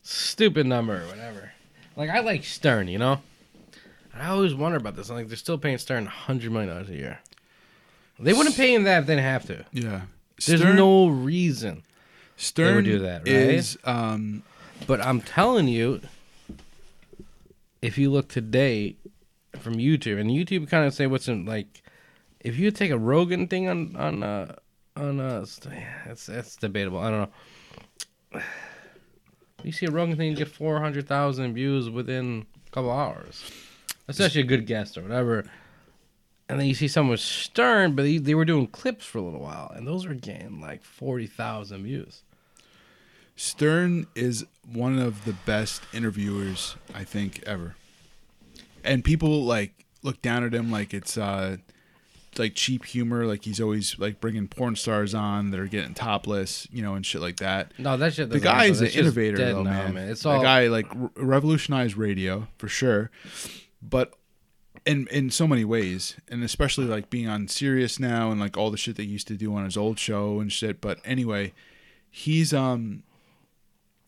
stupid 0.01 0.65
number 0.65 1.03
or 1.03 1.07
whatever. 1.07 1.51
Like, 1.95 2.09
I 2.09 2.21
like 2.21 2.43
Stern, 2.43 2.87
you 2.87 2.97
know? 2.97 3.21
I 4.13 4.27
always 4.27 4.55
wonder 4.55 4.77
about 4.77 4.95
this. 4.95 5.09
I'm 5.09 5.17
Like, 5.17 5.27
they're 5.27 5.37
still 5.37 5.57
paying 5.59 5.77
Stern 5.77 6.07
$100 6.07 6.49
million 6.49 6.69
a 6.75 6.91
year. 6.91 7.19
They 8.19 8.33
wouldn't 8.33 8.55
pay 8.55 8.73
him 8.73 8.83
that 8.83 9.01
if 9.01 9.05
they 9.07 9.15
didn't 9.15 9.25
have 9.25 9.45
to. 9.47 9.65
Yeah. 9.71 10.01
There's 10.45 10.63
no 10.63 11.07
reason. 11.09 11.83
Stern 12.37 12.75
would 12.77 12.85
do 12.85 12.99
that, 12.99 13.19
right? 13.21 13.27
is 13.27 13.77
um 13.83 14.41
But 14.87 15.01
I'm 15.01 15.21
telling 15.21 15.67
you, 15.67 16.01
if 17.81 17.97
you 17.97 18.09
look 18.09 18.27
today 18.29 18.95
from 19.59 19.75
YouTube, 19.75 20.19
and 20.19 20.29
YouTube 20.29 20.69
kind 20.69 20.85
of 20.85 20.93
say 20.93 21.07
what's 21.07 21.27
in, 21.27 21.45
like, 21.45 21.83
if 22.39 22.57
you 22.57 22.71
take 22.71 22.91
a 22.91 22.97
Rogan 22.97 23.47
thing 23.47 23.67
on, 23.67 23.95
on, 23.95 24.23
uh, 24.23 24.55
on, 24.95 25.19
uh, 25.19 25.45
that's, 26.05 26.25
that's 26.25 26.55
debatable. 26.55 26.99
I 26.99 27.09
don't 27.11 27.31
know. 28.33 28.41
You 29.63 29.71
see 29.71 29.85
a 29.85 29.91
Rogan 29.91 30.17
thing, 30.17 30.31
you 30.31 30.35
get 30.35 30.47
400,000 30.47 31.53
views 31.53 31.87
within 31.87 32.47
a 32.65 32.71
couple 32.71 32.89
hours. 32.89 33.43
That's 34.07 34.19
actually 34.19 34.41
a 34.41 34.45
good 34.45 34.65
guest 34.65 34.97
or 34.97 35.03
whatever. 35.03 35.45
And 36.49 36.59
then 36.59 36.65
you 36.65 36.73
see 36.73 36.87
someone 36.87 37.11
with 37.11 37.19
Stern, 37.19 37.95
but 37.95 38.01
they, 38.01 38.17
they 38.17 38.33
were 38.33 38.43
doing 38.43 38.65
clips 38.65 39.05
for 39.05 39.19
a 39.19 39.21
little 39.21 39.39
while, 39.39 39.71
and 39.75 39.87
those 39.87 40.07
were 40.07 40.15
getting 40.15 40.59
like 40.59 40.83
40,000 40.83 41.83
views. 41.83 42.23
Stern 43.41 44.05
is 44.13 44.45
one 44.71 44.99
of 44.99 45.25
the 45.25 45.33
best 45.33 45.81
interviewers 45.95 46.75
I 46.93 47.03
think 47.03 47.41
ever. 47.47 47.73
And 48.83 49.03
people 49.03 49.45
like 49.45 49.83
look 50.03 50.21
down 50.21 50.43
at 50.43 50.53
him 50.53 50.69
like 50.69 50.93
it's 50.93 51.17
uh 51.17 51.57
like 52.37 52.53
cheap 52.53 52.85
humor, 52.85 53.25
like 53.25 53.43
he's 53.43 53.59
always 53.59 53.97
like 53.97 54.21
bringing 54.21 54.47
porn 54.47 54.75
stars 54.75 55.15
on 55.15 55.49
that 55.49 55.59
are 55.59 55.65
getting 55.65 55.95
topless, 55.95 56.67
you 56.71 56.83
know, 56.83 56.93
and 56.93 57.03
shit 57.03 57.19
like 57.19 57.37
that. 57.37 57.73
No, 57.79 57.97
that 57.97 58.13
shit. 58.13 58.29
The 58.29 58.39
guy 58.39 58.65
is 58.65 58.79
an 58.79 58.89
innovator, 58.89 59.37
though, 59.37 59.63
now, 59.63 59.87
man. 59.87 60.09
It's 60.09 60.21
the 60.21 60.29
all 60.29 60.41
guy 60.43 60.67
like 60.67 60.85
re- 60.93 61.09
revolutionized 61.15 61.97
radio 61.97 62.47
for 62.59 62.67
sure, 62.67 63.09
but 63.81 64.13
in 64.85 65.07
in 65.07 65.31
so 65.31 65.47
many 65.47 65.65
ways, 65.65 66.15
and 66.29 66.43
especially 66.43 66.85
like 66.85 67.09
being 67.09 67.27
on 67.27 67.47
Sirius 67.47 67.99
now 67.99 68.29
and 68.29 68.39
like 68.39 68.55
all 68.55 68.69
the 68.69 68.77
shit 68.77 68.97
they 68.97 69.03
used 69.03 69.27
to 69.29 69.35
do 69.35 69.55
on 69.55 69.65
his 69.65 69.77
old 69.77 69.97
show 69.97 70.39
and 70.39 70.53
shit. 70.53 70.79
But 70.79 70.99
anyway, 71.03 71.53
he's 72.11 72.53
um 72.53 73.01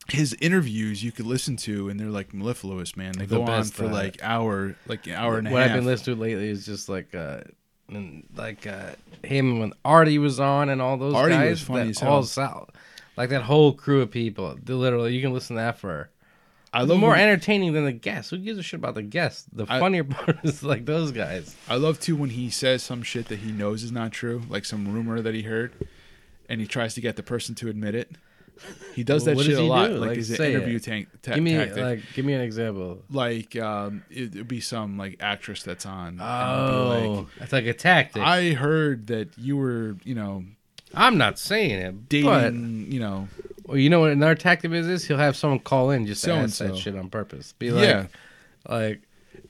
his 0.08 0.34
interviews 0.40 1.02
you 1.02 1.12
could 1.12 1.26
listen 1.26 1.56
to, 1.58 1.88
and 1.88 1.98
they're 1.98 2.08
like 2.08 2.34
mellifluous, 2.34 2.96
man. 2.96 3.12
They 3.12 3.26
The 3.26 3.36
go 3.38 3.44
on 3.44 3.64
for 3.64 3.86
uh, 3.86 3.88
like 3.90 4.18
hour, 4.22 4.76
like 4.86 5.06
an 5.06 5.14
hour 5.14 5.38
and 5.38 5.48
a 5.48 5.50
what 5.50 5.60
half. 5.62 5.70
What 5.70 5.72
i've 5.72 5.78
been 5.78 5.86
listening 5.86 6.16
to 6.16 6.22
lately 6.22 6.48
is 6.48 6.66
just 6.66 6.88
like 6.88 7.14
uh 7.14 7.40
and 7.88 8.24
like 8.36 8.66
uh 8.66 8.92
him 9.22 9.58
when 9.60 9.72
Artie 9.84 10.18
was 10.18 10.40
on 10.40 10.68
and 10.68 10.80
all 10.82 10.96
those 10.96 11.14
Artie 11.14 11.34
guys. 11.34 11.50
was 11.50 11.62
funny 11.62 11.84
that 11.84 11.88
as 11.90 12.02
all 12.02 12.08
hell. 12.08 12.22
sal- 12.24 12.70
like 13.16 13.30
that 13.30 13.42
whole 13.42 13.72
crew 13.72 14.02
of 14.02 14.10
people. 14.10 14.56
They 14.62 14.72
literally, 14.74 15.14
you 15.14 15.22
can 15.22 15.32
listen 15.32 15.56
to 15.56 15.62
that 15.62 15.78
for. 15.78 16.10
I 16.72 16.82
love 16.82 16.98
more 16.98 17.10
when- 17.10 17.20
entertaining 17.20 17.72
than 17.72 17.84
the 17.84 17.92
guests. 17.92 18.30
Who 18.30 18.38
gives 18.38 18.58
a 18.58 18.62
shit 18.62 18.80
about 18.80 18.94
the 18.96 19.02
guests? 19.02 19.46
The 19.52 19.64
I- 19.68 19.78
funnier 19.78 20.02
part 20.04 20.38
is 20.42 20.62
like 20.64 20.84
those 20.86 21.12
guys. 21.12 21.54
I 21.68 21.76
love 21.76 22.00
too 22.00 22.16
when 22.16 22.30
he 22.30 22.50
says 22.50 22.82
some 22.82 23.02
shit 23.02 23.28
that 23.28 23.38
he 23.38 23.52
knows 23.52 23.82
is 23.84 23.92
not 23.92 24.10
true, 24.12 24.42
like 24.48 24.64
some 24.64 24.92
rumor 24.92 25.20
that 25.20 25.34
he 25.34 25.42
heard, 25.42 25.72
and 26.48 26.60
he 26.60 26.66
tries 26.66 26.94
to 26.94 27.00
get 27.00 27.14
the 27.16 27.22
person 27.22 27.54
to 27.56 27.68
admit 27.68 27.94
it. 27.94 28.10
He 28.94 29.02
does 29.04 29.24
Well, 29.26 29.34
that 29.36 29.42
shit 29.42 29.50
does 29.52 29.58
a 29.58 29.62
lot, 29.64 29.88
do? 29.88 29.94
like, 29.96 30.08
Like, 30.10 30.18
as 30.18 30.30
an 30.30 30.36
say 30.36 30.52
it. 30.52 30.56
interview 30.56 30.78
tank, 30.78 31.08
ta- 31.22 31.34
Give 31.34 31.42
me 31.42 31.52
tactic. 31.54 31.76
like, 31.82 32.00
give 32.14 32.24
me 32.24 32.32
an 32.34 32.40
example. 32.40 33.02
like 33.10 33.56
um, 33.56 34.04
it, 34.10 34.34
would 34.34 34.48
be 34.48 34.60
some 34.60 34.96
like 34.96 35.16
actress 35.20 35.62
that's 35.62 35.84
on. 35.86 36.20
and 36.20 36.22
Oh, 36.22 37.26
like, 37.36 37.42
it's 37.42 37.52
like 37.52 37.66
a 37.66 37.74
tactic. 37.74 38.22
I, 38.22 38.52
heard 38.52 39.08
that 39.08 39.36
you 39.36 39.56
were, 39.56 39.96
you 40.04 40.14
know, 40.14 40.44
I'm 40.94 41.18
not 41.18 41.38
saying 41.38 41.70
it, 41.72 42.08
dating, 42.08 42.26
but 42.30 42.52
you 42.54 43.00
know, 43.00 43.28
well, 43.66 43.76
you 43.76 43.90
know 43.90 44.00
what 44.00 44.12
another 44.12 44.36
tactic 44.36 44.70
is? 44.70 44.86
Is 44.86 45.04
he'll 45.06 45.16
have 45.18 45.36
someone 45.36 45.58
call 45.58 45.90
in 45.90 46.06
just 46.06 46.22
to 46.24 46.32
ask 46.32 46.58
that 46.58 46.76
shit 46.76 46.94
on 46.96 47.10
purpose. 47.10 47.52
Be 47.58 47.72
like, 47.72 47.84
yeah, 47.88 48.06
like 48.68 49.00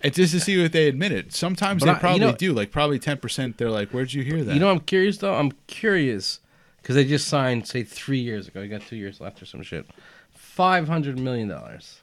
it's 0.02 0.16
just 0.16 0.32
to 0.32 0.40
see 0.40 0.60
what 0.62 0.72
they 0.72 0.88
admit 0.88 1.12
it. 1.12 1.32
Sometimes 1.34 1.80
But 1.80 1.86
they 1.86 1.90
I- 1.90 1.94
you 1.94 2.00
probably 2.00 2.20
know- 2.20 2.32
do, 2.34 2.52
like 2.54 2.70
probably 2.70 2.98
ten 2.98 3.18
percent. 3.18 3.58
They're 3.58 3.70
like, 3.70 3.90
"Where'd 3.90 4.12
you 4.14 4.22
hear 4.22 4.42
that?" 4.42 4.54
You 4.54 4.60
know, 4.60 4.70
I'm 4.70 4.80
curious 4.80 5.18
though. 5.18 5.34
I'm 5.34 5.52
curious 5.66 6.40
because 6.84 6.96
they 6.96 7.04
just 7.06 7.28
signed, 7.28 7.66
say, 7.66 7.82
three 7.82 8.18
years 8.20 8.46
ago. 8.46 8.60
You 8.60 8.68
got 8.68 8.82
two 8.82 8.96
years 8.96 9.18
left 9.18 9.40
or 9.40 9.46
some 9.46 9.62
shit. 9.62 9.86
Five 10.34 10.86
hundred 10.86 11.18
million 11.18 11.48
dollars, 11.48 12.02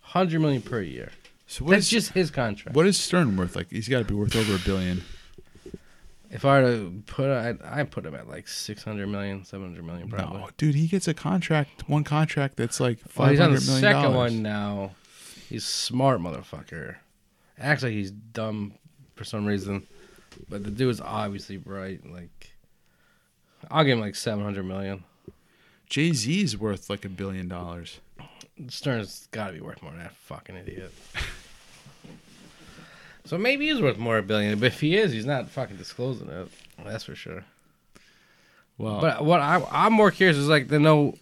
hundred 0.00 0.40
million 0.40 0.62
per 0.62 0.80
year. 0.80 1.10
so 1.48 1.64
what 1.64 1.72
That's 1.72 1.86
is 1.86 1.90
just 1.90 2.12
his 2.12 2.30
contract. 2.30 2.76
what 2.76 2.86
is 2.86 2.96
Stern 2.96 3.36
worth? 3.36 3.56
Like 3.56 3.70
he's 3.70 3.88
got 3.88 3.98
to 3.98 4.04
be 4.04 4.14
worth 4.14 4.36
over 4.36 4.54
a 4.54 4.58
billion. 4.58 5.02
If 6.30 6.44
I 6.44 6.60
were 6.62 6.70
to 6.76 7.02
put, 7.06 7.28
I 7.28 7.54
I 7.64 7.82
put 7.82 8.06
him 8.06 8.14
at 8.14 8.28
like 8.28 8.46
600 8.46 9.06
million, 9.08 9.44
700 9.44 9.84
million 9.84 10.08
probably. 10.08 10.38
No, 10.38 10.48
dude, 10.56 10.76
he 10.76 10.86
gets 10.86 11.08
a 11.08 11.14
contract, 11.14 11.88
one 11.88 12.04
contract 12.04 12.56
that's 12.56 12.78
like 12.78 12.98
Well, 13.16 13.26
five 13.26 13.30
he's 13.32 13.40
on 13.40 13.50
the 13.52 13.58
hundred 13.58 13.66
million 13.66 13.80
second 13.82 14.02
dollars. 14.12 14.32
one 14.32 14.42
now. 14.42 14.92
He's 15.48 15.64
smart 15.64 16.20
motherfucker. 16.20 16.96
Acts 17.58 17.82
like 17.82 17.92
he's 17.92 18.12
dumb 18.12 18.74
for 19.16 19.24
some 19.24 19.44
reason, 19.44 19.86
but 20.48 20.62
the 20.62 20.70
dude 20.70 20.88
is 20.90 21.00
obviously 21.00 21.56
bright. 21.56 22.08
Like, 22.08 22.49
I'll 23.70 23.84
give 23.84 23.96
him 23.96 24.00
like 24.00 24.16
700 24.16 24.64
million. 24.64 25.04
Jay 25.88 26.12
Z's 26.12 26.56
worth 26.56 26.90
like 26.90 27.04
a 27.04 27.08
billion 27.08 27.48
dollars. 27.48 28.00
Stern's 28.68 29.28
got 29.30 29.48
to 29.48 29.52
be 29.54 29.60
worth 29.60 29.82
more 29.82 29.92
than 29.92 30.00
that 30.00 30.14
fucking 30.14 30.56
idiot. 30.56 30.92
so 33.24 33.38
maybe 33.38 33.68
he's 33.68 33.80
worth 33.80 33.98
more 33.98 34.16
than 34.16 34.24
a 34.24 34.26
billion, 34.26 34.58
but 34.58 34.66
if 34.66 34.80
he 34.80 34.96
is, 34.96 35.12
he's 35.12 35.26
not 35.26 35.48
fucking 35.48 35.76
disclosing 35.76 36.28
it. 36.28 36.48
That's 36.84 37.04
for 37.04 37.14
sure. 37.14 37.44
Well, 38.78 39.00
But 39.00 39.24
what 39.24 39.40
I, 39.40 39.62
I'm 39.70 39.92
more 39.92 40.10
curious 40.10 40.36
is 40.36 40.48
like 40.48 40.68
to 40.68 40.78
know 40.78 41.16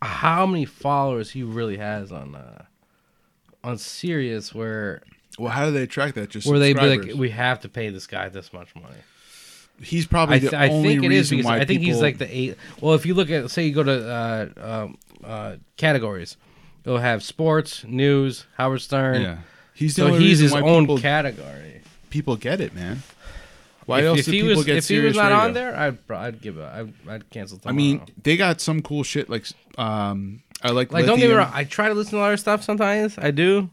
how 0.00 0.46
many 0.46 0.64
followers 0.64 1.30
he 1.30 1.42
really 1.42 1.78
has 1.78 2.12
on 2.12 2.34
uh, 2.34 2.64
on 3.64 3.78
Sirius, 3.78 4.54
where 4.54 5.02
well, 5.38 5.50
how 5.50 5.66
do 5.66 5.72
they 5.72 5.86
track 5.86 6.14
that? 6.14 6.30
Just 6.30 6.46
where 6.46 6.58
they 6.58 6.72
be 6.72 6.96
like, 6.96 7.14
we 7.14 7.30
have 7.30 7.60
to 7.60 7.68
pay 7.68 7.90
this 7.90 8.06
guy 8.06 8.28
this 8.28 8.52
much 8.52 8.74
money. 8.74 8.96
He's 9.82 10.06
probably 10.06 10.36
I, 10.36 10.38
the 10.40 10.50
th- 10.50 10.60
I 10.60 10.68
only 10.68 10.88
think 10.90 11.04
it 11.04 11.12
is 11.12 11.30
reason 11.32 11.36
because 11.38 11.46
why 11.50 11.58
I 11.60 11.64
think 11.64 11.82
he's 11.82 12.00
like 12.00 12.18
the 12.18 12.36
eight. 12.36 12.56
Well, 12.80 12.94
if 12.94 13.06
you 13.06 13.14
look 13.14 13.30
at 13.30 13.50
say 13.50 13.66
you 13.66 13.74
go 13.74 13.82
to 13.82 14.08
uh, 14.10 14.48
um, 14.84 14.98
uh, 15.24 15.56
categories, 15.76 16.36
they'll 16.84 16.98
have 16.98 17.22
sports, 17.22 17.84
news, 17.84 18.46
Howard 18.56 18.80
Stern. 18.80 19.22
yeah. 19.22 19.38
He's 19.74 19.94
the 19.94 20.02
So 20.02 20.06
only 20.08 20.18
he's 20.20 20.40
his 20.40 20.52
own 20.52 20.82
people, 20.84 20.98
category. 20.98 21.82
people 22.10 22.34
get 22.36 22.60
it, 22.60 22.74
man. 22.74 23.02
Why 23.86 24.00
if, 24.00 24.04
else 24.06 24.18
if 24.18 24.24
do 24.26 24.32
he 24.32 24.40
people 24.42 24.56
was 24.56 24.64
get 24.66 24.76
if 24.78 24.88
he 24.88 24.98
was 24.98 25.14
not 25.16 25.30
Radio? 25.30 25.38
on 25.38 25.52
there, 25.54 25.76
I'd 25.76 25.98
I'd 26.10 26.40
give 26.42 26.58
a 26.58 26.66
I'd, 27.06 27.10
I'd 27.10 27.30
cancel. 27.30 27.60
I 27.64 27.72
mean, 27.72 28.02
they 28.22 28.36
got 28.36 28.60
some 28.60 28.82
cool 28.82 29.02
shit 29.02 29.30
like 29.30 29.46
um 29.78 30.42
I 30.62 30.70
like 30.70 30.92
like 30.92 31.06
don't 31.06 31.18
get 31.18 31.28
me 31.28 31.34
wrong, 31.34 31.50
I 31.54 31.62
try 31.64 31.88
to 31.88 31.94
listen 31.94 32.12
to 32.12 32.18
a 32.18 32.20
lot 32.20 32.32
of 32.32 32.40
stuff 32.40 32.62
sometimes. 32.64 33.16
I 33.16 33.30
do, 33.30 33.70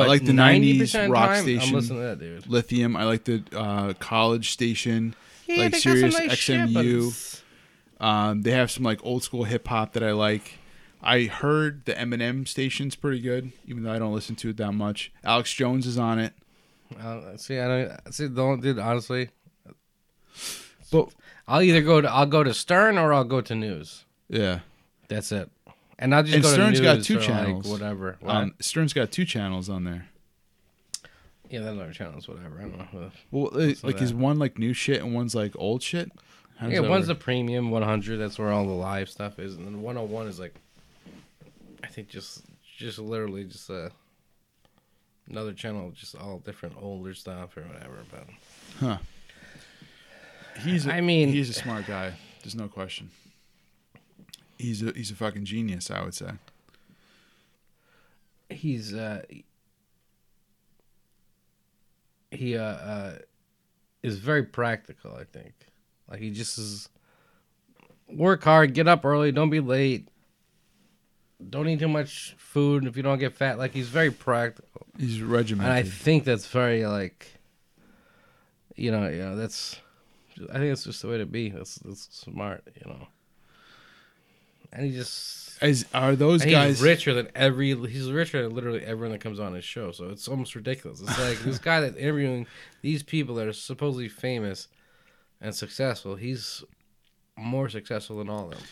but 0.00 0.08
like 0.08 0.24
the 0.24 0.32
90% 0.32 0.80
90s 0.80 1.10
rock 1.10 1.28
time, 1.30 1.42
station. 1.42 1.68
I'm 1.68 1.74
listening 1.74 1.98
to 2.00 2.06
that 2.06 2.18
dude. 2.18 2.46
Lithium. 2.46 2.96
I 2.96 3.04
like 3.04 3.24
the 3.24 3.42
uh, 3.54 3.92
college 3.98 4.50
station. 4.50 5.14
Yeah, 5.46 5.64
like 5.64 5.72
they 5.72 5.76
got 5.76 5.80
some 5.82 5.92
Sirius 5.96 6.18
nice 6.18 6.30
XMU. 6.32 7.40
Um, 8.00 8.42
they 8.42 8.52
have 8.52 8.70
some 8.70 8.82
like 8.82 9.00
old 9.04 9.22
school 9.22 9.44
hip 9.44 9.66
hop 9.68 9.92
that 9.92 10.02
I 10.02 10.12
like. 10.12 10.58
I 11.02 11.24
heard 11.24 11.84
the 11.86 11.94
Eminem 11.94 12.46
station's 12.46 12.94
pretty 12.94 13.20
good, 13.20 13.52
even 13.66 13.82
though 13.84 13.92
I 13.92 13.98
don't 13.98 14.14
listen 14.14 14.36
to 14.36 14.50
it 14.50 14.56
that 14.58 14.72
much. 14.72 15.10
Alex 15.24 15.52
Jones 15.52 15.86
is 15.86 15.98
on 15.98 16.18
it. 16.18 16.34
Uh, 17.00 17.36
see, 17.36 17.58
I 17.58 17.68
don't 17.68 18.12
see. 18.14 18.28
Don't, 18.28 18.60
dude. 18.60 18.78
Honestly, 18.78 19.30
But 20.90 21.10
I'll 21.46 21.62
either 21.62 21.82
go 21.82 22.00
to 22.00 22.10
I'll 22.10 22.26
go 22.26 22.42
to 22.42 22.52
Stern 22.52 22.98
or 22.98 23.12
I'll 23.12 23.24
go 23.24 23.40
to 23.40 23.54
News. 23.54 24.04
yeah, 24.28 24.60
That's 25.08 25.32
it. 25.32 25.50
And 26.02 26.14
I'll 26.14 26.22
just 26.22 26.34
And 26.34 26.42
go 26.42 26.50
Stern's 26.52 26.80
got 26.80 27.02
two 27.04 27.16
or, 27.16 27.18
like, 27.18 27.26
channels. 27.28 27.68
whatever. 27.68 28.16
What? 28.20 28.34
um, 28.34 28.54
Stern's 28.58 28.92
got 28.94 29.12
two 29.12 29.24
channels 29.26 29.68
on 29.68 29.84
there. 29.84 30.06
yeah, 31.50 31.60
that's 31.60 31.78
other 31.78 31.92
channels, 31.92 32.26
whatever. 32.26 32.58
I 32.58 32.62
don't 32.62 32.94
know. 32.94 33.10
Well, 33.30 33.50
uh, 33.54 33.74
So 33.74 33.86
like 33.86 34.00
is 34.00 34.12
one 34.14 34.38
like 34.38 34.58
new 34.58 34.72
shit 34.72 35.02
and 35.02 35.14
one's 35.14 35.34
like 35.34 35.52
old 35.56 35.82
shit? 35.82 36.10
How 36.56 36.66
does 36.66 36.74
Yeah, 36.74 36.80
that 36.82 36.90
one's 36.90 37.06
the 37.06 37.14
premium 37.14 37.70
100. 37.70 38.16
That's 38.18 38.38
where 38.38 38.50
all 38.50 38.66
the 38.66 38.72
live 38.72 39.08
stuff 39.10 39.38
is, 39.38 39.56
and 39.56 39.66
then 39.66 39.82
101 39.82 40.26
is 40.26 40.40
like, 40.40 40.54
I 41.84 41.86
think 41.86 42.08
just 42.08 42.42
just 42.78 42.98
literally 42.98 43.44
just 43.44 43.68
uh, 43.70 43.90
another 45.28 45.52
channel, 45.52 45.90
just 45.90 46.14
all 46.16 46.38
different 46.38 46.76
older 46.80 47.12
stuff 47.14 47.56
or 47.58 47.62
whatever. 47.62 47.98
But 48.10 48.24
huh, 48.80 48.98
he's. 50.62 50.86
A, 50.86 50.94
I 50.94 51.00
mean- 51.02 51.28
he's 51.32 51.50
a 51.50 51.54
smart 51.54 51.86
guy. 51.86 52.14
There's 52.42 52.54
no 52.54 52.68
question. 52.68 53.10
He's 54.60 54.82
a 54.82 54.92
he's 54.92 55.10
a 55.10 55.14
fucking 55.14 55.44
genius. 55.44 55.90
I 55.90 56.04
would 56.04 56.14
say. 56.14 56.32
he's 58.50 58.94
uh, 58.94 59.22
he 62.30 62.56
uh, 62.56 62.62
uh, 62.62 63.18
is 64.02 64.18
very 64.18 64.42
practical. 64.42 65.14
I 65.14 65.24
think, 65.24 65.54
like 66.10 66.20
he 66.20 66.30
just 66.30 66.58
is 66.58 66.88
work 68.08 68.42
hard, 68.44 68.74
get 68.74 68.88
up 68.88 69.04
early, 69.04 69.32
don't 69.32 69.50
be 69.50 69.60
late. 69.60 70.08
Don't 71.48 71.68
eat 71.68 71.78
too 71.78 71.88
much 71.88 72.34
food 72.36 72.84
if 72.86 72.96
you 72.96 73.02
don't 73.02 73.18
get 73.18 73.34
fat. 73.34 73.58
Like 73.58 73.72
he's 73.72 73.88
very 73.88 74.10
practical. 74.10 74.86
He's 74.98 75.22
regimented. 75.22 75.70
And. 75.70 75.86
I 75.86 75.88
think 75.88 76.24
that's 76.24 76.46
very 76.46 76.86
like 76.86 77.32
You 78.76 78.90
know, 78.90 79.08
you 79.08 79.20
know 79.20 79.36
that's. 79.36 79.80
I 80.50 80.54
think 80.54 80.70
that's 80.70 80.84
just 80.84 81.02
the 81.02 81.08
way 81.08 81.18
to 81.18 81.26
be. 81.26 81.50
That's 81.50 81.76
that's 81.76 82.08
smart. 82.10 82.62
You 82.74 82.90
know. 82.90 83.06
And 84.72 84.86
he 84.86 84.92
just. 84.92 85.62
As 85.62 85.84
are 85.92 86.16
those 86.16 86.42
and 86.42 86.50
guys 86.50 86.78
he's 86.78 86.82
richer 86.82 87.12
than 87.12 87.28
every. 87.34 87.74
He's 87.88 88.10
richer 88.10 88.42
than 88.42 88.54
literally 88.54 88.82
everyone 88.84 89.12
that 89.12 89.20
comes 89.20 89.38
on 89.38 89.54
his 89.54 89.64
show. 89.64 89.92
So 89.92 90.08
it's 90.08 90.26
almost 90.26 90.54
ridiculous. 90.54 91.00
It's 91.00 91.18
like 91.18 91.38
this 91.40 91.58
guy 91.58 91.80
that's 91.80 91.96
interviewing 91.96 92.46
these 92.80 93.02
people 93.02 93.34
that 93.36 93.46
are 93.46 93.52
supposedly 93.52 94.08
famous 94.08 94.68
and 95.40 95.54
successful. 95.54 96.16
He's 96.16 96.64
more 97.36 97.68
successful 97.68 98.18
than 98.18 98.28
all 98.30 98.44
of 98.44 98.50
them. 98.52 98.62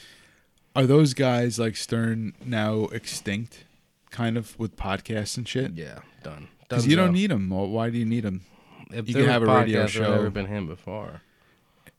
Are 0.77 0.87
those 0.87 1.12
guys 1.12 1.59
like 1.59 1.77
Stern 1.77 2.35
now 2.45 2.85
extinct, 2.85 3.65
kind 4.11 4.39
of 4.39 4.59
with 4.59 4.77
podcasts 4.77 5.37
and 5.37 5.47
shit? 5.47 5.73
Yeah, 5.73 6.01
done. 6.23 6.49
Because 6.61 6.87
you 6.87 6.97
don't 6.97 7.12
need 7.12 7.31
them. 7.31 7.51
Why 7.51 7.91
do 7.91 7.99
you 7.99 8.05
need 8.05 8.25
them? 8.25 8.43
If 8.91 9.09
you 9.09 9.19
was 9.19 9.27
have 9.27 9.43
a 9.43 9.47
radio 9.47 9.87
show. 9.87 10.15
never 10.15 10.31
been 10.31 10.47
him 10.47 10.66
before. 10.66 11.23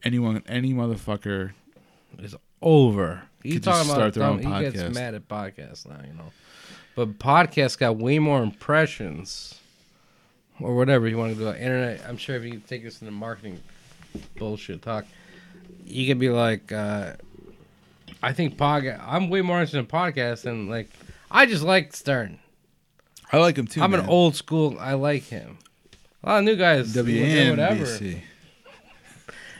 Anyone, 0.03 0.43
any 0.47 0.73
motherfucker. 0.73 1.51
is 2.17 2.35
over. 2.61 3.23
Just 3.43 3.63
talking 3.63 3.91
about 3.91 4.13
dumb, 4.13 4.39
he 4.39 4.69
gets 4.69 4.93
mad 4.93 5.15
at 5.15 5.27
podcasts 5.27 5.87
now, 5.87 5.99
you 6.05 6.13
know. 6.13 6.31
But 6.95 7.19
podcasts 7.19 7.77
got 7.77 7.97
way 7.97 8.19
more 8.19 8.43
impressions, 8.43 9.59
or 10.59 10.75
whatever 10.75 11.07
you 11.07 11.17
want 11.17 11.33
to 11.33 11.39
do. 11.39 11.47
Internet. 11.49 12.01
I'm 12.07 12.17
sure 12.17 12.35
if 12.35 12.43
you 12.43 12.61
take 12.67 12.83
this 12.83 13.01
into 13.01 13.13
marketing 13.13 13.61
bullshit 14.37 14.81
talk, 14.81 15.05
you 15.85 16.07
could 16.07 16.19
be 16.19 16.29
like, 16.29 16.71
uh, 16.71 17.13
I 18.21 18.33
think 18.33 18.57
podcast. 18.57 19.01
I'm 19.05 19.29
way 19.29 19.41
more 19.41 19.57
interested 19.57 19.79
in 19.79 19.85
podcasts 19.87 20.41
than 20.41 20.67
like. 20.67 20.89
I 21.31 21.45
just 21.45 21.63
like 21.63 21.95
Stern. 21.95 22.39
I 23.31 23.37
like 23.37 23.57
him 23.57 23.67
too. 23.67 23.81
I'm 23.81 23.91
man. 23.91 24.01
an 24.01 24.09
old 24.09 24.35
school. 24.35 24.75
I 24.79 24.93
like 24.93 25.23
him. 25.23 25.59
A 26.23 26.29
lot 26.29 26.39
of 26.39 26.45
new 26.45 26.55
guys. 26.55 26.91
do 26.93 27.03
whatever. 27.03 27.85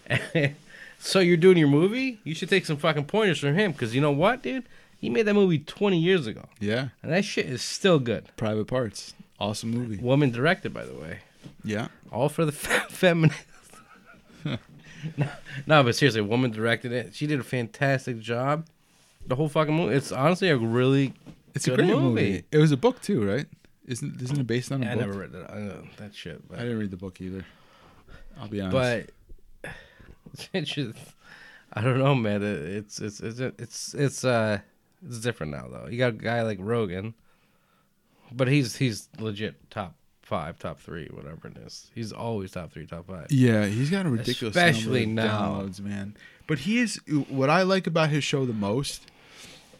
So 0.99 1.19
you're 1.19 1.37
doing 1.37 1.57
your 1.57 1.67
movie? 1.69 2.19
You 2.23 2.35
should 2.35 2.49
take 2.49 2.65
some 2.65 2.77
fucking 2.77 3.05
pointers 3.05 3.39
from 3.39 3.55
him 3.55 3.71
because 3.71 3.95
you 3.95 4.01
know 4.01 4.11
what, 4.11 4.43
dude? 4.43 4.65
He 4.99 5.09
made 5.09 5.23
that 5.23 5.33
movie 5.33 5.59
20 5.59 5.97
years 5.97 6.27
ago, 6.27 6.45
Yeah, 6.59 6.89
and 7.01 7.11
that 7.13 7.23
shit 7.23 7.45
is 7.45 7.61
still 7.61 7.99
good. 7.99 8.25
Private 8.35 8.65
Parts. 8.65 9.13
Awesome 9.39 9.71
movie. 9.71 9.95
Woman 9.97 10.29
directed, 10.31 10.73
by 10.73 10.83
the 10.83 10.93
way. 10.93 11.19
Yeah. 11.63 11.87
All 12.11 12.27
for 12.27 12.43
the 12.43 12.51
fe- 12.53 12.83
feminist. 12.89 13.39
no, 14.45 14.57
no, 15.65 15.83
but 15.83 15.95
seriously, 15.95 16.19
woman 16.21 16.51
directed 16.51 16.91
it. 16.91 17.15
She 17.15 17.27
did 17.27 17.39
a 17.39 17.43
fantastic 17.43 18.19
job. 18.19 18.65
The 19.25 19.35
whole 19.35 19.47
fucking 19.49 19.73
movie. 19.73 19.95
It's 19.95 20.11
honestly 20.11 20.49
a 20.49 20.57
really. 20.57 21.13
It's 21.55 21.67
a 21.67 21.75
great 21.75 21.87
movie. 21.87 22.01
movie. 22.01 22.43
It 22.51 22.57
was 22.57 22.71
a 22.73 22.77
book 22.77 23.01
too, 23.01 23.25
right? 23.25 23.45
Isn't 23.87 24.21
isn't 24.21 24.39
it 24.39 24.47
based 24.47 24.71
on 24.71 24.83
a 24.83 24.87
I 24.91 24.95
book? 24.95 25.03
I 25.03 25.07
never 25.07 25.19
read 25.19 25.31
that. 25.31 25.49
I 25.49 26.03
that 26.03 26.13
shit, 26.13 26.41
I 26.53 26.57
didn't 26.59 26.79
read 26.79 26.91
the 26.91 26.97
book 26.97 27.21
either. 27.21 27.45
I'll 28.39 28.47
be 28.49 28.59
honest. 28.61 28.73
but 28.73 29.11
it's 30.53 30.71
just, 30.71 30.97
I 31.73 31.81
don't 31.81 31.99
know, 31.99 32.15
man. 32.15 32.43
It, 32.43 32.61
it's 32.61 32.99
it's 32.99 33.19
it's 33.19 33.39
it's 33.39 33.93
it's 33.93 34.23
uh 34.23 34.59
it's 35.05 35.19
different 35.19 35.51
now 35.51 35.67
though. 35.71 35.87
You 35.89 35.97
got 35.97 36.09
a 36.09 36.13
guy 36.13 36.41
like 36.41 36.57
Rogan, 36.61 37.13
but 38.31 38.47
he's 38.47 38.75
he's 38.75 39.09
legit 39.19 39.69
top 39.69 39.95
five, 40.21 40.59
top 40.59 40.79
three, 40.79 41.07
whatever 41.07 41.47
it 41.47 41.57
is. 41.57 41.89
He's 41.95 42.11
always 42.11 42.51
top 42.51 42.71
three, 42.71 42.85
top 42.85 43.07
five. 43.07 43.31
yeah, 43.31 43.65
he's 43.65 43.89
got 43.89 44.05
a 44.05 44.09
ridiculous 44.09 44.55
Especially 44.55 45.05
number 45.05 45.31
of 45.31 45.39
now. 45.39 45.61
downloads, 45.61 45.79
man. 45.79 46.15
But 46.47 46.59
he 46.59 46.79
is 46.79 46.99
what 47.29 47.49
I 47.49 47.63
like 47.63 47.87
about 47.87 48.09
his 48.09 48.23
show 48.23 48.45
the 48.45 48.53
most 48.53 49.09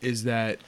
is 0.02 0.24
that 0.24 0.60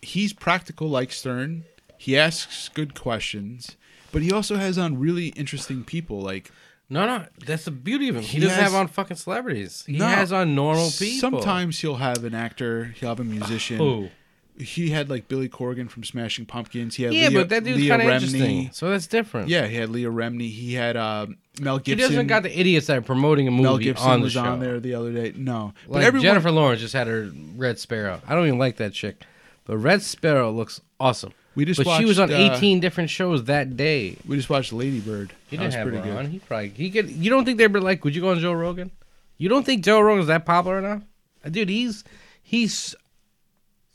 he's 0.00 0.32
practical 0.32 0.88
like 0.88 1.12
Stern. 1.12 1.64
He 1.98 2.16
asks 2.16 2.68
good 2.68 2.98
questions, 2.98 3.76
but 4.12 4.22
he 4.22 4.32
also 4.32 4.56
has 4.56 4.78
on 4.78 4.98
really 4.98 5.28
interesting 5.28 5.84
people 5.84 6.20
like 6.20 6.50
No, 6.94 7.06
no, 7.06 7.26
that's 7.44 7.64
the 7.66 7.70
beauty 7.70 8.08
of 8.08 8.16
him. 8.16 8.22
He, 8.22 8.38
He 8.38 8.40
doesn't 8.40 8.54
has- 8.62 8.72
have 8.72 8.80
on 8.80 8.88
fucking 8.88 9.16
celebrities. 9.16 9.84
He 9.86 9.98
No. 9.98 10.06
has 10.06 10.32
on 10.32 10.54
normal 10.54 10.90
people. 10.90 11.20
Sometimes 11.40 11.80
he'll 11.80 11.96
have 11.96 12.24
an 12.24 12.34
actor, 12.34 12.94
he'll 12.98 13.08
have 13.10 13.20
a 13.20 13.24
musician. 13.24 13.80
Oh, 13.80 14.10
He 14.56 14.90
had 14.90 15.10
like 15.10 15.26
Billy 15.26 15.48
Corgan 15.48 15.90
from 15.90 16.04
Smashing 16.04 16.46
Pumpkins. 16.46 16.94
He 16.94 17.02
had 17.02 17.12
yeah, 17.12 17.28
Leah, 17.28 17.38
but 17.40 17.48
that 17.48 17.64
dude's 17.64 17.80
Leah 17.80 17.88
kind 17.90 18.02
of 18.02 18.08
Remini. 18.08 18.12
interesting. 18.14 18.70
So 18.72 18.88
that's 18.90 19.08
different. 19.08 19.48
Yeah, 19.48 19.66
he 19.66 19.74
had 19.74 19.90
Leah 19.90 20.10
Remini. 20.10 20.48
He 20.48 20.74
had 20.74 20.96
uh, 20.96 21.26
Mel 21.60 21.78
Gibson. 21.78 21.90
he 21.92 21.96
Gibson. 21.96 22.12
doesn't 22.14 22.26
got 22.28 22.42
the 22.44 22.56
idiots 22.56 22.86
that 22.86 22.96
are 22.98 23.02
promoting 23.02 23.48
a 23.48 23.50
movie 23.50 23.62
Mel 23.64 23.78
Gibson 23.78 24.08
on 24.08 24.20
the 24.20 24.24
was 24.24 24.32
show. 24.34 24.44
on 24.44 24.60
there 24.60 24.78
the 24.78 24.94
other 24.94 25.12
day. 25.12 25.32
No, 25.36 25.74
but 25.88 25.94
Like 25.96 26.04
everyone, 26.04 26.22
Jennifer 26.24 26.52
Lawrence 26.52 26.80
just 26.80 26.94
had 26.94 27.08
her 27.08 27.32
Red 27.56 27.80
Sparrow. 27.80 28.20
I 28.28 28.36
don't 28.36 28.46
even 28.46 28.60
like 28.60 28.76
that 28.76 28.92
chick, 28.92 29.24
but 29.64 29.76
Red 29.78 30.02
Sparrow 30.02 30.52
looks 30.52 30.80
awesome. 31.00 31.32
We 31.54 31.64
just 31.64 31.78
but 31.78 31.86
watched, 31.86 32.00
she 32.00 32.04
was 32.06 32.18
on 32.18 32.32
uh, 32.32 32.36
18 32.56 32.80
different 32.80 33.10
shows 33.10 33.44
that 33.44 33.76
day. 33.76 34.16
We 34.26 34.36
just 34.36 34.50
watched 34.50 34.72
Lady 34.72 35.00
Bird. 35.00 35.32
He 35.48 35.56
didn't 35.56 35.72
have 35.74 35.86
pretty 35.86 35.98
her 36.08 36.16
on. 36.16 36.24
good. 36.24 36.32
He 36.32 36.38
probably 36.40 36.68
he 36.70 36.90
could. 36.90 37.10
You 37.10 37.30
don't 37.30 37.44
think 37.44 37.58
they'd 37.58 37.72
be 37.72 37.80
like, 37.80 38.04
would 38.04 38.14
you 38.14 38.20
go 38.20 38.30
on 38.30 38.38
Joe 38.40 38.52
Rogan? 38.52 38.90
You 39.36 39.48
don't 39.48 39.64
think 39.64 39.84
Joe 39.84 40.00
Rogan's 40.00 40.28
that 40.28 40.44
popular 40.46 40.78
enough? 40.78 41.02
Uh, 41.44 41.48
Dude, 41.50 41.68
he's 41.68 42.04
he's 42.42 42.94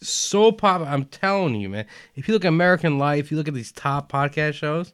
so 0.02 0.52
popular. 0.52 0.90
I'm 0.92 1.06
telling 1.06 1.56
you, 1.56 1.70
man. 1.70 1.86
If 2.16 2.28
you 2.28 2.34
look 2.34 2.46
at 2.46 2.50
American 2.50 2.98
Life, 2.98 3.32
you 3.32 3.38
look 3.38 3.48
at 3.48 3.54
these 3.54 3.72
top 3.72 4.12
podcast 4.12 4.54
shows, 4.54 4.94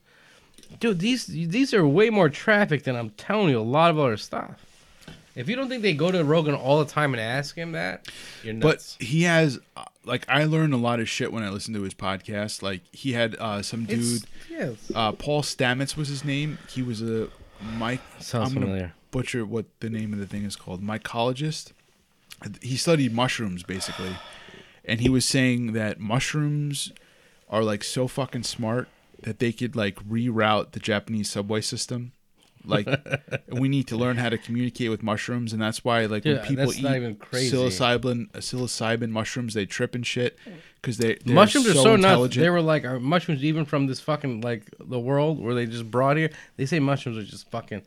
dude. 0.79 0.99
These 0.99 1.27
these 1.27 1.73
are 1.73 1.85
way 1.87 2.09
more 2.09 2.29
traffic 2.29 2.83
than 2.83 2.95
I'm 2.95 3.11
telling 3.11 3.49
you. 3.49 3.59
A 3.59 3.61
lot 3.61 3.91
of 3.91 3.99
other 3.99 4.17
stuff. 4.17 4.64
If 5.35 5.49
you 5.49 5.55
don't 5.55 5.67
think 5.67 5.81
they 5.81 5.93
go 5.93 6.11
to 6.11 6.23
Rogan 6.23 6.55
all 6.55 6.79
the 6.79 6.89
time 6.89 7.13
and 7.13 7.21
ask 7.21 7.55
him 7.55 7.73
that, 7.73 8.07
you're 8.43 8.53
nuts. 8.53 8.95
But 8.99 9.05
he 9.05 9.23
has 9.23 9.59
uh, 9.75 9.83
like 10.05 10.25
I 10.29 10.45
learned 10.45 10.73
a 10.73 10.77
lot 10.77 10.99
of 10.99 11.09
shit 11.09 11.33
when 11.33 11.43
I 11.43 11.49
listened 11.49 11.75
to 11.75 11.81
his 11.81 11.93
podcast. 11.93 12.61
Like 12.61 12.81
he 12.91 13.13
had 13.13 13.35
uh, 13.35 13.61
some 13.61 13.85
dude, 13.85 14.23
uh, 14.93 15.11
Paul 15.13 15.41
Stamets 15.41 15.97
was 15.97 16.07
his 16.07 16.23
name. 16.23 16.57
He 16.69 16.81
was 16.81 17.01
a 17.01 17.29
Mike. 17.77 18.01
sounds 18.19 18.49
I'm 18.49 18.53
gonna 18.55 18.65
familiar. 18.65 18.93
butcher 19.11 19.45
what 19.45 19.65
the 19.81 19.89
name 19.89 20.13
of 20.13 20.19
the 20.19 20.27
thing 20.27 20.43
is 20.43 20.55
called. 20.55 20.81
Mycologist. 20.81 21.71
He 22.61 22.77
studied 22.77 23.13
mushrooms 23.13 23.63
basically, 23.63 24.15
and 24.83 24.99
he 25.01 25.09
was 25.09 25.25
saying 25.25 25.73
that 25.73 25.99
mushrooms 25.99 26.91
are 27.49 27.63
like 27.63 27.83
so 27.83 28.07
fucking 28.07 28.43
smart 28.43 28.87
that 29.23 29.39
they 29.39 29.51
could 29.51 29.75
like 29.75 29.95
reroute 30.07 30.71
the 30.71 30.79
Japanese 30.79 31.29
subway 31.29 31.61
system. 31.61 32.11
Like 32.67 32.87
we 33.49 33.67
need 33.67 33.87
to 33.87 33.97
learn 33.97 34.17
how 34.17 34.29
to 34.29 34.37
communicate 34.37 34.89
with 34.89 35.03
mushrooms, 35.03 35.53
and 35.53 35.61
that's 35.61 35.83
why 35.83 36.05
like 36.05 36.23
Dude, 36.23 36.37
when 36.37 36.45
people 36.47 36.73
eat 36.73 36.85
even 36.85 37.15
crazy. 37.15 37.55
psilocybin 37.55 38.31
psilocybin 38.31 39.09
mushrooms, 39.09 39.53
they 39.53 39.65
trip 39.65 39.95
and 39.95 40.05
shit 40.05 40.37
because 40.81 40.97
they 40.97 41.15
they're 41.25 41.35
mushrooms 41.35 41.67
are 41.67 41.73
so 41.73 41.95
nuts. 41.95 42.03
intelligent. 42.03 42.43
They 42.43 42.49
were 42.49 42.61
like, 42.61 42.85
are 42.85 42.99
mushrooms 42.99 43.43
even 43.43 43.65
from 43.65 43.87
this 43.87 43.99
fucking 43.99 44.41
like 44.41 44.63
the 44.79 44.99
world 44.99 45.41
where 45.41 45.55
they 45.55 45.65
just 45.65 45.89
brought 45.89 46.17
here? 46.17 46.29
They 46.57 46.65
say 46.65 46.79
mushrooms 46.79 47.17
are 47.17 47.23
just 47.23 47.49
fucking. 47.49 47.81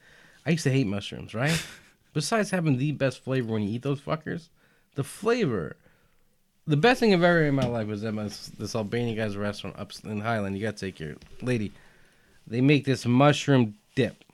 I 0.44 0.50
used 0.50 0.64
to 0.64 0.70
hate 0.70 0.86
mushrooms, 0.86 1.34
right? 1.34 1.62
Besides 2.14 2.50
having 2.50 2.78
the 2.78 2.92
best 2.92 3.22
flavor 3.22 3.52
when 3.52 3.62
you 3.62 3.74
eat 3.74 3.82
those 3.82 4.00
fuckers, 4.00 4.48
the 4.94 5.05
flavor. 5.05 5.76
The 6.66 6.76
best 6.76 7.00
thing 7.00 7.14
I've 7.14 7.22
ever 7.22 7.44
in 7.44 7.55
my 7.55 7.66
life 7.66 7.86
was 7.86 8.05
at 8.05 8.12
my, 8.12 8.24
this 8.24 8.76
Albanian 8.76 9.16
guy's 9.16 9.38
restaurant 9.38 9.78
up 9.78 9.90
in 10.05 10.20
Highland. 10.20 10.59
You 10.59 10.66
gotta 10.66 10.76
take 10.76 11.00
your 11.00 11.14
lady. 11.40 11.72
They 12.46 12.60
make 12.60 12.84
this 12.84 13.06
mushroom 13.06 13.76
dip. 13.94 14.24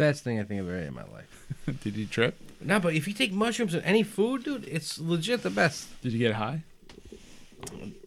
Best 0.00 0.24
thing 0.24 0.40
I 0.40 0.44
think 0.44 0.60
I've 0.60 0.68
ever 0.68 0.78
ate 0.78 0.86
in 0.86 0.94
my 0.94 1.04
life. 1.04 1.46
Did 1.82 1.94
he 1.94 2.06
trip? 2.06 2.36
No, 2.60 2.80
but 2.80 2.94
if 2.94 3.06
you 3.06 3.14
take 3.14 3.32
mushrooms 3.32 3.74
in 3.74 3.82
any 3.82 4.02
food, 4.02 4.44
dude, 4.44 4.66
it's 4.66 4.98
legit 4.98 5.42
the 5.42 5.50
best. 5.50 6.00
Did 6.02 6.12
you 6.12 6.18
get 6.18 6.34
high? 6.34 6.62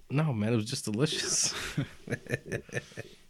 No, 0.09 0.33
man, 0.33 0.53
it 0.53 0.55
was 0.55 0.65
just 0.65 0.85
delicious. 0.85 1.53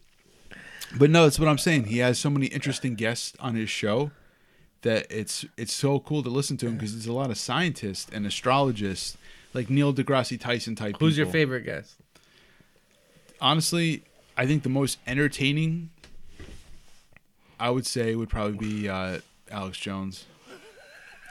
But 0.95 1.09
no, 1.09 1.23
that's 1.23 1.39
what 1.39 1.47
I'm 1.47 1.57
saying. 1.57 1.85
He 1.85 1.99
has 1.99 2.19
so 2.19 2.29
many 2.29 2.47
interesting 2.47 2.93
guests 2.95 3.33
on 3.39 3.55
his 3.55 3.69
show 3.69 4.11
that 4.81 5.07
it's 5.09 5.45
it's 5.57 5.73
so 5.73 5.99
cool 5.99 6.21
to 6.21 6.29
listen 6.29 6.57
to 6.57 6.67
him 6.67 6.75
because 6.75 6.93
there's 6.93 7.07
a 7.07 7.13
lot 7.13 7.31
of 7.31 7.37
scientists 7.37 8.11
and 8.13 8.25
astrologists 8.25 9.17
like 9.53 9.69
Neil 9.69 9.93
deGrasse 9.93 10.39
Tyson 10.39 10.75
type. 10.75 10.97
Who's 10.99 11.17
your 11.17 11.25
people. 11.25 11.39
favorite 11.39 11.65
guest? 11.65 11.95
Honestly, 13.41 14.03
I 14.37 14.45
think 14.45 14.63
the 14.63 14.69
most 14.69 14.99
entertaining, 15.07 15.89
I 17.63 17.69
would 17.69 17.85
say, 17.85 18.13
would 18.15 18.29
probably 18.29 18.57
be 18.57 18.89
uh, 18.89 19.19
Alex 19.49 19.77
Jones. 19.77 20.25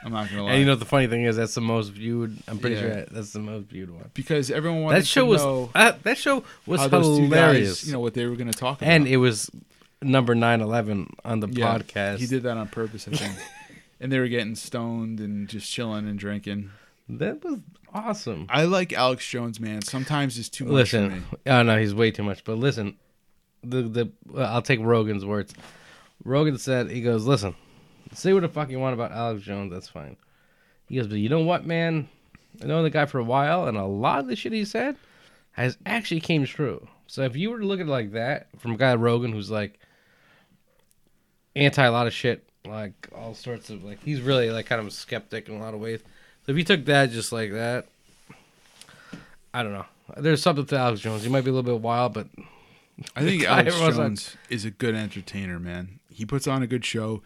I'm 0.05 0.11
not 0.11 0.29
gonna 0.29 0.43
lie. 0.43 0.51
And 0.51 0.59
you 0.59 0.65
know 0.65 0.73
what 0.73 0.79
the 0.79 0.85
funny 0.85 1.07
thing 1.07 1.23
is? 1.23 1.37
That's 1.37 1.55
the 1.55 1.61
most 1.61 1.89
viewed. 1.93 2.37
I'm 2.47 2.59
pretty 2.59 2.75
Yeah. 2.75 2.81
sure 2.81 3.05
that's 3.11 3.31
the 3.31 3.39
most 3.39 3.67
viewed 3.67 3.89
one. 3.89 4.09
because 4.13 4.51
everyone 4.51 4.81
wanted 4.83 5.01
That 5.01 5.07
show 5.07 5.21
to 5.21 5.27
was 5.27 5.41
know 5.43 5.69
uh, 5.75 5.93
that 6.03 6.17
show 6.17 6.43
was 6.65 6.81
how 6.81 6.87
those 6.89 7.17
two 7.19 7.23
hilarious. 7.25 7.69
guys, 7.81 7.87
you 7.87 7.93
know, 7.93 7.99
what 8.01 8.13
they 8.13 8.25
were 8.25 8.35
going 8.35 8.51
to 8.51 8.57
talk 8.57 8.81
about. 8.81 8.91
and 8.91 9.07
it 9.07 9.17
was 9.17 9.49
number 10.01 10.35
nine 10.35 10.59
eleven 10.59 11.13
on 11.23 11.39
the 11.39 11.47
Yeah, 11.47 11.77
podcast. 11.77 12.17
He 12.17 12.25
did 12.27 12.43
that 12.43 12.57
on 12.57 12.67
purpose, 12.67 13.07
I 13.07 13.11
think. 13.11 13.33
and 14.01 14.11
they 14.11 14.19
were 14.19 14.27
getting 14.27 14.55
stoned 14.55 15.21
and 15.21 15.47
just 15.47 15.71
chilling 15.71 16.05
and 16.09 16.19
drinking. 16.19 16.71
that 17.07 17.41
was 17.43 17.59
awesome. 17.93 18.47
I 18.49 18.65
like 18.65 18.91
Alex 18.91 19.25
Jones, 19.25 19.59
man. 19.61 19.83
Sometimes 19.83 20.37
it's 20.37 20.49
too 20.49 20.65
much 20.65 20.89
for 20.89 20.97
me. 20.97 21.03
Listen, 21.03 21.23
oh 21.47 21.63
no, 21.63 21.79
he's 21.79 21.93
way 21.95 22.11
too 22.11 22.23
much. 22.23 22.43
But 22.43 22.57
listen, 22.57 22.97
the 23.63 23.83
the 23.83 24.11
I'll 24.37 24.61
take 24.61 24.81
Rogan's 24.81 25.23
words. 25.25 25.53
Rogan 26.23 26.57
said 26.57 26.89
he 26.89 27.01
goes, 27.01 27.25
listen, 27.25 27.55
say 28.13 28.33
what 28.33 28.41
the 28.41 28.49
fuck 28.49 28.69
you 28.69 28.79
want 28.79 28.93
about 28.93 29.11
Alex 29.11 29.43
Jones, 29.43 29.71
that's 29.71 29.89
fine. 29.89 30.15
He 30.87 30.95
goes, 30.95 31.07
but 31.07 31.17
you 31.17 31.29
know 31.29 31.41
what, 31.41 31.65
man? 31.65 32.07
I 32.61 32.65
know 32.65 32.83
the 32.83 32.89
guy 32.89 33.05
for 33.05 33.19
a 33.19 33.23
while, 33.23 33.67
and 33.67 33.77
a 33.77 33.85
lot 33.85 34.19
of 34.19 34.27
the 34.27 34.35
shit 34.35 34.53
he 34.53 34.65
said 34.65 34.95
has 35.53 35.77
actually 35.85 36.21
came 36.21 36.45
true. 36.45 36.87
So 37.07 37.23
if 37.23 37.35
you 37.35 37.49
were 37.49 37.59
to 37.59 37.65
look 37.65 37.79
at 37.79 37.87
it 37.87 37.89
like 37.89 38.11
that 38.13 38.47
from 38.59 38.71
a 38.71 38.77
guy 38.77 38.93
Rogan 38.95 39.31
who's 39.31 39.51
like, 39.51 39.79
anti 41.55 41.83
a 41.83 41.91
lot 41.91 42.07
of 42.07 42.13
shit, 42.13 42.43
like 42.65 43.07
all 43.15 43.33
sorts 43.33 43.69
of 43.69 43.83
like 43.83 44.01
he's 44.03 44.21
really 44.21 44.49
like 44.49 44.65
kind 44.65 44.81
of 44.81 44.87
a 44.87 44.91
skeptic 44.91 45.49
in 45.49 45.55
a 45.55 45.59
lot 45.59 45.73
of 45.73 45.79
ways. 45.79 46.01
So 46.45 46.51
if 46.51 46.57
you 46.57 46.63
took 46.63 46.85
that 46.85 47.11
just 47.11 47.31
like 47.31 47.51
that, 47.51 47.87
I 49.53 49.63
don't 49.63 49.73
know. 49.73 49.85
There's 50.17 50.41
something 50.41 50.65
to 50.65 50.77
Alex 50.77 51.01
Jones. 51.01 51.23
He 51.23 51.29
might 51.29 51.43
be 51.43 51.49
a 51.49 51.53
little 51.53 51.71
bit 51.71 51.81
wild, 51.81 52.13
but 52.13 52.27
I 53.15 53.21
think 53.23 53.43
Alex 53.47 53.73
everyone's 53.73 53.97
like- 53.97 54.07
Jones 54.07 54.37
is 54.49 54.65
a 54.65 54.71
good 54.71 54.95
entertainer, 54.95 55.59
man. 55.59 55.99
He 56.13 56.25
puts 56.25 56.47
on 56.47 56.61
a 56.63 56.67
good 56.67 56.85
show. 56.85 57.21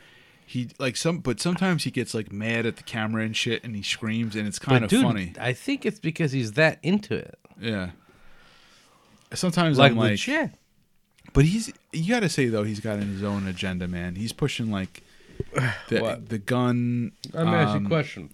He 0.45 0.69
like 0.79 0.95
some, 0.95 1.19
but 1.19 1.41
sometimes 1.41 1.83
he 1.83 1.91
gets 1.91 2.13
like 2.13 2.31
mad 2.31 2.65
at 2.65 2.77
the 2.77 2.83
camera 2.83 3.23
and 3.23 3.35
shit, 3.35 3.63
and 3.63 3.75
he 3.75 3.83
screams, 3.83 4.35
and 4.35 4.47
it's 4.47 4.59
kind 4.59 4.81
but 4.81 4.83
of 4.85 4.89
dude, 4.89 5.03
funny. 5.03 5.33
I 5.39 5.53
think 5.53 5.85
it's 5.85 5.99
because 5.99 6.31
he's 6.31 6.53
that 6.53 6.79
into 6.81 7.15
it. 7.15 7.37
Yeah. 7.59 7.89
Sometimes 9.33 9.77
Like 9.77 9.91
I'm 9.91 9.97
like, 9.97 10.11
legit. 10.11 10.51
but 11.33 11.43
he's 11.43 11.71
you 11.91 12.13
got 12.13 12.21
to 12.21 12.29
say 12.29 12.47
though 12.47 12.63
he's 12.63 12.79
got 12.79 12.99
his 12.99 13.23
own 13.23 13.45
agenda, 13.47 13.87
man. 13.87 14.15
He's 14.15 14.31
pushing 14.31 14.71
like 14.71 15.03
the 15.89 15.99
What? 16.01 16.29
the 16.29 16.37
gun. 16.37 17.11
Let 17.33 17.45
me 17.45 17.51
ask 17.51 17.69
you 17.69 17.73
a 17.73 17.77
um, 17.77 17.87
question. 17.87 18.29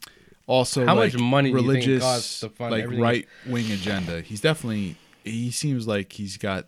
Also, 0.46 0.86
How 0.86 0.96
like, 0.96 1.14
much 1.14 1.22
money 1.22 1.52
do 1.52 1.58
you 1.58 1.64
think 1.64 1.84
it 1.84 1.88
religious, 1.88 2.04
costs 2.04 2.40
to 2.42 2.50
fund 2.50 2.72
like 2.72 2.86
right 2.92 3.28
wing 3.48 3.72
agenda? 3.72 4.22
He's 4.22 4.42
definitely. 4.42 4.98
He 5.24 5.52
seems 5.52 5.88
like 5.88 6.12
he's 6.12 6.38
got 6.38 6.68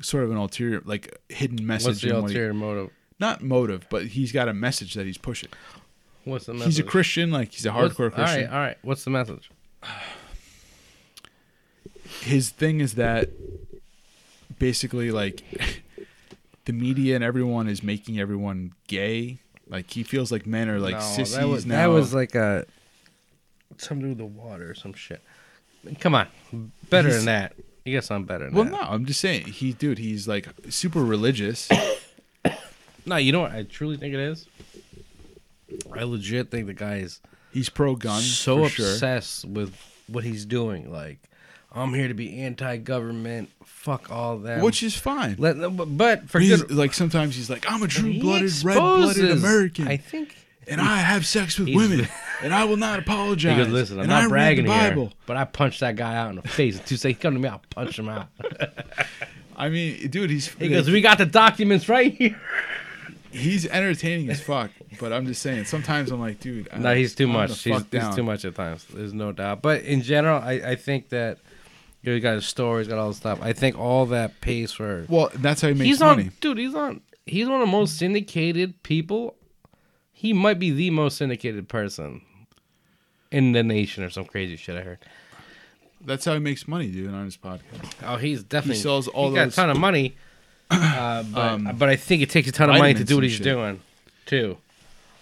sort 0.00 0.24
of 0.24 0.30
an 0.30 0.36
ulterior, 0.36 0.80
like 0.84 1.16
hidden 1.28 1.66
message. 1.66 1.86
What's 1.86 2.00
the 2.02 2.08
in 2.10 2.14
what 2.22 2.30
he- 2.30 2.36
ulterior 2.36 2.54
motive? 2.54 2.90
not 3.20 3.42
motive, 3.42 3.86
but 3.90 4.06
he's 4.06 4.30
got 4.30 4.48
a 4.48 4.54
message 4.54 4.94
that 4.94 5.04
he's 5.06 5.18
pushing. 5.18 5.48
What's 6.24 6.46
the 6.46 6.52
message? 6.54 6.66
He's 6.66 6.78
a 6.78 6.82
Christian, 6.84 7.30
like 7.32 7.52
he's 7.52 7.66
a 7.66 7.72
What's- 7.72 7.94
hardcore 7.96 8.12
Christian. 8.12 8.22
All 8.44 8.48
right, 8.48 8.50
all 8.52 8.58
right. 8.60 8.76
What's 8.82 9.02
the 9.04 9.10
message? 9.10 9.50
His 12.20 12.50
thing 12.50 12.80
is 12.80 12.94
that 12.94 13.30
basically, 14.58 15.10
like 15.10 15.42
the 16.64 16.72
media 16.72 17.14
and 17.14 17.24
everyone 17.24 17.68
is 17.68 17.82
making 17.82 18.18
everyone 18.18 18.72
gay. 18.86 19.38
Like 19.68 19.90
he 19.90 20.02
feels 20.02 20.32
like 20.32 20.46
men 20.46 20.68
are 20.68 20.78
like 20.78 20.94
No, 20.94 21.00
sissies 21.00 21.36
that 21.36 21.46
was, 21.48 21.66
now. 21.66 21.76
That 21.88 21.94
was 21.94 22.14
like 22.14 22.34
a 22.34 22.64
something 23.76 24.08
to 24.10 24.14
do 24.14 24.24
with 24.24 24.34
the 24.34 24.40
water 24.40 24.70
or 24.70 24.74
some 24.74 24.92
shit. 24.94 25.22
Come 26.00 26.14
on, 26.14 26.28
better 26.90 27.08
He's- 27.08 27.18
than 27.20 27.26
that. 27.26 27.54
You 27.88 27.96
got 27.96 28.04
something 28.04 28.26
better 28.26 28.44
than 28.44 28.54
well, 28.54 28.64
that. 28.64 28.70
no, 28.70 28.80
I'm 28.80 29.04
just 29.06 29.20
saying, 29.20 29.44
he, 29.46 29.72
dude, 29.72 29.98
he's 29.98 30.28
like 30.28 30.48
super 30.68 31.04
religious. 31.04 31.68
No, 33.06 33.16
you 33.16 33.32
know 33.32 33.40
what? 33.40 33.52
I 33.52 33.62
truly 33.62 33.96
think 33.96 34.12
it 34.12 34.20
is. 34.20 34.46
I 35.94 36.02
legit 36.02 36.50
think 36.50 36.66
the 36.66 36.74
guy 36.74 36.96
is 36.96 37.20
He's 37.52 37.68
pro 37.68 37.96
gun, 37.96 38.20
so 38.20 38.64
for 38.64 38.68
sure. 38.68 38.92
obsessed 38.92 39.46
with 39.46 39.74
what 40.06 40.24
he's 40.24 40.44
doing. 40.44 40.92
Like, 40.92 41.18
I'm 41.72 41.94
here 41.94 42.08
to 42.08 42.14
be 42.14 42.40
anti-government. 42.40 43.50
Fuck 43.64 44.10
all 44.10 44.38
that. 44.40 44.62
which 44.62 44.82
is 44.82 44.94
fine. 44.94 45.36
Let, 45.38 45.54
but, 45.96 46.28
for 46.28 46.40
good, 46.40 46.70
like 46.70 46.92
sometimes 46.92 47.36
he's 47.36 47.48
like, 47.48 47.70
I'm 47.70 47.82
a 47.82 47.88
true-blooded, 47.88 48.62
red-blooded 48.62 49.30
American, 49.30 49.88
I 49.88 49.96
think. 49.96 50.36
And 50.68 50.80
I 50.80 50.98
have 50.98 51.26
sex 51.26 51.58
with 51.58 51.74
women, 51.74 52.08
and 52.42 52.54
I 52.54 52.64
will 52.64 52.76
not 52.76 52.98
apologize. 52.98 53.56
He 53.56 53.64
goes, 53.64 53.72
listen, 53.72 53.96
I'm 53.96 54.02
and 54.02 54.10
not 54.10 54.24
I 54.24 54.28
bragging 54.28 54.66
here, 54.66 55.10
but 55.26 55.36
I 55.36 55.44
punched 55.44 55.80
that 55.80 55.96
guy 55.96 56.16
out 56.16 56.30
in 56.30 56.36
the 56.36 56.42
face. 56.42 56.76
And 56.76 56.86
Tuesday, 56.86 57.10
he 57.10 57.14
come 57.14 57.34
to 57.34 57.40
me, 57.40 57.48
I'll 57.48 57.62
punch 57.70 57.98
him 57.98 58.08
out. 58.08 58.28
I 59.56 59.68
mean, 59.68 60.08
dude, 60.08 60.30
he's 60.30 60.48
He 60.54 60.68
goes, 60.68 60.88
we 60.88 61.00
got 61.00 61.18
the 61.18 61.26
documents 61.26 61.88
right 61.88 62.12
here. 62.12 62.40
he's 63.30 63.66
entertaining 63.66 64.30
as 64.30 64.40
fuck. 64.40 64.70
But 65.00 65.12
I'm 65.12 65.26
just 65.26 65.42
saying, 65.42 65.64
sometimes 65.64 66.10
I'm 66.10 66.20
like, 66.20 66.40
dude, 66.40 66.68
No, 66.78 66.94
he's 66.94 67.14
too 67.14 67.26
the 67.26 67.32
much. 67.32 67.62
He's, 67.62 67.82
he's 67.90 68.14
too 68.14 68.22
much 68.22 68.44
at 68.44 68.54
times. 68.54 68.84
There's 68.84 69.12
no 69.12 69.32
doubt. 69.32 69.62
But 69.62 69.82
in 69.82 70.02
general, 70.02 70.40
I, 70.40 70.52
I 70.52 70.76
think 70.76 71.08
that 71.10 71.38
you 72.02 72.10
know, 72.10 72.14
he 72.14 72.20
got 72.20 72.34
his 72.34 72.46
stories, 72.46 72.86
got 72.88 72.98
all 72.98 73.08
the 73.08 73.14
stuff. 73.14 73.40
I 73.42 73.52
think 73.52 73.78
all 73.78 74.06
that 74.06 74.40
pays 74.40 74.72
for. 74.72 75.04
Well, 75.08 75.30
that's 75.34 75.60
how 75.60 75.68
he 75.68 75.74
makes 75.74 75.86
he's 75.86 76.00
money. 76.00 76.24
on, 76.24 76.32
dude. 76.40 76.58
He's 76.58 76.74
on. 76.74 77.00
He's 77.26 77.48
one 77.48 77.60
of 77.60 77.66
the 77.66 77.72
most 77.72 77.98
syndicated 77.98 78.82
people. 78.82 79.34
He 80.18 80.32
might 80.32 80.58
be 80.58 80.72
the 80.72 80.90
most 80.90 81.16
syndicated 81.18 81.68
person 81.68 82.22
in 83.30 83.52
the 83.52 83.62
nation, 83.62 84.02
or 84.02 84.10
some 84.10 84.24
crazy 84.24 84.56
shit 84.56 84.76
I 84.76 84.80
heard. 84.80 84.98
That's 86.04 86.24
how 86.24 86.32
he 86.34 86.40
makes 86.40 86.66
money, 86.66 86.90
dude, 86.90 87.14
on 87.14 87.24
his 87.24 87.36
podcast. 87.36 87.92
Oh, 88.02 88.16
he's 88.16 88.42
definitely 88.42 88.82
sells 88.82 89.06
all 89.06 89.28
He 89.28 89.36
got 89.36 89.46
a 89.46 89.50
ton 89.52 89.70
of 89.70 89.78
money, 89.78 90.16
uh, 90.72 91.22
but 91.22 91.52
Um, 91.52 91.76
but 91.78 91.88
I 91.88 91.94
think 91.94 92.22
it 92.22 92.30
takes 92.30 92.48
a 92.48 92.52
ton 92.52 92.68
of 92.68 92.78
money 92.78 92.94
to 92.94 93.04
do 93.04 93.14
what 93.14 93.22
he's 93.22 93.34
shit. 93.34 93.44
doing, 93.44 93.80
too. 94.26 94.56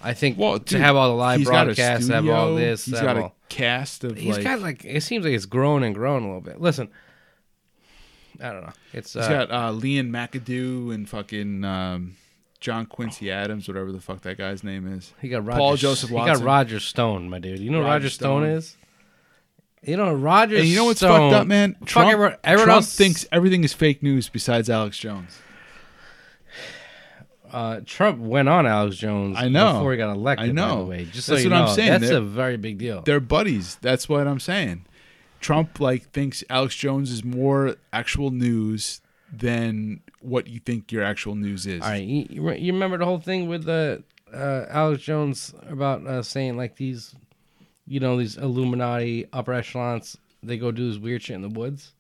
I 0.01 0.15
think 0.15 0.39
Well, 0.39 0.61
to 0.61 0.79
have 0.79 0.97
all 0.97 1.11
the 1.11 1.15
live 1.15 1.41
he's 1.41 1.49
got 1.51 1.65
a 1.65 1.75
broadcasts, 1.75 2.09
have 2.09 2.27
all 2.31 2.55
this, 2.55 2.87
He's 2.87 2.99
got 2.99 3.19
all, 3.19 3.27
a 3.27 3.33
cast 3.51 4.03
of 4.03 4.17
He's 4.17 4.37
like. 4.37 4.45
got 4.45 4.61
like 4.61 4.83
it 4.87 5.03
seems 5.03 5.27
like 5.27 5.35
it's 5.35 5.45
grown 5.45 5.83
and 5.83 5.95
grown 5.95 6.23
a 6.23 6.27
little 6.27 6.41
bit. 6.41 6.59
Listen, 6.59 6.89
I 8.41 8.51
don't 8.51 8.63
know. 8.63 8.73
It's 8.95 9.13
he's 9.13 9.25
uh, 9.25 9.29
got 9.29 9.51
uh, 9.51 9.73
Leanne 9.73 10.09
McAdoo 10.09 10.95
and 10.95 11.07
fucking 11.07 11.65
um, 11.67 12.17
John 12.57 12.87
Quincy 12.87 13.31
Adams, 13.31 13.69
whatever 13.69 13.93
the 13.93 14.01
fuck 14.01 14.23
that 14.23 14.39
guy's 14.39 14.65
name 14.65 14.87
is. 14.87 15.13
he 15.21 15.29
got 15.29 15.45
Roger, 15.45 15.59
Paul 15.59 15.77
Joseph 15.77 16.11
He 16.11 16.17
got 16.17 16.41
Roger 16.43 16.81
Stone, 16.81 17.29
my 17.31 17.39
dude. 17.39 17.59
You 17.61 17.71
know 17.71 17.79
who 17.79 17.85
Roger 17.85 17.93
Roger 18.05 18.11
Stone, 18.11 18.43
Stone. 18.43 18.51
is? 18.51 18.77
You 19.83 19.97
know 19.97 20.13
Roger. 20.15 20.57
And 20.57 20.67
you 20.67 20.77
know 20.77 20.87
what's 20.87 21.01
Stone, 21.01 21.31
fucked 21.31 21.41
up, 21.43 21.47
man? 21.47 21.77
Trump, 21.85 22.11
everyone, 22.11 22.37
everyone 22.43 22.67
Trump 22.67 22.77
else 22.79 22.97
thinks 22.97 23.27
everything 23.31 23.63
is 23.65 23.73
fake 23.73 24.03
news 24.03 24.29
besides 24.29 24.69
Alex 24.69 24.99
Jones. 24.99 25.39
uh, 27.53 27.81
Trump 27.87 28.19
went 28.19 28.49
on 28.49 28.67
Alex 28.67 28.97
Jones. 28.97 29.37
I 29.39 29.49
know. 29.49 29.75
before 29.75 29.93
he 29.93 29.99
got 29.99 30.15
elected. 30.15 30.49
I 30.49 30.53
know. 30.53 30.69
By 30.77 30.81
the 30.81 30.85
way, 30.87 31.05
just 31.05 31.29
That's 31.29 31.43
so 31.43 31.49
what 31.51 31.57
I'm 31.57 31.75
saying. 31.75 31.91
that's 31.91 32.09
They're- 32.09 32.19
a 32.19 32.23
very 32.23 32.57
big 32.57 32.79
deal. 32.79 33.03
They're 33.03 33.21
buddies. 33.21 33.77
That's 33.77 34.09
what 34.09 34.27
I'm 34.27 34.41
saying. 34.41 34.85
Trump 35.41 35.79
like 35.81 36.11
thinks 36.11 36.43
Alex 36.51 36.75
Jones 36.75 37.11
is 37.13 37.23
more 37.23 37.77
actual 37.93 38.31
news 38.31 39.01
than 39.33 40.01
what 40.27 40.49
you 40.49 40.59
think 40.61 40.91
your 40.93 41.03
actual 41.05 41.35
news 41.35 41.67
is. 41.67 41.83
All 41.83 41.89
right, 41.89 42.05
you, 42.05 42.27
you 42.53 42.73
remember 42.73 42.99
the 42.99 43.05
whole 43.05 43.21
thing 43.21 43.49
with 43.49 43.65
the 43.65 44.03
uh, 44.35 44.67
Alex 44.69 45.03
Jones 45.03 45.55
about 45.69 46.07
uh, 46.07 46.23
saying 46.23 46.57
like 46.57 46.77
these, 46.77 47.15
you 47.87 48.01
know, 48.01 48.19
these 48.19 48.37
Illuminati 48.37 49.27
upper 49.33 49.53
echelons, 49.53 50.17
they 50.43 50.59
go 50.59 50.71
do 50.73 50.89
this 50.91 50.99
weird 50.99 51.23
shit 51.23 51.37
in 51.37 51.43
the 51.43 51.49
woods, 51.49 51.93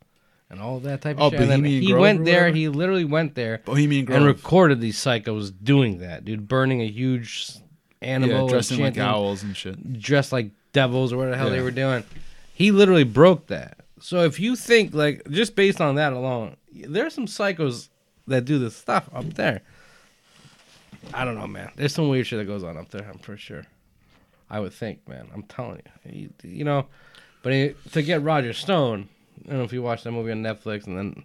and 0.51 0.61
all 0.61 0.81
that 0.81 1.01
type 1.03 1.16
of 1.19 1.23
Oh, 1.23 1.31
shit. 1.31 1.40
And 1.40 1.48
Bohemian 1.48 1.82
he 1.82 1.90
Grove 1.90 2.01
went 2.01 2.24
there. 2.24 2.51
He 2.51 2.69
literally 2.69 3.05
went 3.05 3.35
there 3.36 3.62
Bohemian 3.65 4.05
Grove. 4.05 4.16
and 4.19 4.27
recorded 4.27 4.81
these 4.81 4.97
psychos 4.98 5.53
doing 5.62 5.98
that, 5.98 6.24
dude, 6.24 6.48
burning 6.48 6.81
a 6.82 6.89
huge 6.89 7.53
animal, 8.03 8.35
yeah, 8.35 8.40
and 8.40 8.48
dressing 8.51 8.81
like 8.81 8.98
owls 8.98 9.43
and 9.43 9.57
shit. 9.57 10.01
dressed 10.01 10.32
like 10.32 10.51
devils 10.73 11.12
or 11.12 11.16
whatever 11.16 11.32
the 11.32 11.39
hell 11.39 11.51
they 11.51 11.62
were 11.62 11.70
doing. 11.70 12.05
He 12.53 12.70
literally 12.70 13.05
broke 13.05 13.47
that. 13.48 13.78
So 14.01 14.24
if 14.24 14.40
you 14.40 14.57
think 14.57 14.94
like 14.94 15.28
just 15.31 15.55
based 15.55 15.81
on 15.81 15.94
that 15.94 16.12
alone, 16.12 16.57
there's 16.73 17.15
some 17.15 17.27
psychos 17.27 17.89
that 18.27 18.44
do 18.44 18.59
this 18.59 18.77
stuff 18.77 19.09
up 19.15 19.35
there. 19.35 19.62
I 21.15 21.24
don't 21.24 21.36
know, 21.36 21.47
man. 21.47 21.70
There's 21.77 21.94
some 21.94 22.09
weird 22.09 22.27
shit 22.27 22.39
that 22.39 22.47
goes 22.47 22.65
on 22.65 22.77
up 22.77 22.90
there. 22.90 23.09
I'm 23.09 23.19
for 23.19 23.36
sure. 23.36 23.65
I 24.51 24.61
would 24.61 24.73
think, 24.73 25.07
man. 25.09 25.28
I'm 25.35 25.43
telling 25.44 25.82
you, 26.05 26.31
you, 26.43 26.51
you 26.51 26.65
know. 26.65 26.86
But 27.43 27.53
he, 27.53 27.74
to 27.93 28.03
get 28.03 28.23
Roger 28.23 28.53
Stone, 28.53 29.09
I 29.44 29.48
don't 29.51 29.59
know 29.59 29.65
if 29.65 29.73
you 29.73 29.82
watched 29.82 30.05
that 30.05 30.12
movie 30.12 30.32
on 30.32 30.43
Netflix, 30.43 30.86
and 30.86 30.97
then 30.98 31.24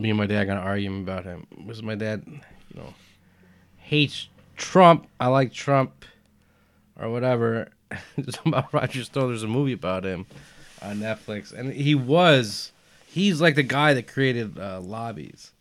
me 0.00 0.10
and 0.10 0.18
my 0.18 0.26
dad 0.26 0.44
got 0.44 0.56
an 0.56 0.62
argument 0.62 1.02
about 1.02 1.24
him. 1.24 1.46
Was 1.66 1.82
my 1.82 1.94
dad, 1.94 2.22
you 2.26 2.40
know, 2.80 2.94
hates 3.76 4.28
Trump. 4.56 5.06
I 5.20 5.28
like 5.28 5.52
Trump, 5.52 6.04
or 6.98 7.10
whatever. 7.10 7.70
It's 8.18 8.38
about 8.44 8.72
Roger 8.74 9.02
Stone. 9.02 9.28
There's 9.28 9.44
a 9.44 9.48
movie 9.48 9.72
about 9.72 10.04
him 10.04 10.26
on 10.82 10.98
Netflix, 10.98 11.52
and 11.52 11.72
he 11.72 11.94
was, 11.94 12.72
he's 13.08 13.40
like 13.40 13.54
the 13.54 13.62
guy 13.62 13.94
that 13.94 14.06
created 14.06 14.58
uh, 14.58 14.80
lobbies. 14.80 15.52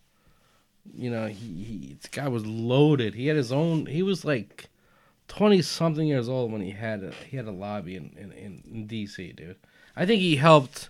You 0.95 1.09
know, 1.09 1.27
he, 1.27 1.63
he 1.63 1.97
this 2.01 2.09
guy 2.09 2.27
was 2.27 2.45
loaded. 2.45 3.13
He 3.13 3.27
had 3.27 3.37
his 3.37 3.51
own. 3.51 3.85
He 3.85 4.03
was 4.03 4.25
like 4.25 4.69
twenty 5.27 5.61
something 5.61 6.07
years 6.07 6.29
old 6.29 6.51
when 6.51 6.61
he 6.61 6.71
had 6.71 7.03
a, 7.03 7.11
he 7.29 7.37
had 7.37 7.45
a 7.45 7.51
lobby 7.51 7.95
in, 7.95 8.11
in, 8.17 8.63
in, 8.65 8.87
D.C. 8.87 9.33
Dude, 9.33 9.57
I 9.95 10.05
think 10.05 10.21
he 10.21 10.37
helped. 10.37 10.89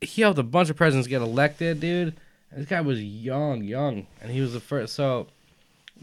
He 0.00 0.22
helped 0.22 0.38
a 0.38 0.42
bunch 0.42 0.68
of 0.70 0.76
presidents 0.76 1.08
get 1.08 1.22
elected, 1.22 1.80
dude. 1.80 2.16
This 2.52 2.66
guy 2.66 2.80
was 2.80 3.02
young, 3.02 3.64
young, 3.64 4.06
and 4.20 4.30
he 4.30 4.40
was 4.40 4.52
the 4.52 4.60
first. 4.60 4.94
So, 4.94 5.26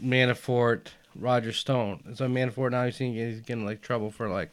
Manafort, 0.02 0.88
Roger 1.16 1.52
Stone. 1.52 2.02
And 2.04 2.16
so 2.16 2.28
Manafort 2.28 2.72
now 2.72 2.84
he's, 2.84 2.96
seeing, 2.96 3.14
he's 3.14 3.40
getting 3.40 3.64
like 3.64 3.80
trouble 3.80 4.10
for 4.10 4.28
like 4.28 4.50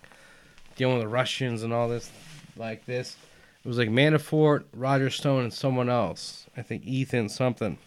dealing 0.76 0.96
with 0.96 1.04
the 1.04 1.10
Russians 1.10 1.64
and 1.64 1.74
all 1.74 1.90
this, 1.90 2.12
like 2.56 2.86
this. 2.86 3.18
It 3.64 3.68
was 3.68 3.78
like 3.78 3.90
Manafort, 3.90 4.66
Roger 4.74 5.10
Stone, 5.10 5.44
and 5.44 5.54
someone 5.54 5.90
else. 5.90 6.48
I 6.58 6.64
think 6.64 6.86
Ethan 6.86 7.30
something. 7.30 7.78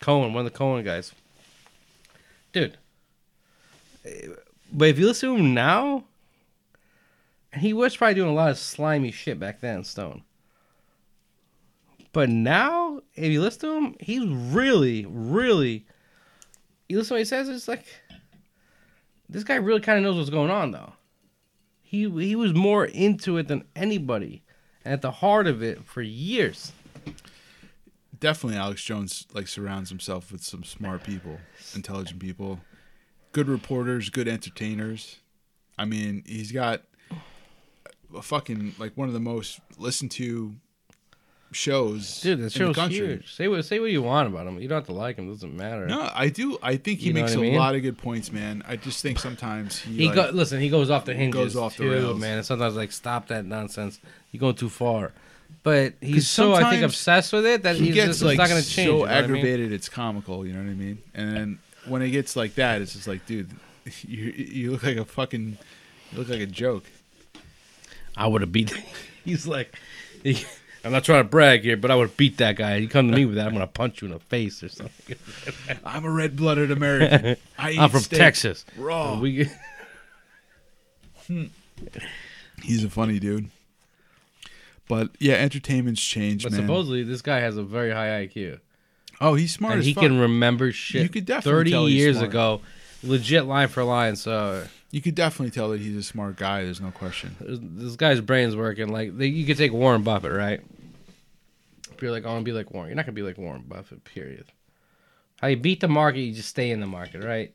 Cohen, 0.00 0.32
one 0.32 0.46
of 0.46 0.52
the 0.52 0.56
Cohen 0.56 0.84
guys. 0.84 1.12
Dude. 2.52 2.76
But 4.72 4.88
if 4.88 4.98
you 4.98 5.06
listen 5.06 5.30
to 5.30 5.36
him 5.36 5.54
now, 5.54 6.04
he 7.54 7.72
was 7.72 7.96
probably 7.96 8.14
doing 8.14 8.30
a 8.30 8.34
lot 8.34 8.50
of 8.50 8.58
slimy 8.58 9.10
shit 9.10 9.40
back 9.40 9.60
then, 9.60 9.82
Stone. 9.82 10.22
But 12.12 12.28
now, 12.28 13.00
if 13.14 13.30
you 13.30 13.42
listen 13.42 13.60
to 13.60 13.76
him, 13.76 13.96
he's 14.00 14.26
really, 14.26 15.06
really. 15.08 15.86
You 16.88 16.98
listen 16.98 17.08
to 17.08 17.14
what 17.14 17.18
he 17.18 17.24
says, 17.24 17.48
it's 17.48 17.68
like. 17.68 17.84
This 19.28 19.42
guy 19.42 19.56
really 19.56 19.80
kind 19.80 19.98
of 19.98 20.04
knows 20.04 20.16
what's 20.16 20.30
going 20.30 20.50
on, 20.50 20.70
though. 20.70 20.92
He 21.82 22.08
he 22.08 22.36
was 22.36 22.54
more 22.54 22.84
into 22.84 23.38
it 23.38 23.48
than 23.48 23.64
anybody, 23.74 24.42
at 24.86 25.02
the 25.02 25.10
heart 25.10 25.46
of 25.46 25.62
it 25.62 25.84
for 25.84 26.00
years. 26.00 26.72
definitely 28.18 28.58
Alex 28.58 28.82
Jones 28.82 29.26
like 29.34 29.48
surrounds 29.48 29.90
himself 29.90 30.32
with 30.32 30.42
some 30.42 30.64
smart 30.64 31.02
people, 31.04 31.38
intelligent 31.74 32.20
people, 32.20 32.60
good 33.32 33.48
reporters, 33.48 34.08
good 34.08 34.28
entertainers. 34.28 35.16
I 35.76 35.84
mean, 35.84 36.22
he's 36.24 36.52
got 36.52 36.82
a 38.14 38.22
fucking 38.22 38.76
like 38.78 38.96
one 38.96 39.08
of 39.08 39.14
the 39.14 39.20
most 39.20 39.60
listened 39.76 40.12
to 40.12 40.54
shows 41.52 42.20
Dude, 42.20 42.38
that 42.40 42.42
the 42.44 42.50
show's 42.50 42.74
country. 42.74 42.96
huge. 42.98 43.34
Say 43.34 43.48
what 43.48 43.64
say 43.64 43.78
what 43.78 43.90
you 43.90 44.02
want 44.02 44.28
about 44.28 44.46
him. 44.46 44.60
You 44.60 44.68
don't 44.68 44.76
have 44.78 44.86
to 44.86 44.92
like 44.92 45.16
him. 45.16 45.28
It 45.28 45.32
Doesn't 45.34 45.56
matter. 45.56 45.86
No, 45.86 46.10
I 46.14 46.28
do. 46.28 46.58
I 46.62 46.76
think 46.76 47.00
he 47.00 47.08
You 47.08 47.14
makes 47.14 47.34
a 47.34 47.38
mean? 47.38 47.54
lot 47.54 47.74
of 47.74 47.82
good 47.82 47.96
points, 47.98 48.32
man. 48.32 48.62
I 48.66 48.76
just 48.76 49.00
think 49.02 49.18
sometimes 49.18 49.78
he, 49.78 49.96
He 49.96 50.06
like, 50.06 50.14
go, 50.16 50.30
listen. 50.32 50.60
He 50.60 50.68
goes 50.68 50.90
off 50.90 51.04
the 51.04 51.14
hinges. 51.14 51.34
goes 51.54 51.56
off 51.56 51.76
the 51.76 51.84
too, 51.84 51.90
rails. 51.92 52.20
man. 52.20 52.38
And 52.38 52.46
sometimes 52.46 52.74
like 52.76 52.92
stop 52.92 53.28
that 53.28 53.44
nonsense. 53.46 54.00
You're 54.32 54.40
going 54.40 54.56
too 54.56 54.68
far. 54.68 55.12
But 55.62 55.94
he's 56.00 56.28
so 56.28 56.54
I 56.54 56.70
think 56.70 56.82
obsessed 56.82 57.32
with 57.32 57.46
it 57.46 57.62
that 57.62 57.76
he 57.76 57.86
he's 57.86 57.94
gets 57.94 58.08
just 58.08 58.22
like 58.22 58.38
not 58.38 58.48
going 58.48 58.62
to 58.62 58.68
change. 58.68 58.88
so 58.88 58.92
you 58.92 58.98
know 58.98 58.98
what 59.00 59.10
I 59.10 59.14
mean? 59.22 59.24
aggravated 59.36 59.72
it's 59.72 59.88
comical. 59.88 60.46
You 60.46 60.52
know 60.52 60.60
what 60.60 60.70
I 60.70 60.74
mean? 60.74 60.98
And 61.14 61.36
then 61.36 61.58
when 61.86 62.02
it 62.02 62.10
gets 62.10 62.34
like 62.36 62.54
that, 62.56 62.82
it's 62.82 62.92
just 62.94 63.06
like, 63.08 63.24
dude, 63.26 63.50
you 64.02 64.24
you 64.32 64.70
look 64.72 64.82
like 64.82 64.96
a 64.96 65.04
fucking, 65.04 65.56
you 66.12 66.18
look 66.18 66.28
like 66.28 66.40
a 66.40 66.46
joke. 66.46 66.84
I 68.16 68.26
would 68.26 68.40
have 68.42 68.50
beat. 68.52 68.70
He's 69.24 69.46
like, 69.46 69.74
I'm 70.86 70.92
not 70.92 71.02
trying 71.02 71.24
to 71.24 71.28
brag 71.28 71.62
here, 71.62 71.76
but 71.76 71.90
I 71.90 71.96
would 71.96 72.16
beat 72.16 72.36
that 72.36 72.54
guy. 72.54 72.76
You 72.76 72.88
come 72.88 73.10
to 73.10 73.16
me 73.16 73.24
with 73.24 73.34
that, 73.34 73.48
I'm 73.48 73.52
gonna 73.52 73.66
punch 73.66 74.00
you 74.00 74.06
in 74.06 74.12
the 74.14 74.20
face 74.20 74.62
or 74.62 74.68
something. 74.68 75.16
I'm 75.84 76.04
a 76.04 76.10
red 76.10 76.36
blooded 76.36 76.70
American. 76.70 77.36
I 77.58 77.76
I'm 77.76 77.90
from 77.90 78.02
Texas. 78.02 78.64
raw. 78.76 79.18
We 79.18 79.50
hmm. 81.26 81.46
He's 82.62 82.84
a 82.84 82.90
funny 82.90 83.18
dude. 83.18 83.50
But 84.88 85.10
yeah, 85.18 85.34
entertainment's 85.34 86.00
changed, 86.00 86.44
but 86.44 86.52
man. 86.52 86.60
supposedly 86.60 87.02
this 87.02 87.20
guy 87.20 87.40
has 87.40 87.56
a 87.56 87.64
very 87.64 87.90
high 87.90 88.24
IQ, 88.24 88.60
oh, 89.20 89.34
he's 89.34 89.52
smart 89.52 89.74
and 89.74 89.82
he 89.82 89.92
fuck. 89.92 90.04
can 90.04 90.20
remember 90.20 90.70
shit. 90.70 91.02
You 91.02 91.08
could 91.08 91.26
definitely 91.26 91.72
thirty 91.72 91.92
years 91.92 92.18
smart. 92.18 92.30
ago, 92.30 92.60
legit 93.02 93.46
line 93.46 93.66
for 93.66 93.82
line. 93.82 94.14
So 94.14 94.64
you 94.92 95.02
could 95.02 95.16
definitely 95.16 95.50
tell 95.50 95.70
that 95.70 95.80
he's 95.80 95.96
a 95.96 96.02
smart 96.04 96.36
guy. 96.36 96.62
There's 96.62 96.80
no 96.80 96.92
question. 96.92 97.34
this 97.40 97.96
guy's 97.96 98.20
brain's 98.20 98.54
working. 98.54 98.88
Like 98.88 99.18
they, 99.18 99.26
you 99.26 99.44
could 99.44 99.58
take 99.58 99.72
Warren 99.72 100.02
Buffett, 100.02 100.32
right? 100.32 100.60
You're 102.02 102.12
like, 102.12 102.24
I 102.24 102.28
want 102.28 102.40
to 102.40 102.44
be 102.44 102.56
like 102.56 102.72
Warren, 102.72 102.88
you're 102.88 102.96
not 102.96 103.06
gonna 103.06 103.14
be 103.14 103.22
like 103.22 103.38
Warren 103.38 103.64
Buffett. 103.66 104.04
Period. 104.04 104.46
How 105.40 105.48
you 105.48 105.56
beat 105.56 105.80
the 105.80 105.88
market, 105.88 106.20
you 106.20 106.32
just 106.32 106.48
stay 106.48 106.70
in 106.70 106.80
the 106.80 106.86
market, 106.86 107.22
right? 107.22 107.52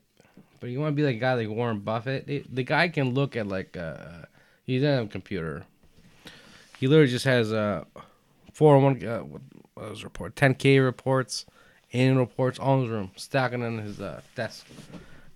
But 0.60 0.70
you 0.70 0.80
want 0.80 0.92
to 0.92 0.96
be 0.96 1.04
like 1.04 1.16
a 1.16 1.20
guy 1.20 1.34
like 1.34 1.50
Warren 1.50 1.80
Buffett. 1.80 2.28
The 2.28 2.64
guy 2.64 2.88
can 2.90 3.14
look 3.14 3.36
at 3.36 3.48
like 3.48 3.76
uh, 3.76 4.26
he 4.64 4.78
doesn't 4.78 4.98
have 4.98 5.06
a 5.06 5.10
computer. 5.10 5.66
He 6.80 6.88
literally 6.88 7.12
just 7.12 7.26
has 7.26 7.52
a 7.52 7.86
four 8.54 8.80
hundred 8.80 9.04
one. 9.04 9.10
Uh, 9.10 9.20
what 9.74 9.90
was 9.90 10.04
report? 10.04 10.36
Ten 10.36 10.54
k 10.54 10.80
reports, 10.80 11.46
annual 11.94 12.20
reports, 12.20 12.60
all 12.60 12.76
in 12.76 12.82
his 12.82 12.90
room, 12.90 13.12
stacking 13.16 13.64
on 13.64 13.80
his 13.80 14.00
uh, 14.00 14.22
desk. 14.36 14.68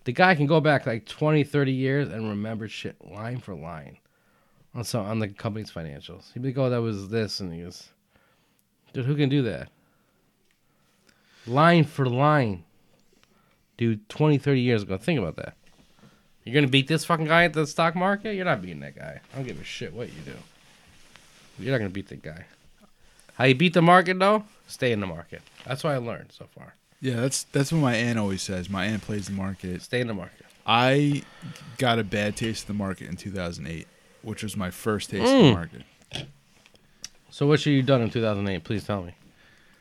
The 0.03 0.11
guy 0.11 0.35
can 0.35 0.45
go 0.45 0.61
back 0.61 0.85
like 0.85 1.07
20, 1.07 1.43
30 1.43 1.71
years 1.71 2.09
and 2.09 2.29
remember 2.29 2.67
shit 2.67 2.95
line 3.03 3.39
for 3.39 3.55
line 3.55 3.97
on 4.75 4.85
on 4.93 5.19
the 5.19 5.29
company's 5.29 5.71
financials. 5.71 6.31
He'd 6.33 6.43
be 6.43 6.49
like, 6.49 6.57
"Oh, 6.59 6.69
that 6.69 6.81
was 6.81 7.09
this," 7.09 7.39
and 7.39 7.51
he 7.51 7.61
goes, 7.61 7.89
"Dude, 8.95 9.05
who 9.05 9.15
can 9.15 9.29
do 9.29 9.41
that?" 9.43 9.69
Line 11.47 11.83
for 11.83 12.07
line, 12.07 12.63
dude. 13.77 14.07
20, 14.09 14.37
30 14.39 14.61
years 14.61 14.81
ago. 14.83 14.97
Think 14.97 15.19
about 15.19 15.35
that. 15.35 15.55
You're 16.43 16.55
gonna 16.55 16.67
beat 16.67 16.87
this 16.87 17.05
fucking 17.05 17.25
guy 17.25 17.43
at 17.43 17.53
the 17.53 17.65
stock 17.67 17.95
market? 17.95 18.33
You're 18.35 18.45
not 18.45 18.61
beating 18.61 18.79
that 18.81 18.95
guy. 18.95 19.19
I 19.33 19.35
don't 19.35 19.45
give 19.47 19.59
a 19.59 19.63
shit 19.63 19.93
what 19.93 20.07
you 20.07 20.19
do. 20.25 20.33
You're 21.59 21.71
not 21.71 21.77
gonna 21.79 21.89
beat 21.89 22.07
that 22.09 22.21
guy. 22.23 22.45
How 23.35 23.45
you 23.45 23.55
beat 23.55 23.73
the 23.73 23.81
market 23.81 24.17
though? 24.19 24.45
Stay 24.67 24.91
in 24.91 24.99
the 24.99 25.07
market. 25.07 25.41
That's 25.65 25.83
what 25.83 25.93
I 25.93 25.97
learned 25.97 26.31
so 26.31 26.47
far. 26.55 26.75
Yeah, 27.01 27.17
that's 27.17 27.43
that's 27.43 27.71
what 27.71 27.79
my 27.79 27.95
aunt 27.95 28.17
always 28.17 28.41
says. 28.41 28.69
My 28.69 28.85
aunt 28.85 29.01
plays 29.03 29.27
the 29.27 29.33
market. 29.33 29.81
Stay 29.81 30.01
in 30.01 30.07
the 30.07 30.13
market. 30.13 30.45
I 30.65 31.23
got 31.77 31.99
a 31.99 32.03
bad 32.03 32.35
taste 32.35 32.63
of 32.63 32.67
the 32.69 32.73
market 32.73 33.07
in 33.07 33.15
2008, 33.17 33.87
which 34.23 34.41
was 34.41 34.57
my 34.57 34.71
first 34.71 35.11
taste 35.11 35.23
of 35.23 35.29
Mm. 35.29 35.49
the 35.49 35.53
market. 35.53 35.81
So 37.35 37.45
what 37.45 37.59
should 37.59 37.71
you 37.71 37.83
done 37.83 38.01
in 38.01 38.09
2008? 38.09 38.63
Please 38.63 38.85
tell 38.85 39.03
me. 39.03 39.13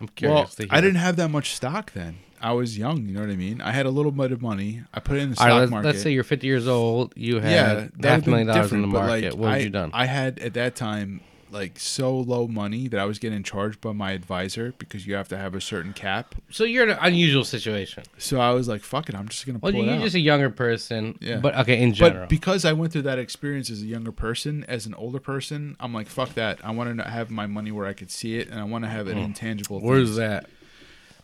I'm 0.00 0.06
Well, 0.06 0.08
curious. 0.16 0.56
to 0.56 0.62
hear. 0.64 0.70
I 0.72 0.80
didn't 0.80 0.96
have 0.96 1.14
that 1.14 1.28
much 1.28 1.54
stock 1.54 1.92
then. 1.92 2.16
I 2.40 2.50
was 2.50 2.76
young, 2.76 3.06
you 3.06 3.14
know 3.14 3.20
what 3.20 3.30
I 3.30 3.36
mean? 3.36 3.60
I 3.60 3.70
had 3.70 3.86
a 3.86 3.90
little 3.90 4.10
bit 4.10 4.32
of 4.32 4.42
money. 4.42 4.82
I 4.92 4.98
put 4.98 5.18
it 5.18 5.20
in 5.20 5.30
the 5.30 5.34
All 5.34 5.44
stock 5.44 5.48
right, 5.48 5.58
let's, 5.60 5.70
market. 5.70 5.86
let's 5.86 6.02
say 6.02 6.10
you're 6.10 6.24
50 6.24 6.48
years 6.48 6.66
old. 6.66 7.12
You 7.14 7.38
had 7.38 7.52
yeah, 7.52 8.08
half 8.10 8.26
a 8.26 8.30
million 8.30 8.48
dollars 8.48 8.72
in 8.72 8.80
the 8.80 8.88
market. 8.88 9.30
like, 9.30 9.34
what 9.34 9.50
I, 9.50 9.52
have 9.52 9.62
you 9.62 9.70
done? 9.70 9.92
I 9.94 10.06
had 10.06 10.40
at 10.40 10.54
that 10.54 10.74
time 10.74 11.20
like 11.54 11.78
so 11.78 12.14
low 12.18 12.46
money 12.48 12.88
that 12.88 12.98
I 12.98 13.04
was 13.04 13.18
getting 13.18 13.42
charged 13.42 13.80
by 13.80 13.92
my 13.92 14.10
advisor 14.12 14.74
because 14.78 15.06
you 15.06 15.14
have 15.14 15.28
to 15.28 15.38
have 15.38 15.54
a 15.54 15.60
certain 15.60 15.92
cap. 15.92 16.34
so 16.50 16.64
you're 16.64 16.82
in 16.82 16.90
an 16.90 16.98
unusual 17.00 17.44
situation. 17.44 18.02
So 18.18 18.40
I 18.40 18.50
was 18.50 18.66
like, 18.68 18.82
"Fuck 18.82 19.08
it, 19.08 19.14
I'm 19.14 19.28
just 19.28 19.46
gonna 19.46 19.60
pull 19.60 19.72
Well, 19.72 19.82
it 19.82 19.86
you're 19.86 20.02
just 20.02 20.16
a 20.16 20.20
younger 20.20 20.50
person. 20.50 21.16
Yeah. 21.20 21.38
But 21.38 21.56
okay, 21.60 21.80
in 21.80 21.94
general. 21.94 22.22
But 22.22 22.28
because 22.28 22.64
I 22.64 22.72
went 22.72 22.92
through 22.92 23.02
that 23.02 23.18
experience 23.18 23.70
as 23.70 23.82
a 23.82 23.86
younger 23.86 24.12
person, 24.12 24.64
as 24.64 24.84
an 24.84 24.94
older 24.94 25.20
person, 25.20 25.76
I'm 25.80 25.94
like, 25.94 26.08
fuck 26.08 26.34
that. 26.34 26.58
I 26.64 26.72
want 26.72 26.98
to 26.98 27.08
have 27.08 27.30
my 27.30 27.46
money 27.46 27.70
where 27.70 27.86
I 27.86 27.92
could 27.92 28.10
see 28.10 28.36
it, 28.38 28.48
and 28.48 28.58
I 28.58 28.64
want 28.64 28.84
to 28.84 28.90
have 28.90 29.06
it 29.08 29.16
intangible. 29.16 29.78
Hmm. 29.80 29.86
Where's 29.86 30.08
things. 30.08 30.16
that? 30.16 30.50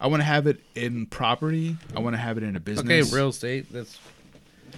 I 0.00 0.06
want 0.06 0.20
to 0.20 0.24
have 0.24 0.46
it 0.46 0.60
in 0.74 1.06
property. 1.06 1.76
I 1.94 2.00
want 2.00 2.14
to 2.14 2.20
have 2.20 2.38
it 2.38 2.44
in 2.44 2.56
a 2.56 2.60
business. 2.60 2.86
Okay, 2.86 3.14
real 3.14 3.28
estate. 3.28 3.70
That's 3.70 3.98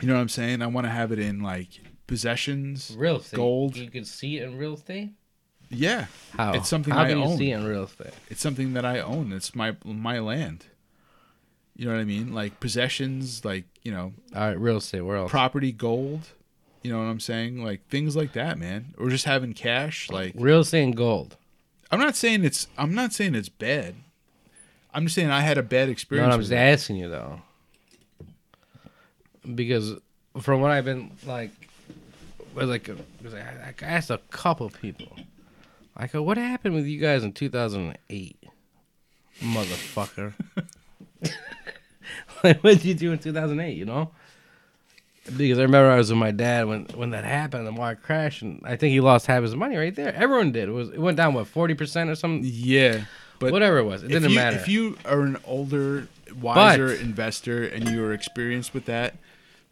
You 0.01 0.09
know 0.09 0.15
what 0.15 0.21
I'm 0.21 0.29
saying? 0.29 0.63
I 0.63 0.67
want 0.67 0.87
to 0.87 0.91
have 0.91 1.13
it 1.13 1.19
in 1.21 1.41
like 1.41 1.69
possessions, 2.07 2.95
real 2.99 3.17
estate. 3.19 3.37
gold. 3.37 3.77
You 3.77 3.91
can 3.91 4.05
see 4.05 4.39
it 4.39 4.45
in 4.45 4.59
real 4.59 4.75
estate. 4.75 5.11
Yeah, 5.75 6.07
How? 6.37 6.53
It's 6.55 6.69
something 6.69 6.93
How 6.93 7.03
I 7.05 7.09
can 7.09 7.19
you 7.19 7.25
own. 7.25 7.39
see 7.39 7.51
in 7.51 7.65
real 7.65 7.85
estate? 7.85 8.13
it's 8.29 8.41
something 8.43 8.75
that 8.75 8.85
I 8.85 9.01
own. 9.01 9.33
It's 9.33 9.55
my 9.55 9.75
my 9.85 10.19
land. 10.19 10.67
You 11.77 11.87
know 11.87 11.93
what 11.95 12.01
I 12.01 12.05
mean? 12.05 12.35
Like 12.35 12.61
possessions, 12.61 13.45
like 13.45 13.65
you 13.83 13.91
know, 13.91 14.13
All 14.37 14.43
right, 14.49 14.59
real 14.61 14.77
estate. 14.77 15.01
Else? 15.01 15.31
property, 15.31 15.73
gold. 15.73 16.29
You 16.83 16.93
know 16.93 16.99
what 16.99 17.05
I'm 17.05 17.21
saying? 17.21 17.65
Like 17.65 17.89
things 17.89 18.15
like 18.17 18.33
that, 18.35 18.59
man. 18.59 18.95
Or 18.99 19.09
just 19.09 19.25
having 19.25 19.55
cash, 19.55 20.11
like 20.11 20.35
real 20.37 20.61
estate 20.61 20.83
and 20.83 20.97
gold. 20.97 21.37
I'm 21.91 22.01
not 22.01 22.17
saying 22.17 22.45
it's 22.45 22.67
I'm 22.77 22.95
not 22.95 23.13
saying 23.13 23.35
it's 23.35 23.49
bad. 23.49 23.95
I'm 24.93 25.05
just 25.05 25.15
saying 25.15 25.31
I 25.31 25.41
had 25.41 25.57
a 25.57 25.63
bad 25.63 25.89
No, 25.89 25.93
experience. 25.93 26.33
I'm 26.35 26.39
with 26.39 26.49
just 26.49 26.53
asking 26.59 26.97
you 26.97 27.09
though, 27.09 27.41
because 29.55 29.95
from 30.41 30.61
what 30.61 30.71
I've 30.71 30.85
been 30.85 31.13
like, 31.27 31.51
like, 32.55 32.89
I, 32.91 33.73
I 33.81 33.85
asked 33.85 34.11
a 34.11 34.19
couple 34.31 34.69
people, 34.71 35.17
I 35.97 36.07
go, 36.07 36.23
"What 36.23 36.37
happened 36.37 36.75
with 36.75 36.87
you 36.87 37.01
guys 37.01 37.25
in 37.25 37.33
2008, 37.33 38.37
motherfucker? 39.41 40.33
like, 42.45 42.63
what 42.65 42.75
did 42.75 42.85
you 42.85 42.95
do 42.95 43.13
in 43.13 43.19
2008? 43.19 43.77
You 43.77 43.85
know?" 43.85 44.11
Because 45.37 45.59
I 45.59 45.63
remember 45.63 45.89
I 45.89 45.97
was 45.97 46.11
with 46.11 46.19
my 46.19 46.33
dad 46.33 46.67
when 46.67 46.87
when 46.95 47.11
that 47.11 47.25
happened, 47.25 47.67
the 47.67 47.73
market 47.73 48.03
crashed, 48.03 48.43
and 48.43 48.61
I 48.65 48.75
think 48.77 48.93
he 48.93 49.01
lost 49.01 49.27
half 49.27 49.43
his 49.43 49.55
money 49.55 49.77
right 49.77 49.95
there. 49.95 50.13
Everyone 50.15 50.51
did. 50.51 50.69
It 50.69 50.73
was 50.73 50.89
it 50.89 50.99
went 50.99 51.17
down 51.17 51.35
what 51.35 51.47
forty 51.47 51.75
percent 51.75 52.11
or 52.11 52.17
something, 52.17 52.43
Yeah, 52.45 53.05
but 53.39 53.53
whatever 53.53 53.79
it 53.79 53.85
was. 53.85 54.03
It 54.03 54.09
didn't 54.09 54.31
you, 54.31 54.37
matter. 54.37 54.57
If 54.57 54.67
you 54.67 54.99
are 55.05 55.21
an 55.21 55.37
older, 55.45 56.09
wiser 56.41 56.93
investor 56.93 57.65
and 57.65 57.89
you 57.89 58.03
are 58.05 58.13
experienced 58.13 58.75
with 58.75 58.87
that, 58.87 59.15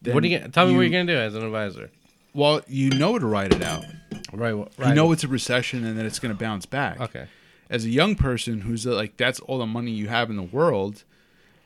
then 0.02 0.14
what 0.14 0.22
are 0.22 0.26
you 0.28 0.38
gonna, 0.38 0.50
tell 0.50 0.66
me 0.66 0.74
what 0.74 0.82
you're 0.82 0.90
gonna 0.90 1.12
do 1.12 1.18
as 1.18 1.34
an 1.34 1.42
advisor? 1.42 1.90
Well, 2.32 2.60
you 2.68 2.90
know 2.90 3.18
to 3.18 3.26
write 3.26 3.52
it 3.52 3.62
out. 3.62 3.84
Right, 4.32 4.52
right. 4.52 4.88
You 4.88 4.94
know 4.94 5.10
it's 5.12 5.24
a 5.24 5.28
recession 5.28 5.84
and 5.84 5.98
that 5.98 6.06
it's 6.06 6.18
going 6.18 6.34
to 6.34 6.38
bounce 6.38 6.66
back. 6.66 7.00
Okay. 7.00 7.26
As 7.68 7.84
a 7.84 7.88
young 7.90 8.14
person 8.16 8.62
who's 8.62 8.86
uh, 8.86 8.94
like, 8.94 9.16
that's 9.16 9.40
all 9.40 9.58
the 9.58 9.66
money 9.66 9.90
you 9.92 10.08
have 10.08 10.30
in 10.30 10.36
the 10.36 10.42
world. 10.42 11.04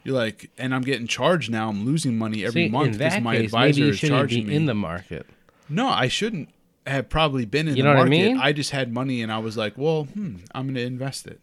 You're 0.03 0.15
like, 0.15 0.51
and 0.59 0.75
I'm 0.75 0.83
getting 0.83 1.07
charged 1.07 1.51
now. 1.51 1.69
I'm 1.71 1.85
losing 1.87 2.19
money 2.19 2.45
every 2.45 2.67
See, 2.67 2.71
month 2.71 2.99
because 2.99 3.21
my 3.23 3.37
case, 3.37 3.45
advisor 3.47 3.85
is 3.85 4.01
charging 4.01 4.47
me. 4.49 4.55
in 4.55 4.67
the 4.67 4.75
market. 4.75 5.27
No, 5.69 5.89
I 5.89 6.09
shouldn't 6.09 6.51
have 6.87 7.09
probably 7.09 7.47
been 7.47 7.69
in 7.69 7.77
You 7.77 7.83
the 7.85 7.89
what 7.89 7.93
I 7.97 8.01
market. 8.01 8.11
mean? 8.11 8.39
I 8.39 8.53
just 8.53 8.71
had 8.71 8.93
money 8.93 9.23
and 9.23 9.33
I 9.33 9.39
was 9.39 9.57
like, 9.57 9.79
well, 9.79 10.05
hmm, 10.05 10.37
I'm 10.55 10.67
going 10.67 10.75
to 10.75 10.83
invest 10.83 11.27
it. 11.27 11.41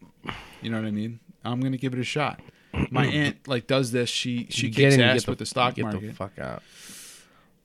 You 0.61 0.69
know 0.69 0.77
what 0.77 0.85
I 0.85 0.91
mean? 0.91 1.19
I'm 1.43 1.60
going 1.60 1.72
to 1.72 1.80
give 1.80 1.93
it 1.93 1.99
a 1.99 2.03
shot. 2.03 2.39
My 2.91 3.06
aunt 3.07 3.48
like 3.48 3.65
does 3.68 3.91
this. 3.91 4.10
She 4.10 4.45
she 4.52 4.68
You 4.68 4.73
kicks 4.73 4.98
ass 4.98 5.23
the, 5.26 5.31
with 5.31 5.39
the 5.39 5.45
stock 5.48 5.73
get 5.76 5.84
market. 5.85 6.02
the 6.07 6.14
fuck 6.14 6.38
out. 6.39 6.61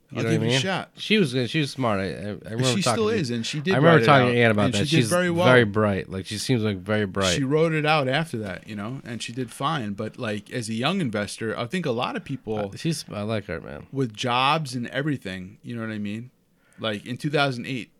You 0.09 0.19
I'll 0.19 0.23
give 0.29 0.41
what 0.41 0.49
I 0.49 0.53
it 0.53 0.55
a 0.55 0.59
shot. 0.59 0.91
She 0.95 1.17
was 1.17 1.33
good. 1.33 1.49
She 1.49 1.59
was 1.59 1.71
smart. 1.71 1.99
I, 1.99 2.03
I, 2.03 2.07
I 2.07 2.09
remember 2.31 2.63
She 2.63 2.81
talking 2.81 2.81
still 2.81 3.09
to- 3.09 3.15
is, 3.15 3.29
and 3.29 3.45
she 3.45 3.59
did. 3.59 3.73
I 3.73 3.77
remember 3.77 4.05
talking 4.05 4.29
out, 4.29 4.31
to 4.31 4.37
Ann 4.41 4.51
about 4.51 4.71
that. 4.71 4.87
She 4.87 4.97
She's 4.97 5.09
very 5.09 5.29
well. 5.29 5.45
very 5.45 5.65
bright. 5.65 6.09
Like 6.09 6.25
she 6.25 6.37
seems 6.37 6.63
like 6.63 6.77
very 6.77 7.05
bright. 7.05 7.35
She 7.35 7.43
wrote 7.43 7.73
it 7.73 7.85
out 7.85 8.07
after 8.07 8.37
that, 8.37 8.67
you 8.69 8.75
know, 8.75 9.01
and 9.03 9.21
she 9.21 9.33
did 9.33 9.51
fine. 9.51 9.93
But 9.93 10.17
like 10.17 10.49
as 10.49 10.69
a 10.69 10.73
young 10.73 11.01
investor, 11.01 11.57
I 11.59 11.65
think 11.65 11.85
a 11.85 11.91
lot 11.91 12.15
of 12.15 12.23
people 12.23 12.73
She's. 12.77 13.03
I 13.11 13.23
like 13.23 13.45
her, 13.47 13.59
man. 13.59 13.87
with 13.91 14.13
jobs 14.13 14.75
and 14.75 14.87
everything, 14.87 15.57
you 15.61 15.75
know 15.75 15.81
what 15.81 15.91
I 15.91 15.97
mean? 15.99 16.31
Like 16.79 17.05
in 17.05 17.17
2008, 17.17 17.91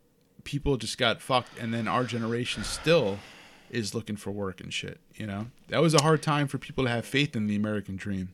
people 0.45 0.77
just 0.77 0.97
got 0.97 1.21
fucked, 1.21 1.57
and 1.59 1.73
then 1.73 1.89
our 1.89 2.05
generation 2.05 2.63
still 2.63 3.19
is 3.69 3.93
looking 3.93 4.15
for 4.15 4.31
work 4.31 4.61
and 4.61 4.73
shit. 4.73 5.01
You 5.15 5.27
know, 5.27 5.47
that 5.67 5.81
was 5.81 5.93
a 5.93 6.01
hard 6.01 6.21
time 6.23 6.47
for 6.47 6.57
people 6.57 6.85
to 6.85 6.89
have 6.89 7.05
faith 7.05 7.35
in 7.35 7.47
the 7.47 7.55
American 7.57 7.97
dream. 7.97 8.29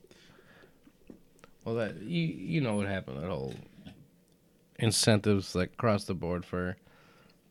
Well, 1.66 1.76
that 1.76 2.02
you 2.02 2.22
you 2.22 2.62
know 2.62 2.76
what 2.76 2.88
happened. 2.88 3.22
That 3.22 3.30
whole 3.30 3.56
incentives 4.80 5.56
like 5.56 5.74
across 5.74 6.06
the 6.06 6.14
board 6.14 6.46
for 6.46 6.76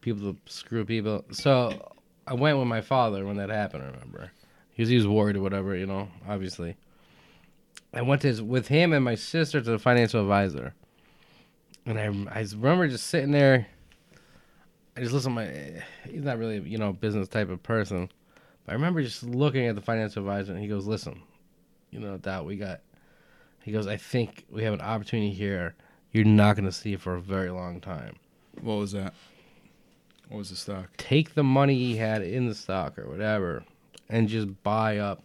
people 0.01 0.33
to 0.33 0.39
screw 0.53 0.85
people. 0.85 1.25
So 1.31 1.93
I 2.27 2.35
went 2.35 2.59
with 2.59 2.69
my 2.69 2.81
father 2.81 3.25
when 3.25 3.37
that 3.37 3.51
happened. 3.51 3.85
I 3.85 3.87
remember 3.87 4.31
because 4.71 4.89
he 4.89 4.97
was 4.97 5.07
worried 5.07 5.37
or 5.37 5.43
whatever, 5.43 5.77
you 5.77 5.87
know, 5.87 6.09
obviously. 6.29 6.77
I 7.95 8.03
went 8.03 8.23
to 8.23 8.29
his, 8.29 8.41
with 8.41 8.69
him 8.69 8.93
and 8.93 9.05
my 9.05 9.17
sister 9.17 9.61
to 9.61 9.71
the 9.71 9.79
financial 9.79 10.21
advisor. 10.21 10.75
And 11.85 11.99
I, 11.99 12.05
I 12.39 12.47
remember 12.57 12.89
just 12.89 13.09
sitting 13.09 13.33
there. 13.33 13.67
I 14.97 15.01
just 15.01 15.13
listen 15.13 15.35
to 15.35 15.35
my. 15.35 15.83
He's 16.11 16.23
not 16.23 16.39
really, 16.39 16.61
you 16.61 16.79
know, 16.79 16.93
business 16.93 17.29
type 17.29 17.51
of 17.51 17.63
person. 17.63 18.11
But 18.65 18.73
I 18.73 18.75
remember 18.75 19.03
just 19.03 19.23
looking 19.23 19.67
at 19.67 19.75
the 19.75 19.81
financial 19.81 20.23
advisor 20.23 20.53
and 20.53 20.61
he 20.61 20.69
goes, 20.69 20.87
listen, 20.87 21.23
you 21.91 22.01
know, 22.01 22.17
doubt 22.17 22.47
we 22.47 22.57
got. 22.57 22.81
He 23.65 23.73
goes, 23.73 23.87
I 23.87 23.97
think 23.97 24.45
we 24.51 24.63
have 24.65 24.75
an 24.75 24.81
opportunity 24.81 25.31
here 25.33 25.75
you're 26.13 26.25
not 26.27 26.57
going 26.57 26.67
to 26.67 26.73
see 26.73 26.95
for 26.97 27.15
a 27.15 27.21
very 27.23 27.49
long 27.51 27.81
time. 27.81 28.17
What 28.61 28.75
was 28.75 28.93
that? 28.93 29.15
What 30.29 30.39
was 30.39 30.51
the 30.51 30.57
stock? 30.57 30.91
Take 30.99 31.35
the 31.35 31.43
money 31.43 31.75
he 31.75 31.97
had 31.97 32.23
in 32.23 32.47
the 32.47 32.55
stock 32.55 32.99
or 32.99 33.09
whatever 33.09 33.65
and 34.11 34.29
just 34.29 34.63
buy 34.63 34.99
up. 34.99 35.23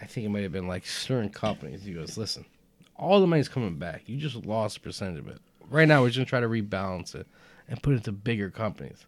I 0.00 0.06
think 0.06 0.24
it 0.24 0.30
might 0.30 0.44
have 0.44 0.52
been 0.52 0.66
like 0.68 0.86
certain 0.86 1.28
companies. 1.28 1.82
He 1.84 1.92
goes, 1.92 2.16
listen, 2.16 2.46
all 2.96 3.20
the 3.20 3.26
money's 3.26 3.48
coming 3.48 3.76
back. 3.76 4.02
You 4.06 4.16
just 4.16 4.46
lost 4.46 4.78
a 4.78 4.80
percentage 4.80 5.18
of 5.18 5.28
it. 5.28 5.38
Right 5.68 5.86
now, 5.86 6.00
we're 6.00 6.08
just 6.08 6.16
going 6.18 6.26
to 6.26 6.30
try 6.30 6.40
to 6.40 6.48
rebalance 6.48 7.14
it 7.14 7.26
and 7.68 7.82
put 7.82 7.92
it 7.92 7.96
into 7.96 8.12
bigger 8.12 8.48
companies. 8.48 9.04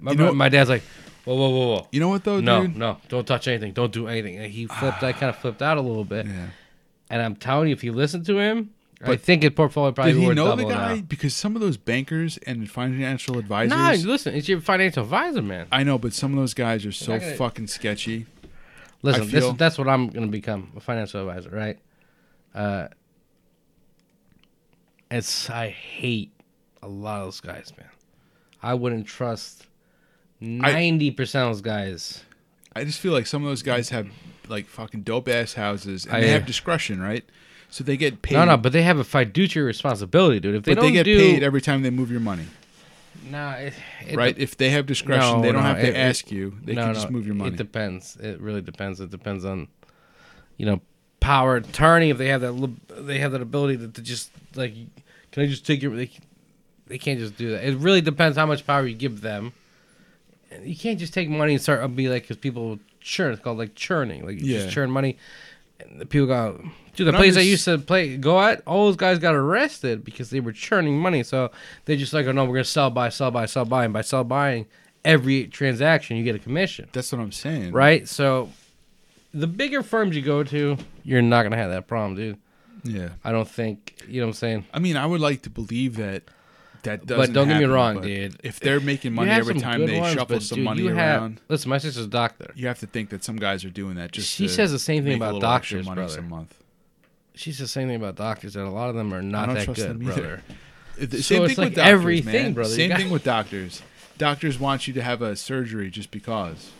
My, 0.00 0.12
You 0.12 0.16
know- 0.16 0.32
my 0.32 0.48
dad's 0.48 0.70
like, 0.70 0.82
whoa, 1.24 1.34
whoa, 1.36 1.50
whoa, 1.50 1.66
whoa. 1.76 1.88
You 1.92 2.00
know 2.00 2.08
what 2.08 2.24
though, 2.24 2.40
No, 2.40 2.62
dude? 2.62 2.76
no, 2.76 2.98
don't 3.08 3.26
touch 3.26 3.46
anything. 3.46 3.72
Don't 3.74 3.92
do 3.92 4.08
anything. 4.08 4.38
And 4.38 4.50
he 4.50 4.66
flipped. 4.66 5.02
I 5.02 5.12
kind 5.12 5.30
of 5.30 5.36
flipped 5.36 5.62
out 5.62 5.76
a 5.78 5.80
little 5.80 6.04
bit. 6.04 6.26
Yeah. 6.26 6.46
And 7.10 7.20
I'm 7.20 7.34
telling 7.36 7.68
you, 7.68 7.72
if 7.74 7.82
you 7.84 7.92
listen 7.92 8.22
to 8.24 8.38
him, 8.38 8.70
I 9.02 9.16
think 9.16 9.42
his 9.42 9.52
portfolio 9.52 9.92
probably 9.92 10.12
Did 10.12 10.20
he 10.22 10.34
know 10.34 10.54
the 10.54 10.64
guy? 10.64 10.94
now. 10.96 11.00
Because 11.02 11.34
some 11.34 11.56
of 11.56 11.60
those 11.62 11.76
bankers 11.76 12.38
and 12.46 12.70
financial 12.70 13.38
advisors. 13.38 13.70
Nah, 13.70 13.90
listen, 14.10 14.34
it's 14.34 14.48
your 14.48 14.60
financial 14.60 15.02
advisor, 15.02 15.42
man. 15.42 15.66
I 15.72 15.82
know, 15.82 15.98
but 15.98 16.12
some 16.12 16.32
of 16.32 16.38
those 16.38 16.54
guys 16.54 16.86
are 16.86 16.92
so 16.92 17.18
gonna- 17.18 17.34
fucking 17.34 17.66
sketchy. 17.66 18.26
Listen, 19.02 19.28
this, 19.30 19.52
that's 19.54 19.78
what 19.78 19.88
I'm 19.88 20.08
going 20.08 20.26
to 20.26 20.30
become 20.30 20.72
a 20.76 20.80
financial 20.80 21.20
advisor, 21.26 21.48
right? 21.50 21.78
Uh, 22.54 22.88
it's 25.10 25.48
I 25.50 25.68
hate 25.70 26.32
a 26.82 26.88
lot 26.88 27.20
of 27.20 27.26
those 27.28 27.40
guys, 27.40 27.72
man. 27.78 27.88
I 28.62 28.74
wouldn't 28.74 29.06
trust 29.06 29.66
ninety 30.40 31.10
percent 31.10 31.46
of 31.48 31.54
those 31.56 31.62
guys. 31.62 32.24
I 32.76 32.84
just 32.84 33.00
feel 33.00 33.12
like 33.12 33.26
some 33.26 33.42
of 33.42 33.48
those 33.48 33.62
guys 33.62 33.88
have 33.88 34.08
like 34.50 34.66
fucking 34.66 35.02
dope 35.02 35.28
ass 35.28 35.54
houses 35.54 36.04
and 36.06 36.16
I- 36.16 36.20
they 36.20 36.28
have 36.30 36.44
discretion, 36.46 37.00
right? 37.00 37.24
So 37.72 37.84
they 37.84 37.96
get 37.96 38.20
paid. 38.20 38.34
No, 38.34 38.44
no, 38.44 38.56
but 38.56 38.72
they 38.72 38.82
have 38.82 38.98
a 38.98 39.04
fiduciary 39.04 39.64
responsibility, 39.66 40.40
dude. 40.40 40.56
If 40.56 40.64
they 40.64 40.74
but 40.74 40.80
don't 40.82 40.90
they 40.90 40.98
get 40.98 41.04
do, 41.04 41.16
paid 41.18 41.42
every 41.44 41.60
time 41.60 41.82
they 41.82 41.90
move 41.90 42.10
your 42.10 42.18
money, 42.20 42.46
No, 43.30 43.50
it, 43.50 43.74
it 44.08 44.16
right? 44.16 44.34
de- 44.34 44.42
if 44.42 44.56
they 44.56 44.70
have 44.70 44.86
discretion, 44.86 45.36
No, 45.36 45.40
they 45.42 45.52
don't 45.52 45.62
no, 45.62 45.68
have 45.68 45.80
to 45.80 45.88
it- 45.88 45.94
ask 45.96 46.32
you. 46.32 46.58
They 46.64 46.74
no, 46.74 46.86
can 46.86 46.94
just 46.94 47.10
move 47.10 47.26
your 47.26 47.36
money. 47.36 47.50
It 47.52 47.56
depends. 47.56 48.16
It 48.16 48.40
really 48.40 48.60
depends. 48.60 48.98
It 49.00 49.10
depends 49.10 49.44
on, 49.44 49.68
you 50.56 50.66
know, 50.66 50.80
power 51.20 51.56
attorney. 51.56 52.10
If 52.10 52.18
they 52.18 52.26
have 52.26 52.40
that, 52.40 52.76
they 53.06 53.18
have 53.18 53.30
that 53.32 53.40
ability 53.40 53.76
to, 53.78 53.88
to 53.88 54.02
just 54.02 54.32
like, 54.56 54.74
can 55.30 55.44
I 55.44 55.46
just 55.46 55.64
take 55.64 55.80
your? 55.80 55.94
They, 55.94 56.10
they 56.88 56.98
can't 56.98 57.20
just 57.20 57.36
do 57.36 57.52
that. 57.52 57.64
It 57.64 57.76
really 57.76 58.00
depends 58.00 58.36
how 58.36 58.46
much 58.46 58.66
power 58.66 58.84
you 58.84 58.96
give 58.96 59.20
them. 59.20 59.52
You 60.64 60.74
can't 60.74 60.98
just 60.98 61.14
take 61.14 61.28
money 61.28 61.52
and 61.52 61.62
start 61.62 61.94
be 61.94 62.08
like, 62.08 62.22
because 62.24 62.36
people 62.38 62.80
churn. 63.00 63.32
It's 63.32 63.42
called 63.42 63.58
like 63.58 63.74
churning. 63.74 64.24
Like 64.26 64.40
you 64.40 64.46
Yeah. 64.54 64.58
just 64.62 64.74
churn 64.74 64.90
money, 64.90 65.16
and 65.80 66.00
the 66.00 66.06
people 66.06 66.26
go. 66.26 66.62
Dude, 66.96 67.06
the 67.06 67.10
And 67.10 67.16
place 67.18 67.36
I 67.36 67.40
used 67.40 67.64
to 67.66 67.78
play 67.78 68.16
go 68.16 68.40
at, 68.40 68.62
all 68.66 68.86
those 68.86 68.96
guys 68.96 69.18
got 69.18 69.34
arrested 69.34 70.04
because 70.04 70.30
they 70.30 70.40
were 70.40 70.52
churning 70.52 70.98
money. 70.98 71.22
So 71.22 71.50
they 71.84 71.96
just 71.96 72.12
like, 72.12 72.26
oh 72.26 72.32
no, 72.32 72.44
we're 72.44 72.54
gonna 72.56 72.64
sell, 72.64 72.90
buy, 72.90 73.08
sell, 73.08 73.30
buy, 73.30 73.46
sell, 73.46 73.64
buy, 73.64 73.84
and 73.84 73.92
by 73.94 74.02
sell 74.02 74.24
buying, 74.24 74.66
every 75.04 75.46
transaction 75.46 76.16
you 76.16 76.24
get 76.24 76.34
a 76.34 76.38
commission 76.38 76.88
That's 76.92 77.10
what 77.12 77.20
I'm 77.20 77.32
saying, 77.32 77.72
right? 77.72 78.06
So 78.08 78.50
the 79.32 79.46
bigger 79.46 79.82
firms 79.82 80.14
you 80.16 80.22
go 80.22 80.42
to, 80.44 80.76
you're 81.04 81.22
not 81.22 81.44
gonna 81.44 81.56
have 81.56 81.70
that 81.70 81.86
problem, 81.86 82.16
dude. 82.16 82.36
Yeah. 82.82 83.10
I 83.24 83.30
don't 83.32 83.48
think 83.48 84.02
you 84.08 84.20
know 84.20 84.26
what 84.26 84.30
I'm 84.30 84.34
saying. 84.34 84.64
I 84.74 84.78
mean, 84.80 84.96
I 84.96 85.06
would 85.06 85.20
like 85.20 85.42
to 85.42 85.50
believe 85.50 85.96
that 85.96 86.24
that 86.82 87.06
doesn't. 87.06 87.34
don't 87.34 87.48
get 87.48 87.54
me 87.54 87.60
happen, 87.62 87.70
wrong, 87.70 87.94
but 87.96 88.02
dude. 88.04 88.40
If 88.42 88.60
they're 88.60 88.80
making 88.80 89.12
money 89.14 89.30
have 89.30 89.40
every 89.40 89.54
some 89.54 89.62
time 89.62 89.80
good 89.80 89.88
they 89.90 90.00
ones, 90.00 90.14
shuffle 90.14 90.36
but, 90.36 90.42
some 90.42 90.56
dude, 90.56 90.64
money 90.64 90.82
you 90.82 90.88
have- 90.94 91.20
around, 91.22 91.40
listen, 91.48 91.68
my 91.70 91.78
sister's 91.78 92.04
a 92.06 92.08
doctor. 92.08 92.52
you 92.54 92.66
have 92.66 92.78
to 92.80 92.86
think 92.86 93.10
that 93.10 93.22
some 93.24 93.36
guys 93.36 93.64
are 93.64 93.70
doing 93.70 93.94
that 93.96 94.12
just. 94.12 94.30
She 94.30 94.46
to 94.46 94.52
says 94.52 94.72
the 94.72 94.78
same 94.78 95.02
thing 95.04 95.12
make 95.14 95.20
a 95.20 95.24
about 95.24 95.34
little 95.34 95.50
extra 95.52 95.78
doctors, 95.78 95.86
money 95.86 95.94
brother. 96.00 96.14
some 96.14 96.28
month. 96.28 96.54
She's 97.34 97.58
the 97.58 97.68
same 97.68 97.88
thing 97.88 97.96
about 97.96 98.16
doctors 98.16 98.54
that 98.54 98.64
a 98.64 98.68
lot 98.68 98.88
of 98.90 98.94
them 98.96 99.14
are 99.14 99.22
not 99.22 99.46
don't 99.46 99.54
that 99.56 99.64
trust 99.64 99.80
good, 99.80 99.90
them 100.00 100.02
either. 100.10 100.42
brother. 100.96 101.06
The 101.06 101.22
So 101.22 101.36
same 101.36 101.44
it's 101.44 101.54
thing 101.54 101.62
like 101.62 101.70
with 101.70 101.76
doctors, 101.76 101.92
everything, 101.92 102.32
man. 102.32 102.52
brother. 102.52 102.70
You 102.70 102.76
Same 102.76 102.88
got- 102.90 102.98
thing 102.98 103.10
with 103.10 103.24
doctors. 103.24 103.82
Doctors 104.18 104.58
want 104.60 104.86
you 104.86 104.92
to 104.94 105.02
have 105.02 105.22
a 105.22 105.34
surgery 105.36 105.88
just 105.90 106.10
because. 106.10 106.70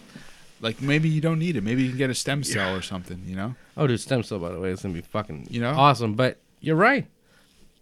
Like 0.60 0.82
maybe 0.82 1.09
you 1.09 1.22
don't 1.22 1.39
need 1.39 1.56
it. 1.56 1.62
Maybe 1.62 1.82
you 1.85 1.89
can 1.89 1.97
get 1.97 2.10
a 2.10 2.14
stem 2.14 2.44
cell 2.44 2.74
or 2.77 2.82
something. 2.82 3.22
You 3.24 3.35
know. 3.36 3.55
Oh, 3.78 3.86
dude, 3.86 3.98
stem 4.01 4.22
cell 4.22 4.39
by 4.39 4.51
the 4.51 4.60
way, 4.60 4.70
it's 4.70 4.82
gonna 4.82 4.93
be 4.93 5.01
fucking 5.01 5.47
You 5.48 5.62
know? 5.62 5.70
awesome. 5.70 6.12
But 6.14 6.36
you're 6.60 6.77
right. 6.77 7.06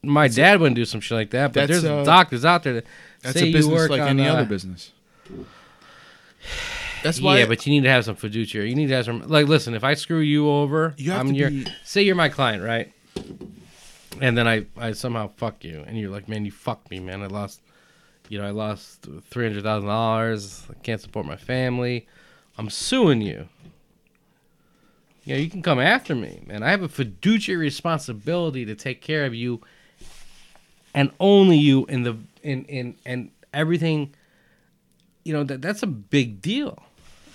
My 0.02 0.28
dad 0.28 0.60
wouldn't 0.60 0.76
do 0.76 0.84
some 0.84 1.00
shit 1.00 1.16
like 1.16 1.30
that. 1.30 1.52
But 1.52 1.68
there's 1.68 1.84
uh, 1.84 2.04
doctors 2.04 2.44
out 2.44 2.62
there 2.62 2.74
that 2.74 2.84
That's 3.22 3.38
say 3.38 3.48
a 3.48 3.52
business 3.52 3.66
you 3.66 3.74
work 3.74 3.90
like 3.90 4.00
on, 4.00 4.08
any 4.08 4.28
uh, 4.28 4.34
other 4.34 4.44
business. 4.44 4.92
That's 7.02 7.20
why. 7.20 7.38
yeah, 7.38 7.46
but 7.46 7.64
you 7.66 7.72
need 7.72 7.82
to 7.82 7.90
have 7.90 8.04
some 8.04 8.16
fiduciary. 8.16 8.70
You 8.70 8.74
need 8.74 8.88
to 8.88 8.94
have 8.94 9.04
some 9.04 9.22
like. 9.28 9.46
Listen, 9.46 9.74
if 9.74 9.84
I 9.84 9.94
screw 9.94 10.18
you 10.18 10.48
over, 10.48 10.94
You 10.96 11.12
have 11.12 11.20
I'm 11.20 11.28
to 11.32 11.34
your. 11.38 11.50
be- 11.50 11.66
Say 11.84 12.02
you're 12.02 12.16
my 12.16 12.28
client, 12.28 12.62
right? 12.62 12.92
And 14.20 14.36
then 14.36 14.48
I, 14.48 14.66
I 14.76 14.92
somehow 14.92 15.30
fuck 15.36 15.62
you, 15.64 15.84
and 15.86 15.96
you're 15.98 16.10
like, 16.10 16.28
man, 16.28 16.44
you 16.44 16.50
fucked 16.50 16.90
me, 16.90 16.98
man. 16.98 17.22
I 17.22 17.26
lost, 17.26 17.60
you 18.28 18.38
know, 18.38 18.46
I 18.46 18.50
lost 18.50 19.06
three 19.30 19.46
hundred 19.46 19.62
thousand 19.62 19.88
dollars. 19.88 20.64
I 20.70 20.74
can't 20.82 21.00
support 21.00 21.24
my 21.24 21.36
family. 21.36 22.06
I'm 22.56 22.68
suing 22.68 23.20
you. 23.22 23.48
Yeah, 25.24 25.36
you 25.36 25.48
can 25.50 25.62
come 25.62 25.78
after 25.78 26.14
me, 26.16 26.42
man. 26.46 26.62
I 26.64 26.70
have 26.70 26.82
a 26.82 26.88
fiduciary 26.88 27.60
responsibility 27.60 28.64
to 28.64 28.74
take 28.74 29.00
care 29.02 29.24
of 29.24 29.34
you, 29.34 29.60
and 30.98 31.10
only 31.20 31.56
you 31.56 31.86
in 31.86 32.02
the 32.02 32.16
in 32.42 32.64
in 32.64 32.96
and 33.06 33.30
everything. 33.52 34.14
You 35.24 35.34
know 35.34 35.44
that 35.44 35.60
that's 35.60 35.82
a 35.82 35.86
big 35.86 36.40
deal 36.40 36.82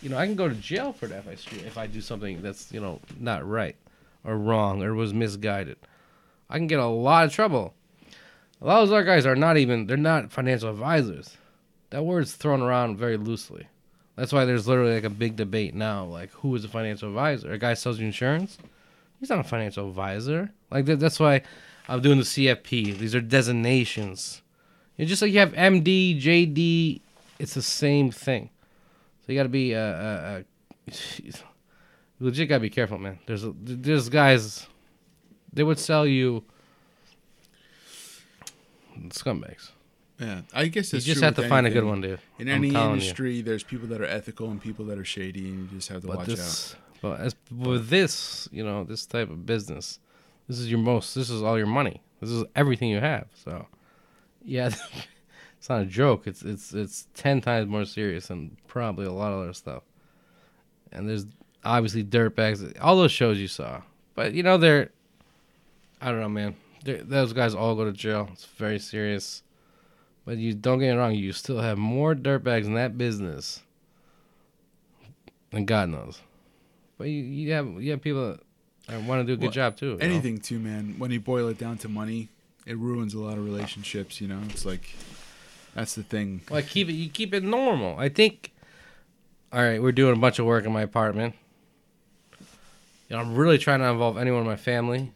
you 0.03 0.10
know, 0.10 0.18
I 0.18 0.26
can 0.26 0.35
go 0.35 0.49
to 0.49 0.56
jail 0.56 0.91
for 0.91 1.07
that 1.07 1.26
if 1.26 1.27
I 1.27 1.65
if 1.65 1.77
I 1.77 1.88
do 1.88 2.02
something 2.02 2.41
that's 2.41 2.72
you 2.73 2.81
know 2.81 2.99
not 3.18 3.48
right 3.48 3.77
or 4.26 4.38
wrong 4.38 4.84
or 4.84 4.94
was 4.94 5.14
misguided. 5.14 5.77
I 6.49 6.57
can 6.57 6.68
get 6.68 6.80
a 6.80 6.85
lot 6.85 7.26
of 7.26 7.31
trouble. 7.31 7.73
A 8.61 8.65
lot 8.68 8.84
of 8.84 8.90
those 8.90 8.94
other 8.94 9.06
guys 9.06 9.26
are 9.26 9.35
not 9.35 9.56
even 9.57 9.88
they're 9.88 9.95
not 9.95 10.31
financial 10.31 10.69
advisors. 10.69 11.38
That 11.91 12.03
word's 12.03 12.34
thrown 12.34 12.61
around 12.61 12.98
very 12.98 13.15
loosely. 13.15 13.68
That's 14.18 14.34
why 14.34 14.44
there's 14.44 14.68
literally 14.68 14.95
like 14.95 15.06
a 15.06 15.10
big 15.10 15.38
debate 15.38 15.73
now, 15.73 16.03
like 16.03 16.31
who 16.31 16.53
is 16.53 16.65
a 16.65 16.69
financial 16.69 17.07
advisor? 17.07 17.53
A 17.53 17.57
guy 17.57 17.73
sells 17.73 17.98
you 17.98 18.06
insurance? 18.06 18.57
He's 19.22 19.30
not 19.30 19.40
a 19.40 19.44
financial 19.44 19.88
advisor. 19.88 20.52
Like 20.69 20.85
that, 20.85 20.99
that's 20.99 21.19
why 21.19 21.44
I'm 21.88 22.01
doing 22.01 22.18
the 22.18 22.23
CFP. 22.23 22.97
These 22.97 23.15
are 23.15 23.22
designations. 23.22 24.41
It's 24.97 25.10
just 25.10 25.22
like 25.22 25.31
you 25.31 25.39
have 25.39 25.53
MD, 25.53 26.22
JD. 26.22 27.01
It's 27.39 27.53
the 27.53 27.61
same 27.61 28.11
thing. 28.11 28.49
So 29.26 29.31
you 29.31 29.39
got 29.39 29.43
to 29.43 29.49
be 29.49 29.76
uh, 29.76 29.80
uh, 29.80 30.41
uh, 30.89 30.91
legit 32.19 32.49
got 32.49 32.57
to 32.57 32.61
be 32.61 32.69
careful, 32.69 32.97
man. 32.97 33.19
There's 33.26 33.43
a, 33.43 33.53
there's 33.55 34.10
guys 34.10 34.68
they 35.51 35.64
would 35.64 35.80
sell 35.80 36.05
you 36.05 36.43
scumbags. 39.10 39.72
Yeah, 40.19 40.41
I 40.53 40.68
guess 40.68 40.93
it's 40.93 41.05
You 41.07 41.14
just 41.14 41.23
have 41.23 41.35
to 41.35 41.41
with 41.41 41.49
find 41.49 41.65
a 41.65 41.69
good 41.69 41.84
one, 41.84 42.01
dude. 42.01 42.19
In 42.39 42.47
I'm 42.47 42.55
any 42.55 42.72
telling 42.72 42.88
you. 42.89 42.93
industry, 42.95 43.41
there's 43.41 43.64
people 43.64 43.88
that 43.89 43.99
are 43.99 44.05
ethical 44.05 44.49
and 44.51 44.61
people 44.61 44.85
that 44.85 44.97
are 44.97 45.05
shady, 45.05 45.49
and 45.49 45.69
you 45.72 45.77
just 45.77 45.89
have 45.89 46.01
to 46.01 46.07
But 46.07 46.18
watch 46.18 46.27
this, 46.27 46.76
but 47.01 47.19
as 47.19 47.35
with 47.51 47.89
this, 47.89 48.47
you 48.51 48.64
know, 48.64 48.84
this 48.84 49.05
type 49.05 49.30
of 49.30 49.45
business, 49.45 49.99
this 50.53 50.59
is 50.59 50.69
your 50.69 50.80
most. 50.80 51.15
This 51.15 51.31
is 51.31 51.41
all 51.41 51.57
your 51.57 51.65
money. 51.65 51.99
This 52.21 52.30
is 52.30 52.43
everything 52.55 52.89
you 52.89 52.99
have. 52.99 53.25
So, 53.34 53.65
yeah, 54.45 54.67
it's 55.57 55.67
not 55.67 55.81
a 55.81 55.85
joke. 55.85 56.27
It's 56.27 56.43
it's 56.43 56.73
it's 56.75 57.07
ten 57.15 57.41
times 57.41 57.67
more 57.67 57.85
serious 57.85 58.27
than 58.27 58.55
probably 58.67 59.07
a 59.07 59.11
lot 59.11 59.34
of 59.34 59.41
other 59.41 59.53
stuff. 59.53 59.81
And 60.91 61.09
there's 61.09 61.25
obviously 61.65 62.03
dirtbags. 62.03 62.71
All 62.80 62.95
those 62.95 63.11
shows 63.11 63.39
you 63.39 63.47
saw, 63.47 63.81
but 64.13 64.34
you 64.34 64.43
know 64.43 64.57
they're. 64.57 64.91
I 65.99 66.11
don't 66.11 66.19
know, 66.19 66.30
man. 66.30 66.55
They're, 66.85 67.01
those 67.01 67.34
guys 67.34 67.55
all 67.55 67.73
go 67.73 67.85
to 67.85 67.91
jail. 67.91 68.30
It's 68.31 68.45
very 68.45 68.77
serious. 68.77 69.41
But 70.23 70.38
you 70.38 70.53
don't 70.53 70.80
get 70.80 70.93
me 70.93 70.97
wrong. 70.97 71.15
You 71.15 71.34
still 71.34 71.61
have 71.61 71.80
more 71.80 72.13
dirtbags 72.13 72.65
in 72.65 72.75
that 72.75 72.95
business 72.95 73.63
than 75.49 75.65
God 75.65 75.89
knows. 75.89 76.21
But 76.99 77.05
you, 77.05 77.23
you 77.23 77.51
have 77.53 77.81
you 77.81 77.89
have 77.89 78.01
people 78.01 78.38
that 78.88 79.01
want 79.03 79.22
to 79.22 79.26
do 79.26 79.34
a 79.34 79.35
good 79.38 79.43
Well, 79.43 79.51
job 79.51 79.77
too. 79.77 79.93
out. 79.93 79.99
know? 79.99 80.05
Anything 80.05 80.39
too, 80.39 80.60
man. 80.60 80.95
When 80.97 81.11
you 81.11 81.19
boil 81.19 81.47
it 81.47 81.57
down 81.57 81.77
to 81.80 81.89
money, 81.89 82.30
it 82.65 82.77
ruins 82.77 83.14
a 83.14 83.19
lot 83.19 83.38
of 83.38 83.45
relationships. 83.45 84.19
You 84.22 84.27
know, 84.27 84.39
it's 84.49 84.65
like 84.65 84.89
that's 85.76 85.95
the 85.95 86.03
thing. 86.03 86.41
Like 86.49 86.68
keep 86.68 86.89
it, 86.89 86.93
you 86.93 87.10
keep 87.10 87.34
it 87.34 87.43
normal. 87.43 87.97
I 87.99 88.10
think. 88.10 88.51
All 89.51 89.61
right, 89.61 89.81
we're 89.81 89.91
doing 89.91 90.14
a 90.14 90.19
bunch 90.19 90.39
of 90.39 90.45
work 90.47 90.65
in 90.65 90.72
my 90.73 90.81
apartment. 90.81 91.35
You 93.10 93.15
know, 93.15 93.19
I'm 93.19 93.35
really 93.35 93.60
trying 93.60 93.80
to 93.81 93.85
involve 93.85 94.18
anyone 94.18 94.41
in 94.41 94.47
my 94.47 94.55
family. 94.55 95.11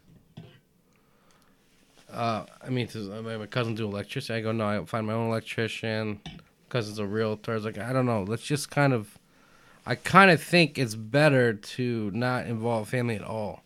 Uh, 2.12 2.46
I 2.66 2.70
mean, 2.70 2.88
to, 2.90 3.14
I 3.14 3.22
mean, 3.22 3.40
my 3.40 3.48
cousin 3.48 3.76
do 3.76 3.86
electricity. 3.86 4.36
I 4.36 4.42
go, 4.42 4.52
no, 4.52 4.66
I 4.68 4.86
find 4.86 5.06
my 5.08 5.14
own 5.14 5.28
electrician. 5.30 6.22
Cousin's 6.70 7.00
a 7.00 7.06
realtor. 7.06 7.52
I 7.52 7.56
was 7.56 7.66
like, 7.66 7.78
I 7.78 7.92
don't 7.94 8.06
know. 8.06 8.24
Let's 8.24 8.44
just 8.44 8.70
kind 8.70 8.94
of. 8.94 9.17
I 9.88 9.96
kind 9.96 10.30
of 10.30 10.44
think 10.44 10.78
it's 10.78 10.96
better 10.96 11.54
to 11.54 12.12
not 12.14 12.46
involve 12.46 12.90
family 12.90 13.16
at 13.16 13.24
all. 13.24 13.64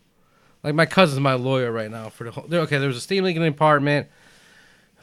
Like 0.62 0.76
my 0.76 0.86
cousin's 0.86 1.18
my 1.18 1.34
lawyer 1.34 1.72
right 1.72 1.90
now 1.90 2.10
for 2.10 2.22
the 2.22 2.30
whole. 2.30 2.44
Okay, 2.44 2.78
there 2.78 2.86
was 2.86 2.96
a 2.96 3.00
steam 3.00 3.24
leak 3.24 3.34
in 3.34 3.42
the 3.42 3.48
apartment. 3.48 4.06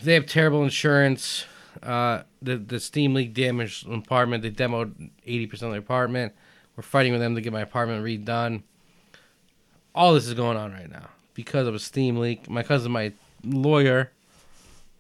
They 0.01 0.13
have 0.13 0.25
terrible 0.25 0.63
insurance. 0.63 1.43
Uh, 1.83 2.23
the 2.41 2.55
the 2.55 2.79
steam 2.79 3.13
leak 3.13 3.33
damaged 3.33 3.85
the 3.85 3.95
apartment. 3.95 4.43
They 4.43 4.51
demoed 4.51 5.09
eighty 5.25 5.45
percent 5.45 5.67
of 5.67 5.73
the 5.73 5.79
apartment. 5.79 6.33
We're 6.77 6.83
fighting 6.83 7.11
with 7.11 7.19
them 7.19 7.35
to 7.35 7.41
get 7.41 7.51
my 7.51 7.61
apartment 7.61 8.01
redone. 8.05 8.63
All 9.93 10.13
this 10.13 10.25
is 10.25 10.33
going 10.35 10.55
on 10.55 10.71
right 10.71 10.89
now 10.89 11.09
because 11.33 11.67
of 11.67 11.75
a 11.75 11.79
steam 11.79 12.15
leak. 12.15 12.49
My 12.49 12.63
cousin's 12.63 12.89
my 12.89 13.11
lawyer, 13.43 14.09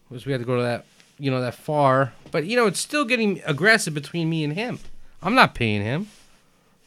which 0.09 0.25
we 0.25 0.33
had 0.33 0.41
to 0.41 0.45
go 0.45 0.57
to 0.57 0.63
that, 0.63 0.85
you 1.17 1.31
know, 1.31 1.39
that 1.39 1.55
far. 1.55 2.11
But 2.29 2.45
you 2.45 2.57
know, 2.57 2.65
it's 2.65 2.81
still 2.81 3.05
getting 3.05 3.41
aggressive 3.45 3.93
between 3.93 4.29
me 4.29 4.43
and 4.43 4.51
him. 4.51 4.79
I'm 5.21 5.35
not 5.35 5.55
paying 5.55 5.81
him. 5.81 6.07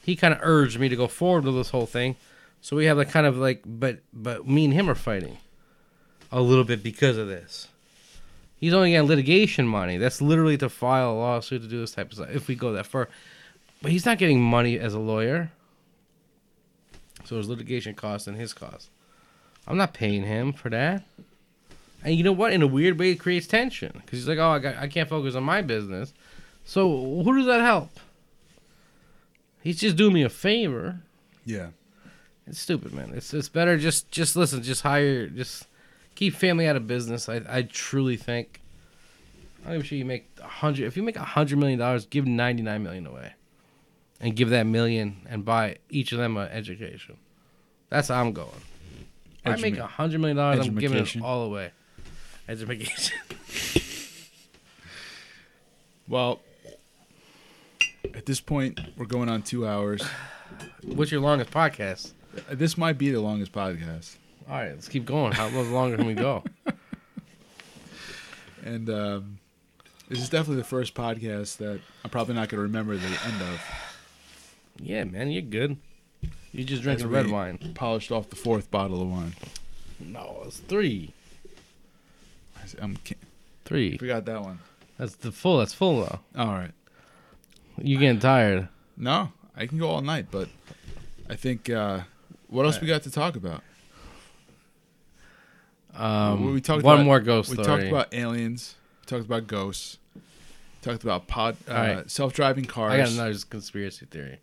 He 0.03 0.17
kind 0.17 0.35
of 0.35 0.41
urged 0.43 0.79
me 0.79 0.89
to 0.89 0.97
go 0.97 1.07
forward 1.07 1.45
with 1.45 1.55
this 1.55 1.71
whole 1.71 1.87
thing. 1.87 2.17
So 2.61 2.77
we 2.77 2.87
have 2.87 2.97
like 2.97 3.11
kind 3.11 3.27
of 3.27 3.37
like, 3.37 3.63
but 3.65 4.01
but 4.13 4.47
me 4.47 4.65
and 4.65 4.75
him 4.75 4.89
are 4.89 4.95
fighting 4.95 5.39
a 6.31 6.41
little 6.41 6.65
bit 6.65 6.83
because 6.83 7.17
of 7.17 7.29
this. 7.29 7.69
He's 8.57 8.73
only 8.73 8.93
getting 8.93 9.09
litigation 9.09 9.67
money. 9.67 9.97
That's 9.97 10.23
literally 10.23 10.57
to 10.59 10.69
file 10.69 11.11
a 11.11 11.15
lawsuit 11.15 11.63
to 11.63 11.69
do 11.69 11.81
this 11.81 11.93
type 11.93 12.09
of 12.09 12.15
stuff. 12.15 12.31
If 12.31 12.47
we 12.47 12.55
go 12.55 12.73
that 12.73 12.87
far, 12.87 13.09
but 13.83 13.91
he's 13.91 14.07
not 14.07 14.19
getting 14.19 14.41
money 14.41 14.79
as 14.79 14.95
a 14.95 15.01
lawyer. 15.01 15.51
So 17.25 17.35
there's 17.35 17.49
litigation 17.49 17.95
costs 17.95 18.29
and 18.29 18.37
his 18.37 18.53
costs. 18.53 18.89
I'm 19.67 19.77
not 19.77 19.95
paying 19.95 20.23
him 20.23 20.53
for 20.53 20.71
that. 20.71 21.05
And 22.05 22.15
you 22.15 22.25
know 22.25 22.33
what? 22.33 22.53
In 22.53 22.63
a 22.63 22.67
weird 22.67 22.99
way, 22.99 23.11
it 23.11 23.21
creates 23.21 23.47
tension 23.47 23.93
because 23.95 24.21
he's 24.21 24.29
like, 24.29 24.39
"Oh, 24.39 24.51
I 24.51 24.59
got, 24.59 24.77
I 24.77 24.89
can't 24.89 25.09
focus 25.09 25.35
on 25.35 25.45
my 25.45 25.63
business." 25.63 26.13
So 26.65 27.23
who 27.23 27.37
does 27.37 27.47
that 27.47 27.61
help? 27.61 27.91
He's 29.63 29.81
just 29.81 29.97
doing 29.97 30.13
me 30.15 30.23
a 30.23 30.29
favor. 30.29 31.01
Yeah. 31.45 31.69
It's 32.47 32.59
stupid, 32.61 32.93
man. 32.93 33.13
It's 33.15 33.33
it's 33.33 33.49
better 33.49 33.79
just 33.79 34.11
just 34.11 34.35
listen, 34.35 34.63
just 34.63 34.83
hire, 34.83 35.29
just 35.29 35.67
keep 36.15 36.35
family 36.35 36.67
out 36.67 36.77
of 36.77 36.87
business. 36.87 37.29
I 37.29 37.43
I 37.49 37.63
truly 37.63 38.17
think. 38.17 38.61
I'm 39.65 39.75
even 39.75 39.83
sure 39.85 39.97
you 39.97 40.05
make 40.05 40.29
a 40.43 40.49
hundred. 40.49 40.87
If 40.87 40.97
you 40.97 41.05
make 41.05 41.17
a 41.17 41.23
hundred 41.25 41.59
million 41.59 41.79
dollars, 41.79 42.05
give 42.07 42.27
ninety 42.27 42.63
nine 42.63 42.83
million 42.83 43.07
away, 43.07 43.35
and 44.21 44.35
give 44.35 44.51
that 44.51 44.65
million 44.65 45.25
and 45.29 45.45
buy 45.45 45.77
each 45.89 46.11
of 46.11 46.19
them 46.19 46.37
an 46.37 46.49
education. 46.49 47.17
That's 47.91 48.09
how 48.09 48.21
I'm 48.21 48.33
going. 48.33 48.51
If 49.45 49.53
I 49.53 49.57
make 49.57 49.79
a 49.79 49.87
hundred 49.87 50.21
million 50.21 50.37
dollars. 50.37 50.67
I'm 50.67 50.75
giving 50.75 50.99
it 50.99 51.23
all 51.23 51.45
away. 51.45 51.71
Education. 52.49 53.19
Well, 56.09 56.41
at 58.15 58.27
this 58.27 58.41
point, 58.41 58.81
we're 58.97 59.07
going 59.07 59.29
on 59.29 59.43
two 59.43 59.67
hours. 59.67 60.03
What's 60.85 61.11
your 61.11 61.21
longest 61.21 61.51
podcast? 61.51 62.13
This 62.51 62.77
might 62.79 62.99
be 62.99 63.11
the 63.11 63.21
longest 63.21 63.53
podcast. 63.53 64.17
All 64.49 64.57
right, 64.57 64.71
let's 64.73 64.89
keep 64.89 65.05
going. 65.05 65.33
How 65.33 65.49
much 65.49 65.67
longer 65.69 65.97
can 65.97 66.07
we 66.07 66.15
go? 66.15 66.43
And 68.65 68.89
um, 68.91 69.39
this 70.09 70.21
is 70.21 70.29
definitely 70.29 70.63
the 70.63 70.69
first 70.69 70.95
podcast 70.95 71.57
that 71.57 71.81
I'm 72.05 72.11
probably 72.11 72.35
not 72.37 72.49
going 72.49 72.59
to 72.59 72.63
remember 72.63 72.97
the 72.97 73.07
end 73.07 73.43
of. 73.43 73.61
Yeah, 74.81 75.03
man, 75.03 75.33
you're 75.33 75.43
good. 75.43 75.77
You 76.53 76.63
just 76.63 76.85
drank 76.85 77.01
As 77.01 77.07
red 77.07 77.29
wine. 77.29 77.73
Polished 77.75 78.13
off 78.13 78.31
the 78.31 78.37
fourth 78.37 78.71
bottle 78.71 79.03
of 79.03 79.11
wine. 79.11 79.35
No, 79.99 80.43
it's 80.47 80.59
three. 80.59 81.13
I'm 82.81 82.97
Three. 83.65 83.99
forgot 83.99 84.25
that 84.27 84.43
one. 84.43 84.61
That's 84.97 85.17
the 85.17 85.33
full. 85.33 85.59
That's 85.59 85.75
full 85.75 86.03
though. 86.03 86.21
All 86.39 86.53
right. 86.53 86.71
You 87.81 87.99
getting 87.99 88.21
tired? 88.21 88.69
No, 88.97 89.33
I 89.57 89.67
can 89.67 89.79
go 89.79 89.89
all 89.89 90.03
night, 90.03 90.27
but 90.31 90.49
I 91.29 91.35
think 91.37 91.71
uh, 91.71 92.01
what 92.49 92.67
else 92.67 92.81
we 92.81 92.87
got 92.87 93.03
to 93.05 93.11
talk 93.11 93.37
about? 93.37 93.63
Um, 95.95 96.53
we 96.55 96.61
talked 96.61 96.83
one 96.85 96.97
about- 96.97 97.05
more 97.05 97.21
ghost 97.21 97.51
we 97.51 97.55
story. 97.63 97.67
talked 97.67 97.89
about 97.91 98.15
aliens. 98.15 98.77
We 99.03 99.07
talked 99.07 99.27
about 99.27 99.47
ghosts. 99.47 99.99
Talked 100.81 101.05
about 101.05 101.29
pod, 101.29 101.57
uh, 101.71 101.75
right. 101.75 102.11
self-driving 102.11 102.65
cars. 102.65 102.93
I 102.93 102.97
got 102.99 103.13
another 103.13 103.39
conspiracy 103.49 104.05
theory. 104.07 104.41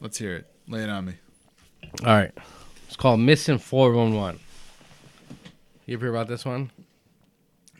Let's 0.00 0.18
hear 0.18 0.34
it. 0.34 0.46
Lay 0.66 0.82
it 0.82 0.90
on 0.90 1.04
me. 1.04 1.14
All 2.04 2.08
right, 2.12 2.32
it's 2.88 2.96
called 2.96 3.20
Missing 3.20 3.58
Four 3.58 3.92
One 3.92 4.14
One. 4.14 4.40
You 5.86 5.94
ever 5.94 6.06
hear 6.06 6.14
about 6.14 6.26
this 6.26 6.44
one? 6.44 6.72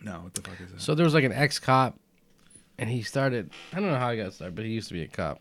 No, 0.03 0.13
what 0.21 0.35
the 0.35 0.41
fuck 0.43 0.61
is 0.61 0.73
this? 0.73 0.85
So 0.85 0.95
there 0.95 1.05
was 1.05 1.15
like 1.15 1.25
an 1.25 1.33
ex 1.33 1.59
cop, 1.59 1.99
and 2.79 2.89
he 2.89 3.03
started. 3.03 3.51
I 3.73 3.81
don't 3.81 3.91
know 3.91 3.99
how 3.99 4.11
he 4.11 4.19
got 4.19 4.33
started, 4.33 4.55
but 4.55 4.65
he 4.65 4.73
used 4.73 4.89
to 4.89 4.95
be 4.95 5.03
a 5.03 5.09
cop. 5.09 5.41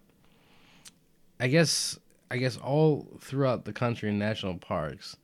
I 1.39 1.47
guess. 1.47 1.99
I 2.29 2.37
guess 2.37 2.57
all 2.57 3.07
throughout 3.21 3.63
the 3.63 3.71
country 3.71 4.09
in 4.09 4.19
national 4.19 4.57
parks, 4.57 5.15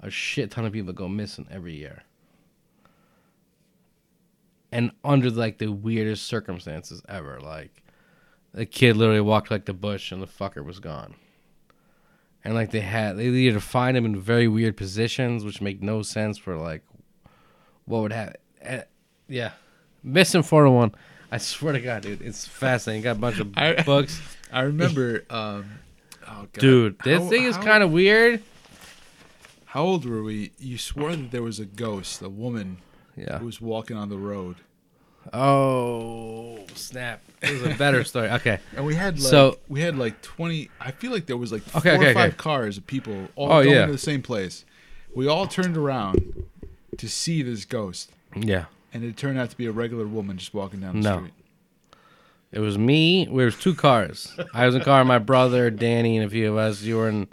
a 0.00 0.08
shit 0.08 0.52
ton 0.52 0.64
of 0.64 0.72
people 0.72 0.92
go 0.92 1.08
missing 1.08 1.48
every 1.50 1.74
year. 1.74 2.04
And 4.70 4.92
under 5.02 5.30
like 5.30 5.58
the 5.58 5.72
weirdest 5.72 6.26
circumstances 6.26 7.02
ever, 7.08 7.40
like 7.40 7.82
the 8.52 8.66
kid 8.66 8.96
literally 8.96 9.20
walked 9.20 9.50
like 9.50 9.64
the 9.64 9.72
bush 9.72 10.12
and 10.12 10.22
the 10.22 10.26
fucker 10.26 10.64
was 10.64 10.78
gone. 10.78 11.14
And 12.44 12.54
like 12.54 12.70
they 12.70 12.80
had, 12.80 13.16
they 13.16 13.26
either 13.26 13.60
find 13.60 13.96
him 13.96 14.04
in 14.04 14.16
very 14.16 14.46
weird 14.46 14.76
positions, 14.76 15.44
which 15.44 15.60
make 15.60 15.82
no 15.82 16.02
sense 16.02 16.38
for 16.38 16.56
like 16.56 16.84
what 17.84 18.02
would 18.02 18.12
happen. 18.12 18.36
Eh, 18.60 18.82
yeah, 19.26 19.52
missing 20.02 20.42
four 20.42 20.64
to 20.64 20.70
one. 20.70 20.94
I 21.30 21.38
swear 21.38 21.72
to 21.74 21.80
God, 21.80 22.02
dude, 22.02 22.22
it's 22.22 22.46
fascinating. 22.46 23.02
Got 23.04 23.16
a 23.16 23.18
bunch 23.18 23.38
of 23.38 23.52
I- 23.56 23.82
books, 23.82 24.20
I 24.52 24.62
remember. 24.62 25.24
Um, 25.30 25.66
oh 26.26 26.46
God. 26.52 26.52
dude. 26.58 26.98
This 27.00 27.20
How- 27.22 27.28
thing 27.28 27.44
is 27.44 27.56
kind 27.58 27.82
of 27.82 27.90
weird. 27.92 28.42
How 29.66 29.82
old 29.82 30.06
were 30.06 30.22
we? 30.22 30.52
You 30.58 30.78
swore 30.78 31.14
that 31.14 31.30
there 31.30 31.42
was 31.42 31.60
a 31.60 31.66
ghost, 31.66 32.22
a 32.22 32.28
woman 32.30 32.78
Yeah. 33.16 33.38
who 33.38 33.46
was 33.46 33.60
walking 33.60 33.96
on 33.98 34.08
the 34.08 34.16
road, 34.16 34.56
Oh 35.34 36.58
snap! 36.74 37.20
It 37.42 37.52
was 37.52 37.74
a 37.74 37.76
better 37.76 38.02
story. 38.04 38.30
Okay. 38.32 38.58
and 38.74 38.84
we 38.86 38.94
had 38.94 39.18
like 39.20 39.30
So- 39.30 39.58
we 39.68 39.80
had 39.80 39.96
like 39.98 40.22
twenty. 40.22 40.70
I 40.80 40.90
feel 40.92 41.12
like 41.12 41.26
there 41.26 41.36
was 41.36 41.52
like 41.52 41.62
Okay, 41.76 41.90
four 41.96 41.98
okay, 41.98 42.10
or 42.10 42.14
five 42.14 42.28
okay. 42.32 42.36
cars 42.36 42.78
of 42.78 42.86
people 42.86 43.28
all 43.36 43.52
Oh, 43.52 43.62
going 43.62 43.74
yeah. 43.74 43.86
to 43.86 43.92
the 43.92 43.98
same 43.98 44.22
place. 44.22 44.64
We 45.14 45.26
all 45.28 45.46
turned 45.46 45.76
around 45.76 46.44
to 46.96 47.08
see 47.08 47.42
this 47.42 47.64
ghost, 47.64 48.10
Yeah. 48.34 48.66
And 48.92 49.04
it 49.04 49.16
turned 49.16 49.38
out 49.38 49.50
to 49.50 49.56
be 49.56 49.66
a 49.66 49.72
regular 49.72 50.06
woman 50.06 50.38
just 50.38 50.54
walking 50.54 50.80
down 50.80 51.00
the 51.00 51.08
No. 51.10 51.16
street. 51.18 51.32
It 52.50 52.60
was 52.60 52.78
me. 52.78 53.26
There 53.26 53.34
was 53.44 53.56
two 53.58 53.74
cars. 53.74 54.34
I 54.54 54.64
was 54.64 54.74
in 54.74 54.80
a 54.80 54.84
car. 54.84 55.04
My 55.04 55.18
brother, 55.18 55.70
Danny, 55.70 56.16
and 56.16 56.26
a 56.26 56.30
few 56.30 56.50
of 56.50 56.56
us. 56.56 56.80
You 56.82 56.96
were 56.96 57.08
in. 57.08 57.28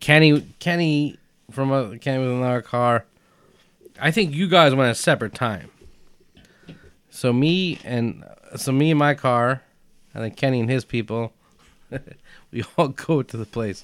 Kenny. 0.00 0.42
Kenny 0.58 1.16
from 1.50 1.72
a, 1.72 1.96
Kenny 1.98 2.18
was 2.22 2.30
in 2.30 2.42
our 2.42 2.60
car. 2.60 3.06
I 3.98 4.10
think 4.10 4.34
you 4.34 4.48
guys 4.48 4.74
went 4.74 4.88
at 4.88 4.92
a 4.92 4.94
separate 4.94 5.34
time. 5.34 5.70
So 7.08 7.32
me 7.32 7.78
and 7.84 8.24
so 8.56 8.70
me 8.72 8.90
and 8.90 8.98
my 8.98 9.14
car, 9.14 9.62
and 10.14 10.24
then 10.24 10.30
Kenny 10.32 10.60
and 10.60 10.68
his 10.70 10.84
people. 10.84 11.32
we 12.52 12.62
all 12.76 12.88
go 12.88 13.22
to 13.22 13.36
the 13.36 13.46
place. 13.46 13.82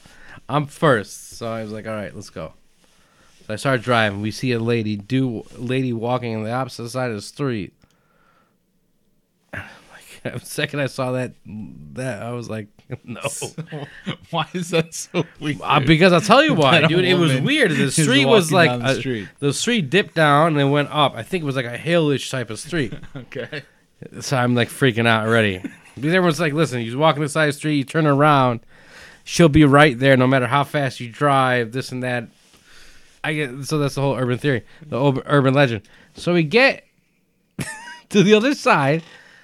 I'm 0.48 0.66
first, 0.66 1.36
so 1.38 1.48
I 1.51 1.62
was 1.62 1.72
like, 1.72 1.86
"All 1.86 1.94
right, 1.94 2.14
let's 2.14 2.30
go." 2.30 2.52
So 3.47 3.52
I 3.52 3.56
start 3.56 3.82
driving. 3.82 4.23
We 4.23 4.32
see 4.32 4.51
a 4.51 4.59
lady 4.59 4.97
do 4.97 5.44
lady 5.56 5.93
walking 5.93 6.35
on 6.35 6.43
the 6.43 6.51
opposite 6.51 6.89
side 6.89 7.10
of 7.10 7.16
the 7.16 7.23
street. 7.23 7.73
Like 9.55 10.35
the 10.40 10.44
second 10.44 10.81
I 10.81 10.86
saw 10.86 11.12
that, 11.12 11.35
that 11.44 12.23
I 12.23 12.32
was 12.32 12.51
like, 12.51 12.66
"No." 13.05 13.20
Why 14.31 14.48
is 14.52 14.70
that 14.70 14.94
so 14.94 15.24
weird? 15.40 15.60
Uh, 15.62 15.78
because 15.78 16.12
I'll 16.12 16.20
tell 16.20 16.43
you 16.43 16.55
why, 16.55 16.86
dude. 16.86 17.05
It 17.05 17.14
was 17.14 17.40
weird. 17.40 17.70
The 17.70 17.90
street 17.93 18.27
was 18.27 18.51
like 18.51 18.81
the 18.81 18.94
street. 18.97 19.28
the 19.39 19.52
street 19.52 19.90
dipped 19.90 20.14
down 20.16 20.48
and 20.48 20.59
then 20.59 20.70
went 20.73 20.89
up. 20.90 21.14
I 21.14 21.23
think 21.23 21.43
it 21.43 21.44
was 21.47 21.56
like 21.56 21.66
a 21.66 21.77
hillish 21.77 22.31
type 22.31 22.51
of 22.51 22.59
street. 22.59 22.94
okay. 23.16 23.62
so 24.20 24.36
I'm 24.36 24.55
like 24.56 24.68
freaking 24.68 25.06
out 25.06 25.27
already. 25.27 25.62
Because 25.94 26.12
everyone's 26.12 26.40
like, 26.40 26.52
"Listen, 26.52 26.81
you 26.81 26.98
walk 26.98 27.14
on 27.14 27.23
the 27.23 27.28
side 27.28 27.48
of 27.48 27.55
the 27.55 27.59
street, 27.59 27.77
you 27.77 27.85
turn 27.85 28.06
around, 28.06 28.60
she'll 29.23 29.48
be 29.48 29.64
right 29.64 29.97
there, 29.97 30.16
no 30.16 30.27
matter 30.27 30.48
how 30.48 30.64
fast 30.64 30.98
you 30.98 31.09
drive. 31.09 31.70
This 31.70 31.93
and 31.93 32.02
that." 32.02 32.28
I 33.27 33.35
get 33.35 33.65
so 33.65 33.78
that's 33.78 33.97
the 33.97 34.03
whole 34.03 34.15
urban 34.15 34.39
theory, 34.39 34.62
the 34.86 35.03
ur- 35.03 35.23
urban 35.27 35.53
legend. 35.53 35.82
So 36.15 36.32
we 36.32 36.44
get 36.44 36.86
to 38.11 38.23
the 38.23 38.35
other 38.35 38.55
side. 38.55 39.03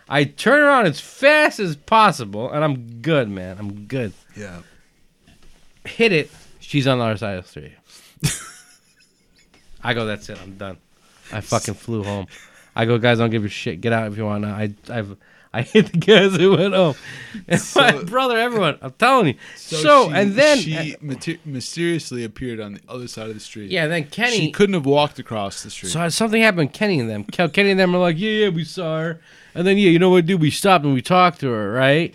I 0.09 0.23
turn 0.23 0.61
around 0.61 0.87
as 0.87 1.01
fast 1.01 1.59
as 1.59 1.75
possible, 1.75 2.49
and 2.49 2.63
I'm 2.63 3.01
good, 3.03 3.29
man. 3.29 3.57
I'm 3.59 3.87
good. 3.87 4.13
Yeah. 4.37 4.63
hit 5.85 6.13
it. 6.13 6.31
She's 6.61 6.87
on 6.87 6.99
the 7.01 7.05
other 7.07 7.17
side 7.17 7.39
of 7.39 7.45
the 7.45 7.49
street. 7.51 7.73
I 9.83 9.95
go, 9.95 10.07
that's 10.07 10.29
it. 10.29 10.39
I'm 10.41 10.57
done. 10.57 10.79
I 11.33 11.41
fucking 11.41 11.75
flew 11.75 12.05
home. 12.05 12.29
I 12.77 12.85
go, 12.85 12.99
guys, 12.99 13.19
don't 13.19 13.31
give 13.31 13.45
a 13.45 13.49
shit. 13.49 13.81
Get 13.81 13.93
out 13.93 14.13
if 14.13 14.17
you 14.17 14.25
want. 14.25 14.45
I, 14.45 14.75
I've, 14.91 15.17
I 15.55 15.63
hit 15.63 15.93
the 15.93 15.99
gas 15.99 16.35
and 16.35 16.51
went 16.51 16.73
home. 16.75 16.95
And 17.47 17.61
my 17.77 18.03
brother, 18.05 18.39
everyone, 18.39 18.79
I'm 18.81 18.93
telling 18.93 19.27
you. 19.29 19.35
So, 19.57 20.09
she- 20.09 20.15
and 20.15 20.33
then, 20.35 20.59
she 20.59 20.97
mater- 21.03 21.39
mysteriously 21.45 22.25
appeared 22.25 22.59
on 22.59 22.75
the 22.75 22.81
other 22.89 23.07
side 23.07 23.29
of 23.29 23.35
the 23.35 23.41
street. 23.41 23.71
yeah, 23.71 23.87
then 23.87 24.05
Kenny. 24.05 24.37
She 24.39 24.51
couldn't 24.51 24.75
have 24.75 24.87
walked 24.87 25.19
across 25.19 25.63
the 25.63 25.69
street. 25.71 25.91
So 25.91 26.09
something 26.09 26.41
happened. 26.41 26.73
Kenny 26.73 26.99
and 27.01 27.11
them. 27.11 27.25
Kenny 27.25 27.71
and 27.71 27.79
them 27.79 27.93
were 27.93 27.99
like, 27.99 28.19
yeah, 28.19 28.31
yeah, 28.31 28.49
we 28.49 28.65
saw 28.65 29.01
her. 29.01 29.21
And 29.55 29.67
then 29.67 29.77
yeah, 29.77 29.91
you 29.91 29.99
know 29.99 30.09
what, 30.11 30.25
dude? 30.25 30.41
We 30.41 30.51
stopped 30.51 30.85
and 30.87 30.95
we 30.95 31.03
talked 31.03 31.41
to 31.41 31.51
her, 31.51 31.71
right? 31.73 32.15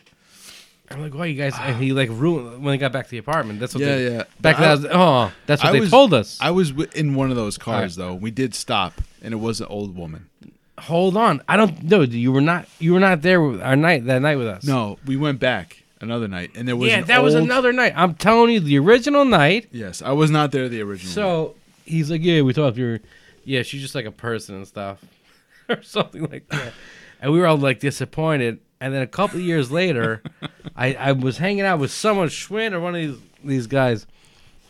I'm 0.89 1.01
like, 1.01 1.13
why 1.13 1.25
you 1.25 1.35
guys? 1.35 1.53
And 1.59 1.75
he 1.83 1.91
like 1.91 2.09
ruined 2.09 2.63
when 2.63 2.71
he 2.73 2.77
got 2.77 2.91
back 2.93 3.05
to 3.05 3.11
the 3.11 3.17
apartment. 3.17 3.59
That's 3.59 3.75
what. 3.75 3.81
Yeah, 3.81 3.95
they, 3.97 4.11
yeah. 4.15 4.23
Back 4.39 4.57
then, 4.57 4.87
I 4.87 4.89
oh, 4.93 5.31
that's 5.45 5.61
what 5.61 5.69
I 5.69 5.73
they 5.73 5.79
was- 5.81 5.91
told 5.91 6.13
us. 6.13 6.37
I 6.41 6.49
was 6.51 6.71
in 6.95 7.13
one 7.13 7.29
of 7.29 7.35
those 7.35 7.57
cars 7.57 7.99
Alright. 7.99 8.13
though. 8.13 8.15
We 8.15 8.31
did 8.31 8.55
stop, 8.55 8.93
and 9.21 9.33
it 9.33 9.37
was 9.37 9.59
an 9.59 9.67
old 9.67 9.95
woman. 9.97 10.29
Hold 10.79 11.17
on, 11.17 11.41
I 11.47 11.57
don't 11.57 11.83
know. 11.83 12.01
You 12.01 12.31
were 12.31 12.41
not. 12.41 12.67
You 12.79 12.93
were 12.93 12.99
not 12.99 13.21
there 13.21 13.41
with 13.41 13.61
our 13.61 13.75
night 13.75 14.05
that 14.05 14.21
night 14.21 14.35
with 14.37 14.47
us. 14.47 14.63
No, 14.63 14.97
we 15.05 15.17
went 15.17 15.39
back 15.39 15.83
another 16.01 16.27
night, 16.27 16.51
and 16.55 16.67
there 16.67 16.75
was 16.75 16.89
yeah, 16.89 16.99
an 16.99 17.05
that 17.05 17.23
was 17.23 17.33
old- 17.35 17.45
another 17.45 17.73
night. 17.73 17.93
I'm 17.95 18.13
telling 18.13 18.51
you, 18.51 18.59
the 18.59 18.77
original 18.77 19.25
night. 19.25 19.67
Yes, 19.71 20.01
I 20.01 20.11
was 20.11 20.29
not 20.29 20.51
there 20.51 20.69
the 20.69 20.81
original. 20.81 21.11
So 21.11 21.55
he's 21.85 22.11
like, 22.11 22.23
yeah, 22.23 22.41
we 22.41 22.53
thought 22.53 22.77
you 22.77 22.85
were, 22.85 22.99
yeah, 23.43 23.63
she's 23.63 23.81
just 23.81 23.95
like 23.95 24.05
a 24.05 24.11
person 24.11 24.55
and 24.55 24.67
stuff, 24.67 25.03
or 25.69 25.81
something 25.81 26.25
like 26.29 26.47
that. 26.49 26.73
And 27.21 27.31
we 27.33 27.39
were 27.39 27.47
all 27.47 27.57
like 27.57 27.79
disappointed. 27.79 28.59
And 28.79 28.93
then 28.93 29.01
a 29.01 29.07
couple 29.07 29.39
of 29.39 29.45
years 29.45 29.71
later, 29.71 30.21
I, 30.75 30.93
I 30.93 31.11
was 31.13 31.39
hanging 31.39 31.61
out 31.65 31.79
with 31.79 31.89
someone, 31.89 32.27
Schwinn 32.27 32.73
or 32.73 32.79
one 32.79 32.93
of 32.93 33.01
these 33.01 33.17
these 33.43 33.67
guys. 33.67 34.05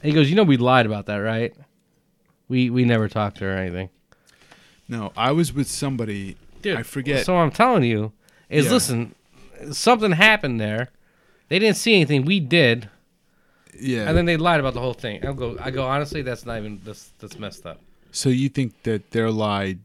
And 0.02 0.10
he 0.10 0.16
goes, 0.16 0.30
you 0.30 0.38
know, 0.38 0.44
we 0.44 0.56
lied 0.56 0.86
about 0.86 1.08
that, 1.08 1.18
right? 1.18 1.54
We 2.48 2.70
we 2.70 2.86
never 2.86 3.10
talked 3.10 3.40
to 3.40 3.44
her 3.44 3.56
or 3.56 3.58
anything, 3.58 3.90
no, 4.88 5.12
I 5.18 5.32
was 5.32 5.54
with 5.54 5.68
somebody. 5.68 6.38
dude. 6.62 6.78
I 6.78 6.84
forget. 6.84 7.26
So 7.26 7.36
I'm 7.38 7.52
telling 7.52 7.84
you 7.84 8.12
is 8.50 8.66
Yeah. 8.66 8.72
listen, 8.72 9.16
something 9.72 10.12
happened 10.14 10.60
there. 10.60 10.90
They 11.50 11.60
didn't 11.60 11.78
see 11.78 11.96
anything. 11.96 12.26
We 12.26 12.40
did, 12.40 12.90
yeah. 13.80 14.08
and 14.08 14.18
then 14.18 14.26
they 14.26 14.38
lied 14.38 14.60
about 14.60 14.74
the 14.74 14.82
whole 14.82 14.94
thing. 14.94 15.26
I 15.26 15.32
go, 15.34 15.58
I 15.62 15.72
go. 15.72 15.84
Honestly, 15.88 16.22
that's 16.22 16.46
not 16.46 16.58
even 16.58 16.82
that's 16.84 17.12
that's 17.20 17.40
messed 17.40 17.66
up. 17.66 17.80
so 18.12 18.30
you 18.30 18.50
think 18.50 18.84
that 18.84 19.12
their 19.12 19.32
lie 19.32 19.78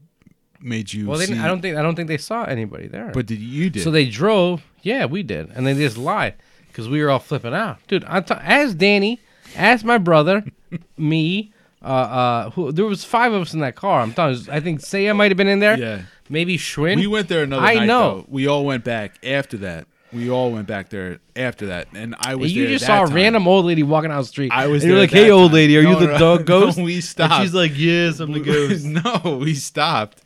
made 0.59 0.91
you? 0.93 1.07
Well, 1.07 1.17
they 1.17 1.25
see, 1.27 1.37
I 1.39 1.47
don't 1.47 1.61
think 1.61 1.77
I 1.77 1.81
don't 1.81 1.95
think 1.95 2.07
they 2.09 2.17
saw 2.17 2.43
anybody 2.43 2.87
there. 2.87 3.11
But 3.13 3.25
did 3.27 3.39
you 3.39 3.69
did? 3.69 3.83
So 3.83 3.91
they 3.91 4.05
drove. 4.09 4.63
Yeah, 4.81 5.05
we 5.05 5.23
did, 5.23 5.49
and 5.55 5.65
they 5.65 5.73
just 5.73 5.97
lied 5.97 6.33
because 6.67 6.89
we 6.89 7.01
were 7.01 7.09
all 7.09 7.19
flipping 7.19 7.53
out, 7.53 7.77
dude. 7.87 8.03
I 8.05 8.19
t- 8.19 8.33
as 8.41 8.75
Danny, 8.75 9.21
as 9.55 9.85
my 9.85 9.97
brother, 9.97 10.43
me. 10.97 11.52
Uh, 11.83 11.87
uh, 11.87 12.49
who, 12.51 12.71
there 12.71 12.85
was 12.85 13.03
five 13.03 13.33
of 13.33 13.41
us 13.41 13.53
in 13.53 13.59
that 13.59 13.75
car. 13.75 13.99
I'm 14.01 14.13
telling 14.13 14.35
you, 14.37 14.43
I 14.51 14.59
think 14.61 14.79
Saya 14.79 15.13
might 15.13 15.31
have 15.31 15.37
been 15.37 15.47
in 15.49 15.59
there. 15.59 15.77
yeah. 15.77 16.01
Maybe 16.29 16.57
Schwinn. 16.57 16.95
We 16.95 17.07
went 17.07 17.27
there 17.27 17.43
another 17.43 17.65
I 17.65 17.73
night. 17.75 17.85
know. 17.87 18.21
Though. 18.21 18.25
We 18.29 18.47
all 18.47 18.63
went 18.65 18.83
back 18.85 19.15
after 19.25 19.57
that. 19.57 19.87
We 20.13 20.29
all 20.29 20.51
went 20.51 20.67
back 20.67 20.89
there 20.89 21.19
after 21.35 21.65
that, 21.67 21.87
and 21.93 22.15
I 22.19 22.35
was. 22.35 22.53
you 22.53 22.63
there 22.63 22.73
just 22.73 22.85
saw 22.85 23.03
a 23.03 23.07
time. 23.07 23.15
random 23.15 23.47
old 23.47 23.65
lady 23.65 23.81
walking 23.83 24.09
down 24.11 24.21
the 24.21 24.27
street. 24.27 24.51
I 24.53 24.67
was. 24.67 24.83
And 24.83 24.91
you're 24.91 24.99
like, 25.01 25.09
"Hey, 25.11 25.31
old 25.31 25.49
time. 25.49 25.55
lady, 25.55 25.75
are 25.77 25.81
No, 25.83 25.91
you 25.99 25.99
the 26.05 26.13
no, 26.13 26.17
dog 26.19 26.39
no, 26.41 26.45
ghost?" 26.45 26.77
we 26.77 26.93
And 26.95 27.03
stopped. 27.03 27.41
she's 27.41 27.53
like, 27.53 27.71
"Yes, 27.75 28.19
I'm 28.19 28.31
the 28.31 28.39
ghost." 28.51 28.85
no, 28.85 29.37
we 29.37 29.53
stopped. 29.55 30.21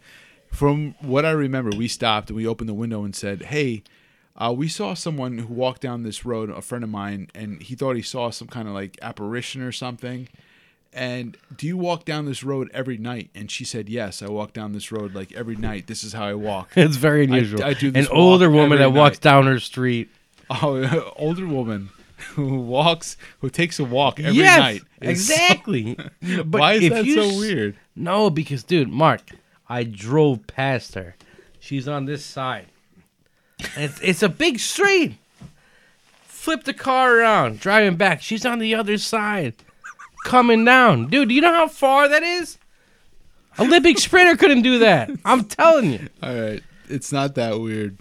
From 0.51 0.93
what 1.01 1.25
I 1.25 1.31
remember, 1.31 1.71
we 1.75 1.87
stopped 1.87 2.29
and 2.29 2.35
we 2.37 2.45
opened 2.45 2.67
the 2.69 2.73
window 2.73 3.03
and 3.05 3.15
said, 3.15 3.43
"Hey, 3.43 3.83
uh, 4.35 4.53
we 4.55 4.67
saw 4.67 4.93
someone 4.93 5.37
who 5.37 5.53
walked 5.53 5.81
down 5.81 6.03
this 6.03 6.25
road. 6.25 6.49
A 6.49 6.61
friend 6.61 6.83
of 6.83 6.89
mine, 6.89 7.29
and 7.33 7.61
he 7.63 7.73
thought 7.73 7.95
he 7.95 8.01
saw 8.01 8.29
some 8.29 8.49
kind 8.49 8.67
of 8.67 8.73
like 8.73 8.97
apparition 9.01 9.61
or 9.61 9.71
something." 9.71 10.27
And 10.93 11.37
do 11.55 11.67
you 11.67 11.77
walk 11.77 12.05
down 12.05 12.25
this 12.25 12.43
road 12.43 12.71
every 12.73 12.97
night? 12.97 13.29
And 13.35 13.51
she 13.51 13.63
said, 13.65 13.87
"Yes, 13.89 14.21
I 14.21 14.29
walk 14.29 14.53
down 14.53 14.71
this 14.73 14.91
road 14.91 15.13
like 15.13 15.31
every 15.33 15.55
night. 15.55 15.87
This 15.87 16.03
is 16.03 16.13
how 16.13 16.25
I 16.25 16.33
walk." 16.33 16.69
it's 16.75 16.95
very 16.95 17.25
unusual. 17.25 17.63
I 17.63 17.73
do 17.73 17.91
An 17.93 18.07
older 18.07 18.49
woman 18.49 18.79
that 18.79 18.91
walks 18.93 19.17
night. 19.17 19.21
down 19.21 19.45
her 19.45 19.59
street. 19.59 20.09
Oh, 20.49 21.11
older 21.17 21.45
woman 21.45 21.89
who 22.35 22.61
walks, 22.61 23.17
who 23.41 23.49
takes 23.49 23.79
a 23.79 23.83
walk 23.83 24.17
every 24.17 24.37
yes, 24.37 24.57
night. 24.57 24.81
exactly. 25.01 25.95
but 26.21 26.47
Why 26.61 26.73
is 26.75 26.89
that 26.89 27.03
you 27.03 27.21
so 27.21 27.37
weird? 27.37 27.75
No, 27.97 28.29
because 28.29 28.63
dude, 28.63 28.87
Mark, 28.87 29.31
I 29.67 29.83
drove 29.83 30.47
past 30.47 30.95
her. 30.95 31.17
She's 31.59 31.85
on 31.85 32.05
this 32.05 32.23
side. 32.23 32.67
It's, 33.75 33.99
it's 33.99 34.23
a 34.23 34.29
big 34.29 34.59
street. 34.59 35.17
Flip 36.23 36.63
the 36.63 36.73
car 36.73 37.17
around, 37.19 37.59
driving 37.59 37.97
back. 37.97 38.21
She's 38.21 38.45
on 38.45 38.59
the 38.59 38.73
other 38.73 38.97
side, 38.97 39.55
coming 40.27 40.65
down. 40.65 41.07
Dude, 41.07 41.29
do 41.29 41.35
you 41.35 41.41
know 41.41 41.53
how 41.53 41.67
far 41.67 42.07
that 42.09 42.21
is? 42.23 42.57
Olympic 43.59 43.97
sprinter 43.97 44.35
couldn't 44.37 44.61
do 44.61 44.79
that. 44.79 45.09
I'm 45.25 45.45
telling 45.45 45.91
you. 45.93 46.07
All 46.21 46.35
right, 46.35 46.61
it's 46.89 47.11
not 47.11 47.35
that 47.35 47.59
weird. 47.59 47.97